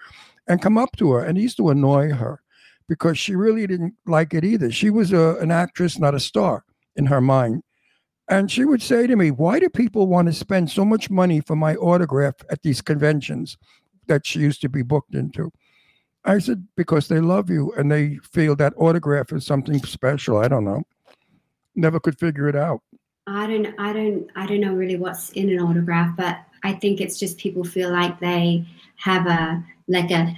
and 0.46 0.62
come 0.62 0.78
up 0.78 0.96
to 0.96 1.12
her, 1.12 1.24
and 1.24 1.36
it 1.36 1.42
used 1.42 1.58
to 1.58 1.68
annoy 1.68 2.12
her 2.12 2.40
because 2.88 3.18
she 3.18 3.34
really 3.34 3.66
didn't 3.66 3.94
like 4.06 4.32
it 4.32 4.44
either. 4.44 4.70
She 4.70 4.88
was 4.88 5.12
a, 5.12 5.36
an 5.40 5.50
actress, 5.50 5.98
not 5.98 6.14
a 6.14 6.20
star 6.20 6.64
in 6.96 7.06
her 7.06 7.20
mind. 7.20 7.62
And 8.28 8.50
she 8.50 8.64
would 8.64 8.82
say 8.82 9.06
to 9.06 9.16
me, 9.16 9.30
Why 9.30 9.60
do 9.60 9.68
people 9.68 10.08
want 10.08 10.26
to 10.26 10.32
spend 10.32 10.70
so 10.70 10.84
much 10.84 11.10
money 11.10 11.40
for 11.40 11.54
my 11.54 11.76
autograph 11.76 12.34
at 12.50 12.62
these 12.62 12.80
conventions 12.80 13.56
that 14.08 14.26
she 14.26 14.40
used 14.40 14.60
to 14.62 14.68
be 14.68 14.82
booked 14.82 15.14
into? 15.14 15.52
I 16.24 16.38
said, 16.38 16.66
Because 16.76 17.06
they 17.08 17.20
love 17.20 17.50
you 17.50 17.72
and 17.74 17.90
they 17.90 18.16
feel 18.32 18.56
that 18.56 18.74
autograph 18.76 19.32
is 19.32 19.46
something 19.46 19.78
special. 19.78 20.38
I 20.38 20.48
don't 20.48 20.64
know. 20.64 20.82
Never 21.76 22.00
could 22.00 22.18
figure 22.18 22.48
it 22.48 22.56
out. 22.56 22.80
I 23.28 23.46
don't 23.46 23.74
I 23.78 23.92
don't 23.92 24.28
I 24.36 24.46
don't 24.46 24.60
know 24.60 24.74
really 24.74 24.96
what's 24.96 25.30
in 25.30 25.50
an 25.50 25.60
autograph, 25.60 26.16
but 26.16 26.38
I 26.62 26.72
think 26.72 27.00
it's 27.00 27.18
just 27.18 27.38
people 27.38 27.64
feel 27.64 27.90
like 27.90 28.18
they 28.20 28.64
have 28.96 29.26
a 29.26 29.64
like 29.88 30.10
a 30.10 30.36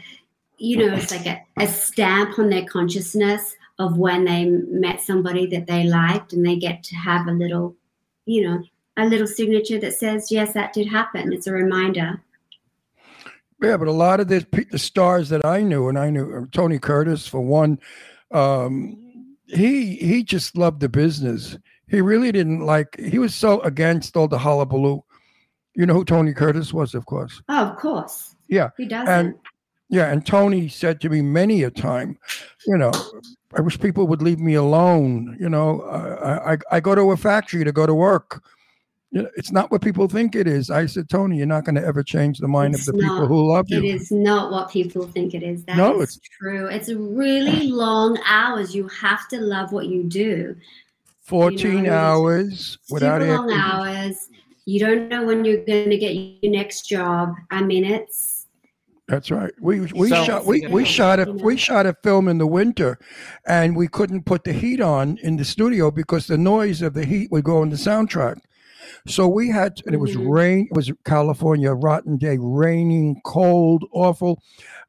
you 0.59 0.77
know, 0.77 0.93
it's 0.93 1.13
like 1.13 1.27
a, 1.27 1.41
a 1.57 1.69
stamp 1.69 2.39
on 2.39 2.51
their 2.51 2.65
consciousness 2.65 3.55
of 3.79 3.97
when 3.97 4.25
they 4.25 4.45
met 4.47 5.01
somebody 5.01 5.47
that 5.47 5.67
they 5.67 5.85
liked 5.85 6.33
and 6.33 6.45
they 6.45 6.57
get 6.57 6.83
to 6.85 6.97
have 6.97 7.27
a 7.29 7.33
little, 7.33 7.77
you 8.27 8.43
know, 8.43 8.63
a 8.97 9.07
little 9.07 9.27
signature 9.27 9.79
that 9.79 9.95
says, 9.95 10.31
Yes, 10.31 10.53
that 10.55 10.73
did 10.73 10.89
happen. 10.89 11.33
It's 11.33 11.47
a 11.47 11.53
reminder. 11.53 12.21
Yeah, 13.63 13.77
but 13.77 13.89
a 13.89 13.93
lot 13.93 14.21
of 14.21 14.29
the, 14.29 14.47
the 14.71 14.79
stars 14.79 15.29
that 15.31 15.45
I 15.45 15.63
knew, 15.63 15.89
and 15.89 15.99
I 15.99 16.11
knew 16.11 16.33
uh, 16.33 16.47
Tony 16.53 16.79
Curtis 16.79 17.27
for 17.27 17.41
one, 17.41 17.81
um, 18.31 19.37
he 19.47 19.97
he 19.97 20.23
just 20.23 20.57
loved 20.57 20.81
the 20.81 20.89
business. 20.89 21.57
He 21.89 22.01
really 22.01 22.31
didn't 22.31 22.61
like. 22.61 22.99
He 23.01 23.19
was 23.19 23.35
so 23.35 23.61
against 23.61 24.17
all 24.17 24.29
the 24.29 24.39
hullabaloo. 24.39 25.03
You 25.75 25.87
know 25.87 25.95
who 25.95 26.05
Tony 26.05 26.35
Curtis 26.35 26.73
was, 26.73 26.95
of 26.95 27.07
course. 27.07 27.41
Oh, 27.49 27.67
of 27.67 27.77
course. 27.79 28.37
Yeah, 28.49 28.71
he 28.77 28.87
doesn't? 28.87 29.09
and 29.09 29.35
yeah, 29.89 30.11
and 30.11 30.25
Tony 30.25 30.69
said 30.69 31.01
to 31.01 31.09
me 31.09 31.23
many 31.23 31.63
a 31.63 31.71
time, 31.71 32.19
you 32.67 32.77
know, 32.77 32.93
I 33.57 33.61
wish 33.61 33.81
people 33.81 34.07
would 34.07 34.23
leave 34.23 34.39
me 34.39 34.55
alone. 34.55 35.37
You 35.41 35.49
know, 35.49 35.83
I 35.83 36.53
I, 36.55 36.59
I 36.73 36.81
go 36.81 36.95
to 36.95 37.11
a 37.13 37.17
factory 37.17 37.65
to 37.65 37.73
go 37.73 37.87
to 37.87 37.95
work. 37.95 38.43
You 39.11 39.23
know, 39.23 39.31
it's 39.37 39.51
not 39.51 39.71
what 39.71 39.81
people 39.81 40.07
think 40.07 40.35
it 40.35 40.47
is. 40.47 40.69
I 40.69 40.85
said, 40.85 41.09
Tony, 41.09 41.39
you're 41.39 41.47
not 41.47 41.65
going 41.65 41.77
to 41.77 41.85
ever 41.85 42.03
change 42.03 42.39
the 42.39 42.49
mind 42.49 42.75
It's 42.75 42.87
of 42.87 42.95
the 42.95 43.03
people 43.03 43.27
who 43.27 43.51
love 43.51 43.65
you. 43.69 43.79
It 43.79 43.87
is 43.87 44.11
not 44.11 44.53
what 44.53 44.71
people 44.71 45.07
think 45.07 45.33
it 45.33 45.43
is. 45.43 45.65
That 45.65 45.79
No, 45.79 46.03
is 46.03 46.21
true. 46.39 46.67
It's 46.67 46.91
really 46.93 47.69
long 47.69 48.19
hours. 48.27 48.75
You 48.75 48.87
have 48.89 49.27
to 49.29 49.41
love 49.41 49.73
what 49.73 49.87
you 49.87 50.03
do. 50.05 50.55
14 51.23 51.79
it's 51.79 51.89
hours 51.89 52.79
without 52.91 53.23
Super 53.23 53.35
long 53.35 53.53
hours. 53.53 54.29
You 54.67 54.81
don't 54.81 55.09
know 55.09 55.25
when 55.25 55.43
you're 55.47 55.65
going 55.65 55.89
to 55.89 55.97
get 55.97 56.11
your 56.13 56.53
next 56.53 56.87
job. 56.87 57.35
I 57.51 57.63
mean, 57.63 57.87
it's 57.87 58.38
That's 59.09 59.31
right. 59.31 59.53
We 59.61 59.81
we 59.81 60.11
So- 60.11 60.25
shot 60.25 60.45
we, 60.47 60.67
we 60.67 60.85
shot 60.85 61.19
a 61.19 61.33
we 61.33 61.57
shot 61.57 61.87
a 61.87 61.95
film 62.03 62.29
in 62.29 62.37
the 62.39 62.47
winter, 62.47 62.99
and 63.47 63.75
we 63.75 63.89
couldn't 63.89 64.25
put 64.27 64.45
the 64.45 64.53
heat 64.53 64.81
on 64.83 65.17
in 65.23 65.37
the 65.37 65.45
studio 65.47 65.91
because 65.91 66.27
the 66.27 66.37
noise 66.37 66.83
of 66.83 66.93
the 66.95 67.07
heat 67.07 67.31
would 67.31 67.45
go 67.45 67.63
on 67.63 67.71
the 67.71 67.77
soundtrack. 67.77 68.37
So 69.07 69.27
we 69.29 69.49
had, 69.51 69.81
and 69.87 69.95
it 69.95 69.99
was 69.99 70.15
Mhm. 70.17 70.31
rain. 70.31 70.69
It 70.71 70.77
was 70.77 70.93
California, 71.05 71.73
rotten 71.73 72.17
day, 72.19 72.37
raining, 72.41 73.21
cold, 73.25 73.85
awful. 73.93 74.43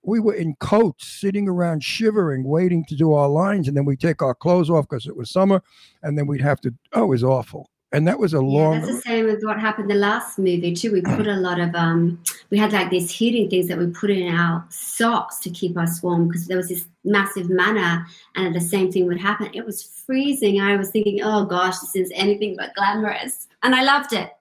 We 0.04 0.20
were 0.20 0.34
in 0.34 0.56
coats, 0.60 1.06
sitting 1.08 1.48
around 1.48 1.84
shivering, 1.84 2.44
waiting 2.46 2.84
to 2.90 2.96
do 2.96 3.14
our 3.14 3.30
lines, 3.30 3.68
and 3.68 3.76
then 3.78 3.86
we 3.86 3.96
take 3.98 4.22
our 4.22 4.34
clothes 4.36 4.70
off 4.70 4.88
because 4.90 5.06
it 5.08 5.16
was 5.18 5.30
summer, 5.32 5.62
and 6.04 6.18
then 6.18 6.28
we'd 6.28 6.42
have 6.42 6.60
to. 6.62 6.74
Oh, 6.94 7.04
it 7.04 7.08
was 7.08 7.24
awful, 7.24 7.70
and 7.92 8.08
that 8.08 8.20
was 8.20 8.34
a 8.34 8.40
long. 8.40 8.74
yeah, 8.74 8.80
that's 8.80 8.94
the 8.94 9.02
same 9.02 9.26
with 9.26 9.44
what 9.44 9.60
happened 9.60 9.90
the 9.90 9.96
last 9.96 10.38
movie 10.38 10.74
too. 10.76 10.92
We 10.92 11.02
put 11.02 11.28
a 11.28 11.36
lot 11.36 11.60
of 11.60 11.74
um, 11.74 12.22
we 12.50 12.58
had 12.58 12.72
like 12.72 12.90
these 12.90 13.10
heating 13.10 13.50
things 13.50 13.68
that 13.68 13.78
we 13.78 13.88
put 13.88 14.12
in 14.12 14.34
our 14.34 14.66
socks 14.70 15.40
to 15.40 15.50
keep 15.50 15.78
us 15.78 16.04
warm 16.04 16.28
because 16.28 16.48
there 16.48 16.58
was 16.58 16.70
this 16.70 16.86
massive 17.10 17.50
manner 17.50 18.06
and 18.36 18.56
the 18.56 18.62
same 18.62 18.92
thing 18.92 19.08
would 19.08 19.20
happen. 19.20 19.50
It 19.54 19.66
was 19.66 19.84
freezing. 20.06 20.62
I 20.62 20.76
was 20.76 20.90
thinking, 20.90 21.22
oh 21.24 21.46
gosh, 21.46 21.78
this 21.80 21.96
is 21.96 22.12
anything 22.16 22.56
but 22.58 22.74
glamorous, 22.76 23.48
and 23.64 23.76
I 23.76 23.84
loved 23.84 24.14
it. 24.14 24.32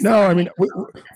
No, 0.00 0.22
I 0.22 0.34
mean, 0.34 0.48
we, 0.58 0.68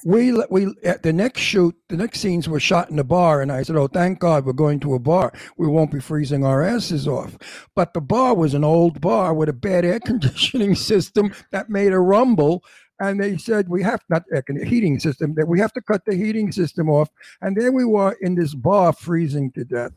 we 0.04 0.44
we 0.50 0.74
at 0.84 1.02
the 1.02 1.12
next 1.12 1.40
shoot, 1.40 1.74
the 1.88 1.96
next 1.96 2.20
scenes 2.20 2.48
were 2.48 2.60
shot 2.60 2.90
in 2.90 2.98
a 2.98 3.04
bar, 3.04 3.42
and 3.42 3.50
I 3.50 3.62
said, 3.62 3.76
"Oh, 3.76 3.88
thank 3.88 4.20
God 4.20 4.44
we're 4.44 4.52
going 4.52 4.80
to 4.80 4.94
a 4.94 4.98
bar. 4.98 5.32
We 5.56 5.66
won't 5.66 5.90
be 5.90 6.00
freezing 6.00 6.44
our 6.44 6.62
asses 6.62 7.08
off." 7.08 7.36
But 7.74 7.94
the 7.94 8.00
bar 8.00 8.34
was 8.34 8.54
an 8.54 8.64
old 8.64 9.00
bar 9.00 9.34
with 9.34 9.48
a 9.48 9.54
bad 9.54 9.84
air 9.84 10.00
conditioning 10.04 10.74
system 10.74 11.34
that 11.50 11.70
made 11.70 11.92
a 11.92 11.98
rumble, 11.98 12.62
and 13.00 13.20
they 13.20 13.36
said 13.38 13.68
we 13.68 13.82
have 13.82 14.02
not 14.08 14.24
air 14.32 14.42
con- 14.42 14.64
heating 14.64 15.00
system 15.00 15.34
that 15.34 15.48
we 15.48 15.58
have 15.58 15.72
to 15.72 15.82
cut 15.82 16.04
the 16.04 16.14
heating 16.14 16.52
system 16.52 16.88
off, 16.88 17.08
and 17.40 17.56
there 17.56 17.72
we 17.72 17.84
were 17.84 18.16
in 18.20 18.34
this 18.34 18.54
bar 18.54 18.92
freezing 18.92 19.50
to 19.52 19.64
death. 19.64 19.92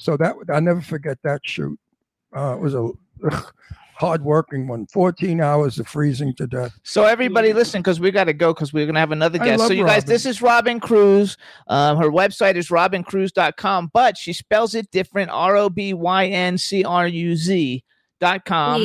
So 0.00 0.16
that 0.16 0.34
I'll 0.48 0.62
never 0.62 0.80
forget 0.80 1.18
that 1.24 1.42
shoot. 1.44 1.78
Uh, 2.34 2.54
it 2.54 2.60
was 2.60 2.74
a 2.74 2.90
ugh, 3.30 3.52
hardworking 3.94 4.66
one. 4.66 4.86
14 4.86 5.42
hours 5.42 5.78
of 5.78 5.86
freezing 5.86 6.34
to 6.36 6.46
death. 6.46 6.72
So 6.84 7.04
everybody, 7.04 7.52
listen, 7.52 7.82
because 7.82 8.00
we 8.00 8.10
got 8.10 8.24
to 8.24 8.32
go 8.32 8.54
because 8.54 8.72
we're 8.72 8.86
gonna 8.86 8.98
have 8.98 9.12
another 9.12 9.38
guest. 9.38 9.58
So 9.60 9.68
love 9.68 9.76
you 9.76 9.84
guys, 9.84 10.06
this 10.06 10.24
is 10.24 10.40
Robyn 10.40 10.80
Cruze. 10.80 11.36
Um, 11.66 11.98
her 11.98 12.10
website 12.10 12.54
is 12.54 12.70
robyncruze.com, 12.70 13.90
but 13.92 14.16
she 14.16 14.32
spells 14.32 14.74
it 14.74 14.90
different: 14.90 15.30
R 15.30 15.56
O 15.56 15.68
B 15.68 15.92
Y 15.92 16.26
N 16.28 16.56
C 16.56 16.82
R 16.82 17.06
U 17.06 17.36
Z 17.36 17.84
dot 18.20 18.46
com. 18.46 18.80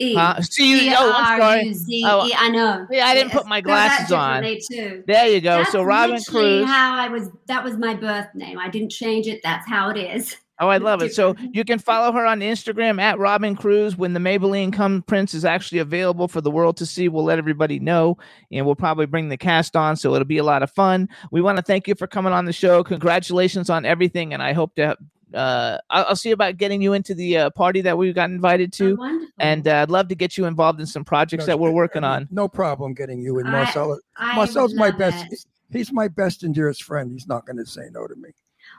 E. 0.00 0.16
Uh, 0.16 0.40
C 0.40 0.86
U. 0.86 0.94
Oh, 0.96 1.12
I'm 1.14 1.38
sorry. 1.38 2.04
Oh, 2.04 2.30
I 2.36 2.48
know. 2.48 2.86
Yeah, 2.90 3.06
I 3.06 3.14
didn't 3.14 3.32
put 3.32 3.46
my 3.46 3.60
glasses 3.60 4.10
on. 4.10 4.42
Too. 4.70 5.04
There 5.06 5.28
you 5.28 5.40
go. 5.40 5.58
That's 5.58 5.72
so 5.72 5.82
Robyn 5.82 6.20
Cruze. 6.20 6.64
How 6.64 6.94
I 6.94 7.08
was. 7.08 7.28
That 7.46 7.62
was 7.62 7.76
my 7.76 7.94
birth 7.94 8.28
name. 8.34 8.58
I 8.58 8.68
didn't 8.68 8.90
change 8.90 9.26
it. 9.26 9.40
That's 9.42 9.68
how 9.68 9.90
it 9.90 9.98
is. 9.98 10.36
Oh, 10.62 10.68
I 10.68 10.76
love 10.76 11.02
it. 11.02 11.14
So 11.14 11.34
you 11.52 11.64
can 11.64 11.78
follow 11.78 12.12
her 12.12 12.26
on 12.26 12.40
Instagram 12.40 13.00
at 13.00 13.18
Robyn 13.18 13.56
Cruze. 13.56 13.96
When 13.96 14.12
the 14.12 14.20
Maybelline 14.20 14.72
Come 14.72 15.02
Prince 15.02 15.32
is 15.32 15.44
actually 15.44 15.78
available 15.78 16.28
for 16.28 16.42
the 16.42 16.50
world 16.50 16.76
to 16.78 16.86
see, 16.86 17.08
we'll 17.08 17.24
let 17.24 17.38
everybody 17.38 17.78
know, 17.78 18.18
and 18.52 18.66
we'll 18.66 18.74
probably 18.74 19.06
bring 19.06 19.30
the 19.30 19.38
cast 19.38 19.74
on, 19.74 19.96
so 19.96 20.14
it'll 20.14 20.26
be 20.26 20.36
a 20.36 20.44
lot 20.44 20.62
of 20.62 20.70
fun. 20.70 21.08
We 21.30 21.40
want 21.40 21.56
to 21.56 21.62
thank 21.62 21.88
you 21.88 21.94
for 21.94 22.06
coming 22.06 22.34
on 22.34 22.44
the 22.44 22.52
show. 22.52 22.84
Congratulations 22.84 23.70
on 23.70 23.86
everything, 23.86 24.34
and 24.34 24.42
I 24.42 24.52
hope 24.52 24.74
to. 24.76 24.96
Uh, 25.34 25.78
I'll, 25.90 26.04
I'll 26.10 26.16
see 26.16 26.30
about 26.32 26.56
getting 26.56 26.82
you 26.82 26.92
into 26.92 27.14
the 27.14 27.36
uh, 27.36 27.50
party 27.50 27.80
that 27.82 27.96
we 27.96 28.12
got 28.12 28.30
invited 28.30 28.70
Oh, 28.74 28.78
to, 28.78 28.96
wonderful. 28.96 29.28
and 29.38 29.66
uh, 29.68 29.76
I'd 29.82 29.90
love 29.90 30.08
to 30.08 30.14
get 30.14 30.36
you 30.36 30.46
involved 30.46 30.80
in 30.80 30.86
some 30.86 31.04
projects 31.04 31.46
that 31.46 31.58
we're 31.58 31.70
working 31.70 32.04
on. 32.04 32.28
No 32.30 32.48
problem 32.48 32.94
getting 32.94 33.20
you 33.20 33.38
in. 33.38 33.46
I- 33.46 33.50
Marcelo. 33.52 33.98
I 34.16 34.36
Marcel's 34.36 34.74
my 34.74 34.90
best. 34.90 35.32
it. 35.32 35.44
He's 35.72 35.92
my 35.92 36.08
best 36.08 36.42
and 36.42 36.54
dearest 36.54 36.82
friend. 36.82 37.12
He's 37.12 37.28
not 37.28 37.46
going 37.46 37.56
to 37.58 37.66
say 37.66 37.88
no 37.92 38.06
to 38.06 38.16
me. 38.16 38.30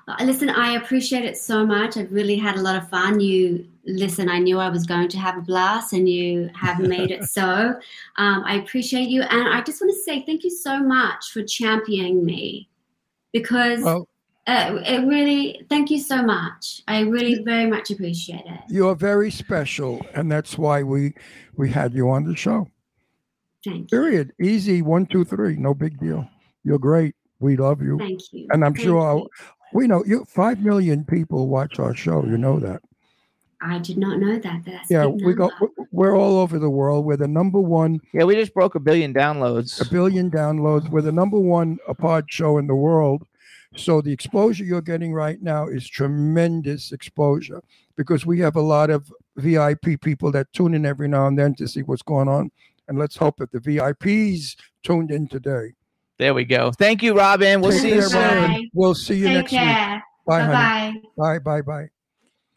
Uh, 0.08 0.16
Listen, 0.24 0.50
I 0.50 0.74
appreciate 0.76 1.26
it 1.26 1.38
so 1.38 1.66
much. 1.66 1.96
I've 1.96 2.12
really 2.12 2.36
had 2.36 2.56
a 2.56 2.62
lot 2.62 2.76
of 2.76 2.90
fun. 2.90 3.20
You 3.20 3.66
listen. 3.86 4.30
I 4.30 4.40
knew 4.40 4.58
I 4.60 4.68
was 4.70 4.86
going 4.86 5.08
to 5.10 5.18
have 5.20 5.38
a 5.38 5.42
blast, 5.42 5.94
and 5.94 6.10
you 6.10 6.50
have 6.56 6.80
made 6.96 7.12
it 7.12 7.24
so. 7.26 7.76
Um, 8.18 8.44
I 8.46 8.56
appreciate 8.56 9.10
you, 9.10 9.22
and 9.22 9.48
I 9.48 9.62
just 9.62 9.80
want 9.82 9.94
to 9.94 10.02
say 10.02 10.24
thank 10.26 10.44
you 10.44 10.50
so 10.50 10.80
much 10.82 11.32
for 11.32 11.44
championing 11.44 12.26
me, 12.26 12.68
because 13.32 13.82
Well, 13.84 14.08
uh, 14.48 14.80
it 14.86 15.06
really. 15.08 15.66
Thank 15.70 15.90
you 15.92 16.00
so 16.00 16.22
much. 16.24 16.82
I 16.88 17.02
really 17.02 17.44
very 17.44 17.70
much 17.70 17.92
appreciate 17.92 18.44
it. 18.46 18.60
you're 18.70 18.96
very 18.96 19.32
special, 19.32 20.06
and 20.14 20.32
that's 20.32 20.58
why 20.58 20.84
we 20.84 21.14
we 21.56 21.70
had 21.70 21.94
you 21.94 22.10
on 22.10 22.24
the 22.26 22.36
show. 22.36 22.68
Thank 23.64 23.92
you. 23.92 23.98
Period. 24.00 24.34
Easy. 24.42 24.82
One, 24.82 25.06
two, 25.06 25.24
three. 25.24 25.56
No 25.56 25.74
big 25.74 26.00
deal. 26.00 26.28
You're 26.64 26.80
great. 26.80 27.16
We 27.40 27.58
love 27.58 27.82
you. 27.82 27.98
Thank 28.00 28.22
you. 28.34 28.48
And 28.52 28.66
I'm 28.66 28.74
Thank 28.74 28.86
sure 28.86 29.00
I'll- 29.00 29.28
We 29.74 29.88
know 29.88 30.04
you. 30.06 30.26
Five 30.26 30.60
million 30.62 31.06
people 31.06 31.48
watch 31.48 31.80
our 31.80 31.96
show. 31.96 32.26
You 32.26 32.38
know 32.38 32.60
that. 32.60 32.82
I 33.62 33.78
did 33.80 33.98
not 33.98 34.20
know 34.20 34.38
that. 34.40 34.64
That's 34.66 34.90
a 34.90 34.94
Yeah, 34.94 35.08
big 35.08 35.26
we 35.26 35.34
go. 35.36 35.52
We're 35.92 36.18
all 36.18 36.40
over 36.40 36.58
the 36.60 36.70
world. 36.70 37.06
We're 37.06 37.16
the 37.18 37.28
number 37.28 37.60
one, 37.60 38.00
Yeah, 38.14 38.24
we 38.24 38.34
just 38.36 38.54
broke 38.56 38.74
a 38.76 38.80
billion 38.80 39.14
downloads. 39.14 39.80
a 39.80 39.90
billion 39.90 40.30
downloads. 40.32 40.90
We're 40.90 41.02
the 41.04 41.12
number 41.12 41.40
one 41.40 41.78
pod 42.00 42.26
show 42.30 42.58
in 42.58 42.66
the 42.68 42.76
world. 42.76 43.26
So 43.76 44.02
the 44.02 44.12
exposure 44.12 44.64
you're 44.66 44.82
getting 44.82 45.14
right 45.14 45.42
now 45.42 45.68
is 45.68 45.88
tremendous 45.88 46.92
exposure 46.92 47.62
because 47.96 48.26
we 48.26 48.40
have 48.40 48.56
a 48.58 48.62
lot 48.62 48.90
of 48.90 49.12
VIP 49.38 50.02
people 50.02 50.32
that 50.34 50.52
tune 50.54 50.74
in 50.74 50.86
every 50.86 51.08
now 51.08 51.28
and 51.28 51.38
then 51.40 51.56
to 51.56 51.68
see 51.68 51.82
what's 51.82 52.02
going 52.02 52.28
on. 52.28 52.52
And 52.88 53.00
let's 53.00 53.16
hope 53.16 53.38
that 53.38 53.52
the 53.52 53.60
VIPs 53.60 54.56
tuned 54.84 55.12
in 55.12 55.28
today. 55.28 55.74
There 56.18 56.34
we 56.34 56.44
go. 56.44 56.72
Thank 56.72 57.02
you, 57.02 57.14
Robyn. 57.14 57.62
We'll 57.62 57.72
Take 57.72 57.82
see 57.82 57.94
you 57.96 58.02
soon. 58.02 58.20
Bye. 58.22 58.66
We'll 58.74 58.94
see 58.96 59.16
you 59.16 59.26
Take 59.28 59.34
next 59.36 59.52
week. 59.54 59.62
care. 59.62 60.04
Bye, 60.28 60.40
Bye 60.40 60.44
honey. 60.46 61.02
bye. 61.18 61.40
Bye, 61.40 61.40
bye, 61.40 61.62
bye. 61.62 61.90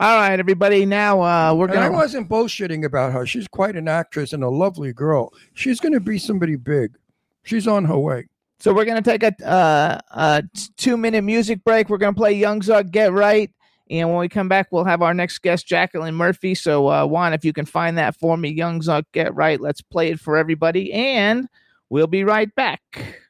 All 0.01 0.17
right, 0.19 0.39
everybody. 0.39 0.85
Now 0.85 1.21
uh, 1.23 1.55
we're 1.55 1.69
And 1.69 1.79
I 1.79 1.85
gonna. 1.87 1.95
wasn't 1.97 2.29
bullshitting 2.29 2.85
about 2.85 3.13
her. 3.13 3.25
She's 3.25 3.47
quite 3.47 3.77
an 3.77 3.87
actress 3.87 4.33
and 4.33 4.43
a 4.43 4.49
lovely 4.51 4.93
girl. 4.93 5.33
She's 5.55 5.79
going 5.79 5.93
to 5.93 6.01
be 6.01 6.19
somebody 6.19 6.57
big. 6.57 6.97
She's 7.45 7.69
on 7.69 7.85
her 7.85 7.99
way. 7.99 8.27
So 8.61 8.73
we're 8.73 8.85
gonna 8.85 9.03
take 9.03 9.23
a 9.23 9.35
uh, 9.47 10.01
a 10.11 10.43
two 10.77 10.97
minute 10.97 11.23
music 11.23 11.63
break. 11.65 11.89
We're 11.89 11.99
gonna 11.99 12.15
play 12.15 12.33
Young 12.33 12.63
Zug 12.63 12.91
Get 12.91 13.13
Right, 13.13 13.51
and 13.91 14.09
when 14.09 14.19
we 14.19 14.29
come 14.29 14.49
back, 14.49 14.69
we'll 14.71 14.85
have 14.85 15.03
our 15.03 15.15
next 15.15 15.39
guest, 15.39 15.67
Jacqueline 15.67 16.15
Murphy. 16.15 16.55
So 16.55 16.89
uh, 16.89 17.07
Juan, 17.07 17.35
if 17.35 17.45
you 17.45 17.53
can 17.53 17.67
find 17.67 17.99
that 17.99 18.17
for 18.17 18.37
me, 18.37 18.51
Young 18.51 18.81
Zug 18.81 19.05
Get 19.13 19.35
Right. 19.35 19.61
Let's 19.61 19.83
play 19.83 20.11
it 20.11 20.21
for 20.21 20.37
everybody, 20.37 20.93
and 20.93 21.49
we'll 21.91 22.07
be 22.07 22.25
right 22.25 22.55
back. 22.55 23.21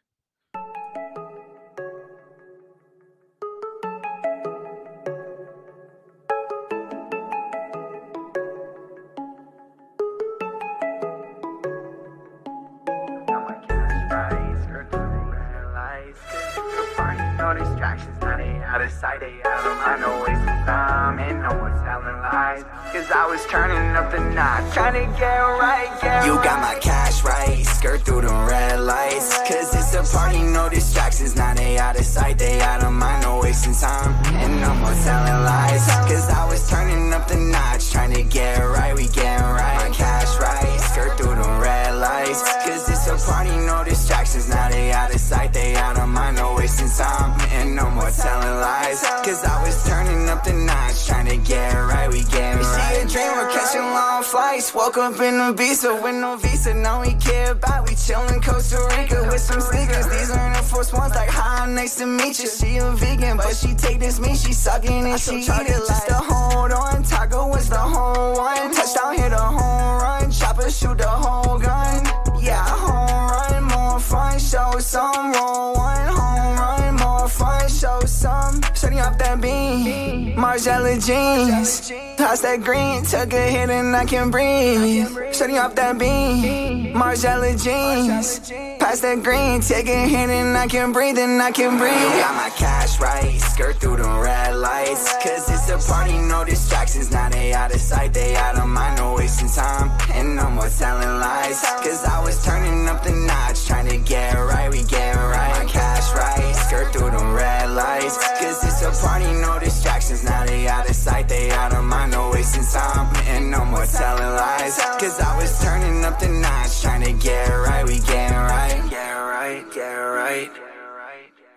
They 19.24 19.40
out 19.48 19.66
of 19.66 19.76
mind, 19.78 20.00
no 20.02 20.24
time, 20.66 21.16
no 21.40 21.52
telling 21.84 22.20
lies. 22.28 22.62
Cause 22.92 23.10
I 23.10 23.26
was 23.26 23.44
turning 23.46 23.96
up 23.96 24.10
the 24.12 24.20
notch, 24.34 24.74
trying 24.74 24.94
to 25.00 25.18
get 25.18 25.38
right, 25.64 25.88
get 26.00 26.26
You 26.26 26.34
got 26.36 26.60
my 26.60 26.78
cash 26.80 27.24
right, 27.24 27.64
skirt 27.64 28.02
through 28.02 28.22
the 28.22 28.34
red 28.50 28.80
lights. 28.80 29.38
Cause 29.48 29.74
it's 29.74 29.94
a 29.94 30.16
party, 30.16 30.42
no 30.42 30.68
distractions. 30.68 31.36
Now 31.36 31.54
they 31.54 31.78
out 31.78 31.98
of 31.98 32.04
sight, 32.04 32.38
they 32.38 32.60
out 32.60 32.84
of 32.84 32.92
mind, 32.92 33.22
no 33.22 33.40
wasting 33.40 33.74
time. 33.74 34.12
And 34.42 34.60
no 34.60 34.74
more 34.74 34.94
telling 35.04 35.40
lies. 35.48 35.86
Cause 36.10 36.28
I 36.28 36.44
was 36.46 36.68
turning 36.68 37.12
up 37.12 37.26
the 37.26 37.36
notch, 37.36 37.90
trying 37.90 38.12
to 38.14 38.22
get 38.22 38.58
right, 38.58 38.94
we 38.94 39.08
get 39.08 39.40
right. 39.40 39.88
My 39.88 39.94
cash 39.94 40.38
right, 40.38 40.80
skirt 40.80 41.16
through 41.16 41.34
the 41.34 41.50
red 41.62 41.94
lights. 41.96 42.42
Cause 42.64 42.88
it's 42.90 43.06
a 43.08 43.16
party, 43.30 43.56
no 43.66 43.84
distractions. 43.84 44.48
Now 44.48 44.68
they 44.68 44.92
out 44.92 45.14
of 45.14 45.20
sight, 45.20 45.52
they 45.52 45.74
out 45.76 45.98
of 45.98 46.08
mind, 46.08 46.36
no 46.36 46.54
wasting 46.56 46.90
time. 46.90 47.43
No 47.84 47.90
more 47.90 48.10
telling 48.10 48.60
lies. 48.64 49.02
Cause 49.26 49.44
I 49.44 49.62
was 49.62 49.76
turning 49.86 50.26
up 50.30 50.42
the 50.42 50.54
notch, 50.54 51.06
trying 51.06 51.26
to 51.26 51.36
get 51.36 51.74
right, 51.74 52.08
we 52.10 52.22
get 52.24 52.56
right. 52.56 52.94
See 52.94 53.02
a 53.02 53.06
dream, 53.12 53.32
we're 53.36 53.50
catching 53.52 53.82
long 53.82 54.22
flights. 54.22 54.74
Woke 54.74 54.96
up 54.96 55.20
in 55.20 55.34
Ibiza 55.34 56.02
with 56.02 56.14
no 56.14 56.36
visa, 56.36 56.72
no 56.72 57.00
we 57.00 57.12
care 57.14 57.52
about. 57.52 57.86
We 57.86 57.94
chillin' 57.94 58.42
Costa 58.42 58.78
Rica 58.96 59.28
with 59.30 59.40
some 59.40 59.60
sneakers. 59.60 60.06
These 60.06 60.30
are 60.30 60.56
the 60.56 60.62
first 60.62 60.94
ones 60.94 61.14
like, 61.14 61.28
hi, 61.28 61.70
nice 61.70 61.96
to 61.96 62.06
meet 62.06 62.38
you. 62.40 62.48
She 62.48 62.78
a 62.78 62.90
vegan, 62.92 63.36
but 63.36 63.54
she 63.54 63.74
take 63.74 64.00
this 64.00 64.18
meat, 64.18 64.38
she 64.38 64.54
sucking 64.54 65.04
and 65.04 65.20
she 65.20 65.40
eat 65.40 65.68
it 65.74 65.82
just 65.86 66.06
to 66.08 66.14
hold 66.14 66.72
on. 66.72 67.02
Taco 67.02 67.48
was 67.48 67.68
the 67.68 67.84
whole 67.94 68.34
one. 68.36 68.72
Touchdown, 68.72 69.14
hit 69.18 69.32
a 69.32 69.46
home 69.58 70.00
run. 70.00 70.30
Chopper 70.30 70.70
shoot 70.70 70.96
the 70.96 71.06
whole 71.24 71.58
gun. 71.58 72.00
Yeah, 72.40 72.64
home 72.64 73.30
run, 73.30 73.62
more 73.64 74.00
fun, 74.00 74.38
show 74.38 74.78
some. 74.78 75.32
Roll 75.32 75.74
one, 75.74 76.08
home 76.08 76.56
run, 76.58 76.83
more 77.24 77.30
fun, 77.30 77.68
show 77.70 78.00
some. 78.00 78.60
Shutting 78.74 79.00
off 79.00 79.16
that 79.18 79.40
beam, 79.40 80.36
Margiela 80.36 80.94
jeans. 81.06 81.90
Toss 82.18 82.40
that 82.42 82.60
green, 82.62 83.02
took 83.02 83.32
a 83.32 83.50
hit 83.50 83.70
and 83.70 83.96
I 83.96 84.04
can 84.04 84.30
breathe. 84.30 85.08
Shutting 85.32 85.58
off 85.58 85.74
that 85.74 85.98
beam, 85.98 86.92
Margiela 86.94 87.52
jeans. 87.62 88.40
Pass 88.78 89.00
that 89.00 89.22
green, 89.22 89.62
take 89.62 89.88
a 89.88 90.06
hit 90.06 90.28
and 90.28 90.56
I 90.56 90.66
can 90.66 90.92
breathe 90.92 91.18
and 91.18 91.40
I 91.40 91.50
can 91.50 91.78
breathe. 91.78 92.14
Got 92.24 92.34
my 92.34 92.50
cash 92.50 93.00
right, 93.00 93.40
skirt 93.40 93.76
through 93.80 93.96
the 93.96 94.10
red 94.26 94.56
lights. 94.56 95.10
Cause 95.24 95.48
it's 95.48 95.70
a 95.70 95.78
party, 95.90 96.18
no 96.18 96.44
distractions. 96.44 97.10
Now 97.10 97.30
they 97.30 97.54
out 97.54 97.74
of 97.74 97.80
sight, 97.80 98.12
they 98.12 98.36
out 98.36 98.58
of 98.58 98.68
mind, 98.68 98.98
no 98.98 99.14
wasting 99.14 99.48
time. 99.48 99.90
And 100.12 100.36
no 100.36 100.50
more 100.50 100.68
telling 100.68 101.14
lies. 101.20 101.62
Cause 101.82 102.04
I 102.04 102.22
was 102.22 102.44
turning 102.44 102.86
up 102.86 103.02
the 103.02 103.12
notch, 103.12 103.64
trying 103.66 103.88
to 103.88 103.96
get 103.96 104.34
right, 104.34 104.70
we 104.70 104.82
get 104.84 105.16
right. 105.16 105.64
My 105.64 105.64
cash 105.64 106.12
right, 106.12 106.43
skirt 106.74 106.92
through 106.92 107.10
the 107.10 107.24
red 107.34 107.70
lights. 107.70 108.16
Cause 108.40 108.64
it's 108.64 108.82
a 108.82 109.06
party, 109.06 109.32
no 109.40 109.58
distractions. 109.58 110.24
Now 110.24 110.44
they 110.46 110.66
out 110.66 110.88
of 110.88 110.96
sight, 110.96 111.28
they 111.28 111.50
out 111.50 111.72
of 111.74 111.84
mind, 111.84 112.12
no 112.12 112.30
wasting 112.30 112.64
time. 112.64 113.14
And 113.26 113.50
no 113.50 113.64
more 113.64 113.86
telling 113.86 114.34
lies. 114.40 114.76
Cause 115.00 115.20
I 115.20 115.36
was 115.36 115.62
turning 115.62 116.04
up 116.04 116.18
the 116.18 116.28
notch, 116.28 116.82
trying 116.82 117.04
to 117.04 117.12
get 117.12 117.48
right, 117.48 117.84
we 117.86 117.98
get 118.00 118.30
right. 118.30 118.82
Get 118.90 119.12
right, 119.12 119.64
get 119.74 119.94
right. 119.94 120.50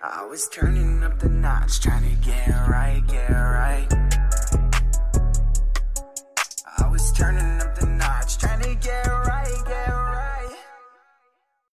I 0.04 0.26
was 0.26 0.48
turning 0.50 1.04
up 1.04 1.20
the 1.20 1.30
notch, 1.30 1.82
trying 1.82 2.04
to 2.10 2.16
get 2.26 2.48
right, 2.70 3.02
get 3.08 3.30
right. 3.30 3.88
I 6.78 6.88
was 6.90 7.12
turning 7.12 7.47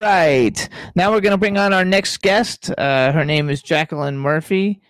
Right 0.05 0.69
now, 0.95 1.11
we're 1.11 1.23
gonna 1.23 1.39
bring 1.39 1.57
on 1.57 1.73
our 1.73 1.83
next 1.83 2.21
guest. 2.21 2.71
Uh, 2.77 3.11
her 3.11 3.25
name 3.25 3.49
is 3.49 3.63
Jacqueline 3.63 4.19
Murphy, 4.19 4.83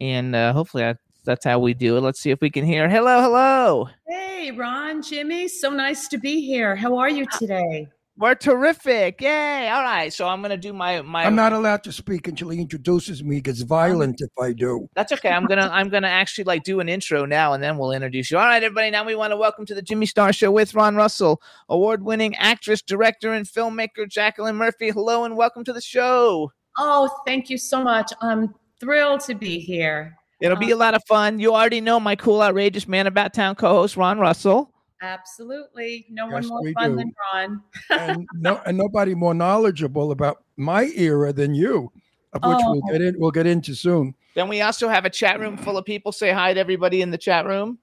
and 0.00 0.34
uh, 0.34 0.54
hopefully 0.54 0.82
that, 0.84 0.96
that's 1.26 1.44
how 1.44 1.58
we 1.58 1.74
do 1.74 1.98
it. 1.98 2.00
Let's 2.00 2.22
see 2.22 2.30
if 2.30 2.40
we 2.40 2.48
can 2.48 2.64
hear. 2.64 2.88
Hello, 2.88 3.20
hello. 3.20 3.88
Hey, 4.08 4.50
Ron, 4.50 5.02
Jimmy, 5.02 5.46
so 5.46 5.68
nice 5.68 6.08
to 6.08 6.16
be 6.16 6.40
here. 6.40 6.74
How 6.74 6.96
are 6.96 7.10
you 7.10 7.26
today? 7.38 7.86
We're 8.18 8.34
terrific. 8.34 9.22
Yay. 9.22 9.68
All 9.68 9.82
right. 9.82 10.12
So 10.12 10.28
I'm 10.28 10.42
going 10.42 10.50
to 10.50 10.58
do 10.58 10.72
my 10.72 11.00
my 11.00 11.24
I'm 11.24 11.34
not 11.34 11.54
allowed 11.54 11.82
to 11.84 11.92
speak 11.92 12.28
until 12.28 12.50
he 12.50 12.60
introduces 12.60 13.24
me. 13.24 13.38
It 13.38 13.44
gets 13.44 13.62
violent 13.62 14.20
if 14.20 14.28
I 14.38 14.52
do. 14.52 14.88
That's 14.94 15.12
okay. 15.12 15.30
I'm 15.30 15.46
gonna 15.46 15.70
I'm 15.72 15.88
gonna 15.88 16.08
actually 16.08 16.44
like 16.44 16.62
do 16.62 16.80
an 16.80 16.88
intro 16.88 17.24
now, 17.24 17.54
and 17.54 17.62
then 17.62 17.78
we'll 17.78 17.92
introduce 17.92 18.30
you. 18.30 18.36
All 18.36 18.44
right, 18.44 18.62
everybody. 18.62 18.90
Now 18.90 19.04
we 19.04 19.14
want 19.14 19.30
to 19.30 19.36
welcome 19.36 19.64
to 19.66 19.74
the 19.74 19.82
Jimmy 19.82 20.04
Star 20.04 20.32
Show 20.32 20.50
with 20.50 20.74
Ron 20.74 20.94
Russell, 20.94 21.40
award-winning 21.70 22.36
actress, 22.36 22.82
director, 22.82 23.32
and 23.32 23.46
filmmaker 23.46 24.06
Jacqueline 24.08 24.56
Murphy. 24.56 24.90
Hello, 24.90 25.24
and 25.24 25.36
welcome 25.36 25.64
to 25.64 25.72
the 25.72 25.80
show. 25.80 26.52
Oh, 26.76 27.10
thank 27.26 27.48
you 27.48 27.56
so 27.56 27.82
much. 27.82 28.12
I'm 28.20 28.54
thrilled 28.78 29.20
to 29.22 29.34
be 29.34 29.58
here. 29.58 30.16
It'll 30.40 30.56
be 30.58 30.72
uh, 30.72 30.76
a 30.76 30.78
lot 30.78 30.94
of 30.94 31.02
fun. 31.08 31.38
You 31.38 31.54
already 31.54 31.80
know 31.80 31.98
my 31.98 32.16
cool, 32.16 32.42
outrageous 32.42 32.86
man 32.86 33.06
about 33.06 33.32
town 33.32 33.54
co-host 33.54 33.96
Ron 33.96 34.18
Russell. 34.18 34.71
Absolutely. 35.02 36.06
No 36.08 36.28
one 36.28 36.46
more 36.46 36.62
fun 36.72 36.92
do. 36.92 36.96
than 36.98 37.12
Ron. 37.34 37.62
and 37.90 38.28
no, 38.34 38.60
and 38.64 38.78
nobody 38.78 39.14
more 39.14 39.34
knowledgeable 39.34 40.12
about 40.12 40.44
my 40.56 40.84
era 40.96 41.32
than 41.32 41.54
you, 41.54 41.90
of 42.32 42.42
which 42.44 42.58
we'll 42.64 42.80
Oh. 42.84 42.92
get 42.92 43.02
in. 43.02 43.18
We'll 43.18 43.32
get 43.32 43.46
into 43.46 43.74
soon. 43.74 44.14
Then 44.34 44.48
we 44.48 44.62
also 44.62 44.88
have 44.88 45.04
a 45.04 45.10
chat 45.10 45.40
room 45.40 45.56
full 45.56 45.76
of 45.76 45.84
people. 45.84 46.12
Say 46.12 46.30
hi 46.32 46.54
to 46.54 46.60
everybody 46.60 47.02
in 47.02 47.10
the 47.10 47.18
chat 47.18 47.44
room. 47.46 47.78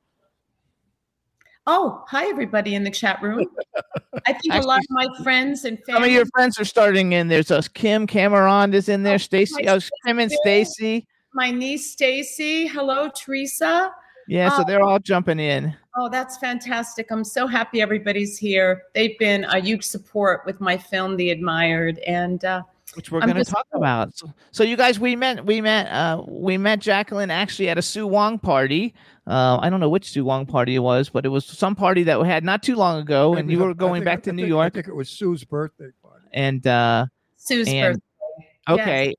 Oh, 1.67 2.03
hi, 2.07 2.25
everybody 2.27 2.73
in 2.73 2.83
the 2.83 2.89
chat 2.89 3.21
room. 3.21 3.45
I 4.25 4.33
think 4.33 4.53
a 4.55 4.61
lot 4.61 4.79
of 4.79 4.85
my 4.89 5.07
friends 5.23 5.65
and 5.65 5.77
Some 5.87 6.03
of 6.03 6.09
your 6.09 6.25
friends 6.27 6.59
are 6.59 6.65
starting 6.65 7.11
in. 7.11 7.27
There's 7.27 7.51
us. 7.51 7.67
Kim 7.67 8.07
Cameron 8.07 8.73
is 8.73 8.89
in 8.89 9.01
oh, 9.01 9.03
there. 9.03 9.19
Stacy. 9.19 9.67
Oh, 9.67 9.77
Kim 10.05 10.17
and. 10.19 10.31
Stacy. 10.31 11.05
my 11.33 11.51
niece 11.51 11.91
Stacy. 11.91 12.65
Hello, 12.65 13.09
Teresa. 13.15 13.91
Yeah, 14.27 14.49
so 14.49 14.61
Oh. 14.61 14.63
they're 14.65 14.81
all 14.81 14.99
jumping 14.99 15.39
in. 15.39 15.75
Oh, 16.01 16.07
that's 16.07 16.37
fantastic. 16.37 17.07
I'm 17.11 17.25
so 17.25 17.45
happy 17.45 17.81
everybody's 17.81 18.37
here. 18.37 18.83
They've 18.93 19.19
been 19.19 19.43
a 19.43 19.59
huge 19.59 19.83
support 19.83 20.45
with 20.45 20.61
my 20.61 20.77
film, 20.77 21.17
The 21.17 21.29
Admired. 21.29 21.99
And 21.99 22.45
uh, 22.45 22.63
which 22.93 23.11
we're 23.11 23.19
going 23.19 23.35
to 23.35 23.43
talk 23.43 23.67
about. 23.73 24.15
So, 24.17 24.33
so 24.51 24.63
you 24.63 24.77
guys, 24.77 24.97
we 24.97 25.17
met, 25.17 25.45
we 25.45 25.59
met, 25.59 25.87
uh, 25.91 26.23
we 26.25 26.57
met 26.57 26.79
Jacqueline 26.79 27.29
actually 27.31 27.67
at 27.67 27.77
a 27.77 27.81
Sue 27.81 28.07
Wong 28.07 28.39
party. 28.39 28.93
Uh, 29.27 29.57
I 29.61 29.69
don't 29.69 29.81
know 29.81 29.89
which 29.89 30.09
Sue 30.11 30.23
Wong 30.23 30.45
party 30.45 30.75
it 30.75 30.79
was, 30.79 31.09
but 31.09 31.25
it 31.25 31.29
was 31.29 31.43
some 31.45 31.75
party 31.75 32.03
that 32.03 32.21
we 32.21 32.27
had 32.29 32.45
not 32.45 32.63
too 32.63 32.75
long 32.77 32.99
ago, 33.01 33.35
and 33.35 33.49
It 33.49 33.53
you 33.53 33.59
were 33.59 33.73
going 33.73 33.95
think- 34.01 34.05
back 34.05 34.19
I 34.19 34.21
to 34.21 34.31
New 34.31 34.43
think- 34.43 34.49
York. 34.49 34.65
I 34.67 34.69
think 34.69 34.87
it 34.87 34.95
was 34.95 35.09
Sue's 35.09 35.43
birthday 35.43 35.89
party. 36.01 36.25
And 36.33 36.65
uh, 36.65 37.07
Sue's 37.35 37.67
And- 37.67 38.01
birthday. 38.67 38.81
okay, 38.81 39.09
It 39.09 39.18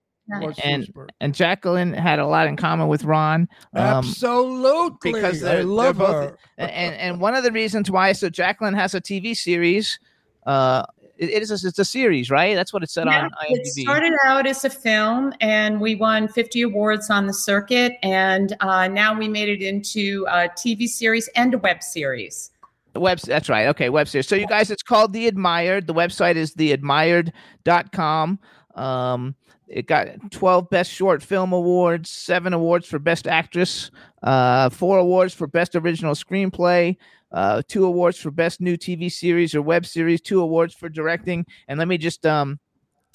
And- 0.63 0.89
and 1.21 1.35
Jacqueline 1.35 1.93
had 1.93 2.19
a 2.19 2.27
lot 2.27 2.47
in 2.47 2.57
common 2.57 2.89
with 2.89 3.05
Ron. 3.05 3.49
Um, 3.75 3.83
Absolutely, 3.83 5.13
because 5.13 5.43
I 5.45 5.61
love 5.63 5.99
both- 5.99 6.31
her. 6.31 6.39
and 6.59 6.95
and 6.95 7.21
one 7.21 7.35
of 7.35 7.45
the 7.45 7.53
reasons 7.53 7.91
why 7.91 8.13
so 8.13 8.29
Jacqueline 8.29 8.75
has 8.75 8.95
a 8.95 9.01
TV 9.01 9.35
series. 9.37 9.99
Uh, 10.47 10.85
it, 11.19 11.29
it 11.31 11.43
is 11.43 11.51
a, 11.51 11.69
it's 11.69 11.79
a 11.79 11.85
series, 11.85 12.31
right? 12.31 12.55
That's 12.55 12.73
what 12.73 12.83
it 12.83 12.89
said 12.91 13.07
Yeah, 13.07 13.25
on 13.25 13.31
it 13.51 13.67
started 13.67 14.15
out 14.25 14.47
as 14.47 14.65
a 14.65 14.71
film, 14.71 15.35
and 15.43 15.79
we 15.79 15.95
won 15.95 16.29
50 16.29 16.63
awards 16.63 17.11
on 17.11 17.27
the 17.27 17.35
circuit. 17.35 17.93
And 18.03 18.57
uh, 18.61 18.89
now 18.89 19.17
we 19.19 19.29
made 19.29 19.51
it 19.51 19.61
into 19.63 20.27
a 20.31 20.49
TV 20.49 20.89
series 20.89 21.29
and 21.37 21.53
a 21.53 21.59
web 21.59 21.83
series. 21.83 22.51
The 22.95 23.01
web 23.01 23.19
that's 23.19 23.49
right. 23.51 23.67
Okay, 23.69 23.91
web 23.91 24.09
series. 24.09 24.27
So 24.29 24.35
you 24.35 24.47
guys, 24.47 24.71
it's 24.71 24.83
called 24.83 25.13
The 25.13 25.27
Admired. 25.29 25.87
The 25.87 25.95
website 25.95 26.37
is 26.37 26.55
theadmired.com. 26.55 28.39
Um 28.75 29.35
it 29.71 29.87
got 29.87 30.09
12 30.31 30.69
best 30.69 30.91
short 30.91 31.23
film 31.23 31.53
awards, 31.53 32.11
7 32.11 32.53
awards 32.53 32.87
for 32.87 32.99
best 32.99 33.27
actress, 33.27 33.91
uh 34.23 34.69
4 34.71 34.99
awards 34.99 35.33
for 35.33 35.47
best 35.47 35.77
original 35.77 36.15
screenplay, 36.15 36.97
uh 37.33 37.63
2 37.69 37.85
awards 37.85 38.19
for 38.19 38.31
best 38.31 38.61
new 38.61 38.77
TV 38.77 39.11
series 39.11 39.55
or 39.55 39.63
web 39.63 39.87
series, 39.87 40.21
2 40.21 40.41
awards 40.41 40.75
for 40.75 40.89
directing. 40.89 41.47
And 41.69 41.79
let 41.79 41.89
me 41.89 41.99
just 41.99 42.27
um 42.27 42.59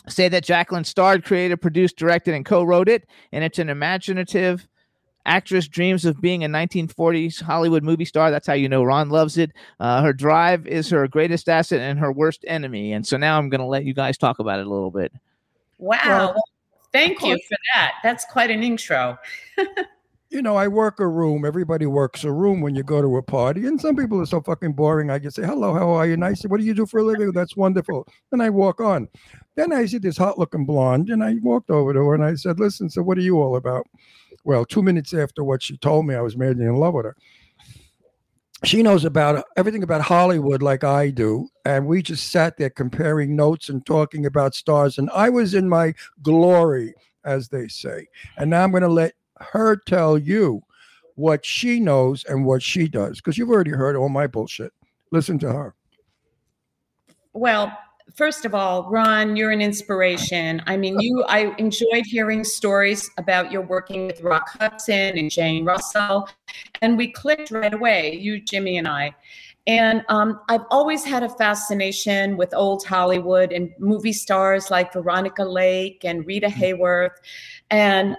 say 0.08 0.30
that 0.30 0.44
Jacqueline 0.44 0.84
starred, 0.84 1.26
created, 1.26 1.62
produced, 1.62 1.98
directed 1.98 2.34
and 2.34 2.46
co-wrote 2.46 2.90
it 2.90 3.06
and 3.32 3.44
it's 3.44 3.60
an 3.60 3.70
imaginative 3.70 4.68
actress 5.26 5.68
dreams 5.68 6.06
of 6.06 6.22
being 6.22 6.44
a 6.44 6.48
1940s 6.48 7.42
Hollywood 7.42 7.84
movie 7.84 8.06
star. 8.06 8.32
That's 8.32 8.48
how 8.48 8.54
you 8.54 8.70
know 8.70 8.84
Ron 8.84 9.10
loves 9.10 9.38
it. 9.38 9.52
Uh, 9.80 10.02
her 10.02 10.14
drive 10.14 10.68
is 10.68 10.90
her 10.90 11.08
greatest 11.08 11.50
asset 11.50 11.82
and 11.82 12.00
her 12.00 12.12
worst 12.12 12.46
enemy. 12.48 12.94
And 12.94 13.06
so 13.06 13.18
now 13.18 13.38
I'm 13.38 13.50
going 13.50 13.62
to 13.62 13.68
let 13.68 13.86
you 13.86 13.94
guys 13.94 14.18
talk 14.18 14.40
about 14.40 14.60
it 14.60 14.68
a 14.68 14.70
little 14.70 14.92
bit. 14.92 15.12
Wow. 15.78 16.34
Well, 16.34 16.44
thank 16.92 17.24
you 17.24 17.38
for 17.48 17.58
that. 17.74 17.96
That's 18.04 18.26
quite 18.26 18.52
an 18.52 18.64
intro. 18.64 19.18
You 20.32 20.42
know, 20.42 20.56
I 20.58 20.68
work 20.68 21.00
a 21.00 21.08
room. 21.08 21.46
Everybody 21.46 21.86
works 21.86 22.24
a 22.24 22.32
room 22.32 22.60
when 22.60 22.76
you 22.76 22.84
go 22.84 23.02
to 23.02 23.18
a 23.18 23.22
party, 23.22 23.68
and 23.68 23.80
some 23.80 23.96
people 23.96 24.20
are 24.20 24.26
so 24.26 24.42
fucking 24.42 24.74
boring. 24.74 25.10
I 25.10 25.20
just 25.20 25.36
say, 25.36 25.44
"Hello, 25.46 25.74
how 25.74 25.88
are 25.92 26.06
you?" 26.08 26.18
Nice. 26.18 26.44
What 26.44 26.60
do 26.60 26.66
you 26.66 26.74
do 26.74 26.86
for 26.88 27.00
a 27.00 27.04
living? 27.04 27.32
That's 27.32 27.56
wonderful. 27.56 28.08
And 28.32 28.42
I 28.42 28.50
walk 28.50 28.82
on. 28.82 29.08
Then 29.56 29.72
I 29.72 29.86
see 29.86 30.00
this 30.00 30.18
hot-looking 30.18 30.66
blonde, 30.66 31.10
and 31.10 31.24
I 31.24 31.36
walked 31.42 31.70
over 31.70 31.94
to 31.94 32.00
her 32.00 32.16
and 32.16 32.26
I 32.26 32.36
said, 32.36 32.60
"Listen, 32.60 32.90
so 32.90 33.04
what 33.04 33.18
are 33.20 33.22
you 33.22 33.40
all 33.40 33.56
about?" 33.56 33.86
Well, 34.44 34.66
two 34.66 34.82
minutes 34.82 35.14
after 35.14 35.44
what 35.44 35.62
she 35.64 35.78
told 35.78 36.08
me, 36.08 36.16
I 36.16 36.22
was 36.22 36.36
madly 36.36 36.66
in 36.66 36.76
love 36.76 36.96
with 36.96 37.06
her. 37.06 37.16
She 38.64 38.82
knows 38.82 39.06
about 39.06 39.46
everything 39.58 39.84
about 39.84 40.02
Hollywood 40.02 40.64
like 40.64 40.84
I 40.84 41.10
do, 41.10 41.50
and 41.66 41.86
we 41.86 42.02
just 42.02 42.32
sat 42.32 42.58
there 42.58 42.70
comparing 42.70 43.36
notes 43.36 43.70
and 43.70 43.86
talking 43.86 44.26
about 44.26 44.56
stars. 44.56 44.98
And 44.98 45.10
I 45.12 45.30
was 45.30 45.54
in 45.54 45.68
my 45.68 45.94
glory, 46.24 46.94
as 47.26 47.50
they 47.50 47.68
say. 47.68 48.08
And 48.38 48.50
now 48.50 48.64
I'm 48.64 48.72
going 48.72 48.82
to 48.82 48.88
let 48.88 49.14
her 49.40 49.76
tell 49.76 50.18
you 50.18 50.64
what 51.16 51.46
she 51.46 51.80
knows 51.80 52.24
and 52.26 52.46
what 52.46 52.62
she 52.62 52.88
does 52.88 53.18
because 53.18 53.38
you've 53.38 53.50
already 53.50 53.72
heard 53.72 53.96
all 53.96 54.10
my 54.10 54.28
bullshit. 54.28 54.74
Listen 55.12 55.38
to 55.40 55.52
her. 55.52 55.76
Well, 57.34 57.78
first 58.14 58.46
of 58.46 58.54
all, 58.54 58.90
Ron, 58.90 59.36
you're 59.36 59.52
an 59.52 59.62
inspiration. 59.62 60.62
I 60.68 60.78
mean, 60.78 61.00
you 61.00 61.24
I 61.28 61.54
enjoyed 61.58 62.06
hearing 62.06 62.44
stories 62.44 63.10
about 63.18 63.52
your 63.52 63.62
working 63.62 64.08
with 64.08 64.22
Rock 64.22 64.50
Hudson 64.60 65.18
and 65.18 65.30
Jane 65.32 65.66
Russell, 65.66 66.30
and 66.82 66.98
we 66.98 67.12
clicked 67.12 67.52
right 67.52 67.74
away, 67.74 68.16
you, 68.16 68.40
Jimmy, 68.40 68.78
and 68.78 68.88
I. 68.88 69.16
And 69.68 70.04
um, 70.10 70.42
I've 70.48 70.66
always 70.70 71.04
had 71.04 71.24
a 71.24 71.30
fascination 71.30 72.38
with 72.38 72.54
old 72.54 72.86
Hollywood 72.86 73.52
and 73.52 73.72
movie 73.80 74.14
stars 74.14 74.70
like 74.70 74.94
Veronica 74.94 75.44
Lake 75.44 76.06
and 76.06 76.26
Rita 76.26 76.48
Hayworth. 76.48 77.16
And 77.72 78.16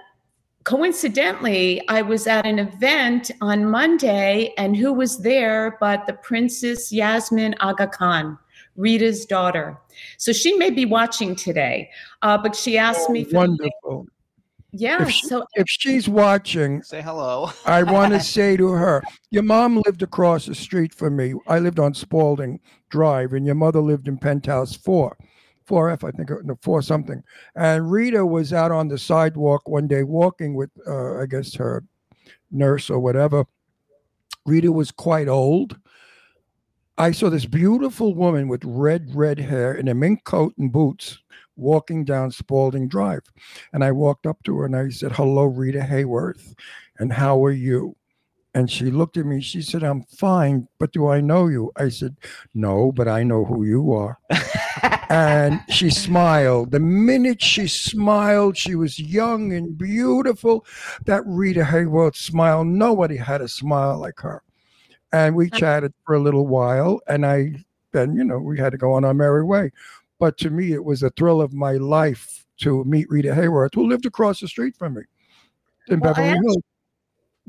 coincidentally, 0.65 1.87
I 1.87 2.01
was 2.01 2.27
at 2.27 2.45
an 2.45 2.59
event 2.59 3.31
on 3.39 3.65
Monday, 3.65 4.53
and 4.57 4.75
who 4.75 4.91
was 4.91 5.19
there 5.19 5.77
but 5.79 6.05
the 6.05 6.13
Princess 6.13 6.91
Yasmin 6.91 7.55
Aga 7.61 7.87
Khan, 7.87 8.37
Rita's 8.77 9.25
daughter. 9.25 9.77
So 10.17 10.31
she 10.31 10.53
may 10.53 10.69
be 10.69 10.85
watching 10.85 11.35
today, 11.35 11.89
uh, 12.21 12.37
but 12.37 12.55
she 12.55 12.77
asked 12.77 13.09
me. 13.09 13.23
For 13.25 13.35
Wonderful. 13.35 14.05
yeah. 14.71 15.01
If, 15.01 15.09
she- 15.11 15.27
so 15.27 15.43
if 15.55 15.65
she's 15.67 16.07
watching, 16.07 16.81
Say 16.83 17.01
hello. 17.01 17.49
I 17.65 17.83
want 17.83 18.13
to 18.13 18.19
say 18.37 18.55
to 18.55 18.69
her, 18.69 19.03
your 19.31 19.43
mom 19.43 19.81
lived 19.85 20.03
across 20.03 20.45
the 20.45 20.55
street 20.55 20.93
from 20.93 21.15
me. 21.17 21.33
I 21.47 21.59
lived 21.59 21.79
on 21.79 21.93
Spalding 21.93 22.59
Drive, 22.89 23.33
and 23.33 23.45
your 23.45 23.55
mother 23.55 23.81
lived 23.81 24.07
in 24.07 24.17
Penthouse 24.17 24.75
4. 24.75 25.17
4F, 25.67 26.07
I 26.07 26.11
think, 26.11 26.29
no, 26.45 26.57
4 26.61 26.81
something. 26.81 27.21
And 27.55 27.91
Rita 27.91 28.25
was 28.25 28.53
out 28.53 28.71
on 28.71 28.87
the 28.87 28.97
sidewalk 28.97 29.67
one 29.67 29.85
day 29.85 30.03
walking 30.03 30.53
with, 30.53 30.69
uh, 30.87 31.19
I 31.19 31.25
guess, 31.25 31.55
her 31.55 31.83
nurse 32.51 32.89
or 32.89 32.99
whatever. 32.99 33.43
Rita 34.45 34.71
was 34.71 34.91
quite 34.91 35.27
old. 35.27 35.77
I 36.99 37.11
saw 37.11 37.29
this 37.29 37.45
beautiful 37.45 38.15
woman 38.15 38.47
with 38.47 38.65
red, 38.65 39.13
red 39.13 39.37
hair 39.37 39.75
in 39.75 39.87
a 39.87 39.93
mink 39.93 40.23
coat 40.23 40.55
and 40.57 40.71
boots 40.71 41.19
walking 41.55 42.03
down 42.03 42.31
Spalding 42.31 42.87
Drive. 42.87 43.21
And 43.71 43.83
I 43.83 43.91
walked 43.91 44.25
up 44.25 44.41
to 44.45 44.57
her 44.57 44.65
and 44.65 44.75
I 44.75 44.89
said, 44.89 45.11
Hello, 45.11 45.45
Rita 45.45 45.81
Hayworth. 45.81 46.55
And 46.97 47.13
how 47.13 47.43
are 47.45 47.51
you? 47.51 47.95
And 48.55 48.71
she 48.71 48.85
looked 48.85 49.17
at 49.17 49.27
me. 49.27 49.41
She 49.41 49.61
said, 49.61 49.83
I'm 49.83 50.01
fine, 50.05 50.67
but 50.79 50.91
do 50.91 51.07
I 51.07 51.21
know 51.21 51.45
you? 51.45 51.71
I 51.77 51.89
said, 51.89 52.17
No, 52.55 52.91
but 52.91 53.07
I 53.07 53.21
know 53.21 53.45
who 53.45 53.63
you 53.63 53.93
are. 53.93 54.17
and 55.09 55.61
she 55.69 55.91
smiled. 55.91 56.71
The 56.71 56.79
minute 56.79 57.43
she 57.43 57.67
smiled, 57.67 58.57
she 58.57 58.73
was 58.73 58.97
young 58.97 59.53
and 59.53 59.77
beautiful. 59.77 60.65
That 61.05 61.21
Rita 61.27 61.61
Hayworth 61.61 62.15
smile, 62.15 62.63
nobody 62.65 63.17
had 63.17 63.41
a 63.41 63.47
smile 63.47 63.99
like 63.99 64.19
her. 64.21 64.41
And 65.17 65.35
we 65.35 65.49
chatted 65.49 65.93
for 66.05 66.13
a 66.13 66.19
little 66.19 66.45
while, 66.45 67.01
and 67.07 67.25
I 67.25 67.65
then, 67.91 68.15
you 68.15 68.23
know, 68.23 68.37
we 68.37 68.59
had 68.59 68.71
to 68.71 68.77
go 68.77 68.93
on 68.93 69.03
our 69.03 69.15
merry 69.15 69.43
way. 69.43 69.71
But 70.19 70.37
to 70.39 70.51
me, 70.51 70.73
it 70.73 70.83
was 70.83 71.01
a 71.01 71.09
thrill 71.09 71.41
of 71.41 71.53
my 71.53 71.73
life 71.73 72.45
to 72.57 72.83
meet 72.83 73.09
Rita 73.09 73.29
Hayworth, 73.29 73.73
who 73.73 73.87
lived 73.87 74.05
across 74.05 74.39
the 74.39 74.47
street 74.47 74.75
from 74.77 74.93
me 74.93 75.01
in 75.87 75.99
Well, 75.99 76.13
Beverly 76.13 76.37
Hills. 76.37 76.63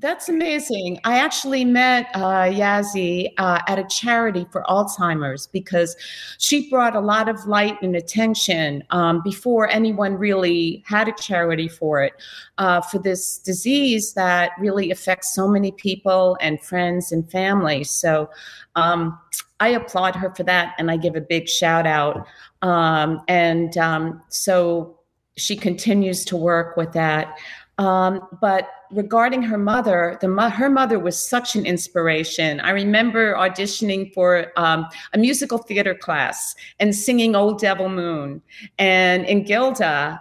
That's 0.01 0.29
amazing. 0.29 1.01
I 1.03 1.19
actually 1.19 1.65
met 1.65 2.07
uh, 2.15 2.45
Yazzie 2.45 3.33
uh, 3.37 3.61
at 3.67 3.81
a 3.81 3.85
charity 3.91 4.47
for 4.53 4.63
Alzheimer's 4.69 5.49
because 5.49 5.97
she 6.39 6.71
brought 6.71 6.95
a 6.95 7.01
lot 7.01 7.29
of 7.29 7.47
light 7.47 7.83
and 7.83 7.97
attention 7.97 8.85
um, 8.91 9.23
before 9.25 9.69
anyone 9.69 10.15
really 10.15 10.85
had 10.87 11.09
a 11.09 11.13
charity 11.21 11.67
for 11.67 12.01
it, 12.01 12.13
uh, 12.59 12.81
for 12.81 13.01
this 13.01 13.39
disease 13.39 14.15
that 14.15 14.53
really 14.61 14.93
affects 14.93 15.35
so 15.35 15.49
many 15.49 15.73
people 15.73 16.39
and 16.41 16.63
friends 16.63 17.11
and 17.11 17.29
family. 17.29 17.83
So 17.83 18.31
um, 18.77 19.19
I 19.59 19.71
applaud 19.71 20.15
her 20.15 20.33
for 20.33 20.45
that 20.45 20.77
and 20.79 20.93
I 20.93 20.97
give 20.97 21.17
a 21.17 21.21
big 21.21 21.49
shout 21.49 21.89
out. 21.89 22.25
Um, 22.63 23.21
and 23.27 23.77
um, 23.77 24.23
so 24.29 24.99
she 25.39 25.57
continues 25.57 26.25
to 26.27 26.37
work 26.37 26.77
with 26.77 26.93
that. 26.93 27.39
Um, 27.79 28.27
but 28.41 28.69
regarding 28.91 29.43
her 29.43 29.57
mother, 29.59 30.19
the 30.21 30.29
mo- 30.29 30.51
her 30.51 30.69
mother 30.69 30.99
was 30.99 31.17
such 31.19 31.55
an 31.55 31.65
inspiration. 31.65 32.59
I 32.61 32.71
remember 32.71 33.35
auditioning 33.35 34.13
for 34.13 34.53
um, 34.57 34.87
a 35.13 35.19
musical 35.19 35.59
theater 35.59 35.95
class 35.95 36.55
and 36.81 36.95
singing 36.95 37.37
"Old 37.37 37.61
Devil 37.61 37.89
Moon," 37.89 38.43
and 38.79 39.25
in 39.27 39.45
Gilda. 39.45 40.21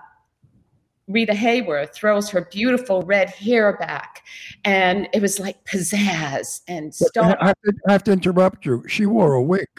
Rita 1.10 1.32
Hayworth 1.32 1.94
throws 1.94 2.30
her 2.30 2.50
beautiful 2.52 3.02
red 3.04 3.30
hair 3.30 3.78
back, 3.78 4.26
and 4.66 5.08
it 5.14 5.22
was 5.22 5.40
like 5.40 5.64
pizzazz 5.64 6.60
and 6.68 6.88
But 7.00 7.08
star. 7.08 7.38
I 7.40 7.48
have, 7.48 7.56
to, 7.64 7.74
I 7.88 7.92
have 7.94 8.04
to 8.04 8.12
interrupt 8.12 8.66
you. 8.66 8.84
She 8.90 9.06
wore 9.06 9.36
a 9.36 9.42
wig. 9.42 9.70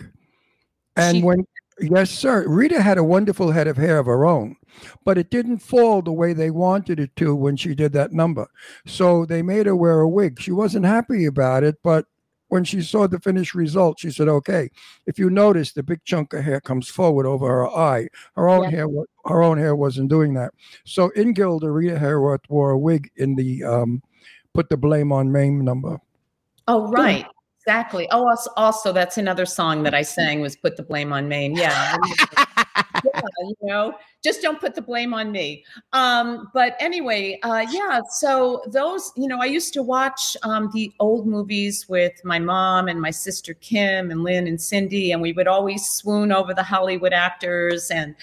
And 0.96 1.18
She- 1.18 1.22
when, 1.22 1.46
yes, 1.80 2.10
sir, 2.10 2.46
Rita 2.48 2.82
had 2.82 2.98
a 2.98 3.04
wonderful 3.04 3.50
head 3.50 3.66
of 3.66 3.76
hair 3.76 3.98
of 3.98 4.06
her 4.06 4.24
own, 4.26 4.56
but 5.04 5.18
it 5.18 5.30
didn't 5.30 5.58
fall 5.58 6.02
the 6.02 6.12
way 6.12 6.32
they 6.32 6.50
wanted 6.50 7.00
it 7.00 7.14
to 7.16 7.34
when 7.34 7.56
she 7.56 7.74
did 7.74 7.92
that 7.92 8.12
number. 8.12 8.46
So 8.86 9.24
they 9.24 9.42
made 9.42 9.66
her 9.66 9.76
wear 9.76 10.00
a 10.00 10.08
wig. 10.08 10.40
She 10.40 10.52
wasn't 10.52 10.86
happy 10.86 11.24
about 11.24 11.64
it, 11.64 11.76
but 11.82 12.06
when 12.48 12.64
she 12.64 12.80
saw 12.80 13.06
the 13.06 13.20
finished 13.20 13.54
result, 13.54 14.00
she 14.00 14.10
said, 14.10 14.26
"Okay." 14.26 14.70
If 15.06 15.18
you 15.18 15.28
notice, 15.28 15.72
the 15.72 15.82
big 15.82 16.02
chunk 16.04 16.32
of 16.32 16.44
hair 16.44 16.60
comes 16.60 16.88
forward 16.88 17.26
over 17.26 17.46
her 17.46 17.68
eye. 17.68 18.08
Her 18.36 18.48
own 18.48 18.64
Yeah. 18.64 18.70
hair, 18.70 18.88
her 19.26 19.42
own 19.42 19.58
hair 19.58 19.76
wasn't 19.76 20.08
doing 20.08 20.32
that. 20.34 20.54
So 20.84 21.10
in 21.10 21.34
Gilda, 21.34 21.70
Rita 21.70 21.96
Hayworth 21.96 22.48
wore 22.48 22.70
a 22.70 22.78
wig 22.78 23.10
in 23.16 23.36
the 23.36 23.64
um, 23.64 24.02
"Put 24.54 24.70
the 24.70 24.78
Blame 24.78 25.12
on 25.12 25.30
Mame" 25.30 25.62
number. 25.62 25.98
Oh, 26.66 26.90
right. 26.90 27.26
Exactly. 27.68 28.08
Oh, 28.10 28.26
also, 28.26 28.50
also, 28.56 28.92
that's 28.92 29.18
another 29.18 29.44
song 29.44 29.82
that 29.82 29.92
I 29.92 30.00
sang 30.00 30.40
was 30.40 30.56
"Put 30.56 30.78
the 30.78 30.82
Blame 30.82 31.12
on 31.12 31.28
Mame." 31.28 31.52
Yeah, 31.52 31.98
yeah, 33.04 33.20
you 33.40 33.56
know, 33.60 33.92
just 34.24 34.40
don't 34.40 34.58
put 34.58 34.74
the 34.74 34.80
blame 34.80 35.12
on 35.12 35.30
me. 35.30 35.66
Um, 35.92 36.48
but 36.54 36.76
anyway, 36.80 37.38
uh, 37.42 37.66
yeah. 37.70 38.00
So 38.10 38.62
those, 38.68 39.12
you 39.18 39.28
know, 39.28 39.38
I 39.38 39.44
used 39.44 39.74
to 39.74 39.82
watch 39.82 40.34
um, 40.44 40.70
the 40.72 40.90
old 40.98 41.26
movies 41.26 41.86
with 41.90 42.12
my 42.24 42.38
mom 42.38 42.88
and 42.88 43.02
my 43.02 43.10
sister 43.10 43.52
Kim 43.52 44.10
and 44.10 44.22
Lynn 44.24 44.46
and 44.46 44.58
Cindy, 44.58 45.12
and 45.12 45.20
we 45.20 45.34
would 45.34 45.46
always 45.46 45.84
swoon 45.86 46.32
over 46.32 46.54
the 46.54 46.62
Hollywood 46.62 47.12
actors, 47.12 47.90
and 47.90 48.14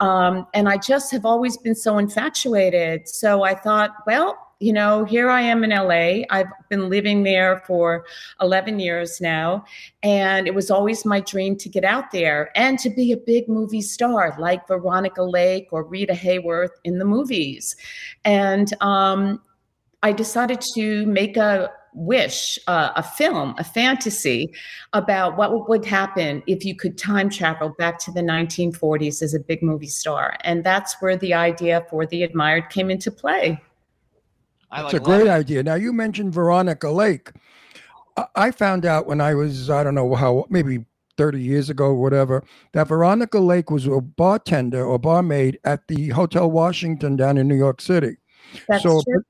um, 0.00 0.44
and 0.54 0.68
I 0.68 0.76
just 0.76 1.12
have 1.12 1.24
always 1.24 1.56
been 1.56 1.76
so 1.76 1.98
infatuated. 1.98 3.08
So 3.08 3.44
I 3.44 3.54
thought, 3.54 3.92
well. 4.08 4.47
You 4.60 4.72
know, 4.72 5.04
here 5.04 5.30
I 5.30 5.42
am 5.42 5.62
in 5.62 5.70
LA. 5.70 6.24
I've 6.30 6.50
been 6.68 6.88
living 6.88 7.22
there 7.22 7.62
for 7.64 8.04
11 8.40 8.80
years 8.80 9.20
now. 9.20 9.64
And 10.02 10.48
it 10.48 10.54
was 10.54 10.68
always 10.68 11.04
my 11.04 11.20
dream 11.20 11.56
to 11.58 11.68
get 11.68 11.84
out 11.84 12.10
there 12.10 12.50
and 12.56 12.76
to 12.80 12.90
be 12.90 13.12
a 13.12 13.16
big 13.16 13.48
movie 13.48 13.82
star 13.82 14.34
like 14.36 14.66
Veronica 14.66 15.22
Lake 15.22 15.68
or 15.70 15.84
Rita 15.84 16.12
Hayworth 16.12 16.72
in 16.82 16.98
the 16.98 17.04
movies. 17.04 17.76
And 18.24 18.74
um, 18.82 19.40
I 20.02 20.10
decided 20.10 20.60
to 20.74 21.06
make 21.06 21.36
a 21.36 21.70
wish, 21.94 22.58
uh, 22.66 22.90
a 22.96 23.02
film, 23.02 23.54
a 23.58 23.64
fantasy 23.64 24.52
about 24.92 25.36
what 25.36 25.68
would 25.68 25.84
happen 25.84 26.42
if 26.48 26.64
you 26.64 26.74
could 26.74 26.98
time 26.98 27.30
travel 27.30 27.70
back 27.78 27.98
to 28.00 28.10
the 28.10 28.20
1940s 28.20 29.22
as 29.22 29.34
a 29.34 29.40
big 29.40 29.62
movie 29.62 29.86
star. 29.86 30.36
And 30.42 30.64
that's 30.64 30.96
where 31.00 31.16
the 31.16 31.34
idea 31.34 31.86
for 31.88 32.06
The 32.06 32.24
Admired 32.24 32.70
came 32.70 32.90
into 32.90 33.12
play. 33.12 33.60
I 34.70 34.82
It's 34.84 34.92
like 34.92 35.02
a 35.02 35.04
great 35.04 35.26
it. 35.26 35.30
idea. 35.30 35.62
Now 35.62 35.74
you 35.74 35.92
mentioned 35.92 36.32
Veronica 36.32 36.90
Lake. 36.90 37.32
I- 38.16 38.26
I 38.36 38.50
found 38.50 38.84
out 38.84 39.06
when 39.06 39.20
I 39.20 39.34
was 39.34 39.70
I 39.70 39.82
don't 39.84 39.94
know 39.94 40.14
how 40.14 40.44
maybe 40.50 40.84
30 41.16 41.40
years 41.42 41.68
ago 41.70 41.86
or 41.86 41.94
whatever 41.94 42.44
that 42.72 42.86
Veronica 42.88 43.38
Lake 43.40 43.70
was 43.70 43.86
a 43.86 44.00
bartender 44.00 44.84
or 44.84 44.98
barmaid 44.98 45.58
at 45.64 45.86
the 45.88 46.10
Hotel 46.10 46.48
Washington 46.50 47.16
down 47.16 47.36
in 47.38 47.48
New 47.48 47.56
York 47.56 47.80
City. 47.80 48.16
That's 48.68 48.82
so 48.84 49.02
true. 49.02 49.22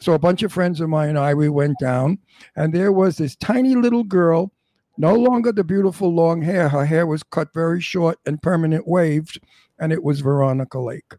so 0.00 0.12
a 0.14 0.18
bunch 0.18 0.42
of 0.42 0.52
friends 0.52 0.80
of 0.80 0.88
mine 0.88 1.10
and 1.10 1.18
I 1.18 1.34
we 1.34 1.48
went 1.48 1.78
down 1.78 2.18
and 2.56 2.72
there 2.74 2.92
was 2.92 3.16
this 3.16 3.36
tiny 3.36 3.74
little 3.74 4.04
girl 4.04 4.52
no 4.98 5.14
longer 5.14 5.52
the 5.52 5.62
beautiful 5.64 6.12
long 6.12 6.42
hair 6.42 6.68
her 6.68 6.84
hair 6.86 7.06
was 7.06 7.22
cut 7.22 7.48
very 7.54 7.80
short 7.80 8.18
and 8.26 8.42
permanent 8.42 8.86
waved 8.88 9.38
and 9.78 9.92
it 9.92 10.02
was 10.02 10.20
Veronica 10.20 10.78
Lake. 10.78 11.14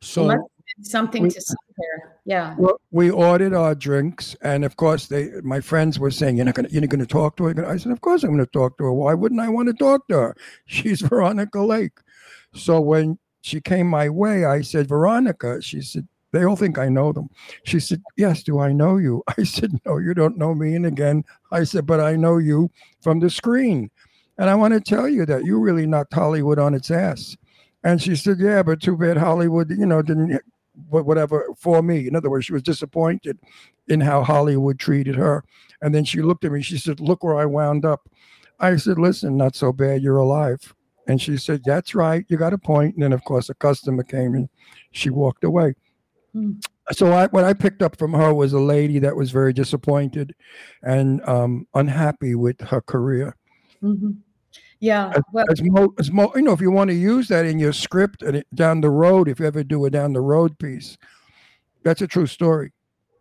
So 0.00 0.24
Must 0.24 0.32
have 0.32 0.40
been 0.40 0.55
something 0.82 1.24
we- 1.24 1.30
to 1.30 1.40
see 1.40 1.54
there. 1.78 2.12
Yeah. 2.24 2.56
well, 2.58 2.80
we 2.90 3.08
ordered 3.10 3.54
our 3.54 3.74
drinks, 3.74 4.34
and 4.42 4.64
of 4.64 4.76
course, 4.76 5.06
they 5.06 5.30
my 5.42 5.60
friends 5.60 5.98
were 5.98 6.10
saying, 6.10 6.36
"You're 6.36 6.44
not 6.46 6.54
going 6.54 6.66
to, 6.66 6.72
you're 6.72 6.80
not 6.80 6.90
going 6.90 7.00
to 7.00 7.06
talk 7.06 7.36
to 7.36 7.44
her." 7.44 7.66
I 7.66 7.76
said, 7.76 7.92
"Of 7.92 8.00
course, 8.00 8.24
I'm 8.24 8.30
going 8.30 8.44
to 8.44 8.50
talk 8.50 8.76
to 8.78 8.84
her. 8.84 8.92
Why 8.92 9.14
wouldn't 9.14 9.40
I 9.40 9.48
want 9.48 9.68
to 9.68 9.74
talk 9.74 10.08
to 10.08 10.14
her? 10.16 10.36
She's 10.66 11.00
Veronica 11.00 11.60
Lake." 11.60 11.98
So 12.54 12.80
when 12.80 13.18
she 13.42 13.60
came 13.60 13.86
my 13.86 14.08
way, 14.08 14.44
I 14.44 14.62
said, 14.62 14.88
"Veronica." 14.88 15.62
She 15.62 15.80
said, 15.82 16.08
"They 16.32 16.44
all 16.44 16.56
think 16.56 16.78
I 16.78 16.88
know 16.88 17.12
them." 17.12 17.28
She 17.64 17.78
said, 17.78 18.02
"Yes, 18.16 18.42
do 18.42 18.58
I 18.58 18.72
know 18.72 18.96
you?" 18.96 19.22
I 19.38 19.44
said, 19.44 19.70
"No, 19.86 19.98
you 19.98 20.12
don't 20.14 20.36
know 20.38 20.52
me." 20.54 20.74
And 20.74 20.84
again, 20.86 21.24
I 21.52 21.62
said, 21.62 21.86
"But 21.86 22.00
I 22.00 22.16
know 22.16 22.38
you 22.38 22.70
from 23.00 23.20
the 23.20 23.30
screen." 23.30 23.90
And 24.38 24.50
I 24.50 24.54
want 24.56 24.74
to 24.74 24.80
tell 24.80 25.08
you 25.08 25.24
that 25.26 25.44
you 25.44 25.58
really 25.60 25.86
knocked 25.86 26.12
Hollywood 26.12 26.58
on 26.58 26.74
its 26.74 26.90
ass. 26.90 27.36
And 27.84 28.02
she 28.02 28.16
said, 28.16 28.38
"Yeah, 28.40 28.64
but 28.64 28.80
too 28.82 28.96
bad 28.96 29.16
Hollywood, 29.16 29.70
you 29.70 29.86
know, 29.86 30.02
didn't 30.02 30.40
whatever 30.88 31.48
for 31.58 31.82
me. 31.82 32.06
In 32.06 32.16
other 32.16 32.30
words, 32.30 32.46
she 32.46 32.52
was 32.52 32.62
disappointed 32.62 33.38
in 33.88 34.00
how 34.00 34.22
Hollywood 34.22 34.78
treated 34.78 35.16
her. 35.16 35.44
And 35.82 35.94
then 35.94 36.04
she 36.04 36.22
looked 36.22 36.44
at 36.44 36.52
me. 36.52 36.62
She 36.62 36.78
said, 36.78 37.00
"Look 37.00 37.22
where 37.22 37.36
I 37.36 37.46
wound 37.46 37.84
up." 37.84 38.08
I 38.60 38.76
said, 38.76 38.98
"Listen, 38.98 39.36
not 39.36 39.54
so 39.54 39.72
bad. 39.72 40.02
You're 40.02 40.16
alive." 40.16 40.74
And 41.08 41.20
she 41.20 41.36
said, 41.36 41.62
"That's 41.64 41.94
right. 41.94 42.24
You 42.28 42.36
got 42.36 42.52
a 42.52 42.58
point." 42.58 42.94
And 42.94 43.02
then, 43.02 43.12
of 43.12 43.24
course, 43.24 43.48
a 43.50 43.54
customer 43.54 44.02
came 44.02 44.34
and 44.34 44.48
she 44.92 45.10
walked 45.10 45.44
away. 45.44 45.74
Hmm. 46.32 46.52
So 46.92 47.12
I, 47.12 47.26
what 47.28 47.44
I 47.44 47.52
picked 47.52 47.82
up 47.82 47.96
from 47.98 48.12
her 48.12 48.32
was 48.32 48.52
a 48.52 48.60
lady 48.60 48.98
that 49.00 49.16
was 49.16 49.30
very 49.30 49.52
disappointed 49.52 50.34
and 50.82 51.20
um, 51.28 51.66
unhappy 51.74 52.34
with 52.34 52.60
her 52.60 52.80
career. 52.80 53.36
Mhm. 53.82 54.18
Yeah. 54.80 55.12
As, 55.14 55.22
Well, 55.32 55.46
as, 55.50 55.62
mo, 55.62 55.94
as 55.98 56.10
mo, 56.10 56.32
you 56.34 56.42
know, 56.42 56.52
if 56.52 56.60
you 56.60 56.70
want 56.70 56.90
to 56.90 56.96
use 56.96 57.28
that 57.28 57.46
in 57.46 57.58
your 57.58 57.72
script 57.72 58.22
and 58.22 58.38
it, 58.38 58.46
down 58.54 58.80
the 58.80 58.90
road, 58.90 59.28
if 59.28 59.40
you 59.40 59.46
ever 59.46 59.64
do 59.64 59.84
a 59.84 59.90
down 59.90 60.12
the 60.12 60.20
road 60.20 60.58
piece, 60.58 60.96
that's 61.82 62.02
a 62.02 62.06
true 62.06 62.26
story. 62.26 62.72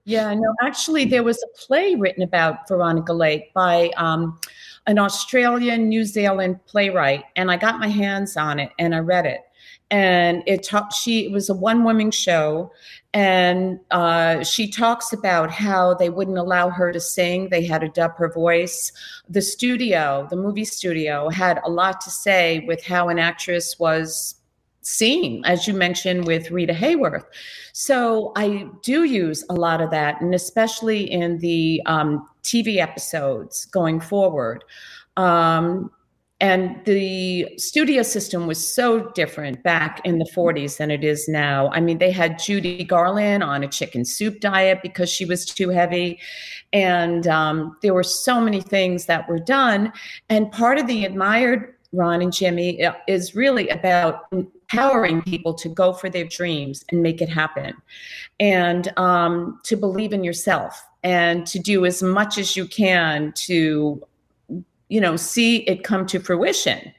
Yeah, 0.06 0.32
no, 0.34 0.53
actually, 0.61 1.06
there 1.06 1.23
was 1.23 1.41
a 1.41 1.65
play 1.65 1.95
written 1.95 2.22
about 2.22 2.68
Veronica 2.68 3.11
Lake 3.11 3.52
by 3.53 3.90
um, 3.98 4.40
an 4.86 4.99
Australian 4.99 5.90
New 5.90 6.03
Zealand 6.03 6.60
playwright, 6.68 7.23
and 7.36 7.49
I 7.49 7.57
got 7.57 7.80
my 7.80 7.88
hands 7.88 8.38
on 8.38 8.60
it 8.60 8.72
and 8.77 8.94
I 8.94 8.99
read 8.99 9.26
it. 9.26 9.41
And 9.90 10.44
it 10.45 10.64
talked. 10.64 10.94
She 10.94 11.26
it 11.26 11.32
was 11.32 11.49
a 11.49 11.53
one 11.53 11.84
woman 11.84 12.11
show, 12.11 12.72
and 13.16 13.80
uh, 13.92 14.44
she 14.44 14.70
talks 14.70 15.14
about 15.14 15.50
how 15.50 15.94
they 15.94 16.10
wouldn't 16.10 16.38
allow 16.38 16.70
her 16.70 16.92
to 16.92 17.00
sing. 17.00 17.48
They 17.48 17.64
had 17.64 17.80
to 17.80 17.88
dub 17.88 18.14
her 18.18 18.30
voice. 18.30 18.92
The 19.30 19.42
studio, 19.42 20.28
the 20.30 20.36
movie 20.36 20.66
studio, 20.66 21.30
had 21.30 21.62
a 21.64 21.70
lot 21.70 22.02
to 22.02 22.10
say 22.10 22.66
with 22.68 22.84
how 22.84 23.08
an 23.08 23.18
actress 23.18 23.80
was 23.80 24.36
seen, 24.82 25.46
as 25.46 25.66
you 25.66 25.74
mentioned 25.74 26.28
with 26.28 26.52
Rita 26.52 26.74
Hayworth. 26.74 27.24
So 27.72 28.34
I 28.36 28.68
do 28.84 29.06
use 29.06 29.46
a 29.50 29.54
lot 29.54 29.80
of 29.80 29.92
that, 29.92 30.20
and 30.20 30.36
especially 30.36 31.10
in 31.10 31.40
the 31.40 31.82
um, 31.86 32.28
TV 32.44 32.80
episodes 32.80 33.64
going 33.64 34.02
forward. 34.02 34.66
Um, 35.16 35.90
and 36.41 36.84
the 36.84 37.48
studio 37.57 38.03
system 38.03 38.45
was 38.45 38.66
so 38.66 39.10
different 39.12 39.64
back 39.64 40.02
in 40.03 40.20
the 40.20 40.30
40s 40.36 40.78
than 40.78 40.91
it 40.91 41.03
is 41.03 41.30
now. 41.30 41.70
I 41.72 41.80
mean, 41.80 41.98
they 41.98 42.12
had 42.12 42.40
Judy 42.40 42.84
Garland 42.84 43.41
on 43.41 43.64
a 43.64 43.68
chicken 43.68 44.03
soup 44.03 44.41
diet 44.41 44.80
because 44.84 45.10
she 45.10 45.24
was 45.24 45.45
too 45.45 45.70
heavy. 45.70 46.20
And 46.74 47.26
um, 47.28 47.78
there 47.82 47.94
were 47.94 48.03
so 48.03 48.41
many 48.41 48.60
things 48.60 49.06
that 49.06 49.30
were 49.30 49.40
done. 49.40 49.94
And 50.30 50.52
part 50.52 50.78
of 50.78 50.88
the 50.88 51.06
admired 51.06 51.74
Ron 51.94 52.22
and 52.22 52.34
Jimmy 52.34 52.84
uh, 52.84 52.94
is 53.07 53.36
really 53.36 53.70
about 53.70 54.26
empowering 54.34 55.22
people 55.22 55.53
to 55.53 55.70
go 55.70 55.94
for 55.94 56.10
their 56.10 56.26
dreams 56.26 56.84
and 56.90 57.02
make 57.02 57.22
it 57.22 57.30
happen 57.30 57.74
and 58.40 58.91
um, 58.98 59.60
to 59.64 59.78
believe 59.78 60.12
in 60.12 60.24
yourself 60.24 60.86
and 61.03 61.48
to 61.48 61.60
do 61.60 61.86
as 61.86 62.03
much 62.03 62.38
as 62.38 62.57
you 62.57 62.68
can 62.68 63.32
to 63.34 64.02
you 64.90 65.02
know 65.02 65.16
see 65.16 65.57
it 65.68 65.84
come 65.84 66.06
to 66.07 66.20
fruition. 66.20 66.94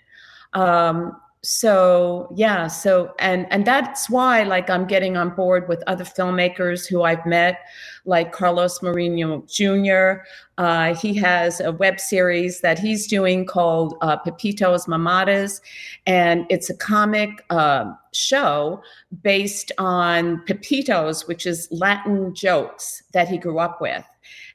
Um, 0.53 1.17
so 1.47 2.29
yeah 2.35 2.67
so 2.67 3.15
and 3.21 3.47
and 3.53 3.65
that's 3.65 4.11
why 4.11 4.43
like 4.43 4.69
i'm 4.69 4.85
getting 4.85 5.17
on 5.17 5.31
board 5.31 5.69
with 5.69 5.81
other 5.87 6.03
filmmakers 6.03 6.89
who 6.89 7.05
i've 7.05 7.25
met 7.25 7.61
like 8.05 8.33
carlos 8.33 8.83
marino 8.83 9.45
jr 9.47 10.25
uh, 10.59 10.95
he 10.95 11.15
has 11.15 11.61
a 11.61 11.71
web 11.71 12.01
series 12.01 12.63
that 12.63 12.81
he's 12.81 13.07
doing 13.07 13.47
called 13.47 13.95
uh, 14.01 14.17
pepitos 14.17 14.89
mamadas 14.89 15.61
and 16.07 16.47
it's 16.51 16.69
a 16.69 16.77
comic 16.77 17.31
uh, 17.51 17.93
show 18.13 18.83
based 19.23 19.71
on 19.79 20.43
pepitos 20.47 21.29
which 21.29 21.47
is 21.47 21.69
latin 21.71 22.35
jokes 22.35 23.05
that 23.13 23.29
he 23.29 23.39
grew 23.39 23.61
up 23.61 23.81
with 23.81 24.05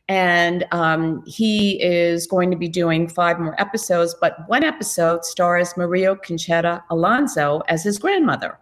and 0.07 0.65
um, 0.71 1.23
he 1.25 1.81
is 1.81 2.27
going 2.27 2.51
to 2.51 2.57
be 2.57 2.67
doing 2.67 3.07
five 3.07 3.39
more 3.39 3.59
episodes. 3.59 4.15
But 4.19 4.47
one 4.47 4.63
episode 4.63 5.23
stars 5.25 5.75
Maria 5.77 6.15
Conchita 6.15 6.83
Alonso 6.89 7.61
as 7.67 7.83
his 7.83 7.97
grandmother. 7.97 8.57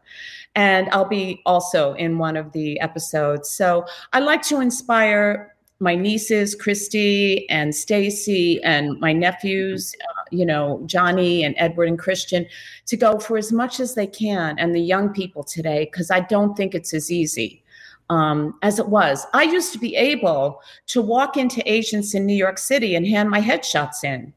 And 0.55 0.89
I'll 0.91 1.07
be 1.07 1.41
also 1.45 1.93
in 1.93 2.17
one 2.17 2.35
of 2.35 2.51
the 2.51 2.79
episodes. 2.79 3.49
So 3.49 3.85
I 4.13 4.19
like 4.19 4.41
to 4.43 4.61
inspire 4.61 5.55
my 5.79 5.95
nieces, 5.95 6.55
Christy 6.55 7.49
and 7.49 7.73
Stacy, 7.73 8.61
and 8.63 8.99
my 8.99 9.13
nephews, 9.13 9.95
uh, 10.01 10.23
you 10.29 10.45
know, 10.45 10.83
Johnny 10.85 11.43
and 11.43 11.55
Edward 11.57 11.87
and 11.87 11.97
Christian, 11.97 12.45
to 12.87 12.97
go 12.97 13.17
for 13.17 13.37
as 13.37 13.51
much 13.51 13.79
as 13.79 13.95
they 13.95 14.07
can, 14.07 14.59
and 14.59 14.75
the 14.75 14.81
young 14.81 15.13
people 15.13 15.43
today, 15.43 15.85
because 15.85 16.11
I 16.11 16.19
don't 16.19 16.55
think 16.57 16.75
it's 16.75 16.93
as 16.93 17.09
easy 17.09 17.63
um, 18.09 18.57
as 18.61 18.79
it 18.79 18.87
was. 18.87 19.25
I 19.33 19.43
used 19.43 19.71
to 19.73 19.79
be 19.79 19.95
able 19.95 20.61
to 20.87 21.01
walk 21.01 21.37
into 21.37 21.61
agents 21.71 22.13
in 22.15 22.25
New 22.25 22.35
York 22.35 22.57
City 22.57 22.95
and 22.95 23.05
hand 23.07 23.29
my 23.29 23.41
headshots 23.41 24.03
in. 24.03 24.33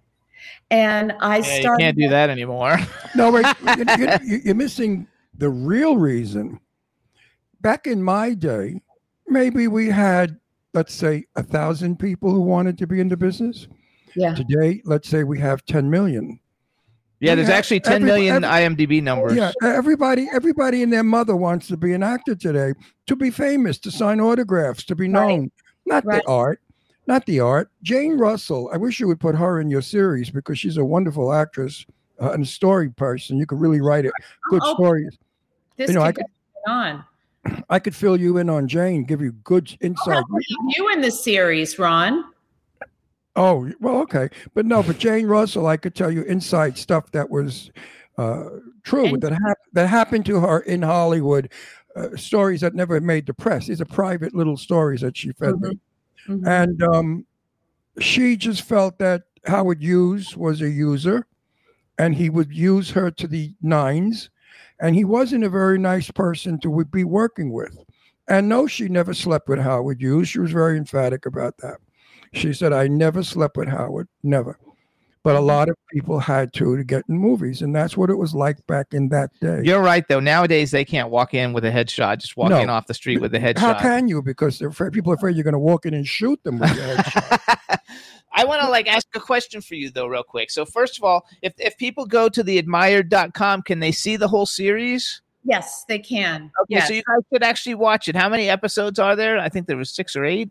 And 0.71 1.13
I 1.21 1.39
Yeah, 1.39 1.57
you 1.59 1.77
can't 1.79 1.97
do 1.99 2.09
that 2.09 2.31
anymore. 2.31 2.79
No, 3.15 3.31
wait, 3.31 3.47
you- 3.63 3.85
you- 3.99 4.19
you- 4.25 4.41
you're 4.45 4.55
missing 4.55 5.07
the 5.37 5.49
real 5.51 5.97
reason. 5.97 6.61
Back 7.61 7.87
in 7.87 8.03
my 8.03 8.35
day, 8.35 8.81
maybe 9.29 9.69
we 9.69 9.89
had, 9.89 10.39
let's 10.75 10.95
say, 10.95 11.27
a 11.37 11.43
thousand 11.43 11.99
people 11.99 12.31
who 12.31 12.41
wanted 12.41 12.77
to 12.79 12.87
be 12.87 13.01
in 13.01 13.09
the 13.09 13.17
business. 13.17 13.69
Yeah. 14.17 14.35
Today, 14.35 14.83
let's 14.85 15.09
say 15.09 15.25
we 15.25 15.39
have 15.41 15.65
10 15.65 15.89
million. 15.89 16.41
Yeah, 17.23 17.37
there's 17.37 17.49
actually 17.49 17.79
10 17.81 17.95
every- 17.95 18.07
million 18.07 18.43
every- 18.45 18.49
IMDb 18.87 19.01
numbers. 19.01 19.35
Yeah, 19.37 19.53
everybody, 19.63 20.29
everybody 20.33 20.83
and 20.83 20.93
their 20.93 21.05
mother 21.05 21.37
wants 21.37 21.69
to 21.69 21.77
be 21.77 21.93
an 21.93 22.03
actor 22.03 22.35
today, 22.35 22.73
to 23.07 23.15
be 23.15 23.31
famous, 23.31 23.79
to 23.79 23.93
sign 23.93 24.21
autographs, 24.21 24.83
to 24.85 24.97
be 24.97 25.07
known. 25.07 25.53
Not 25.87 26.05
Right. 26.05 26.21
the 26.25 26.29
art, 26.29 26.61
not 27.07 27.25
the 27.27 27.39
art. 27.39 27.71
Jane 27.83 28.19
Russell, 28.19 28.71
I 28.73 28.77
wish 28.77 28.99
you 28.99 29.07
would 29.07 29.21
put 29.21 29.37
her 29.37 29.61
in 29.61 29.71
your 29.71 29.83
series 29.83 30.31
because 30.31 30.59
she's 30.59 30.77
a 30.79 30.85
wonderful 30.85 31.33
actress 31.33 31.87
uh, 32.21 32.33
and 32.33 32.43
a 32.43 32.47
story 32.47 32.91
person. 32.91 33.37
You 33.39 33.47
could 33.47 33.61
really 33.61 33.81
write 33.81 34.05
it, 34.05 34.13
good 34.51 34.61
Oh, 34.65 34.75
stories. 34.75 35.17
This 35.77 35.89
you 35.89 35.95
know, 35.95 36.03
I 36.03 36.11
could 36.13 36.27
on. 36.67 37.05
I 37.71 37.79
could 37.79 37.95
fill 37.95 38.17
you 38.17 38.39
in 38.39 38.49
on 38.49 38.67
Jane, 38.69 39.05
give 39.05 39.21
you 39.21 39.31
good 39.33 39.77
insight. 39.81 40.17
I'll 40.17 40.25
put 40.27 40.43
you 40.77 40.89
in 40.93 41.01
the 41.01 41.11
series, 41.11 41.79
Ron. 41.79 42.25
Oh, 43.35 43.71
well, 43.81 43.99
okay. 44.03 44.29
But 44.55 44.67
no, 44.67 44.83
but 44.83 44.99
Jane 44.99 45.27
Russell, 45.27 45.67
I 45.67 45.77
could 45.79 45.95
tell 45.95 46.11
you 46.11 46.23
inside 46.23 46.77
stuff 46.77 47.11
that 47.13 47.31
was 47.31 47.71
uh, 48.19 48.45
true 48.83 49.07
And- 49.07 49.23
that, 49.23 49.33
hap- 49.33 49.59
that 49.73 49.87
happened 49.89 50.27
to 50.27 50.41
her 50.41 50.61
in 50.61 50.83
Hollywood, 50.83 51.51
uh, 51.97 52.15
stories 52.17 52.61
that 52.61 52.75
never 52.75 53.01
made 53.01 53.27
the 53.27 53.35
press. 53.35 53.67
These 53.67 53.81
are 53.81 53.87
private 53.87 54.35
little 54.35 54.57
stories 54.57 55.01
that 55.01 55.17
she 55.17 55.33
fed 55.33 55.61
me. 55.61 55.79
Mhm. 56.29 56.47
And 56.47 56.83
um, 56.83 57.27
she 58.01 58.37
just 58.37 58.63
felt 58.63 58.99
that 58.99 59.23
Howard 59.47 59.83
Hughes 59.83 60.37
was 60.37 60.61
a 60.63 60.69
user 60.71 61.27
and 61.99 62.15
he 62.15 62.31
would 62.31 62.53
use 62.53 62.91
her 62.91 63.11
to 63.13 63.27
the 63.27 63.55
nines. 63.63 64.31
And 64.81 64.95
he 64.95 65.05
wasn't 65.05 65.45
a 65.45 65.49
very 65.49 65.79
nice 65.79 66.11
person 66.11 66.59
to 66.61 66.85
be 66.87 67.05
working 67.05 67.53
with. 67.53 67.77
And 68.29 68.49
no, 68.49 68.67
she 68.67 68.89
never 68.89 69.15
slept 69.15 69.49
with 69.49 69.59
Howard 69.61 70.01
Hughes. 70.01 70.29
She 70.29 70.39
was 70.39 70.53
very 70.53 70.77
emphatic 70.77 71.25
about 71.27 71.57
that. 71.59 71.79
She 72.33 72.53
said, 72.53 72.73
I 72.73 72.89
never 72.89 73.23
slept 73.23 73.57
with 73.57 73.69
Howard, 73.69 74.09
never. 74.23 74.59
But 75.25 75.37
a 75.37 75.39
mm-hmm. 75.39 75.47
lot 75.47 75.69
of 75.69 75.77
people 75.93 76.19
had 76.19 76.53
to 76.55 76.77
to 76.77 76.83
get 76.83 77.05
in 77.09 77.17
movies. 77.17 77.63
And 77.63 77.75
that's 77.75 77.97
what 77.97 78.11
it 78.11 78.17
was 78.17 78.35
like 78.35 78.67
back 78.67 78.93
in 78.93 79.09
that 79.11 79.31
day. 79.41 79.63
You're 79.65 79.83
right, 79.83 80.07
though. 80.09 80.19
Nowadays, 80.19 80.73
they 80.73 80.85
can't 80.85 81.11
walk 81.11 81.33
in 81.33 81.53
with 81.53 81.65
a 81.65 81.71
headshot. 81.71 82.19
Just 82.19 82.37
walk 82.37 82.51
No. 82.51 82.59
in 82.59 82.69
off 82.69 82.87
the 82.87 82.95
street 82.95 83.21
with 83.21 83.33
a 83.35 83.39
headshot. 83.39 83.59
How 83.59 83.79
can 83.79 84.09
you? 84.09 84.21
Because 84.21 84.59
they're 84.59 84.69
afraid, 84.69 84.93
people 84.93 85.13
are 85.13 85.15
afraid 85.15 85.37
you're 85.37 85.45
going 85.45 85.53
to 85.53 85.61
walk 85.61 85.87
in 85.87 85.95
and 85.95 86.07
shoot 86.07 86.43
them 86.43 86.59
with 86.59 86.75
your 86.75 86.97
headshot. 86.97 87.79
I 88.35 88.45
want 88.45 88.63
to 88.63 88.69
like 88.69 88.89
ask 88.89 89.07
a 89.15 89.21
question 89.21 89.61
for 89.61 89.75
you 89.75 89.91
though, 89.91 90.07
real 90.07 90.23
quick. 90.23 90.51
So 90.51 90.65
first 90.65 90.97
of 90.97 91.05
all, 91.05 91.27
if 91.43 91.53
if 91.59 91.77
people 91.77 92.07
go 92.07 92.29
to 92.29 92.43
the 92.43 92.59
admired.com, 92.59 93.63
can 93.63 93.79
they 93.79 93.93
see 93.93 94.17
the 94.17 94.29
whole 94.29 94.47
series? 94.47 95.21
Yes, 95.45 95.85
they 95.89 95.99
can. 95.99 96.51
Okay, 96.63 96.77
yes. 96.77 96.89
so 96.89 96.95
you 96.95 97.03
guys 97.03 97.25
could 97.31 97.43
actually 97.43 97.75
watch 97.75 98.09
it. 98.09 98.17
How 98.17 98.29
many 98.29 98.49
episodes 98.49 98.99
are 98.99 99.17
there? 99.17 99.39
I 99.39 99.49
think 99.49 99.67
there 99.67 99.77
was 99.77 99.91
six 99.91 100.17
or 100.17 100.25
eight. 100.25 100.51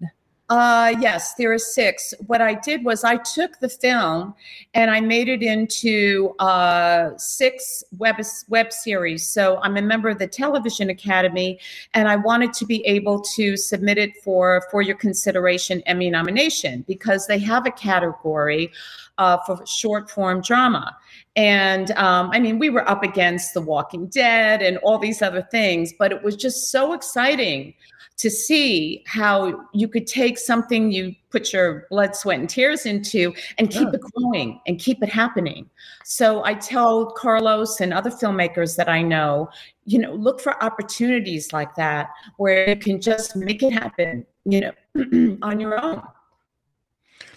Uh, 0.52 0.94
yes, 1.00 1.34
there 1.36 1.54
are 1.54 1.58
six. 1.58 2.14
What 2.28 2.42
I 2.42 2.56
did 2.56 2.84
was 2.84 3.06
I 3.06 3.16
took 3.16 3.60
the 3.60 3.70
film 3.70 4.36
and 4.74 4.92
I 4.92 5.00
made 5.00 5.30
it 5.30 5.42
into 5.42 6.36
uh, 6.40 7.12
six 7.16 7.86
web 7.98 8.18
web 8.50 8.74
series. 8.74 9.26
So 9.26 9.62
I'm 9.64 9.78
a 9.78 9.82
member 9.82 10.10
of 10.10 10.20
the 10.20 10.28
Television 10.28 10.90
Academy, 10.90 11.58
and 11.94 12.10
I 12.10 12.18
wanted 12.18 12.52
to 12.56 12.66
be 12.66 12.86
able 12.86 13.22
to 13.36 13.56
submit 13.56 13.98
it 13.98 14.12
for 14.26 14.68
for 14.70 14.82
your 14.82 14.98
consideration 14.98 15.82
Emmy 15.86 16.10
nomination 16.10 16.84
because 16.86 17.28
they 17.28 17.40
have 17.40 17.66
a 17.66 17.72
category 17.72 18.74
uh, 19.20 19.38
for 19.46 19.66
short 19.66 20.12
form 20.12 20.42
drama. 20.42 20.98
And 21.38 21.92
um, 21.92 22.30
I 22.34 22.42
mean, 22.42 22.60
we 22.60 22.70
were 22.70 22.86
up 22.90 23.04
against 23.04 23.54
The 23.54 23.62
Walking 23.62 24.08
Dead 24.08 24.62
and 24.62 24.80
all 24.80 24.98
these 24.98 25.22
other 25.22 25.44
things, 25.44 25.94
but 25.98 26.12
it 26.12 26.24
was 26.24 26.36
just 26.36 26.72
so 26.72 26.92
exciting 26.92 27.74
to 28.18 28.30
see 28.30 29.04
how 29.08 29.66
you 29.74 29.88
could 29.88 30.06
take 30.06 30.38
something 30.38 30.92
you 30.92 31.16
put 31.32 31.54
your 31.54 31.88
blood, 31.90 32.16
sweat, 32.16 32.40
and 32.40 32.50
tears 32.50 32.86
into 32.86 33.34
and 33.58 33.72
keep 33.72 33.88
it 33.94 34.02
growing 34.02 34.60
and 34.68 34.80
keep 34.80 35.02
it 35.02 35.10
happening. 35.10 35.70
So 36.04 36.44
I 36.44 36.54
tell 36.54 37.12
Carlos 37.12 37.80
and 37.82 37.94
other 37.94 38.12
filmmakers 38.12 38.76
that 38.76 38.90
I 38.90 39.02
know, 39.02 39.50
you 39.86 39.98
know, 39.98 40.14
look 40.14 40.40
for 40.40 40.62
opportunities 40.64 41.54
like 41.54 41.74
that 41.76 42.10
where 42.38 42.70
you 42.70 42.76
can 42.76 43.02
just 43.02 43.36
make 43.36 43.64
it 43.64 43.74
happen, 43.74 44.26
you 44.46 44.62
know, 44.62 45.38
on 45.42 45.60
your 45.60 45.84
own. 45.84 46.04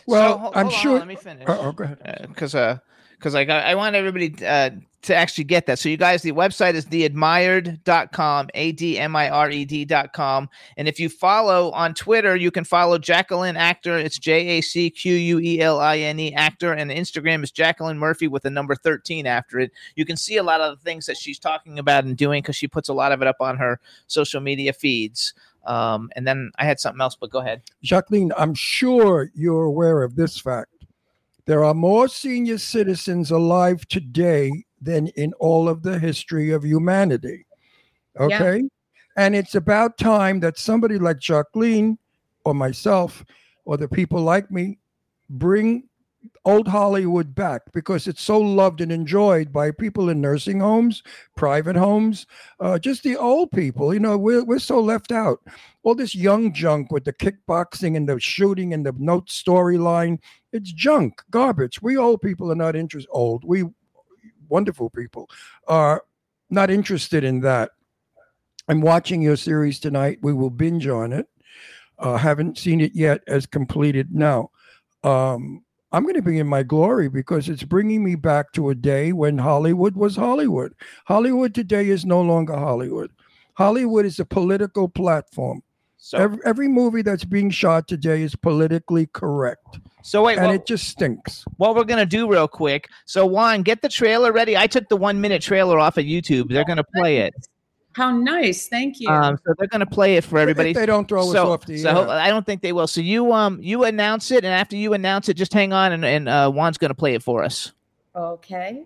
Well, 0.06 0.34
So, 0.34 0.38
hol- 0.38 0.52
I'm 0.54 0.64
hold 0.66 0.74
on, 0.74 0.80
sure. 0.80 0.98
let 0.98 1.08
me 1.08 1.16
finish. 1.16 1.48
Uh, 1.48 1.58
oh, 1.60 1.72
go 1.72 1.84
ahead. 1.84 2.26
because 2.28 2.54
uh 2.54 2.78
because 3.18 3.34
like 3.34 3.48
I, 3.48 3.70
I 3.70 3.74
want 3.74 3.96
everybody 3.96 4.34
uh, 4.44 4.70
to 5.02 5.14
actually 5.14 5.44
get 5.44 5.66
that 5.66 5.78
so 5.78 5.88
you 5.88 5.96
guys 5.96 6.20
the 6.22 6.32
website 6.32 6.74
is 6.74 6.84
theadmired.com 6.86 8.48
a-d-m-i-r-e-d.com 8.54 10.48
and 10.76 10.88
if 10.88 10.98
you 11.00 11.08
follow 11.08 11.70
on 11.72 11.94
twitter 11.94 12.34
you 12.36 12.50
can 12.50 12.64
follow 12.64 12.98
jacqueline 12.98 13.56
actor 13.56 13.96
it's 13.98 14.18
j-a-c-q-u-e-l-i-n-e 14.18 16.34
actor 16.34 16.72
and 16.72 16.90
instagram 16.90 17.42
is 17.44 17.50
jacqueline 17.50 17.98
murphy 17.98 18.28
with 18.28 18.42
the 18.42 18.50
number 18.50 18.74
13 18.74 19.26
after 19.26 19.58
it 19.60 19.70
you 19.94 20.04
can 20.04 20.16
see 20.16 20.36
a 20.38 20.42
lot 20.42 20.60
of 20.60 20.78
the 20.78 20.84
things 20.84 21.06
that 21.06 21.16
she's 21.16 21.38
talking 21.38 21.78
about 21.78 22.04
and 22.04 22.16
doing 22.16 22.42
because 22.42 22.56
she 22.56 22.66
puts 22.68 22.88
a 22.88 22.94
lot 22.94 23.12
of 23.12 23.22
it 23.22 23.28
up 23.28 23.36
on 23.40 23.56
her 23.56 23.78
social 24.06 24.40
media 24.40 24.72
feeds 24.72 25.34
um, 25.66 26.10
and 26.16 26.26
then 26.26 26.50
i 26.58 26.64
had 26.64 26.78
something 26.78 27.00
else 27.00 27.16
but 27.16 27.30
go 27.30 27.38
ahead 27.38 27.62
Jacqueline, 27.82 28.32
I'm 28.36 28.54
sure 28.54 29.30
you're 29.34 29.64
aware 29.64 30.02
of 30.02 30.16
this 30.16 30.38
fact. 30.38 30.70
There 31.46 31.64
are 31.64 31.74
more 31.74 32.08
senior 32.08 32.58
citizens 32.58 33.30
alive 33.30 33.86
today 33.88 34.64
than 34.80 35.08
in 35.08 35.32
all 35.34 35.68
of 35.68 35.82
the 35.82 35.98
history 35.98 36.50
of 36.50 36.64
humanity. 36.64 37.46
Yeah. 38.18 38.24
Okay. 38.26 38.62
And 39.16 39.36
it's 39.36 39.54
about 39.54 39.98
time 39.98 40.40
that 40.40 40.58
somebody 40.58 40.98
like 40.98 41.18
Jacqueline 41.18 41.98
or 42.44 42.54
myself 42.54 43.24
or 43.64 43.76
the 43.76 43.88
people 43.88 44.22
like 44.22 44.50
me 44.50 44.78
bring 45.28 45.84
old 46.44 46.68
Hollywood 46.68 47.34
back 47.34 47.62
because 47.72 48.06
it's 48.06 48.22
so 48.22 48.38
loved 48.38 48.80
and 48.80 48.92
enjoyed 48.92 49.52
by 49.52 49.70
people 49.70 50.08
in 50.08 50.20
nursing 50.20 50.60
homes, 50.60 51.02
private 51.36 51.76
homes, 51.76 52.26
uh, 52.60 52.78
just 52.78 53.02
the 53.02 53.16
old 53.16 53.50
people. 53.52 53.94
You 53.94 54.00
know, 54.00 54.18
we're, 54.18 54.44
we're 54.44 54.58
so 54.58 54.80
left 54.80 55.12
out. 55.12 55.40
All 55.82 55.94
this 55.94 56.14
young 56.14 56.52
junk 56.52 56.90
with 56.92 57.04
the 57.04 57.12
kickboxing 57.12 57.96
and 57.96 58.08
the 58.08 58.18
shooting 58.20 58.74
and 58.74 58.84
the 58.84 58.94
note 58.98 59.28
storyline, 59.28 60.18
it's 60.52 60.72
junk, 60.72 61.22
garbage. 61.30 61.80
We 61.82 61.96
old 61.96 62.22
people 62.22 62.50
are 62.52 62.56
not 62.56 62.76
interested. 62.76 63.10
Old, 63.10 63.44
we 63.44 63.64
wonderful 64.48 64.90
people 64.90 65.28
are 65.66 66.02
not 66.50 66.70
interested 66.70 67.24
in 67.24 67.40
that. 67.40 67.70
I'm 68.68 68.80
watching 68.80 69.20
your 69.20 69.36
series 69.36 69.78
tonight. 69.78 70.18
We 70.22 70.32
will 70.32 70.50
binge 70.50 70.86
on 70.86 71.12
it. 71.12 71.26
Uh, 71.98 72.16
haven't 72.16 72.58
seen 72.58 72.80
it 72.80 72.94
yet 72.94 73.22
as 73.26 73.46
completed 73.46 74.14
now. 74.14 74.50
Um, 75.02 75.64
I'm 75.94 76.02
going 76.02 76.16
to 76.16 76.22
be 76.22 76.40
in 76.40 76.48
my 76.48 76.64
glory 76.64 77.08
because 77.08 77.48
it's 77.48 77.62
bringing 77.62 78.02
me 78.02 78.16
back 78.16 78.52
to 78.54 78.70
a 78.70 78.74
day 78.74 79.12
when 79.12 79.38
Hollywood 79.38 79.94
was 79.94 80.16
Hollywood. 80.16 80.74
Hollywood 81.04 81.54
today 81.54 81.88
is 81.88 82.04
no 82.04 82.20
longer 82.20 82.56
Hollywood. 82.56 83.12
Hollywood 83.52 84.04
is 84.04 84.18
a 84.18 84.24
political 84.24 84.88
platform. 84.88 85.62
so 85.96 86.18
Every, 86.18 86.38
every 86.44 86.68
movie 86.68 87.02
that's 87.02 87.24
being 87.24 87.48
shot 87.48 87.86
today 87.86 88.22
is 88.22 88.34
politically 88.34 89.06
correct. 89.12 89.78
So 90.02 90.24
wait, 90.24 90.38
and 90.38 90.48
what, 90.48 90.56
it 90.56 90.66
just 90.66 90.88
stinks. 90.88 91.44
what 91.58 91.76
we're 91.76 91.84
gonna 91.84 92.04
do 92.04 92.28
real 92.28 92.48
quick. 92.48 92.88
So 93.06 93.24
Juan, 93.24 93.62
get 93.62 93.80
the 93.80 93.88
trailer 93.88 94.32
ready. 94.32 94.56
I 94.56 94.66
took 94.66 94.88
the 94.88 94.96
one 94.96 95.20
minute 95.20 95.42
trailer 95.42 95.78
off 95.78 95.96
of 95.96 96.04
YouTube. 96.04 96.50
They're 96.50 96.64
gonna 96.64 96.84
play 96.96 97.18
it. 97.18 97.32
How 97.94 98.10
nice. 98.10 98.68
Thank 98.68 99.00
you. 99.00 99.08
Um, 99.08 99.38
so 99.46 99.54
they're 99.56 99.68
gonna 99.68 99.86
play 99.86 100.16
it 100.16 100.24
for 100.24 100.38
everybody. 100.38 100.70
If 100.70 100.76
they 100.76 100.86
don't 100.86 101.08
throw 101.08 101.28
us 101.28 101.32
so, 101.32 101.52
off 101.52 101.64
the 101.66 101.78
so 101.78 102.02
air. 102.02 102.08
I 102.08 102.28
don't 102.28 102.44
think 102.44 102.60
they 102.60 102.72
will. 102.72 102.86
So 102.86 103.00
you 103.00 103.32
um 103.32 103.58
you 103.62 103.84
announce 103.84 104.30
it, 104.30 104.44
and 104.44 104.52
after 104.52 104.76
you 104.76 104.94
announce 104.94 105.28
it, 105.28 105.34
just 105.34 105.52
hang 105.52 105.72
on, 105.72 105.92
and, 105.92 106.04
and 106.04 106.28
uh, 106.28 106.50
Juan's 106.50 106.78
gonna 106.78 106.94
play 106.94 107.14
it 107.14 107.22
for 107.22 107.44
us. 107.44 107.72
okay. 108.14 108.84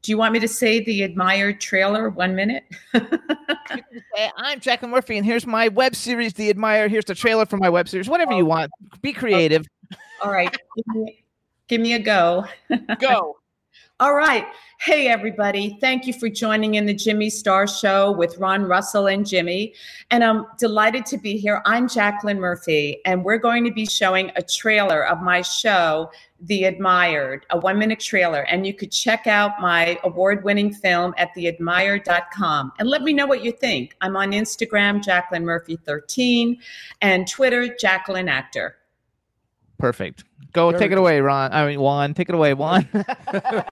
Do 0.00 0.12
you 0.12 0.18
want 0.18 0.32
me 0.32 0.38
to 0.38 0.48
say 0.48 0.82
the 0.84 1.02
admired 1.02 1.60
trailer 1.60 2.08
one 2.08 2.34
minute? 2.36 2.64
Hey, 2.92 4.30
I'm 4.36 4.60
Jacqueline 4.60 4.92
Murphy, 4.92 5.16
and 5.16 5.26
here's 5.26 5.46
my 5.46 5.68
web 5.68 5.94
series, 5.94 6.32
The 6.32 6.50
Admire. 6.50 6.88
Here's 6.88 7.04
the 7.04 7.14
trailer 7.14 7.44
for 7.46 7.56
my 7.56 7.68
web 7.68 7.88
series. 7.88 8.08
Whatever 8.08 8.32
you 8.32 8.46
want. 8.46 8.70
Be 9.02 9.12
creative. 9.12 9.66
All 10.22 10.30
right. 10.30 10.56
Give 10.76 10.86
me, 10.94 11.24
give 11.66 11.80
me 11.80 11.92
a 11.94 11.98
go. 11.98 12.46
Go. 12.98 13.36
All 14.00 14.14
right. 14.14 14.46
Hey, 14.78 15.08
everybody. 15.08 15.76
Thank 15.80 16.06
you 16.06 16.12
for 16.12 16.28
joining 16.28 16.76
in 16.76 16.86
the 16.86 16.94
Jimmy 16.94 17.30
Star 17.30 17.66
Show 17.66 18.12
with 18.12 18.38
Ron 18.38 18.62
Russell 18.62 19.08
and 19.08 19.26
Jimmy. 19.26 19.74
And 20.12 20.22
I'm 20.22 20.46
delighted 20.56 21.04
to 21.06 21.18
be 21.18 21.36
here. 21.36 21.60
I'm 21.64 21.88
Jacqueline 21.88 22.38
Murphy, 22.38 23.00
and 23.04 23.24
we're 23.24 23.38
going 23.38 23.64
to 23.64 23.72
be 23.72 23.84
showing 23.86 24.30
a 24.36 24.42
trailer 24.42 25.04
of 25.04 25.20
my 25.20 25.42
show, 25.42 26.12
The 26.42 26.66
Admired, 26.66 27.44
a 27.50 27.58
one 27.58 27.76
minute 27.76 27.98
trailer. 27.98 28.42
And 28.42 28.64
you 28.64 28.72
could 28.72 28.92
check 28.92 29.26
out 29.26 29.60
my 29.60 29.98
award 30.04 30.44
winning 30.44 30.72
film 30.72 31.12
at 31.18 31.34
theadmired.com 31.34 32.72
and 32.78 32.88
let 32.88 33.02
me 33.02 33.12
know 33.12 33.26
what 33.26 33.42
you 33.42 33.50
think. 33.50 33.96
I'm 34.00 34.16
on 34.16 34.30
Instagram, 34.30 35.02
Jacqueline 35.02 35.42
Murphy13, 35.42 36.56
and 37.02 37.26
Twitter, 37.26 37.74
Jacqueline 37.74 38.28
Actor. 38.28 38.76
Perfect. 39.76 40.22
Go 40.52 40.70
Very 40.70 40.84
take 40.84 40.92
it 40.92 40.98
away, 40.98 41.20
Ron. 41.20 41.52
I 41.52 41.66
mean, 41.66 41.80
Juan. 41.80 42.14
Take 42.14 42.28
it 42.28 42.36
away, 42.36 42.54
Juan. 42.54 42.88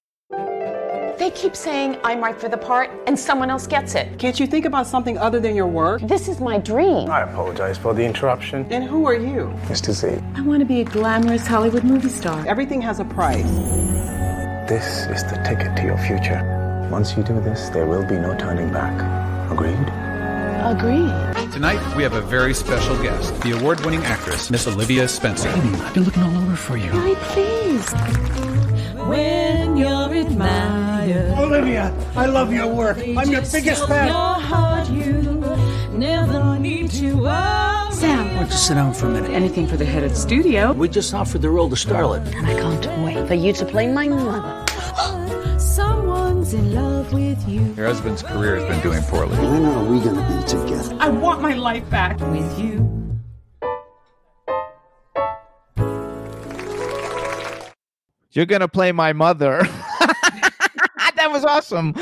They 1.19 1.31
keep 1.31 1.57
saying 1.57 1.99
I'm 2.05 2.21
right 2.21 2.39
for 2.39 2.49
the 2.49 2.59
part 2.59 2.91
and 3.07 3.19
someone 3.19 3.49
else 3.51 3.67
gets 3.67 3.95
it. 3.95 4.19
Can't 4.19 4.39
you 4.39 4.47
think 4.47 4.67
about 4.67 4.87
something 4.87 5.17
other 5.17 5.41
than 5.41 5.55
your 5.57 5.67
work? 5.67 6.03
This 6.03 6.29
is 6.29 6.41
my 6.41 6.59
dream. 6.59 7.11
I 7.11 7.23
apologize 7.23 7.79
for 7.79 7.95
the 7.95 8.03
interruption. 8.05 8.67
And 8.71 8.85
who 8.85 9.07
are 9.07 9.15
you? 9.15 9.53
Mr. 9.65 9.93
Z, 9.93 10.23
I 10.35 10.43
want 10.43 10.61
to 10.61 10.67
be 10.67 10.83
a 10.83 10.85
glamorous 10.85 11.47
Hollywood 11.47 11.85
movie 11.85 12.11
star. 12.11 12.47
Everything 12.47 12.83
has 12.83 13.01
a 13.01 13.05
price. 13.05 13.43
this 14.69 15.07
is 15.07 15.23
the 15.25 15.41
ticket 15.47 15.75
to 15.77 15.85
your 15.85 15.99
future. 15.99 16.89
Once 16.91 17.17
you 17.17 17.23
do 17.23 17.41
this, 17.41 17.71
there 17.71 17.87
will 17.87 18.05
be 18.07 18.17
no 18.19 18.37
turning 18.37 18.71
back. 18.71 18.95
Agreed? 19.51 19.89
Agreed. 20.67 21.53
Tonight, 21.53 21.97
we 21.97 22.03
have 22.03 22.13
a 22.15 22.21
very 22.21 22.53
special 22.53 23.01
guest, 23.03 23.41
the 23.43 23.53
award 23.53 23.81
winning 23.85 24.05
actress, 24.05 24.51
Miss 24.51 24.67
Olivia 24.67 25.09
Spencer. 25.09 25.49
I've 25.49 25.95
been 25.95 26.05
looking 26.05 26.23
all 26.23 26.37
over 26.37 26.57
for 26.57 26.77
you. 26.77 26.91
Right, 26.91 27.17
please. 27.17 28.46
When 29.09 29.77
you're 29.77 30.13
admired, 30.15 31.39
Olivia, 31.39 31.95
I 32.17 32.27
love 32.27 32.53
your 32.53 32.67
work. 32.73 32.99
I'm 32.99 33.31
your 33.31 33.43
biggest 33.43 33.87
fan. 33.87 34.09
Your 34.09 34.41
heart, 34.51 34.89
you 34.91 35.13
never 35.93 36.59
need 36.59 36.91
to 36.93 37.15
worry. 37.15 37.93
Sam, 37.93 38.27
Why 38.29 38.35
don't 38.41 38.51
you 38.51 38.57
sit 38.57 38.75
down 38.75 38.93
for 38.95 39.07
a 39.07 39.11
minute? 39.11 39.31
anything 39.31 39.67
for 39.67 39.77
the 39.77 39.85
head 39.85 40.03
of 40.05 40.11
the 40.11 40.17
studio. 40.17 40.73
We 40.73 40.89
just 40.89 41.15
offered 41.15 41.43
the 41.43 41.51
role 41.51 41.69
to 41.71 41.77
Starlet. 41.77 42.27
And 42.35 42.47
I 42.47 42.55
can't 42.55 43.03
wait 43.05 43.27
for 43.29 43.35
you 43.35 43.53
to 43.55 43.65
play 43.65 43.87
my 43.87 44.09
mother. 44.09 44.65
Someone's 45.59 46.53
in 46.53 46.75
love 46.75 47.13
with 47.13 47.49
you. 47.49 47.61
Your 47.77 47.87
husband's 47.87 48.23
career 48.23 48.57
has 48.57 48.69
been 48.69 48.81
doing 48.83 49.03
poorly. 49.05 49.37
When 49.39 49.65
are 49.65 49.85
we 49.85 50.01
going 50.01 50.17
to 50.17 50.37
be 50.37 50.49
together? 50.49 50.97
I 51.01 51.09
want 51.09 51.41
my 51.41 51.55
life 51.55 51.89
back. 51.91 52.19
With 52.21 52.59
you. 52.59 53.06
You're 58.37 58.45
gonna 58.45 58.69
play 58.69 58.93
my 58.93 59.15
mother. 59.15 59.63
that 60.01 61.29
was 61.31 61.43
awesome. 61.47 61.95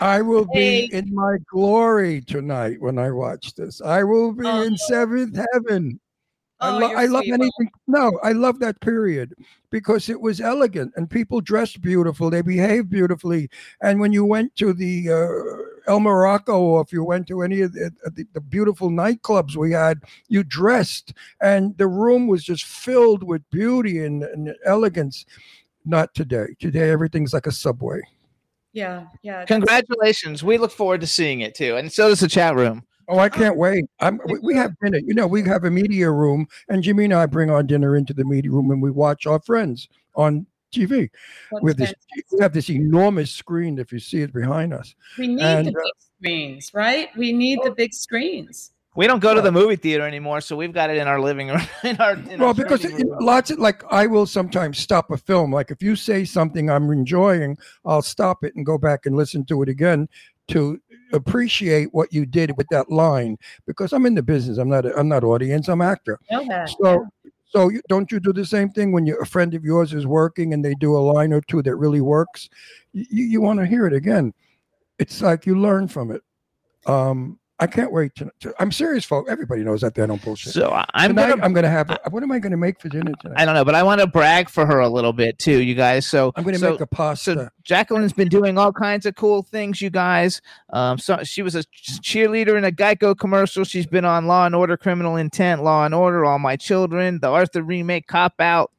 I 0.00 0.22
will 0.22 0.46
be 0.46 0.58
Hey. 0.58 0.84
in 0.86 1.14
my 1.14 1.36
glory 1.50 2.22
tonight 2.22 2.80
when 2.80 2.98
I 2.98 3.10
watch 3.10 3.54
this. 3.54 3.82
I 3.82 4.02
will 4.02 4.32
be 4.32 4.46
Oh. 4.46 4.62
in 4.62 4.78
seventh 4.78 5.36
heaven. 5.52 6.00
I, 6.60 6.70
Oh, 6.74 6.78
lo- 6.78 6.94
I 6.94 7.04
love 7.04 7.24
anything. 7.26 7.68
No, 7.86 8.18
I 8.22 8.32
love 8.32 8.58
that 8.60 8.80
period 8.80 9.34
because 9.70 10.08
it 10.08 10.18
was 10.18 10.40
elegant 10.40 10.94
and 10.96 11.10
people 11.10 11.42
dressed 11.42 11.82
beautiful. 11.82 12.30
They 12.30 12.40
behaved 12.40 12.88
beautifully. 12.88 13.50
And 13.82 14.00
when 14.00 14.10
you 14.14 14.24
went 14.24 14.56
to 14.56 14.72
the 14.72 15.10
uh, 15.12 15.90
El 15.92 16.00
Morocco 16.00 16.58
or 16.58 16.80
if 16.80 16.90
you 16.90 17.04
went 17.04 17.26
to 17.28 17.42
any 17.42 17.60
of 17.60 17.74
the, 17.74 17.90
uh, 18.06 18.10
the, 18.14 18.26
the 18.32 18.40
beautiful 18.40 18.88
nightclubs 18.88 19.54
we 19.56 19.72
had, 19.72 20.00
you 20.28 20.42
dressed 20.42 21.12
and 21.42 21.76
the 21.76 21.88
room 21.88 22.26
was 22.26 22.42
just 22.42 22.64
filled 22.64 23.22
with 23.22 23.42
beauty 23.50 24.02
and, 24.02 24.22
and 24.22 24.54
elegance. 24.64 25.26
Not 25.86 26.14
today. 26.14 26.46
Today, 26.60 26.90
everything's 26.90 27.32
like 27.32 27.46
a 27.46 27.52
subway. 27.52 28.00
Yeah, 28.72 29.06
yeah. 29.22 29.44
Congratulations. 29.46 30.42
We 30.42 30.58
look 30.58 30.72
forward 30.72 31.00
to 31.00 31.06
seeing 31.06 31.40
it 31.40 31.54
too, 31.54 31.76
and 31.76 31.90
so 31.90 32.08
does 32.08 32.20
the 32.20 32.28
chat 32.28 32.56
room. 32.56 32.84
Oh, 33.08 33.18
I 33.18 33.28
can't 33.28 33.56
wait. 33.56 33.84
I'm, 34.00 34.20
we, 34.26 34.38
we 34.40 34.54
have 34.56 34.72
dinner. 34.82 34.98
You 34.98 35.14
know, 35.14 35.26
we 35.26 35.42
have 35.44 35.64
a 35.64 35.70
media 35.70 36.10
room, 36.10 36.46
and 36.68 36.82
Jimmy 36.82 37.04
and 37.04 37.14
I 37.14 37.26
bring 37.26 37.50
our 37.50 37.62
dinner 37.62 37.96
into 37.96 38.12
the 38.12 38.24
media 38.24 38.50
room 38.50 38.70
and 38.70 38.82
we 38.82 38.90
watch 38.90 39.26
our 39.26 39.40
friends 39.40 39.88
on 40.16 40.46
TV. 40.74 41.08
That's 41.52 41.62
We 41.62 41.70
have 41.70 41.76
this, 41.76 41.94
we 42.32 42.38
have 42.40 42.52
this 42.52 42.68
enormous 42.68 43.30
screen, 43.30 43.78
if 43.78 43.92
you 43.92 44.00
see 44.00 44.22
it 44.22 44.32
behind 44.32 44.74
us. 44.74 44.94
We 45.18 45.28
need 45.28 45.42
and, 45.42 45.66
the 45.68 45.70
uh, 45.70 45.82
big 45.82 45.92
screens, 46.18 46.70
right? 46.74 47.08
We 47.16 47.32
need 47.32 47.60
the 47.62 47.70
big 47.70 47.94
screens. 47.94 48.72
We 48.96 49.06
don't 49.06 49.20
go 49.20 49.34
to 49.34 49.42
the 49.42 49.52
movie 49.52 49.76
theater 49.76 50.06
anymore, 50.06 50.40
so 50.40 50.56
we've 50.56 50.72
got 50.72 50.88
it 50.88 50.96
in 50.96 51.06
our 51.06 51.20
living 51.20 51.48
room. 51.48 51.60
In 51.84 51.96
our, 51.98 52.12
in 52.14 52.40
Well, 52.40 52.48
our 52.48 52.54
because 52.54 52.84
it, 52.84 52.92
room. 52.92 53.16
lots 53.20 53.50
of 53.50 53.58
like 53.58 53.84
I 53.92 54.06
will 54.06 54.26
sometimes 54.26 54.78
stop 54.78 55.10
a 55.10 55.16
film. 55.18 55.52
Like 55.52 55.70
if 55.70 55.82
you 55.82 55.94
say 55.94 56.24
something 56.24 56.70
I'm 56.70 56.90
enjoying, 56.90 57.58
I'll 57.84 58.02
stop 58.02 58.42
it 58.42 58.54
and 58.56 58.64
go 58.64 58.78
back 58.78 59.04
and 59.06 59.14
listen 59.14 59.44
to 59.46 59.62
it 59.62 59.68
again 59.68 60.08
to 60.48 60.80
appreciate 61.12 61.92
what 61.92 62.12
you 62.12 62.24
did 62.24 62.56
with 62.56 62.66
that 62.70 62.90
line. 62.90 63.36
Because 63.66 63.92
I'm 63.92 64.06
in 64.06 64.14
the 64.14 64.22
business. 64.22 64.58
I'm 64.58 64.68
not. 64.68 64.86
A, 64.86 64.98
I'm 64.98 65.08
not 65.08 65.24
audience. 65.24 65.68
I'm 65.68 65.82
actor. 65.82 66.18
Know 66.30 66.46
that. 66.48 66.70
So, 66.80 67.06
so 67.44 67.68
you, 67.68 67.82
don't 67.88 68.10
you 68.10 68.18
do 68.18 68.32
the 68.32 68.44
same 68.46 68.70
thing 68.70 68.92
when 68.92 69.06
you, 69.06 69.16
a 69.18 69.26
friend 69.26 69.54
of 69.54 69.64
yours 69.64 69.92
is 69.92 70.06
working 70.06 70.52
and 70.54 70.64
they 70.64 70.74
do 70.74 70.96
a 70.96 70.98
line 70.98 71.32
or 71.32 71.40
two 71.42 71.62
that 71.62 71.76
really 71.76 72.00
works? 72.00 72.48
You, 72.92 73.24
you 73.24 73.40
want 73.40 73.60
to 73.60 73.66
hear 73.66 73.86
it 73.86 73.92
again. 73.92 74.32
It's 74.98 75.20
like 75.20 75.44
you 75.46 75.58
learn 75.60 75.86
from 75.88 76.10
it. 76.10 76.22
Um, 76.86 77.38
I 77.58 77.66
can't 77.66 77.90
wait 77.90 78.14
to, 78.16 78.30
to. 78.40 78.54
I'm 78.58 78.70
serious, 78.70 79.04
folks. 79.04 79.30
Everybody 79.30 79.64
knows 79.64 79.80
that 79.80 79.94
they 79.94 80.06
don't 80.06 80.22
bullshit. 80.22 80.52
So 80.52 80.70
I- 80.70 80.84
I'm 80.92 81.10
tonight, 81.10 81.30
gonna. 81.30 81.42
I'm 81.42 81.52
gonna 81.54 81.70
have. 81.70 81.88
What 82.10 82.22
am 82.22 82.30
I 82.30 82.38
gonna 82.38 82.58
make 82.58 82.80
for 82.80 82.90
dinner 82.90 83.12
tonight? 83.20 83.40
I 83.40 83.46
don't 83.46 83.54
know, 83.54 83.64
but 83.64 83.74
I 83.74 83.82
want 83.82 84.02
to 84.02 84.06
brag 84.06 84.50
for 84.50 84.66
her 84.66 84.80
a 84.80 84.88
little 84.88 85.14
bit 85.14 85.38
too, 85.38 85.62
you 85.62 85.74
guys. 85.74 86.06
So 86.06 86.32
I'm 86.36 86.44
gonna 86.44 86.58
so, 86.58 86.72
make 86.72 86.80
a 86.82 86.86
pasta. 86.86 87.34
So 87.34 87.48
Jacqueline's 87.64 88.12
been 88.12 88.28
doing 88.28 88.58
all 88.58 88.72
kinds 88.72 89.06
of 89.06 89.14
cool 89.14 89.42
things, 89.42 89.80
you 89.80 89.88
guys. 89.88 90.42
Um, 90.70 90.98
so 90.98 91.22
she 91.24 91.40
was 91.40 91.54
a 91.54 91.64
cheerleader 91.64 92.58
in 92.58 92.64
a 92.64 92.72
Geico 92.72 93.18
commercial. 93.18 93.64
She's 93.64 93.86
been 93.86 94.04
on 94.04 94.26
Law 94.26 94.44
and 94.44 94.54
Order, 94.54 94.76
Criminal 94.76 95.16
Intent, 95.16 95.62
Law 95.62 95.86
and 95.86 95.94
Order, 95.94 96.26
All 96.26 96.38
My 96.38 96.56
Children, 96.56 97.20
the 97.20 97.28
Arthur 97.28 97.62
remake, 97.62 98.06
Cop 98.06 98.38
Out. 98.38 98.70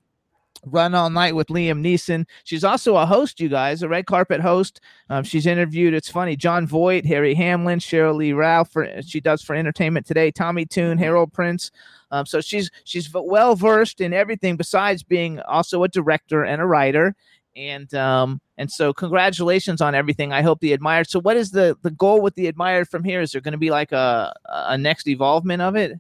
Run 0.72 0.96
All 0.96 1.10
Night 1.10 1.36
with 1.36 1.48
Liam 1.48 1.82
Neeson. 1.82 2.26
She's 2.44 2.64
also 2.64 2.96
a 2.96 3.06
host, 3.06 3.40
you 3.40 3.50
guys, 3.50 3.82
a 3.82 3.90
red 3.90 4.06
carpet 4.06 4.42
host. 4.42 4.82
Um, 5.10 5.24
she's 5.24 5.46
interviewed, 5.46 5.94
it's 5.94 6.10
funny, 6.10 6.36
Jon 6.36 6.68
Voight, 6.68 7.06
Harry 7.06 7.34
Hamlin, 7.34 7.80
Cheryl 7.80 8.16
Lee 8.16 8.34
Ralph. 8.34 8.72
For, 8.72 9.02
she 9.02 9.20
does 9.20 9.42
for 9.42 9.56
Entertainment 9.56 10.06
Today, 10.06 10.32
Tommy 10.32 10.66
Tune, 10.66 10.98
Harold 10.98 11.34
Prince. 11.34 11.72
Um, 12.12 12.26
so 12.26 12.42
she's 12.42 12.70
she's 12.86 13.12
well 13.14 13.56
versed 13.56 14.02
in 14.02 14.14
everything 14.14 14.56
besides 14.56 15.04
being 15.04 15.40
also 15.42 15.84
a 15.84 15.88
director 15.88 16.44
and 16.44 16.62
a 16.62 16.66
writer. 16.66 17.16
And 17.56 17.92
um, 17.96 18.40
and 18.58 18.72
so 18.72 18.94
congratulations 18.94 19.82
on 19.82 19.96
everything. 19.96 20.32
I 20.32 20.42
hope 20.42 20.60
the 20.60 20.74
admired. 20.74 21.10
So 21.10 21.20
what 21.20 21.38
is 21.38 21.52
the 21.52 21.76
the 21.82 21.92
goal 21.92 22.22
with 22.22 22.36
the 22.36 22.48
admired 22.48 22.88
from 22.88 23.04
here? 23.04 23.22
Is 23.22 23.32
there 23.32 23.42
going 23.42 23.54
to 23.54 23.58
be 23.58 23.72
like 23.72 23.92
a 23.92 24.34
a 24.48 24.78
next 24.78 25.08
evolvement 25.08 25.62
of 25.62 25.76
it? 25.76 26.00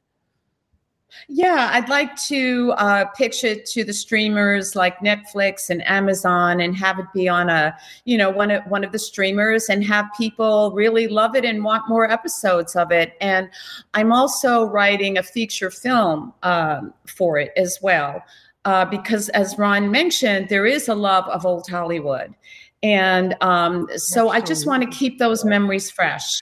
Yeah, 1.29 1.69
I'd 1.71 1.89
like 1.89 2.15
to 2.23 2.73
uh, 2.77 3.05
pitch 3.05 3.43
it 3.43 3.65
to 3.67 3.83
the 3.83 3.93
streamers 3.93 4.75
like 4.75 4.99
Netflix 4.99 5.69
and 5.69 5.85
Amazon, 5.87 6.61
and 6.61 6.75
have 6.75 6.99
it 6.99 7.05
be 7.13 7.27
on 7.29 7.49
a, 7.49 7.75
you 8.05 8.17
know, 8.17 8.29
one 8.29 8.51
of 8.51 8.63
one 8.65 8.83
of 8.83 8.91
the 8.91 8.99
streamers, 8.99 9.69
and 9.69 9.83
have 9.85 10.05
people 10.17 10.71
really 10.71 11.07
love 11.07 11.35
it 11.35 11.45
and 11.45 11.63
want 11.63 11.87
more 11.87 12.09
episodes 12.09 12.75
of 12.75 12.91
it. 12.91 13.13
And 13.21 13.49
I'm 13.93 14.11
also 14.11 14.63
writing 14.65 15.17
a 15.17 15.23
feature 15.23 15.71
film 15.71 16.33
um, 16.43 16.93
for 17.05 17.39
it 17.39 17.51
as 17.55 17.79
well, 17.81 18.21
uh, 18.65 18.85
because 18.85 19.29
as 19.29 19.57
Ron 19.57 19.89
mentioned, 19.89 20.49
there 20.49 20.65
is 20.65 20.87
a 20.87 20.95
love 20.95 21.25
of 21.29 21.45
old 21.45 21.69
Hollywood, 21.69 22.35
and 22.83 23.35
um, 23.41 23.87
so 23.95 24.29
I 24.29 24.41
just 24.41 24.67
want 24.67 24.83
to 24.83 24.89
keep 24.89 25.19
those 25.19 25.45
memories 25.45 25.89
fresh. 25.89 26.41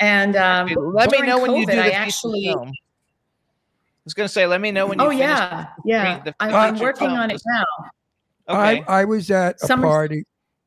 And 0.00 0.36
um, 0.36 0.68
Let 0.92 1.10
me 1.10 1.22
know 1.22 1.40
when 1.40 1.56
you 1.56 1.64
do 1.66 1.72
the 1.72 1.80
I 1.80 1.84
feature 1.84 1.96
actually. 1.96 2.44
film. 2.44 2.72
I 4.06 4.08
was 4.08 4.14
going 4.14 4.28
to 4.28 4.32
say, 4.32 4.46
let 4.46 4.60
me 4.60 4.70
know 4.70 4.86
when 4.86 5.00
you. 5.00 5.04
Oh 5.04 5.08
finish 5.08 5.22
yeah, 5.24 5.66
yeah. 5.84 6.20
the 6.20 6.34
I'm, 6.38 6.54
I'm 6.54 6.78
working 6.78 7.10
on 7.10 7.32
it 7.32 7.42
now. 7.44 7.64
Okay. 8.48 8.84
I, 8.86 9.00
I 9.00 9.04
was 9.04 9.32
at 9.32 9.56
a 9.60 9.66
Summer- 9.66 9.88
party. 9.88 10.22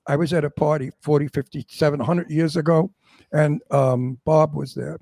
I 0.07 0.17
was 0.17 0.33
at 0.33 0.43
a 0.43 0.49
party 0.49 0.91
40, 1.01 1.29
50, 1.29 1.65
700 1.69 2.29
years 2.29 2.57
ago, 2.57 2.91
and 3.31 3.61
um, 3.71 4.19
Bob 4.25 4.55
was 4.55 4.73
there. 4.73 4.99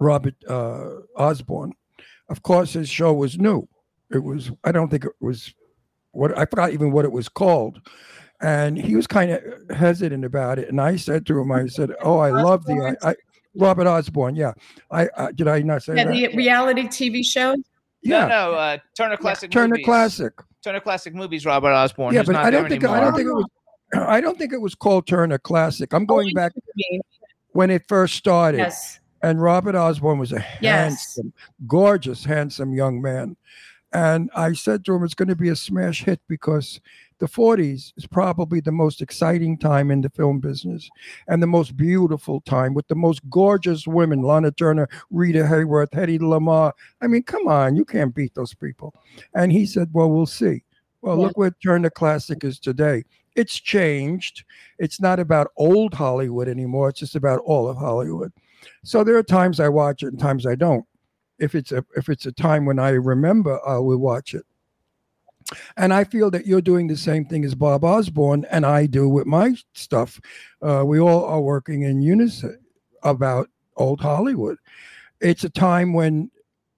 Robert 0.00 0.34
uh, 0.48 1.02
Osborne. 1.14 1.72
Of 2.28 2.42
course, 2.42 2.72
his 2.72 2.88
show 2.88 3.12
was 3.12 3.38
new. 3.38 3.68
It 4.10 4.24
was 4.24 4.50
I 4.64 4.72
don't 4.72 4.88
think 4.88 5.04
it 5.04 5.12
was 5.20 5.54
what 6.10 6.36
I 6.36 6.46
forgot 6.46 6.72
even 6.72 6.90
what 6.90 7.04
it 7.04 7.12
was 7.12 7.28
called. 7.28 7.80
And 8.40 8.76
he 8.76 8.96
was 8.96 9.06
kind 9.06 9.30
of 9.30 9.42
hesitant 9.76 10.24
about 10.24 10.58
it. 10.58 10.68
And 10.68 10.80
I 10.80 10.96
said 10.96 11.26
to 11.26 11.38
him, 11.38 11.52
I 11.52 11.66
said, 11.66 11.92
"Oh, 12.02 12.18
I 12.18 12.30
love 12.30 12.64
the 12.64 12.96
I, 13.02 13.10
I, 13.10 13.14
Robert 13.56 13.86
Osborne. 13.86 14.36
Yeah, 14.36 14.52
I 14.90 15.06
uh, 15.16 15.32
did 15.32 15.48
I 15.48 15.60
not 15.62 15.82
say 15.82 15.96
Yeah, 15.96 16.04
that? 16.04 16.12
the 16.12 16.36
reality 16.36 16.82
TV 16.88 17.24
show. 17.24 17.56
Yeah. 18.02 18.26
No, 18.26 18.28
no, 18.52 18.54
uh, 18.54 18.78
Turner 18.96 19.16
Classic 19.16 19.50
Turner 19.50 19.68
Movies. 19.74 19.84
Classic. 19.84 20.32
Turner 20.64 20.80
Classic 20.80 21.14
Movies, 21.14 21.44
Robert 21.46 21.72
Osborne. 21.72 22.14
yeah, 22.14 22.22
but 22.22 22.32
not 22.32 22.44
I 22.44 22.50
don't 22.50 22.62
there 22.62 22.70
think 22.70 22.84
I 22.84 23.00
don't 23.00 23.14
think 23.14 23.28
it 23.28 23.32
was. 23.32 23.46
I 23.94 24.20
don't 24.20 24.38
think 24.38 24.52
it 24.52 24.60
was 24.60 24.74
called 24.74 25.06
Turner 25.06 25.38
Classic. 25.38 25.92
I'm 25.92 26.06
going 26.06 26.32
back 26.34 26.52
when 27.52 27.70
it 27.70 27.82
first 27.88 28.14
started. 28.14 28.58
Yes. 28.58 29.00
And 29.22 29.42
Robert 29.42 29.74
Osborne 29.74 30.18
was 30.18 30.32
a 30.32 30.36
Yes. 30.62 30.62
handsome, 30.62 31.32
gorgeous, 31.66 32.24
handsome 32.24 32.72
young 32.72 33.02
man. 33.02 33.36
And 33.92 34.30
I 34.34 34.52
said 34.54 34.84
to 34.86 34.94
him, 34.94 35.02
it's 35.04 35.12
going 35.14 35.28
to 35.28 35.36
be 35.36 35.48
a 35.50 35.56
smash 35.56 36.04
hit 36.04 36.20
because 36.28 36.80
the 37.20 37.26
40s 37.26 37.92
is 37.96 38.06
probably 38.06 38.60
the 38.60 38.72
most 38.72 39.00
exciting 39.02 39.56
time 39.58 39.90
in 39.90 40.00
the 40.00 40.08
film 40.10 40.40
business 40.40 40.90
and 41.28 41.42
the 41.42 41.46
most 41.46 41.76
beautiful 41.76 42.40
time 42.40 42.74
with 42.74 42.88
the 42.88 42.94
most 42.94 43.20
gorgeous 43.30 43.86
women 43.86 44.22
Lana 44.22 44.50
Turner, 44.50 44.88
Rita 45.10 45.40
Hayworth, 45.40 45.90
Hedy 45.90 46.18
Lamarr. 46.18 46.72
I 47.00 47.06
mean, 47.06 47.22
come 47.22 47.46
on, 47.46 47.76
you 47.76 47.84
can't 47.84 48.14
beat 48.14 48.34
those 48.34 48.54
people. 48.54 48.94
And 49.34 49.52
he 49.52 49.66
said, 49.66 49.90
well, 49.92 50.10
we'll 50.10 50.26
see. 50.26 50.64
Well, 51.02 51.16
Yeah. 51.16 51.26
look 51.26 51.38
where 51.38 51.50
Turner 51.62 51.90
Classic 51.90 52.42
is 52.42 52.58
today. 52.58 53.04
It's 53.36 53.54
changed. 53.60 54.44
It's 54.78 55.00
not 55.00 55.20
about 55.20 55.52
old 55.56 55.94
Hollywood 55.94 56.48
anymore. 56.48 56.88
It's 56.88 57.00
just 57.00 57.14
about 57.16 57.40
all 57.44 57.68
of 57.68 57.76
Hollywood. 57.76 58.32
So 58.82 59.04
there 59.04 59.16
are 59.16 59.22
times 59.22 59.60
I 59.60 59.68
watch 59.68 60.02
it 60.02 60.08
and 60.08 60.18
times 60.18 60.46
I 60.46 60.54
don't. 60.54 60.84
If 61.38 61.54
it's 61.54 61.72
a 61.72 61.84
if 61.96 62.08
it's 62.10 62.26
a 62.26 62.32
time 62.32 62.66
when 62.66 62.78
I 62.78 62.90
remember, 62.90 63.58
I 63.66 63.78
will 63.78 63.96
watch 63.98 64.34
it. 64.34 64.44
And 65.76 65.92
I 65.92 66.04
feel 66.04 66.30
that 66.30 66.46
you're 66.46 66.60
doing 66.60 66.86
the 66.86 66.96
same 66.96 67.24
thing 67.24 67.44
as 67.44 67.54
Bob 67.54 67.84
Osborne 67.84 68.46
and 68.50 68.64
I 68.64 68.86
do 68.86 69.08
with 69.08 69.26
my 69.26 69.54
stuff. 69.74 70.20
Uh, 70.62 70.84
we 70.86 70.98
all 71.00 71.24
are 71.24 71.40
working 71.40 71.82
in 71.82 72.02
unison 72.02 72.58
about 73.02 73.48
old 73.76 74.00
Hollywood. 74.00 74.56
It's 75.20 75.44
a 75.44 75.50
time 75.50 75.92
when 75.92 76.30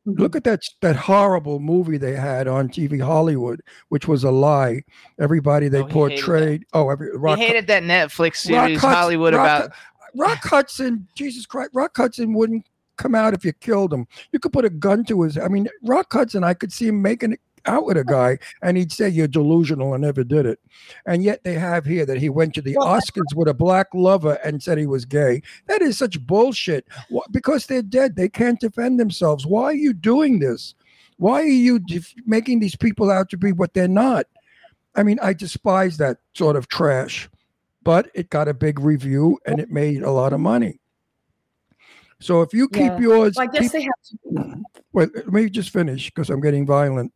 look 0.04 0.34
at 0.34 0.42
that 0.44 0.62
that 0.80 0.96
horrible 0.96 1.60
movie 1.60 1.96
they 1.96 2.16
had 2.16 2.48
on 2.48 2.68
TV 2.68 3.00
Hollywood, 3.00 3.60
which 3.88 4.08
was 4.08 4.24
a 4.24 4.30
lie. 4.30 4.82
Everybody 5.20 5.68
they 5.68 5.80
Oh, 5.82 5.86
portrayed. 5.86 6.64
Oh, 6.72 6.90
every 6.90 7.16
Rock, 7.16 7.38
he 7.38 7.44
hated 7.46 7.66
that 7.68 7.82
Netflix 7.84 8.36
series, 8.36 8.80
Hudson- 8.80 8.90
Hollywood, 8.98 9.34
Rock- 9.34 9.64
about 9.66 9.72
Rock 10.16 10.38
Hudson. 10.44 11.06
Jesus 11.14 11.46
Christ, 11.46 11.70
Rock 11.72 11.96
Hudson 11.96 12.34
wouldn't 12.34 12.66
come 12.96 13.14
out 13.14 13.32
if 13.34 13.44
you 13.44 13.52
killed 13.52 13.92
him. 13.92 14.06
You 14.32 14.38
could 14.40 14.52
put 14.52 14.64
a 14.64 14.70
gun 14.70 15.04
to 15.04 15.22
his. 15.22 15.38
I 15.38 15.48
mean, 15.48 15.68
Rock 15.84 16.12
Hudson. 16.12 16.42
I 16.42 16.54
could 16.54 16.72
see 16.72 16.88
him 16.88 17.00
making 17.00 17.32
it 17.34 17.40
out 17.66 17.84
with 17.86 17.96
a 17.96 18.04
guy, 18.04 18.38
and 18.62 18.76
he'd 18.76 18.92
say 18.92 19.08
you're 19.08 19.28
delusional 19.28 19.94
and 19.94 20.02
never 20.02 20.24
did 20.24 20.46
it. 20.46 20.58
And 21.06 21.22
yet 21.22 21.44
they 21.44 21.54
have 21.54 21.84
here 21.84 22.04
that 22.06 22.18
he 22.18 22.28
went 22.28 22.54
to 22.54 22.62
the 22.62 22.74
Oscars 22.74 23.34
with 23.34 23.48
a 23.48 23.54
black 23.54 23.88
lover 23.94 24.38
and 24.44 24.62
said 24.62 24.78
he 24.78 24.86
was 24.86 25.04
gay. 25.04 25.42
That 25.66 25.82
is 25.82 25.98
such 25.98 26.24
bullshit. 26.26 26.86
Because 27.30 27.66
they're 27.66 27.82
dead, 27.82 28.16
they 28.16 28.28
can't 28.28 28.60
defend 28.60 28.98
themselves. 28.98 29.46
Why 29.46 29.64
are 29.64 29.74
you 29.74 29.92
doing 29.92 30.38
this? 30.38 30.74
Why 31.18 31.42
are 31.42 31.46
you 31.46 31.78
def- 31.78 32.14
making 32.26 32.60
these 32.60 32.74
people 32.76 33.10
out 33.10 33.28
to 33.30 33.36
be 33.36 33.52
what 33.52 33.74
they're 33.74 33.86
not? 33.88 34.26
I 34.94 35.02
mean, 35.02 35.18
I 35.22 35.32
despise 35.32 35.96
that 35.98 36.18
sort 36.34 36.56
of 36.56 36.68
trash, 36.68 37.28
but 37.82 38.10
it 38.14 38.28
got 38.30 38.48
a 38.48 38.54
big 38.54 38.80
review 38.80 39.38
and 39.46 39.58
it 39.60 39.70
made 39.70 40.02
a 40.02 40.10
lot 40.10 40.32
of 40.32 40.40
money. 40.40 40.80
So 42.20 42.42
if 42.42 42.52
you 42.54 42.68
keep 42.68 42.92
Yeah. 42.92 42.98
yours, 43.00 43.34
Well, 43.36 43.48
I 43.48 43.52
guess 43.52 43.62
keep- 43.62 43.72
they 43.72 43.82
have 43.82 44.44
to. 44.44 44.62
Wait, 44.92 45.14
let 45.14 45.32
me 45.32 45.48
just 45.50 45.70
finish 45.70 46.10
because 46.10 46.30
I'm 46.30 46.40
getting 46.40 46.66
violent. 46.66 47.12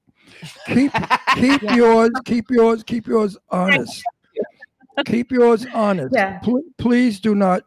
Keep 0.67 0.93
keep 1.35 1.63
yours, 1.63 2.11
keep 2.25 2.51
yours, 2.51 2.83
keep 2.83 3.07
yours 3.07 3.37
honest. 3.51 4.03
keep 5.05 5.31
yours 5.31 5.67
honest. 5.75 6.15
Yeah. 6.15 6.39
Pl- 6.39 6.63
please 6.79 7.21
do 7.21 7.35
not 7.35 7.63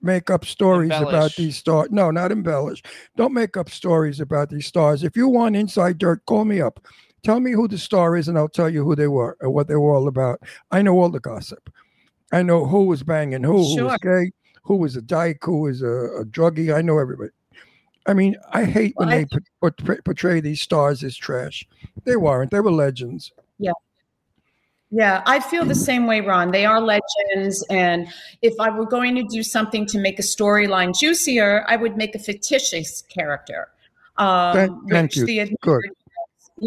make 0.00 0.30
up 0.30 0.44
stories 0.44 0.90
about 0.90 1.34
these 1.36 1.56
stars. 1.56 1.88
No, 1.90 2.10
not 2.10 2.32
embellish. 2.32 2.82
Don't 3.16 3.32
make 3.32 3.56
up 3.56 3.70
stories 3.70 4.20
about 4.20 4.50
these 4.50 4.66
stars. 4.66 5.04
If 5.04 5.16
you 5.16 5.28
want 5.28 5.56
inside 5.56 5.98
dirt, 5.98 6.24
call 6.26 6.44
me 6.44 6.60
up. 6.60 6.84
Tell 7.22 7.38
me 7.38 7.52
who 7.52 7.68
the 7.68 7.78
star 7.78 8.16
is, 8.16 8.26
and 8.26 8.36
I'll 8.36 8.48
tell 8.48 8.68
you 8.68 8.84
who 8.84 8.96
they 8.96 9.06
were 9.06 9.36
and 9.40 9.54
what 9.54 9.68
they 9.68 9.76
were 9.76 9.94
all 9.94 10.08
about. 10.08 10.40
I 10.72 10.82
know 10.82 10.98
all 10.98 11.08
the 11.08 11.20
gossip. 11.20 11.70
I 12.32 12.42
know 12.42 12.66
who 12.66 12.86
was 12.86 13.02
banging 13.04 13.44
who, 13.44 13.58
who 13.58 13.84
was 13.84 13.98
gay, 14.02 14.32
who 14.64 14.76
was 14.76 14.96
a 14.96 15.02
dyke, 15.02 15.38
who 15.42 15.60
was 15.60 15.82
a, 15.82 15.86
a 16.20 16.24
druggie. 16.24 16.74
I 16.74 16.82
know 16.82 16.98
everybody. 16.98 17.30
I 18.06 18.14
mean, 18.14 18.36
I 18.52 18.64
hate 18.64 18.94
when 18.96 19.08
I- 19.08 19.24
they 19.24 19.70
portray 20.04 20.40
these 20.40 20.60
stars 20.60 21.04
as 21.04 21.16
trash. 21.16 21.66
They 22.04 22.16
weren't. 22.16 22.50
They 22.50 22.60
were 22.60 22.72
legends. 22.72 23.32
Yeah. 23.58 23.72
Yeah, 24.94 25.22
I 25.24 25.40
feel 25.40 25.64
the 25.64 25.74
same 25.74 26.06
way, 26.06 26.20
Ron. 26.20 26.50
They 26.50 26.66
are 26.66 26.78
legends. 26.80 27.64
And 27.70 28.08
if 28.42 28.52
I 28.60 28.68
were 28.68 28.84
going 28.84 29.14
to 29.14 29.22
do 29.22 29.42
something 29.42 29.86
to 29.86 29.98
make 29.98 30.18
a 30.18 30.22
storyline 30.22 30.98
juicier, 30.98 31.64
I 31.66 31.76
would 31.76 31.96
make 31.96 32.14
a 32.14 32.18
fictitious 32.18 33.02
character. 33.02 33.68
Um, 34.18 34.52
Thank- 34.52 34.90
thank 34.90 35.16
you. 35.16 35.24
the 35.24 35.56
Good. 35.62 35.80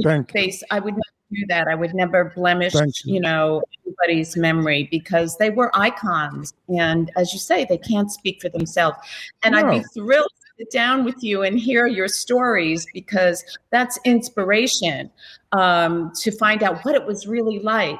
Thank 0.04 0.34
you. 0.34 0.52
I 0.72 0.80
would 0.80 0.96
never 0.96 1.04
do 1.32 1.46
that. 1.50 1.68
I 1.68 1.76
would 1.76 1.94
never 1.94 2.32
blemish, 2.36 2.74
Thank 2.74 2.94
you 3.04 3.20
know, 3.20 3.62
anybody's 3.86 4.36
memory 4.36 4.88
because 4.90 5.38
they 5.38 5.52
were 5.52 5.70
icons. 5.78 6.54
And 6.68 7.12
as 7.16 7.32
you 7.32 7.38
say, 7.40 7.66
they 7.66 7.78
can't 7.78 8.12
speak 8.12 8.42
for 8.42 8.50
themselves. 8.50 8.98
And 9.44 9.56
I'd 9.56 9.70
be 9.70 9.84
thrilled 9.94 10.32
sit 10.58 10.72
down 10.72 11.04
with 11.04 11.24
you 11.24 11.44
and 11.44 11.60
hear 11.60 11.86
your 11.86 12.08
stories 12.08 12.88
because 12.94 13.44
that's 13.72 14.00
inspiration 14.06 15.10
um, 15.52 16.12
to 16.16 16.32
find 16.32 16.64
out 16.64 16.84
what 16.86 16.96
it 16.96 17.06
was 17.06 17.28
really 17.28 17.60
like. 17.60 18.00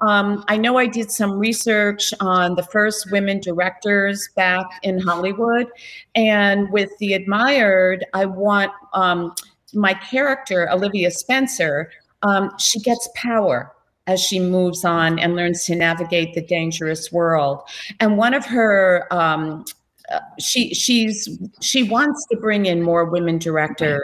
Um, 0.00 0.44
I 0.48 0.56
know 0.56 0.78
I 0.78 0.86
did 0.86 1.10
some 1.10 1.38
research 1.38 2.14
on 2.20 2.54
the 2.54 2.62
first 2.62 3.10
women 3.10 3.38
directors 3.38 4.30
back 4.34 4.64
in 4.82 4.98
Hollywood, 4.98 5.66
and 6.14 6.70
with 6.72 6.90
the 7.00 7.12
admired, 7.12 8.06
I 8.14 8.24
want 8.24 8.72
um, 8.94 9.34
my 9.74 9.92
character 9.92 10.70
Olivia 10.70 11.10
Spencer. 11.10 11.90
Um, 12.22 12.50
she 12.58 12.80
gets 12.80 13.08
power 13.14 13.74
as 14.06 14.20
she 14.20 14.40
moves 14.40 14.84
on 14.84 15.18
and 15.18 15.36
learns 15.36 15.64
to 15.64 15.76
navigate 15.76 16.34
the 16.34 16.42
dangerous 16.42 17.12
world. 17.12 17.60
And 18.00 18.16
one 18.16 18.34
of 18.34 18.44
her 18.46 19.06
um, 19.12 19.64
uh, 20.10 20.20
she 20.38 20.74
she's 20.74 21.38
she 21.60 21.82
wants 21.82 22.26
to 22.30 22.36
bring 22.36 22.66
in 22.66 22.82
more 22.82 23.04
women 23.04 23.38
directors 23.38 24.02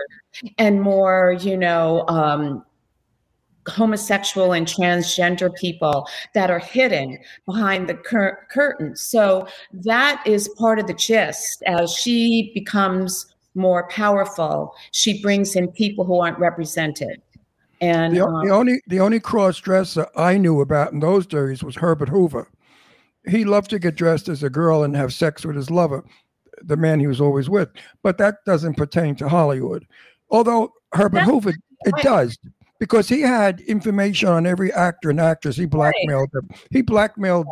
and 0.59 0.81
more 0.81 1.37
you 1.41 1.57
know 1.57 2.07
um, 2.09 2.65
homosexual 3.69 4.53
and 4.53 4.67
transgender 4.67 5.55
people 5.55 6.09
that 6.35 6.51
are 6.51 6.59
hidden 6.59 7.19
behind 7.47 7.89
the 7.89 7.95
cur- 7.95 8.47
curtain. 8.51 8.97
So 8.97 9.49
that 9.73 10.23
is 10.27 10.49
part 10.51 10.79
of 10.79 10.87
the 10.87 10.95
gist. 10.95 11.63
As 11.67 11.93
she 11.93 12.53
becomes 12.55 13.35
more 13.55 13.89
powerful, 13.89 14.75
she 14.93 15.21
brings 15.23 15.57
in 15.57 15.69
people 15.69 16.05
who 16.05 16.21
aren't 16.21 16.39
represented. 16.39 17.21
And 17.81 18.17
The, 18.17 18.25
um, 18.25 18.47
the 18.47 18.53
only 18.53 18.81
the 18.87 19.01
only 19.01 19.21
cross 19.21 19.59
dresser 19.59 20.07
I 20.17 20.39
knew 20.39 20.61
about 20.61 20.93
in 20.93 21.01
those 21.01 21.27
days 21.27 21.63
was 21.63 21.77
Herbert 21.77 22.09
Hoover. 22.09 22.49
He 23.29 23.45
loved 23.45 23.71
to 23.71 23.79
get 23.79 23.97
dressed 23.97 24.29
as 24.29 24.43
a 24.43 24.51
girl 24.51 24.83
and 24.85 24.95
have 24.97 25.13
sex 25.13 25.45
with 25.45 25.57
his 25.57 25.71
lover, 25.71 26.05
the 26.63 26.77
man 26.77 27.01
he 27.01 27.07
was 27.07 27.21
always 27.21 27.49
with. 27.51 27.69
But 28.03 28.19
that 28.19 28.37
doesn't 28.47 28.75
pertain 28.77 29.17
to 29.17 29.29
Hollywood. 29.29 29.87
Although 30.31 30.73
Herbert 30.93 31.17
That's- 31.19 31.29
Hoover, 31.31 31.53
it 31.85 31.95
does. 32.03 32.39
Because 32.79 33.09
he 33.09 33.23
had 33.23 33.61
information 33.63 34.29
on 34.29 34.45
every 34.47 34.71
actor 34.71 35.09
and 35.09 35.19
actress. 35.19 35.57
He 35.57 35.65
blackmailed 35.65 36.31
them. 36.33 36.51
He 36.71 36.83
blackmailed 36.83 37.47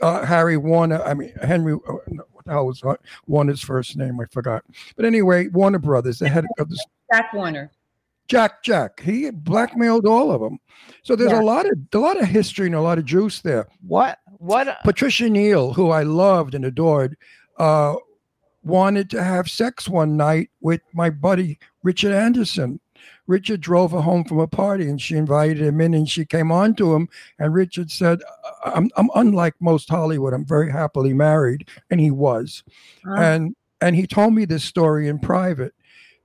uh, 0.00 0.24
Harry 0.24 0.56
Warner. 0.56 1.02
I 1.02 1.12
mean 1.12 1.34
Henry. 1.42 1.74
Uh, 1.74 1.96
no, 2.08 2.24
what 2.32 2.46
the 2.46 2.52
hell 2.52 2.64
was 2.66 2.82
Warner's 3.26 3.60
first 3.60 3.98
name? 3.98 4.18
I 4.20 4.24
forgot. 4.32 4.64
But 4.96 5.04
anyway, 5.04 5.48
Warner 5.48 5.78
Brothers, 5.80 6.18
the 6.20 6.30
head 6.30 6.46
of 6.58 6.70
the 6.70 6.78
Jack 7.12 7.34
Warner. 7.34 7.70
Jack 8.26 8.62
Jack. 8.62 9.00
He 9.00 9.28
blackmailed 9.30 10.06
all 10.06 10.30
of 10.30 10.40
them. 10.40 10.58
So 11.02 11.14
there's 11.14 11.32
Yeah. 11.32 11.42
a 11.42 11.44
lot 11.44 11.66
of 11.66 11.72
a 11.92 11.98
lot 11.98 12.18
of 12.18 12.26
history 12.28 12.64
and 12.64 12.74
a 12.74 12.80
lot 12.80 12.96
of 12.96 13.04
juice 13.04 13.42
there. 13.42 13.66
what? 13.86 14.18
What? 14.40 14.78
Patricia 14.84 15.28
Neal, 15.28 15.74
who 15.74 15.90
I 15.90 16.02
loved 16.02 16.54
and 16.54 16.64
adored, 16.64 17.16
uh, 17.58 17.94
wanted 18.62 19.10
to 19.10 19.22
have 19.22 19.50
sex 19.50 19.86
one 19.86 20.16
night 20.16 20.48
with 20.62 20.80
my 20.94 21.10
buddy 21.10 21.58
Richard 21.82 22.12
Anderson. 22.12 22.80
Richard 23.26 23.60
drove 23.60 23.92
her 23.92 24.00
home 24.00 24.24
from 24.24 24.38
a 24.40 24.46
party 24.46 24.88
and 24.88 25.00
she 25.00 25.14
invited 25.14 25.60
him 25.60 25.80
in 25.80 25.92
and 25.92 26.08
she 26.08 26.24
came 26.24 26.50
on 26.50 26.74
to 26.76 26.94
him 26.94 27.08
and 27.38 27.52
Richard 27.52 27.90
said, 27.90 28.20
I'm, 28.64 28.90
I'm 28.96 29.10
unlike 29.14 29.54
most 29.60 29.90
Hollywood. 29.90 30.32
I'm 30.32 30.46
very 30.46 30.70
happily 30.72 31.12
married. 31.12 31.68
And 31.90 32.00
he 32.00 32.10
was. 32.10 32.62
And 33.18 33.54
and 33.82 33.94
he 33.94 34.06
told 34.06 34.34
me 34.34 34.46
this 34.46 34.64
story 34.64 35.08
in 35.08 35.18
private. 35.18 35.74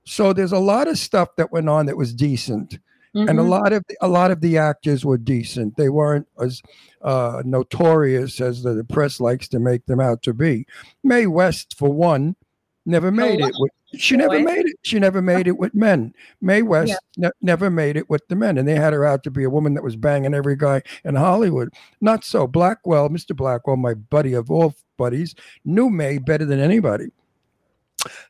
So 0.04 0.32
there's 0.32 0.52
a 0.52 0.58
lot 0.58 0.88
of 0.88 0.98
stuff 0.98 1.36
that 1.36 1.52
went 1.52 1.68
on 1.68 1.86
that 1.86 1.96
was 1.96 2.14
decent 2.14 2.78
and 3.16 3.38
a 3.40 3.42
Mhm. 3.42 3.48
lot 3.48 3.72
of 3.72 3.84
a 4.00 4.08
lot 4.08 4.30
of 4.30 4.40
the 4.40 4.58
actors 4.58 5.04
were 5.04 5.18
decent. 5.18 5.76
They 5.76 5.88
weren't 5.88 6.26
as 6.40 6.62
uh, 7.02 7.42
notorious 7.44 8.40
as 8.40 8.62
the, 8.62 8.74
the 8.74 8.84
press 8.84 9.20
likes 9.20 9.48
to 9.48 9.58
make 9.60 9.86
them 9.86 10.00
out 10.00 10.22
to 10.22 10.34
be. 10.34 10.66
Mae 11.04 11.26
West, 11.26 11.74
for 11.78 11.90
one, 11.92 12.36
Never 12.88 13.10
made 13.10 13.40
it. 13.40 13.52
With, 13.58 13.72
she 13.96 14.16
never 14.16 14.38
made 14.38 14.64
it. 14.64 14.76
She 14.82 15.00
never 15.00 15.20
made 15.20 15.48
it 15.48 15.58
with 15.58 15.74
men. 15.74 16.14
Mae 16.40 16.62
West 16.62 16.94
ne- 17.16 17.30
never 17.42 17.68
made 17.68 17.96
it 17.96 18.08
with 18.08 18.22
the 18.28 18.36
men, 18.36 18.56
and 18.56 18.68
they 18.68 18.76
had 18.76 18.92
her 18.92 19.04
out 19.04 19.24
to 19.24 19.30
be 19.30 19.42
a 19.42 19.50
woman 19.50 19.74
that 19.74 19.82
was 19.82 19.96
banging 19.96 20.34
every 20.34 20.54
guy 20.54 20.82
in 21.04 21.16
Hollywood. 21.16 21.74
Not 22.00 22.22
so. 22.24 22.46
Blackwell, 22.46 23.08
Mr. 23.08 23.34
Blackwell, 23.34 23.76
my 23.76 23.94
buddy 23.94 24.34
of 24.34 24.52
all 24.52 24.72
buddies, 24.96 25.34
knew 25.64 25.90
Mae 25.90 26.18
better 26.18 26.44
than 26.44 26.60
anybody. 26.60 27.06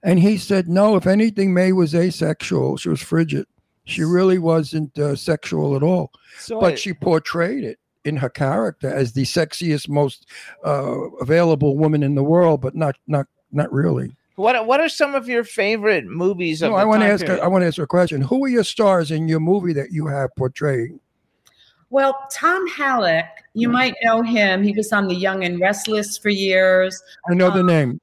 And 0.02 0.18
he 0.20 0.38
said, 0.38 0.68
no, 0.68 0.96
if 0.96 1.06
anything, 1.06 1.52
Mae 1.52 1.72
was 1.72 1.94
asexual. 1.94 2.78
She 2.78 2.88
was 2.88 3.02
frigid. 3.02 3.46
She 3.86 4.02
really 4.04 4.38
wasn't 4.38 4.96
uh, 4.98 5.16
sexual 5.16 5.74
at 5.76 5.82
all. 5.82 6.10
So 6.38 6.60
but 6.60 6.72
I- 6.74 6.76
she 6.76 6.92
portrayed 6.92 7.64
it 7.64 7.78
in 8.04 8.16
her 8.18 8.28
character 8.28 8.88
as 8.88 9.12
the 9.14 9.22
sexiest, 9.22 9.88
most 9.88 10.26
uh, 10.64 11.10
available 11.20 11.76
woman 11.76 12.02
in 12.02 12.14
the 12.14 12.22
world, 12.22 12.60
but 12.60 12.74
not 12.76 12.96
not 13.06 13.26
not 13.52 13.72
really. 13.72 14.14
What 14.36 14.66
What 14.66 14.80
are 14.80 14.88
some 14.88 15.14
of 15.14 15.28
your 15.28 15.44
favorite 15.44 16.04
movies? 16.06 16.62
Of 16.62 16.70
No, 16.70 16.76
the 16.76 16.82
I 16.82 16.84
want 16.84 17.02
to 17.02 17.08
ask. 17.08 17.24
period? 17.24 17.42
I 17.42 17.48
want 17.48 17.62
to 17.62 17.66
ask 17.68 17.78
a 17.78 17.86
question. 17.86 18.20
Who 18.20 18.44
are 18.44 18.48
your 18.48 18.64
stars 18.64 19.10
in 19.10 19.28
your 19.28 19.40
movie 19.40 19.72
that 19.72 19.92
you 19.92 20.06
have 20.08 20.30
portrayed? 20.36 20.98
Well, 21.90 22.18
Tom 22.32 22.68
Hallick, 22.68 23.28
you 23.54 23.68
might 23.68 23.94
know 24.02 24.20
him. 24.22 24.62
He 24.64 24.72
was 24.72 24.92
on 24.92 25.06
The 25.06 25.14
Young 25.14 25.44
and 25.44 25.60
Restless 25.60 26.18
for 26.18 26.28
years. 26.30 27.00
I 27.30 27.34
know 27.34 27.50
the 27.50 27.60
Um, 27.60 27.66
name. 27.66 28.00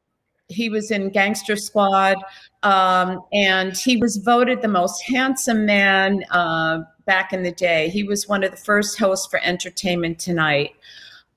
He 0.48 0.70
was 0.70 0.90
in 0.92 1.10
Gangster 1.10 1.56
Squad, 1.58 2.18
um, 2.64 3.22
and 3.32 3.76
he 3.78 3.98
was 3.98 4.18
voted 4.18 4.62
the 4.62 4.68
most 4.68 5.02
handsome 5.04 5.66
man 5.66 6.24
uh, 6.32 6.80
back 7.06 7.34
in 7.34 7.44
the 7.44 7.52
day. 7.52 7.90
He 7.90 8.04
was 8.04 8.28
one 8.28 8.44
of 8.44 8.52
the 8.52 8.58
first 8.58 8.98
hosts 8.98 9.28
for 9.28 9.40
Entertainment 9.44 10.20
Tonight. 10.20 10.72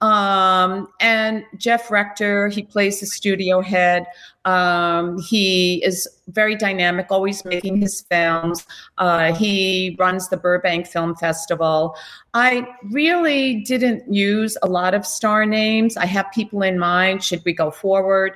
Um, 0.00 0.88
and 1.00 1.44
Jeff 1.56 1.90
Rector, 1.90 2.48
he 2.48 2.62
plays 2.62 3.00
the 3.00 3.06
studio 3.06 3.60
head. 3.60 4.06
Um, 4.44 5.18
he 5.18 5.82
is 5.84 6.06
very 6.28 6.54
dynamic, 6.54 7.06
always 7.10 7.44
making 7.44 7.80
his 7.80 8.02
films. 8.02 8.64
Uh, 8.96 9.32
he 9.32 9.96
runs 9.98 10.28
the 10.28 10.36
Burbank 10.36 10.86
Film 10.86 11.16
Festival. 11.16 11.96
I 12.32 12.68
really 12.90 13.62
didn't 13.62 14.12
use 14.12 14.56
a 14.62 14.68
lot 14.68 14.94
of 14.94 15.04
star 15.04 15.46
names. 15.46 15.96
I 15.96 16.06
have 16.06 16.30
people 16.32 16.62
in 16.62 16.78
mind, 16.78 17.24
should 17.24 17.44
we 17.44 17.54
go 17.54 17.72
forward? 17.72 18.34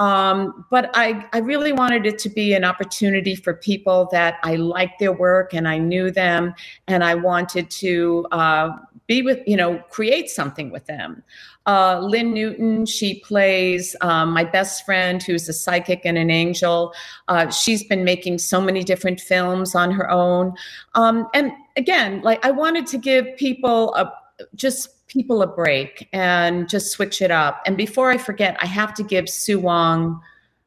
Um, 0.00 0.64
but 0.70 0.90
I, 0.94 1.26
I 1.32 1.38
really 1.38 1.72
wanted 1.72 2.06
it 2.06 2.18
to 2.20 2.28
be 2.28 2.54
an 2.54 2.64
opportunity 2.64 3.36
for 3.36 3.54
people 3.54 4.08
that 4.10 4.38
I 4.42 4.56
liked 4.56 4.98
their 4.98 5.12
work 5.12 5.54
and 5.54 5.68
I 5.68 5.78
knew 5.78 6.10
them 6.10 6.54
and 6.88 7.04
I 7.04 7.14
wanted 7.14 7.70
to 7.70 8.26
uh, 8.32 8.70
be 9.06 9.22
with, 9.22 9.40
you 9.46 9.56
know, 9.56 9.78
create 9.90 10.30
something 10.30 10.70
with 10.70 10.86
them. 10.86 11.22
Uh, 11.66 12.00
Lynn 12.00 12.34
Newton, 12.34 12.86
she 12.86 13.20
plays 13.20 13.94
um, 14.00 14.32
my 14.32 14.44
best 14.44 14.84
friend 14.84 15.22
who's 15.22 15.48
a 15.48 15.52
psychic 15.52 16.02
and 16.04 16.18
an 16.18 16.30
angel. 16.30 16.92
Uh, 17.28 17.50
she's 17.50 17.84
been 17.84 18.04
making 18.04 18.38
so 18.38 18.60
many 18.60 18.82
different 18.82 19.20
films 19.20 19.74
on 19.74 19.92
her 19.92 20.10
own. 20.10 20.54
Um, 20.94 21.28
and 21.34 21.52
again, 21.76 22.20
like 22.22 22.44
I 22.44 22.50
wanted 22.50 22.86
to 22.88 22.98
give 22.98 23.36
people 23.36 23.94
a 23.94 24.12
just 24.54 25.06
people 25.06 25.42
a 25.42 25.46
break 25.46 26.08
and 26.12 26.68
just 26.68 26.90
switch 26.90 27.20
it 27.22 27.30
up. 27.30 27.62
And 27.66 27.76
before 27.76 28.10
I 28.10 28.18
forget, 28.18 28.56
I 28.60 28.66
have 28.66 28.94
to 28.94 29.02
give 29.02 29.28
Sue 29.28 29.58
Wong, 29.58 30.20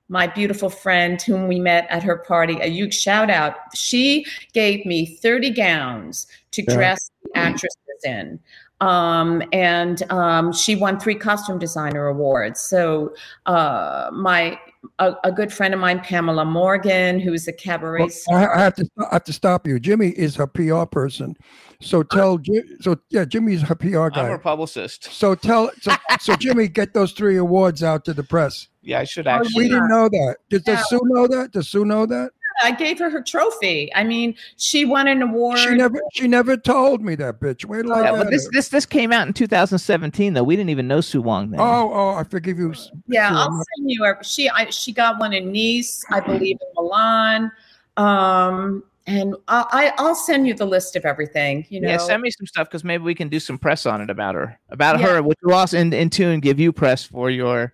my 0.09 0.27
beautiful 0.27 0.69
friend 0.69 1.21
whom 1.21 1.47
we 1.47 1.59
met 1.59 1.87
at 1.89 2.03
her 2.03 2.17
party, 2.17 2.59
a 2.61 2.67
huge 2.67 2.93
shout 2.93 3.29
out. 3.29 3.55
She 3.73 4.25
gave 4.53 4.85
me 4.85 5.05
30 5.05 5.51
gowns 5.51 6.27
to 6.51 6.61
Yeah. 6.63 6.73
dress 6.73 7.11
the 7.23 7.37
actresses 7.37 7.77
in. 8.03 8.39
Um, 8.81 9.41
and 9.53 10.03
um, 10.11 10.51
she 10.51 10.75
won 10.75 10.99
three 10.99 11.15
costume 11.15 11.57
designer 11.57 12.07
awards. 12.07 12.59
So 12.61 13.15
uh, 13.45 14.09
my 14.11 14.59
a, 14.99 15.15
a 15.23 15.31
good 15.31 15.51
friend 15.51 15.73
of 15.73 15.79
mine, 15.79 15.99
Pamela 16.01 16.45
Morgan, 16.45 17.19
who's 17.19 17.47
a 17.47 17.53
cabaret 17.53 18.09
Well, 18.27 18.37
I, 18.37 18.59
have 18.59 18.75
to. 18.75 18.87
I 18.99 19.13
have 19.13 19.23
to 19.23 19.33
stop 19.33 19.65
you. 19.65 19.79
Jimmy 19.79 20.09
is 20.09 20.35
her 20.35 20.45
PR 20.45 20.83
person. 20.83 21.35
So 21.81 22.03
tell. 22.03 22.39
So 22.81 22.97
yeah, 23.09 23.25
Jimmy's 23.25 23.69
a 23.69 23.75
PR 23.75 23.99
I'm 24.05 24.09
guy. 24.11 24.29
a 24.29 24.39
publicist. 24.39 25.05
So 25.11 25.35
tell. 25.35 25.71
So, 25.81 25.93
so 26.19 26.35
Jimmy, 26.39 26.67
get 26.67 26.93
those 26.93 27.11
three 27.11 27.37
awards 27.37 27.83
out 27.83 28.05
to 28.05 28.13
the 28.13 28.23
press. 28.23 28.67
Yeah, 28.81 28.99
I 28.99 29.03
should 29.03 29.27
Oh, 29.27 29.31
actually. 29.31 29.63
We 29.63 29.69
didn't 29.69 29.89
know 29.89 30.07
that. 30.09 30.35
Does, 30.49 30.63
Yeah. 30.65 30.75
does 30.75 30.89
Sue 30.89 30.99
know 31.03 31.27
that? 31.27 31.51
Does 31.51 31.67
Sue 31.69 31.85
know 31.85 32.05
that? 32.05 32.31
I 32.63 32.71
gave 32.71 32.99
her 32.99 33.09
her 33.09 33.21
trophy. 33.21 33.93
I 33.95 34.05
mean, 34.05 34.33
she 34.55 34.85
won 34.85 35.09
an 35.09 35.21
award. 35.21 35.59
She 35.59 35.71
never. 35.75 35.99
She 36.13 36.25
never 36.25 36.55
told 36.55 37.01
me 37.01 37.15
that, 37.15 37.41
bitch. 37.41 37.65
Wait 37.65 37.81
till 37.81 37.93
Yeah, 37.97 38.11
get 38.11 38.17
but 38.17 38.29
this 38.31 38.45
her. 38.45 38.51
this 38.53 38.69
this 38.69 38.85
came 38.85 39.11
out 39.11 39.27
in 39.27 39.33
2017 39.33 40.33
though. 40.33 40.43
We 40.43 40.55
didn't 40.55 40.69
even 40.69 40.87
know 40.87 41.01
Sue 41.01 41.21
Wong 41.21 41.51
then. 41.51 41.59
Oh, 41.59 41.91
oh, 41.93 42.09
I 42.15 42.23
forgive 42.23 42.57
you. 42.57 42.73
Yeah, 43.07 43.29
Sue, 43.29 43.35
I'll 43.35 43.47
I'm 43.49 43.53
send 43.77 43.91
you. 43.91 44.05
A, 44.05 44.23
she 44.23 44.49
I, 44.49 44.69
she 44.69 44.93
got 44.93 45.19
one 45.19 45.33
in 45.33 45.51
Nice, 45.51 46.01
I 46.11 46.21
believe 46.21 46.57
in 46.61 46.67
Milan, 46.77 47.51
um, 47.97 48.83
and 49.07 49.35
I, 49.47 49.65
I 49.71 49.93
I'll 50.03 50.15
send 50.15 50.47
you 50.47 50.53
the 50.53 50.65
list 50.65 50.95
of 50.95 51.05
everything. 51.05 51.65
You 51.69 51.81
know, 51.81 51.89
yeah, 51.89 51.97
send 51.97 52.21
me 52.21 52.31
some 52.31 52.45
stuff 52.47 52.67
because 52.67 52.83
maybe 52.83 53.03
we 53.03 53.15
can 53.15 53.29
do 53.29 53.39
some 53.39 53.57
press 53.57 53.85
on 53.85 54.01
it 54.01 54.09
about 54.09 54.35
her, 54.35 54.59
about 54.69 54.99
Yeah. 54.99 55.07
her, 55.15 55.23
which 55.23 55.37
will 55.43 55.53
also 55.53 55.77
in, 55.77 55.93
in 55.93 56.09
tune 56.09 56.39
give 56.39 56.59
you 56.59 56.71
press 56.73 57.03
for 57.03 57.29
your, 57.29 57.73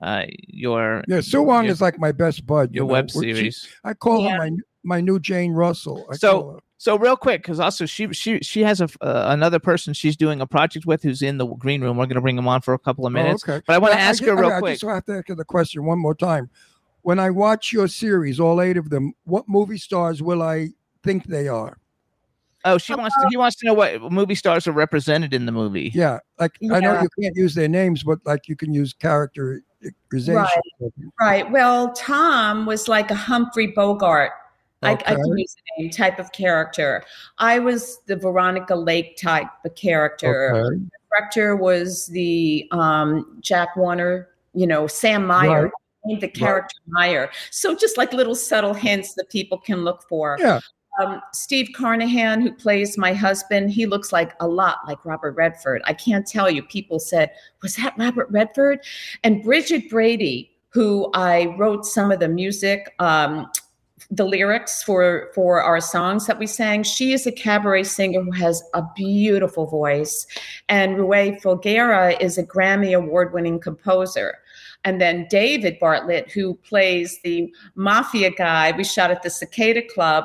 uh, 0.00 0.24
your 0.48 1.02
Yeah, 1.08 1.20
Sue 1.20 1.42
Wong 1.42 1.64
your- 1.64 1.72
is 1.72 1.80
like 1.80 1.98
my 1.98 2.12
best 2.12 2.46
bud. 2.46 2.70
you 2.72 2.76
your 2.80 2.86
know. 2.86 2.92
web 2.92 3.10
We're- 3.14 3.28
she- 3.28 3.34
series. 3.36 3.68
I 3.84 3.94
call 3.94 4.22
Yeah. 4.24 4.32
her 4.32 4.38
my 4.38 4.50
my 4.84 5.00
new 5.00 5.18
Jane 5.18 5.52
Russell. 5.52 6.06
I 6.10 6.16
so 6.16 6.60
so 6.78 6.96
real 6.98 7.16
quick 7.16 7.42
because 7.42 7.58
also 7.58 7.86
she 7.86 8.12
she 8.12 8.38
she 8.40 8.62
has 8.62 8.80
a 8.80 8.88
uh, 9.00 9.26
another 9.30 9.58
person 9.58 9.94
she's 9.94 10.16
doing 10.16 10.40
a 10.40 10.46
project 10.46 10.84
with 10.86 11.02
who's 11.02 11.22
in 11.22 11.38
the 11.38 11.46
green 11.46 11.80
room. 11.82 11.96
We're 11.96 12.06
gonna 12.06 12.20
bring 12.20 12.38
him 12.38 12.46
on 12.46 12.60
for 12.60 12.74
a 12.74 12.78
couple 12.78 13.06
of 13.06 13.12
minutes. 13.12 13.42
Oh, 13.48 13.52
okay. 13.54 13.64
But 13.66 13.74
I 13.74 13.78
want 13.78 13.94
to 13.94 13.98
ask 14.00 14.22
ju- 14.22 14.30
her 14.30 14.36
real 14.36 14.50
I, 14.52 14.58
quick. 14.60 14.72
I 14.72 14.74
just 14.74 14.84
have 14.84 15.04
to 15.06 15.12
ask 15.18 15.28
you 15.28 15.34
the 15.34 15.44
question 15.44 15.84
one 15.84 15.98
more 15.98 16.14
time. 16.14 16.50
When 17.06 17.20
I 17.20 17.30
watch 17.30 17.72
your 17.72 17.86
series, 17.86 18.40
all 18.40 18.60
eight 18.60 18.76
of 18.76 18.90
them, 18.90 19.14
what 19.26 19.48
movie 19.48 19.78
stars 19.78 20.24
will 20.24 20.42
I 20.42 20.70
think 21.04 21.26
they 21.26 21.46
are? 21.46 21.78
Oh, 22.64 22.78
she 22.78 22.96
wants 22.96 23.14
to. 23.14 23.28
He 23.30 23.36
wants 23.36 23.54
to 23.58 23.66
know 23.66 23.74
what 23.74 24.10
movie 24.10 24.34
stars 24.34 24.66
are 24.66 24.72
represented 24.72 25.32
in 25.32 25.46
the 25.46 25.52
movie. 25.52 25.92
Yeah, 25.94 26.18
like 26.40 26.58
I 26.68 26.80
know 26.80 27.00
you 27.00 27.08
can't 27.22 27.36
use 27.36 27.54
their 27.54 27.68
names, 27.68 28.02
but 28.02 28.18
like 28.26 28.48
you 28.48 28.56
can 28.56 28.74
use 28.74 28.92
characterization. 28.92 30.34
right. 30.34 30.92
Right. 31.20 31.48
Well, 31.48 31.92
Tom 31.92 32.66
was 32.66 32.88
like 32.88 33.12
a 33.12 33.14
Humphrey 33.14 33.68
Bogart. 33.68 34.32
I, 34.82 34.94
I 34.94 34.96
can 34.96 35.38
use 35.38 35.54
the 35.54 35.82
name 35.84 35.90
type 35.92 36.18
of 36.18 36.32
character. 36.32 37.04
I 37.38 37.60
was 37.60 38.00
the 38.06 38.16
Veronica 38.16 38.74
Lake 38.74 39.16
type 39.16 39.46
of 39.64 39.76
character. 39.76 40.56
Okay. 40.56 40.78
The 40.78 40.90
director 41.08 41.54
was 41.54 42.08
the 42.08 42.66
um, 42.72 43.38
Jack 43.42 43.76
Warner, 43.76 44.30
you 44.54 44.66
know, 44.66 44.88
Sam 44.88 45.24
Meyer. 45.24 45.66
Right. 45.66 45.72
Named 46.06 46.20
The 46.20 46.28
character 46.28 46.76
Meyer. 46.86 47.30
So 47.50 47.74
just 47.74 47.96
like 47.96 48.12
little 48.12 48.34
subtle 48.34 48.74
hints 48.74 49.14
that 49.14 49.28
people 49.30 49.58
can 49.58 49.84
look 49.84 50.02
for. 50.08 50.36
Yeah. 50.40 50.60
Um, 50.98 51.20
Steve 51.34 51.68
Carnahan, 51.76 52.40
who 52.40 52.52
plays 52.52 52.96
my 52.96 53.12
husband, 53.12 53.70
he 53.70 53.84
looks 53.86 54.12
like 54.12 54.34
a 54.40 54.48
lot 54.48 54.78
like 54.86 55.04
Robert 55.04 55.32
Redford. 55.32 55.82
I 55.84 55.92
can't 55.92 56.26
tell 56.26 56.50
you. 56.50 56.62
People 56.62 56.98
said, 56.98 57.32
"Was 57.62 57.76
that 57.76 57.94
Robert 57.98 58.28
Redford?" 58.30 58.80
And 59.22 59.42
Bridget 59.42 59.90
Brady, 59.90 60.50
who 60.70 61.10
I 61.12 61.54
wrote 61.58 61.84
some 61.84 62.10
of 62.10 62.20
the 62.20 62.28
music, 62.28 62.94
um, 62.98 63.50
the 64.10 64.24
lyrics 64.24 64.82
for 64.82 65.30
for 65.34 65.62
our 65.62 65.80
songs 65.80 66.26
that 66.26 66.38
we 66.38 66.46
sang. 66.46 66.82
She 66.82 67.12
is 67.12 67.26
a 67.26 67.32
cabaret 67.32 67.84
singer 67.84 68.22
who 68.22 68.30
has 68.32 68.62
a 68.72 68.82
beautiful 68.94 69.66
voice, 69.66 70.26
and 70.68 70.96
Rue 70.96 71.36
Folguera 71.40 72.18
is 72.20 72.38
a 72.38 72.42
Grammy 72.42 72.96
award 72.96 73.34
winning 73.34 73.60
composer. 73.60 74.38
And 74.86 75.00
then 75.00 75.26
David 75.28 75.80
Bartlett, 75.80 76.30
who 76.30 76.54
plays 76.54 77.18
the 77.24 77.52
mafia 77.74 78.30
guy, 78.30 78.72
we 78.76 78.84
shot 78.84 79.10
at 79.10 79.20
the 79.24 79.30
Cicada 79.30 79.82
Club. 79.82 80.24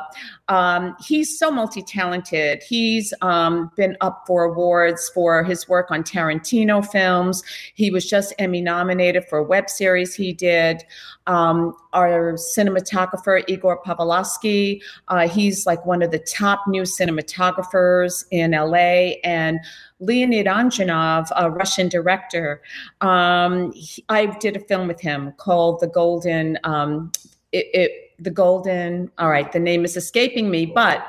Um, 0.49 0.95
he's 1.03 1.39
so 1.39 1.49
multi 1.49 1.81
talented. 1.81 2.61
He's 2.61 3.11
um, 3.21 3.71
been 3.75 3.97
up 4.01 4.23
for 4.27 4.43
awards 4.43 5.09
for 5.15 5.43
his 5.43 5.67
work 5.67 5.89
on 5.89 6.03
Tarantino 6.03 6.85
films. 6.85 7.41
He 7.73 7.89
was 7.89 8.07
just 8.07 8.35
Emmy 8.37 8.61
nominated 8.61 9.25
for 9.27 9.39
a 9.39 9.43
web 9.43 9.67
series 9.67 10.13
he 10.13 10.31
did. 10.31 10.83
Um, 11.25 11.73
our 11.93 12.33
cinematographer, 12.33 13.43
Igor 13.47 13.81
Pavlovsky, 13.83 14.83
uh, 15.07 15.27
he's 15.27 15.65
like 15.65 15.85
one 15.87 16.03
of 16.03 16.11
the 16.11 16.19
top 16.19 16.67
new 16.67 16.83
cinematographers 16.83 18.25
in 18.29 18.51
LA. 18.51 19.15
And 19.23 19.59
Leonid 20.01 20.47
Anjanov, 20.47 21.27
a 21.35 21.49
Russian 21.49 21.87
director, 21.87 22.61
um, 22.99 23.71
he- 23.71 24.03
I 24.09 24.25
did 24.25 24.57
a 24.57 24.59
film 24.59 24.87
with 24.87 24.99
him 24.99 25.31
called 25.37 25.79
The 25.79 25.87
Golden. 25.87 26.57
Um, 26.63 27.11
it, 27.51 27.67
it, 27.73 27.91
the 28.19 28.31
Golden. 28.31 29.11
All 29.17 29.29
right, 29.29 29.51
the 29.51 29.59
name 29.59 29.85
is 29.85 29.95
escaping 29.95 30.49
me, 30.49 30.65
but 30.65 31.05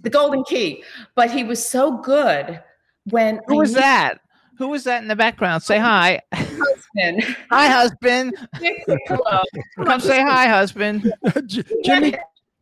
The 0.00 0.10
Golden 0.10 0.44
Key. 0.44 0.84
But 1.14 1.30
he 1.30 1.44
was 1.44 1.66
so 1.66 1.98
good 1.98 2.60
when 3.10 3.40
Who 3.46 3.56
I 3.56 3.58
was 3.58 3.72
knew 3.72 3.80
that? 3.80 4.20
Who 4.58 4.68
was 4.68 4.84
that 4.84 5.02
in 5.02 5.08
the 5.08 5.16
background? 5.16 5.62
Say 5.62 5.78
hi. 5.78 6.20
husband. 6.32 7.36
Hi, 7.50 7.68
husband. 7.68 8.36
Hello. 8.54 9.42
Come 9.84 10.00
say 10.00 10.20
hi, 10.22 10.46
husband. 10.46 11.12
Jimmy 11.84 12.14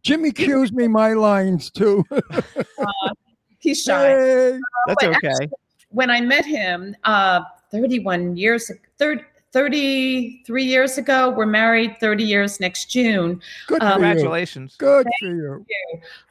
Jimmy 0.02 0.31
cues 0.31 0.73
me 0.73 0.89
my 0.89 1.12
lines 1.12 1.70
too. 1.70 2.05
He's 3.59 3.82
shy. 3.82 4.09
Hey. 4.09 4.59
That's 4.86 5.05
okay. 5.05 5.28
actually, 5.28 5.51
when 5.90 6.10
I 6.10 6.20
met 6.20 6.44
him 6.44 6.96
uh, 7.04 7.42
31 7.70 8.36
years, 8.36 8.70
third, 8.98 9.24
33 9.52 10.64
years 10.64 10.96
ago. 10.96 11.30
We're 11.30 11.46
married 11.46 11.96
30 11.98 12.22
years 12.22 12.60
next 12.60 12.90
June. 12.90 13.40
Good 13.66 13.82
Um. 13.82 14.00
Congratulations. 14.00 14.76
Good 14.76 15.06
for 15.18 15.26
you. 15.26 15.66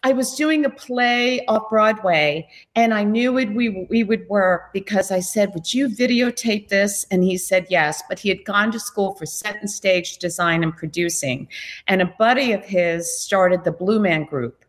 I 0.03 0.14
was 0.14 0.36
doing 0.36 0.65
a 0.65 0.69
play 0.69 1.45
off 1.48 1.69
Broadway, 1.69 2.48
and 2.76 2.94
I 2.94 3.03
knew 3.03 3.38
it 3.38 3.53
we 3.53 3.86
we 3.90 4.03
would 4.03 4.27
work 4.30 4.72
because 4.73 5.11
I 5.11 5.19
said, 5.19 5.53
"Would 5.53 5.73
you 5.73 5.90
videotape 5.90 6.69
this?" 6.69 7.06
And 7.11 7.23
he 7.23 7.38
said 7.38 7.68
yes. 7.69 8.02
But 8.07 8.19
he 8.19 8.30
had 8.30 8.45
gone 8.45 8.72
to 8.72 8.80
school 8.80 9.15
for 9.15 9.26
set 9.26 9.57
and 9.60 9.69
stage 9.69 10.18
design 10.18 10.64
and 10.64 10.76
producing, 10.76 11.48
and 11.88 12.02
a 12.02 12.14
buddy 12.18 12.53
of 12.53 12.64
his 12.64 13.19
started 13.19 13.64
the 13.64 13.72
Blue 13.72 13.99
Man 13.99 14.23
Group, 14.23 14.64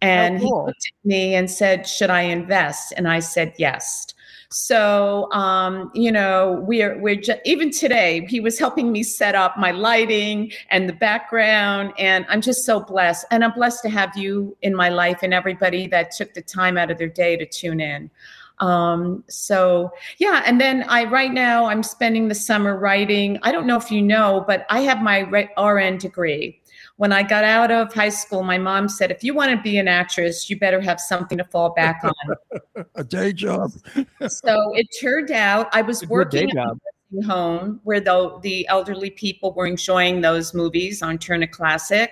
and 0.00 0.40
he 0.40 0.48
cool. 0.48 0.66
looked 0.66 0.86
at 0.88 1.06
me 1.06 1.34
and 1.36 1.48
said, 1.48 1.86
"Should 1.86 2.10
I 2.10 2.22
invest?" 2.22 2.92
And 2.96 3.06
I 3.06 3.20
said 3.20 3.54
yes. 3.58 4.06
So, 4.52 5.32
um, 5.32 5.90
you 5.94 6.12
know, 6.12 6.62
we're 6.66 6.98
we're 7.00 7.16
ju- 7.16 7.40
even 7.44 7.70
today. 7.70 8.26
He 8.28 8.40
was 8.40 8.58
helping 8.58 8.92
me 8.92 9.02
set 9.02 9.34
up 9.34 9.56
my 9.56 9.70
lighting 9.70 10.52
and 10.70 10.88
the 10.88 10.92
background, 10.92 11.92
and 11.98 12.26
I'm 12.28 12.40
just 12.40 12.64
so 12.64 12.80
blessed. 12.80 13.26
And 13.30 13.42
I'm 13.44 13.52
blessed 13.52 13.82
to 13.82 13.88
have 13.88 14.16
you 14.16 14.56
in 14.62 14.74
my 14.74 14.90
life 14.90 15.20
and 15.22 15.32
everybody 15.32 15.86
that 15.88 16.10
took 16.10 16.34
the 16.34 16.42
time 16.42 16.76
out 16.76 16.90
of 16.90 16.98
their 16.98 17.08
day 17.08 17.36
to 17.36 17.46
tune 17.46 17.80
in. 17.80 18.10
Um, 18.58 19.24
so 19.28 19.90
yeah, 20.18 20.42
and 20.46 20.60
then 20.60 20.84
I 20.88 21.04
right 21.04 21.32
now 21.32 21.64
I'm 21.64 21.82
spending 21.82 22.28
the 22.28 22.34
summer 22.34 22.78
writing. 22.78 23.38
I 23.42 23.50
don't 23.50 23.66
know 23.66 23.76
if 23.76 23.90
you 23.90 24.00
know, 24.00 24.44
but 24.46 24.66
I 24.70 24.80
have 24.82 25.02
my 25.02 25.20
RN 25.58 25.98
degree. 25.98 26.61
When 26.96 27.12
I 27.12 27.22
got 27.22 27.44
out 27.44 27.70
of 27.70 27.92
high 27.92 28.10
school, 28.10 28.42
my 28.42 28.58
mom 28.58 28.88
said, 28.88 29.10
if 29.10 29.24
you 29.24 29.34
want 29.34 29.50
to 29.50 29.62
be 29.62 29.78
an 29.78 29.88
actress, 29.88 30.48
you 30.48 30.58
better 30.58 30.80
have 30.80 31.00
something 31.00 31.38
to 31.38 31.44
fall 31.44 31.72
back 31.74 32.02
on. 32.04 32.84
A 32.94 33.04
day 33.04 33.32
job. 33.32 33.72
so 34.28 34.74
it 34.74 34.86
turned 35.00 35.30
out 35.30 35.68
I 35.72 35.82
was 35.82 36.06
working 36.06 36.48
day 36.48 36.60
at 36.60 36.66
a 36.66 36.76
nursing 37.12 37.28
home 37.28 37.80
where 37.84 38.00
the, 38.00 38.38
the 38.42 38.66
elderly 38.68 39.10
people 39.10 39.52
were 39.52 39.66
enjoying 39.66 40.20
those 40.20 40.54
movies 40.54 41.02
on 41.02 41.18
Turner 41.18 41.46
Classic. 41.46 42.10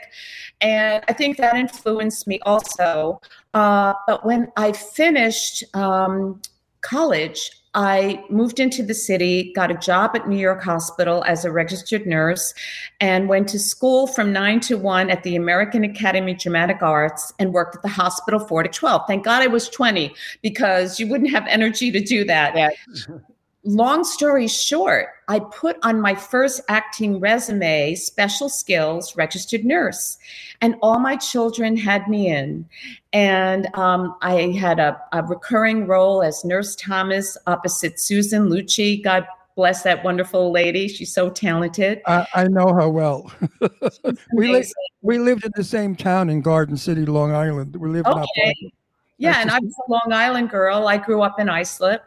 And 0.61 1.05
I 1.09 1.12
think 1.12 1.36
that 1.39 1.57
influenced 1.57 2.27
me 2.27 2.40
also. 2.43 3.20
Uh, 3.55 3.94
but 4.07 4.24
when 4.24 4.51
I 4.57 4.73
finished 4.73 5.65
um, 5.74 6.40
college, 6.81 7.51
I 7.75 8.25
moved 8.31 8.59
into 8.59 8.83
the 8.83 8.95
city, 8.95 9.53
got 9.55 9.71
a 9.71 9.75
job 9.75 10.13
at 10.15 10.29
New 10.29 10.37
York 10.37 10.63
Hospital 10.63 11.23
as 11.27 11.45
a 11.45 11.53
registered 11.53 12.05
nurse, 12.05 12.53
and 13.01 13.29
went 13.29 13.49
to 13.51 13.61
school 13.61 14.09
from 14.09 14.33
nine 14.33 14.59
to 14.61 14.77
one 14.77 15.09
at 15.09 15.23
the 15.23 15.37
American 15.37 15.85
Academy 15.85 16.33
of 16.33 16.39
Dramatic 16.39 16.83
Arts 16.83 17.33
and 17.39 17.53
worked 17.53 17.77
at 17.77 17.83
the 17.83 17.89
hospital 17.89 18.41
four 18.41 18.65
to 18.65 18.69
12. 18.69 19.03
Thank 19.07 19.25
God 19.25 19.43
I 19.43 19.47
was 19.47 19.69
20 19.69 20.13
because 20.43 20.99
you 20.99 21.07
wouldn't 21.07 21.31
have 21.31 21.47
energy 21.47 21.93
to 21.93 22.01
do 22.01 22.25
that. 22.25 22.75
Long 23.65 24.05
story 24.05 24.49
short, 24.49 25.09
I 25.28 25.41
put 25.41 25.77
on 25.82 26.01
my 26.01 26.15
first 26.15 26.62
acting 26.69 27.20
resume 27.20 27.95
special 27.95 28.49
skills 28.49 29.16
registered 29.16 29.66
nurse, 29.66 30.16
and 30.62 30.77
all 30.81 30.99
my 30.99 31.16
children 31.16 31.77
had 31.77 32.09
me 32.09 32.28
in. 32.28 32.66
And 33.12 33.69
um, 33.74 34.16
I 34.23 34.53
had 34.53 34.78
a, 34.78 34.99
a 35.12 35.23
recurring 35.23 35.87
role 35.87 36.23
as 36.23 36.43
Nurse 36.43 36.74
Thomas 36.74 37.37
opposite 37.47 38.01
Susan 38.01 38.49
Lucci. 38.49 39.03
God 39.03 39.27
bless 39.57 39.82
that 39.82 40.03
wonderful 40.05 40.51
lady. 40.51 40.89
She's 40.89 41.12
so 41.12 41.28
talented. 41.28 42.01
I, 42.07 42.27
I 42.35 42.45
know 42.45 42.69
her 42.69 42.89
well. 42.89 43.31
we, 44.35 44.55
li- 44.55 44.73
we 45.03 45.19
lived 45.19 45.45
in 45.45 45.53
the 45.55 45.65
same 45.65 45.95
town 45.95 46.31
in 46.31 46.41
Garden 46.41 46.78
City, 46.78 47.05
Long 47.05 47.32
Island. 47.32 47.77
We 47.77 47.91
lived 47.91 48.07
Okay. 48.07 48.73
Yeah, 49.19 49.43
and 49.43 49.51
I 49.51 49.59
was 49.59 49.74
a 49.87 49.91
Long 49.91 50.12
Island 50.12 50.49
girl. 50.49 50.89
I 50.89 50.97
grew 50.97 51.20
up 51.20 51.39
in 51.39 51.51
Islip. 51.51 52.03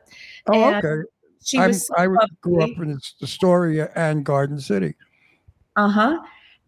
Oh, 0.48 0.54
and 0.54 0.84
okay. 0.84 1.08
She 1.44 1.58
I'm- 1.58 1.70
was 1.70 1.88
so 1.88 1.94
I 1.98 2.08
grew 2.42 2.62
up 2.64 2.70
in 2.78 3.00
Astoria 3.22 3.92
and 3.96 4.24
Garden 4.26 4.60
City. 4.60 4.96
Uh 5.76 5.90
huh. 5.90 6.20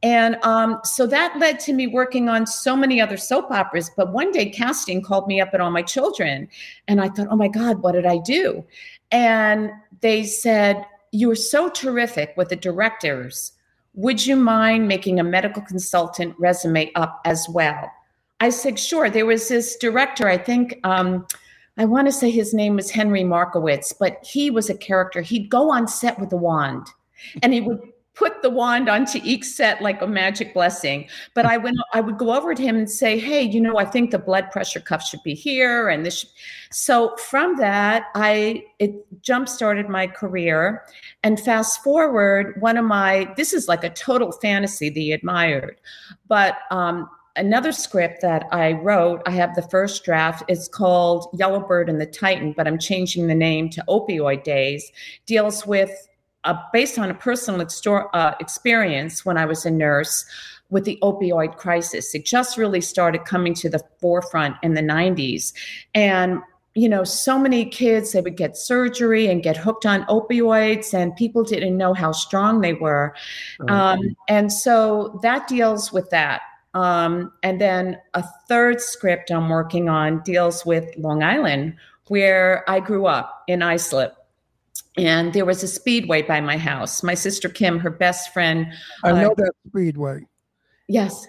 And 0.03 0.37
um, 0.43 0.79
so 0.83 1.07
that 1.07 1.35
led 1.39 1.59
to 1.61 1.73
me 1.73 1.87
working 1.87 2.29
on 2.29 2.45
so 2.45 2.75
many 2.75 3.01
other 3.01 3.17
soap 3.17 3.49
operas. 3.49 3.89
But 3.97 4.13
one 4.13 4.31
day, 4.31 4.49
casting 4.49 5.01
called 5.01 5.27
me 5.27 5.41
up 5.41 5.49
at 5.53 5.61
All 5.61 5.71
My 5.71 5.81
Children. 5.81 6.47
And 6.87 7.01
I 7.01 7.09
thought, 7.09 7.27
oh 7.31 7.35
my 7.35 7.47
God, 7.47 7.81
what 7.81 7.93
did 7.93 8.05
I 8.05 8.19
do? 8.19 8.63
And 9.11 9.71
they 10.01 10.23
said, 10.23 10.85
You 11.11 11.29
were 11.29 11.35
so 11.35 11.69
terrific 11.69 12.33
with 12.37 12.49
the 12.49 12.55
directors. 12.55 13.53
Would 13.95 14.25
you 14.27 14.35
mind 14.35 14.87
making 14.87 15.19
a 15.19 15.23
medical 15.23 15.61
consultant 15.63 16.35
resume 16.37 16.91
up 16.95 17.21
as 17.25 17.47
well? 17.49 17.89
I 18.41 18.49
said, 18.49 18.77
Sure. 18.77 19.09
There 19.09 19.25
was 19.25 19.47
this 19.47 19.75
director, 19.77 20.27
I 20.27 20.37
think. 20.37 20.79
Um, 20.83 21.25
I 21.77 21.85
want 21.85 22.07
to 22.07 22.11
say 22.11 22.31
his 22.31 22.53
name 22.53 22.75
was 22.75 22.89
Henry 22.89 23.23
Markowitz, 23.23 23.93
but 23.93 24.23
he 24.23 24.49
was 24.49 24.69
a 24.69 24.77
character. 24.77 25.21
He'd 25.21 25.49
go 25.49 25.71
on 25.71 25.87
set 25.87 26.19
with 26.19 26.31
a 26.31 26.37
wand 26.37 26.87
and 27.43 27.53
he 27.53 27.61
would 27.61 27.79
put 28.15 28.41
the 28.41 28.49
wand 28.49 28.89
onto 28.89 29.19
each 29.23 29.43
set 29.43 29.81
like 29.81 30.01
a 30.01 30.07
magic 30.07 30.53
blessing. 30.53 31.07
But 31.33 31.45
I 31.45 31.57
went, 31.57 31.77
I 31.93 32.01
would 32.01 32.17
go 32.17 32.33
over 32.33 32.55
to 32.55 32.61
him 32.61 32.75
and 32.77 32.89
say, 32.89 33.19
"Hey, 33.19 33.41
you 33.41 33.61
know, 33.61 33.77
I 33.77 33.85
think 33.85 34.11
the 34.11 34.19
blood 34.19 34.49
pressure 34.51 34.79
cuff 34.79 35.03
should 35.03 35.21
be 35.23 35.33
here." 35.33 35.89
And 35.89 36.05
this, 36.05 36.25
so 36.71 37.15
from 37.17 37.57
that, 37.57 38.05
I 38.15 38.63
it 38.79 38.93
jump 39.21 39.47
started 39.49 39.89
my 39.89 40.07
career. 40.07 40.83
And 41.23 41.39
fast 41.39 41.83
forward, 41.83 42.55
one 42.61 42.77
of 42.77 42.85
my 42.85 43.33
this 43.37 43.53
is 43.53 43.67
like 43.67 43.83
a 43.83 43.89
total 43.89 44.31
fantasy, 44.31 44.89
The 44.89 45.11
Admired, 45.11 45.79
but 46.27 46.57
um, 46.71 47.09
another 47.35 47.71
script 47.71 48.21
that 48.21 48.47
I 48.51 48.73
wrote, 48.73 49.21
I 49.25 49.31
have 49.31 49.55
the 49.55 49.61
first 49.61 50.03
draft, 50.03 50.43
It's 50.47 50.67
called 50.67 51.27
Yellowbird 51.33 51.89
and 51.89 51.99
the 51.99 52.05
Titan, 52.05 52.53
but 52.55 52.67
I'm 52.67 52.79
changing 52.79 53.27
the 53.27 53.35
name 53.35 53.69
to 53.71 53.83
Opioid 53.87 54.43
Days, 54.43 54.91
deals 55.25 55.65
with, 55.65 56.07
uh, 56.43 56.55
based 56.71 56.97
on 56.97 57.09
a 57.09 57.13
personal 57.13 57.61
extor- 57.61 58.09
uh, 58.13 58.35
experience 58.39 59.25
when 59.25 59.37
I 59.37 59.45
was 59.45 59.65
a 59.65 59.71
nurse 59.71 60.25
with 60.69 60.85
the 60.85 60.97
opioid 61.01 61.57
crisis. 61.57 62.15
It 62.15 62.25
just 62.25 62.57
really 62.57 62.81
started 62.81 63.25
coming 63.25 63.53
to 63.55 63.69
the 63.69 63.83
forefront 63.99 64.55
in 64.63 64.73
the 64.73 64.81
90s. 64.81 65.53
And 65.93 66.41
you 66.77 66.89
know, 66.89 67.05
so 67.05 67.39
many 67.39 67.63
kids, 67.63 68.11
they 68.11 68.19
would 68.19 68.35
get 68.35 68.57
surgery 68.57 69.27
and 69.27 69.41
get 69.41 69.55
hooked 69.55 69.85
on 69.85 70.03
opioids, 70.07 70.93
and 70.93 71.15
people 71.15 71.41
didn't 71.41 71.77
know 71.77 71.93
how 71.93 72.11
strong 72.11 72.59
they 72.59 72.73
were. 72.73 73.15
Um, 73.69 74.17
and 74.27 74.51
so 74.51 75.17
that 75.23 75.47
deals 75.47 75.93
with 75.93 76.09
that. 76.09 76.41
Um, 76.75 77.31
and 77.41 77.59
then 77.59 77.97
a 78.13 78.23
third 78.47 78.81
script 78.81 79.31
I'm 79.31 79.49
working 79.49 79.89
on 79.89 80.21
deals 80.23 80.65
with 80.65 80.85
Long 80.97 81.23
Island, 81.23 81.75
where 82.07 82.69
I 82.69 82.81
grew 82.81 83.07
up 83.07 83.43
in 83.47 83.63
Islip. 83.63 84.13
And 84.97 85.33
there 85.33 85.45
was 85.45 85.63
a 85.63 85.67
speedway 85.67 86.21
by 86.21 86.41
my 86.41 86.57
house. 86.57 87.01
My 87.01 87.15
sister 87.15 87.49
Kim, 87.49 87.79
her 87.79 87.89
best 87.89 88.31
friend. 88.33 88.67
I 89.03 89.11
uh, 89.11 89.21
know 89.21 89.33
that 89.37 89.51
Speedway. 89.67 90.25
Yes. 90.87 91.27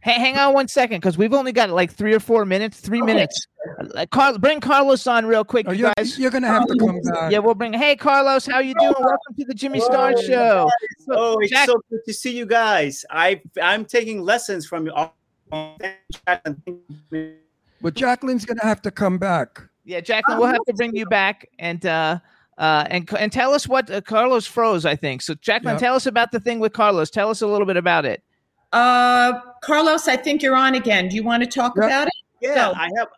Hey, 0.00 0.12
hang 0.14 0.36
on 0.38 0.54
one 0.54 0.68
second, 0.68 0.98
because 0.98 1.18
we've 1.18 1.34
only 1.34 1.50
got 1.52 1.70
like 1.70 1.92
three 1.92 2.14
or 2.14 2.20
four 2.20 2.44
minutes. 2.44 2.78
Three 2.80 3.02
minutes. 3.02 3.46
Uh, 3.94 4.06
Carl, 4.10 4.38
bring 4.38 4.60
Carlos 4.60 5.06
on 5.08 5.26
real 5.26 5.44
quick, 5.44 5.66
Oh, 5.68 5.72
you 5.72 5.80
you're- 5.80 5.92
guys. 5.96 6.18
you're 6.18 6.30
gonna 6.30 6.46
have 6.46 6.66
to 6.66 6.76
come 6.76 7.00
back. 7.12 7.32
Yeah, 7.32 7.38
we'll 7.38 7.54
bring. 7.54 7.72
Hey, 7.72 7.96
Carlos, 7.96 8.46
how 8.46 8.60
you 8.60 8.74
doing? 8.78 8.94
Welcome 8.98 9.34
to 9.38 9.44
the 9.44 9.54
Jimmy 9.54 9.80
Star 9.80 10.10
Hello, 10.10 10.22
Show. 10.22 10.64
guys. 10.66 11.06
Oh, 11.10 11.38
it's 11.40 11.50
Jack- 11.50 11.66
so 11.66 11.80
good 11.90 12.00
to 12.06 12.12
see 12.14 12.36
you 12.36 12.46
guys. 12.46 13.04
I 13.10 13.40
I'm 13.60 13.84
taking 13.84 14.22
lessons 14.22 14.66
from 14.66 14.86
you. 14.86 14.92
all. 14.92 15.14
But 17.80 17.94
Jacqueline's 17.94 18.44
going 18.44 18.58
to 18.58 18.66
have 18.66 18.82
to 18.82 18.90
come 18.90 19.18
back. 19.18 19.62
Yeah, 19.84 20.00
Jacqueline, 20.00 20.38
we'll 20.38 20.48
have 20.48 20.64
to 20.66 20.74
bring 20.74 20.94
you 20.94 21.06
back 21.06 21.48
and 21.58 21.84
uh, 21.86 22.18
uh, 22.58 22.84
and 22.90 23.08
and 23.18 23.32
tell 23.32 23.54
us 23.54 23.66
what 23.66 23.90
uh, 23.90 24.00
Carlos 24.02 24.46
froze. 24.46 24.84
I 24.84 24.94
think 24.94 25.22
so. 25.22 25.34
Jacqueline, 25.34 25.74
Yeah. 25.76 25.80
tell 25.80 25.94
us 25.94 26.06
about 26.06 26.30
the 26.32 26.40
thing 26.40 26.60
with 26.60 26.72
Carlos. 26.72 27.10
Tell 27.10 27.30
us 27.30 27.40
a 27.40 27.46
little 27.46 27.66
bit 27.66 27.76
about 27.78 28.04
it. 28.04 28.22
Uh, 28.72 29.40
Carlos, 29.62 30.08
I 30.08 30.16
think 30.16 30.42
you're 30.42 30.56
on 30.56 30.74
again. 30.74 31.08
Do 31.08 31.16
you 31.16 31.24
want 31.24 31.42
to 31.42 31.48
talk 31.48 31.76
about 31.76 32.08
it? 32.08 32.12
Yeah, 32.40 32.54
Go. 32.54 32.72
I 32.76 32.90
have. 32.96 33.08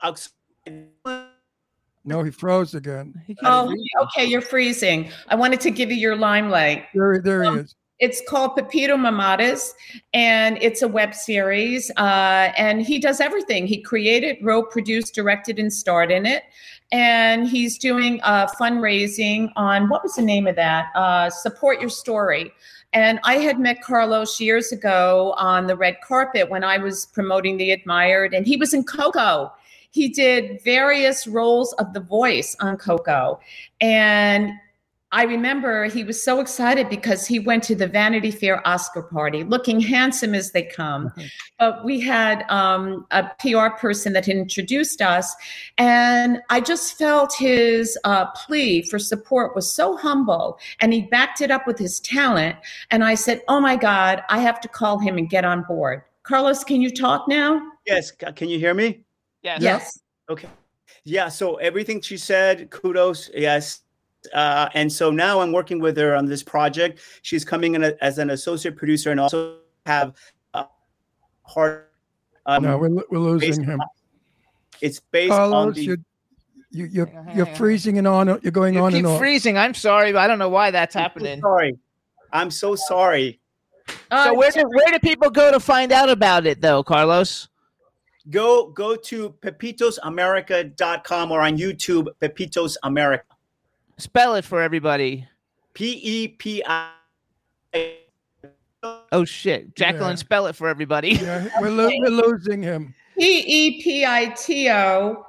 No, 2.05 2.23
he 2.23 2.31
froze 2.31 2.75
again. 2.75 3.15
Oh, 3.43 3.75
okay. 4.03 4.25
You're 4.25 4.41
freezing. 4.41 5.11
I 5.29 5.35
wanted 5.35 5.61
to 5.61 5.71
give 5.71 5.91
you 5.91 5.97
your 5.97 6.17
limelight. 6.17 6.87
There, 6.95 7.21
there 7.21 7.45
he 7.45 7.61
is. 7.61 7.75
It's 7.99 8.23
called 8.27 8.57
Pepito 8.57 8.97
Mamadas, 8.97 9.75
and 10.15 10.57
it's 10.63 10.81
a 10.81 10.89
web 10.89 11.15
series. 11.15 11.91
Uh, 11.99 12.51
and 12.57 12.81
he 12.81 12.99
does 12.99 13.21
everything. 13.21 13.67
He 13.67 13.83
created, 13.83 14.39
wrote, 14.41 14.71
produced, 14.71 15.15
directed, 15.15 15.59
and 15.59 15.71
starred 15.71 16.11
in 16.11 16.25
it. 16.25 16.45
And 16.93 17.49
he's 17.49 17.79
doing 17.79 18.21
fundraising 18.21 19.53
on 19.55 19.89
what 19.89 20.03
was 20.03 20.17
the 20.17 20.23
name 20.23 20.47
of 20.47 20.57
that? 20.57 20.87
Uh, 20.95 21.31
Support 21.31 21.81
Your 21.81 21.89
Story. 21.91 22.53
And 22.93 23.21
I 23.23 23.35
had 23.35 23.61
met 23.61 23.81
Carlos 23.81 24.41
years 24.41 24.73
ago 24.73 25.35
on 25.37 25.69
the 25.69 25.77
red 25.77 25.99
carpet 26.01 26.51
when 26.51 26.65
I 26.65 26.79
was 26.79 27.07
promoting 27.07 27.57
The 27.57 27.71
Admired, 27.71 28.35
and 28.35 28.45
he 28.45 28.57
was 28.57 28.75
in 28.75 28.83
Coco. 28.83 29.53
He 29.93 30.09
did 30.09 30.61
various 30.65 31.27
roles 31.27 31.73
of 31.75 31.93
the 31.93 32.01
voice 32.01 32.57
on 32.61 32.77
Coco. 32.77 33.39
And 33.81 34.51
I 35.13 35.25
remember 35.25 35.87
he 35.87 36.05
was 36.05 36.23
so 36.23 36.41
excited 36.41 36.89
because 36.89 37.27
he 37.27 37.41
went 37.41 37.65
to 37.65 37.75
the 37.75 37.89
Vanity 37.89 38.31
Fair 38.31 38.67
Oscar 38.67 39.03
party, 39.03 39.43
looking 39.43 39.81
handsome 39.81 40.35
as 40.35 40.53
they 40.53 40.63
come. 40.63 41.13
But 41.59 41.85
we 41.85 41.99
had 42.01 42.45
um, 42.49 43.07
a 43.11 43.29
PR 43.41 43.77
person 43.77 44.13
that 44.13 44.29
introduced 44.29 45.03
us, 45.03 45.35
and 45.79 46.39
I 46.49 46.61
just 46.61 46.97
felt 46.97 47.35
his 47.37 47.99
uh, 48.05 48.27
plea 48.33 48.83
for 48.83 49.01
support 49.01 49.57
was 49.57 49.73
so 49.73 49.97
humble, 49.97 50.61
and 50.79 50.93
he 50.93 51.03
backed 51.03 51.41
it 51.41 51.51
up 51.51 51.67
with 51.67 51.79
his 51.79 51.99
talent. 51.99 52.57
And 52.93 53.03
I 53.03 53.17
said, 53.17 53.43
"Oh 53.49 53.61
my 53.61 53.75
God, 53.75 54.23
I 54.29 54.39
have 54.39 54.61
to 54.61 54.69
call 54.69 55.01
him 55.01 55.19
and 55.19 55.29
get 55.29 55.45
on 55.45 55.65
board." 55.65 56.03
Carlos, 56.23 56.63
can 56.63 56.81
you 56.81 56.91
talk 56.91 57.27
now? 57.27 57.61
Yes. 57.87 58.13
Can 58.13 58.49
you 58.49 58.61
hear 58.61 58.75
me? 58.75 59.03
Yes. 59.43 59.61
Yes. 59.61 60.01
Okay. 60.29 60.49
Yeah. 61.03 61.29
So 61.29 61.57
everything 61.57 62.01
she 62.01 62.17
said, 62.17 62.71
kudos. 62.71 63.31
Yes. 63.35 63.81
Uh, 64.35 64.69
and 64.75 64.93
so 64.93 65.11
now 65.11 65.41
I'm 65.41 65.53
working 65.53 65.79
with 65.81 65.97
her 65.97 66.15
on 66.15 66.27
this 66.27 66.43
project. 66.43 67.01
She's 67.23 67.45
coming 67.45 67.75
in 67.75 67.85
a, 67.85 67.95
as 68.01 68.19
an 68.19 68.31
associate 68.31 68.77
producer 68.77 69.11
and 69.11 69.19
also 69.21 69.57
have 69.87 70.15
a 70.55 70.67
part. 71.47 71.93
Um, 72.47 72.63
no, 72.65 72.79
we're, 72.79 72.91
we're 73.11 73.19
losing 73.19 73.65
him. 73.65 73.81
on- 73.81 73.87
It's 74.81 75.01
based 75.01 75.33
on 75.33 75.51
Carlos, 75.51 75.75
the. 75.77 75.83
you, 75.85 75.97
you, 76.71 76.85
you're, 76.87 77.11
you're 77.35 77.47
freezing 77.47 77.99
and 77.99 78.07
on. 78.07 78.27
You're 78.43 78.53
going 78.53 78.75
You 78.75 78.81
on 78.81 78.93
keep 78.93 78.99
and 78.99 79.07
on. 79.09 79.19
freezing. 79.19 79.57
I'm 79.59 79.75
sorry, 79.75 80.13
but 80.13 80.19
I 80.21 80.27
don't 80.27 80.39
know 80.39 80.49
why 80.49 80.71
that's 80.71 80.95
happening. 80.95 81.41
Sorry. 81.41 81.77
I'm 82.33 82.51
so 82.51 82.77
sorry. 82.77 83.41
Uh, 84.11 84.25
So 84.27 84.35
where 84.35 84.51
do 84.53 84.63
where 84.69 84.93
do 84.93 84.99
people 85.01 85.31
go 85.31 85.51
to 85.51 85.59
find 85.59 85.91
out 85.93 86.09
about 86.11 86.47
it 86.47 86.61
though, 86.61 86.83
Carlos? 86.85 87.49
Go 88.29 88.69
go 88.69 88.95
to 88.95 89.31
pepitosamerica.com 89.41 91.33
or 91.33 91.41
on 91.41 91.57
YouTube, 91.59 92.09
Pepitos 92.21 92.77
America. 92.83 93.25
Spell 94.01 94.35
it 94.35 94.45
for 94.45 94.61
everybody. 94.63 95.29
P 95.75 96.01
E 96.03 96.29
P 96.29 96.63
I. 96.67 96.91
Oh 99.13 99.25
shit, 99.25 99.77
Jacqueline, 99.77 100.11
Yeah. 100.13 100.15
spell 100.17 100.47
it 100.47 100.57
for 100.57 100.69
everybody. 100.69 101.11
Yeah, 101.11 101.49
we're, 101.61 101.71
lo- 101.71 101.91
we're 101.99 102.09
losing 102.09 102.63
him. 102.63 102.95
P 103.19 103.41
E 103.47 103.83
P 103.83 104.07
I 104.07 104.27
T 104.37 104.71
O 104.71 105.27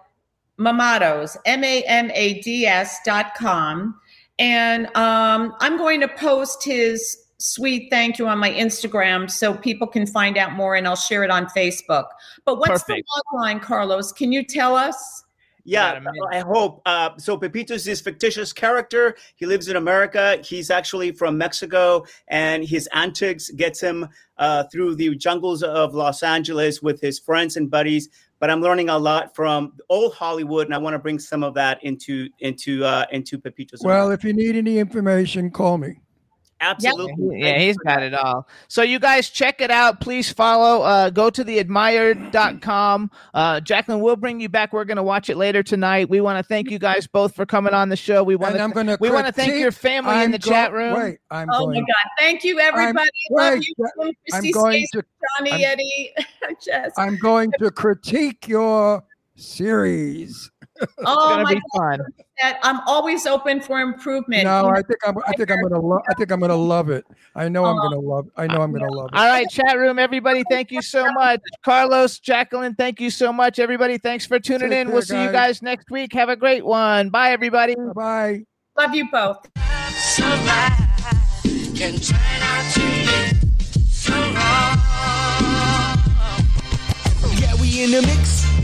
Mamados, 0.57 1.35
M 1.45 1.63
A 1.63 1.83
M 1.83 2.09
A 2.13 2.41
D 2.41 2.65
S 2.65 2.99
dot 3.05 3.35
com. 3.35 3.99
And 4.39 4.85
um, 4.95 5.53
I'm 5.59 5.77
going 5.77 5.99
to 6.01 6.07
post 6.07 6.63
his 6.63 7.17
sweet 7.39 7.89
thank 7.91 8.17
you 8.17 8.27
on 8.27 8.37
my 8.39 8.51
Instagram 8.51 9.29
so 9.29 9.53
people 9.53 9.87
can 9.87 10.07
find 10.07 10.37
out 10.37 10.53
more 10.53 10.75
and 10.75 10.87
I'll 10.87 10.95
share 10.95 11.23
it 11.23 11.29
on 11.29 11.47
Facebook. 11.47 12.05
But 12.45 12.57
what's 12.59 12.83
Perfect. 12.83 13.07
the 13.07 13.23
log 13.33 13.43
line, 13.43 13.59
Carlos? 13.59 14.11
Can 14.13 14.31
you 14.31 14.43
tell 14.43 14.75
us? 14.75 15.23
Yeah, 15.63 15.99
I 16.31 16.39
hope. 16.39 16.81
Uh, 16.85 17.11
so 17.17 17.37
Pepito's 17.37 17.85
this 17.85 18.01
fictitious 18.01 18.53
character. 18.53 19.15
He 19.35 19.45
lives 19.45 19.67
in 19.67 19.75
America. 19.75 20.39
He's 20.43 20.69
actually 20.69 21.11
from 21.11 21.37
Mexico, 21.37 22.05
and 22.27 22.63
his 22.63 22.87
antics 22.93 23.49
gets 23.51 23.81
him 23.81 24.07
uh, 24.37 24.63
through 24.71 24.95
the 24.95 25.15
jungles 25.15 25.63
of 25.63 25.93
Los 25.93 26.23
Angeles 26.23 26.81
with 26.81 27.01
his 27.01 27.19
friends 27.19 27.57
and 27.57 27.69
buddies. 27.69 28.09
But 28.39 28.49
I'm 28.49 28.61
learning 28.61 28.89
a 28.89 28.97
lot 28.97 29.35
from 29.35 29.73
old 29.87 30.13
Hollywood, 30.13 30.65
and 30.65 30.73
I 30.73 30.79
want 30.79 30.95
to 30.95 30.99
bring 30.99 31.19
some 31.19 31.43
of 31.43 31.53
that 31.53 31.83
into 31.83 32.27
into 32.39 32.83
uh, 32.83 33.05
into 33.11 33.37
Pepito's. 33.37 33.81
Well, 33.83 34.11
if 34.11 34.23
you 34.23 34.33
need 34.33 34.55
any 34.55 34.79
information, 34.79 35.51
call 35.51 35.77
me. 35.77 36.01
Absolutely. 36.61 37.41
Yeah, 37.41 37.57
he's 37.57 37.75
got 37.77 38.03
it 38.03 38.13
all. 38.13 38.47
So 38.67 38.83
you 38.83 38.99
guys 38.99 39.29
check 39.29 39.61
it 39.61 39.71
out. 39.71 39.99
Please 39.99 40.31
follow. 40.31 40.83
Uh, 40.83 41.09
go 41.09 41.31
to 41.31 41.43
theadmired.com. 41.43 43.09
Uh, 43.33 43.59
Jacqueline, 43.61 43.99
we'll 43.99 44.15
bring 44.15 44.39
you 44.39 44.47
back. 44.47 44.71
We're 44.71 44.85
going 44.85 44.97
to 44.97 45.03
watch 45.03 45.29
it 45.31 45.37
later 45.37 45.63
tonight. 45.63 46.07
We 46.09 46.21
want 46.21 46.37
to 46.37 46.43
thank 46.43 46.69
you 46.69 46.77
guys 46.77 47.07
both 47.07 47.35
for 47.35 47.47
coming 47.47 47.73
on 47.73 47.89
the 47.89 47.95
show. 47.95 48.23
We 48.23 48.35
want 48.35 48.53
And 48.53 48.61
I'm 48.61 48.69
to 48.69 48.75
gonna 48.75 48.97
we 48.99 49.09
want 49.09 49.25
to 49.25 49.31
thank 49.33 49.55
your 49.55 49.71
family 49.71 50.13
in 50.13 50.19
I'm 50.19 50.31
the 50.31 50.37
go- 50.39 50.51
chat 50.51 50.71
room. 50.71 50.93
Wait, 50.93 51.17
I'm 51.31 51.49
oh 51.51 51.65
going. 51.65 51.73
my 51.73 51.79
God. 51.79 52.11
Thank 52.19 52.43
you, 52.43 52.59
everybody. 52.59 53.09
Love 53.31 53.53
wait, 53.53 53.65
you. 53.67 54.13
I'm 54.33 54.51
going 54.51 54.85
Stacey, 54.85 54.87
to- 54.93 55.03
Johnny, 55.39 55.51
I'm- 55.65 55.71
Eddie, 55.73 56.13
Jess. 56.63 56.91
I'm 56.97 57.17
going 57.17 57.51
to 57.59 57.71
critique 57.71 58.47
your 58.47 59.03
series. 59.35 60.50
Oh 61.05 61.29
gonna 61.29 61.43
my 61.43 61.53
be 61.53 61.61
God. 61.73 61.97
fun. 61.99 61.99
That 62.41 62.59
I'm 62.63 62.79
always 62.87 63.25
open 63.27 63.61
for 63.61 63.79
improvement. 63.79 64.43
No, 64.45 64.69
I 64.69 64.81
think 64.81 64.99
I'm. 65.05 65.15
I 65.27 65.31
think 65.33 65.51
I'm 65.51 65.61
gonna. 65.61 65.79
Lo- 65.79 66.01
I 66.09 66.13
think 66.15 66.31
I'm 66.31 66.39
gonna 66.39 66.55
love 66.55 66.89
it. 66.89 67.05
I 67.35 67.49
know 67.49 67.65
I'm 67.65 67.77
Oh. 67.77 67.81
gonna 67.81 67.99
love. 67.99 68.27
I 68.37 68.47
know 68.47 68.61
I'm 68.61 68.71
gonna 68.71 68.87
oh. 68.89 68.95
love 68.95 69.09
it. 69.13 69.17
All 69.19 69.27
right, 69.27 69.47
chat 69.49 69.77
room, 69.77 69.99
everybody, 69.99 70.43
thank 70.49 70.71
you 70.71 70.81
so 70.81 71.11
much. 71.13 71.41
Carlos, 71.63 72.19
Jacqueline, 72.19 72.75
thank 72.75 72.99
you 72.99 73.09
so 73.09 73.31
much. 73.31 73.59
Everybody, 73.59 73.97
thanks 73.97 74.25
for 74.25 74.39
tuning 74.39 74.69
Take 74.69 74.79
in. 74.79 74.87
care, 74.87 74.93
we'll 74.93 75.01
see 75.03 75.19
you 75.21 75.27
guys. 75.27 75.59
guys 75.59 75.61
next 75.61 75.89
week. 75.91 76.13
Have 76.13 76.29
a 76.29 76.35
great 76.35 76.65
one. 76.65 77.09
Bye, 77.09 77.31
everybody. 77.31 77.75
Bye. 77.95 78.43
Love 78.77 78.95
you 78.95 79.09
both. 79.11 79.47
can 81.75 81.99
turn 81.99 82.41
out 82.41 82.73
to 82.73 82.79
be 82.79 83.05
so 83.89 84.13
wrong. 84.13 84.77
Yeah, 87.39 87.55
we 87.59 87.83
in 87.83 87.91
the 87.91 88.01
mix. 88.01 88.40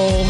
Bowl. 0.00 0.24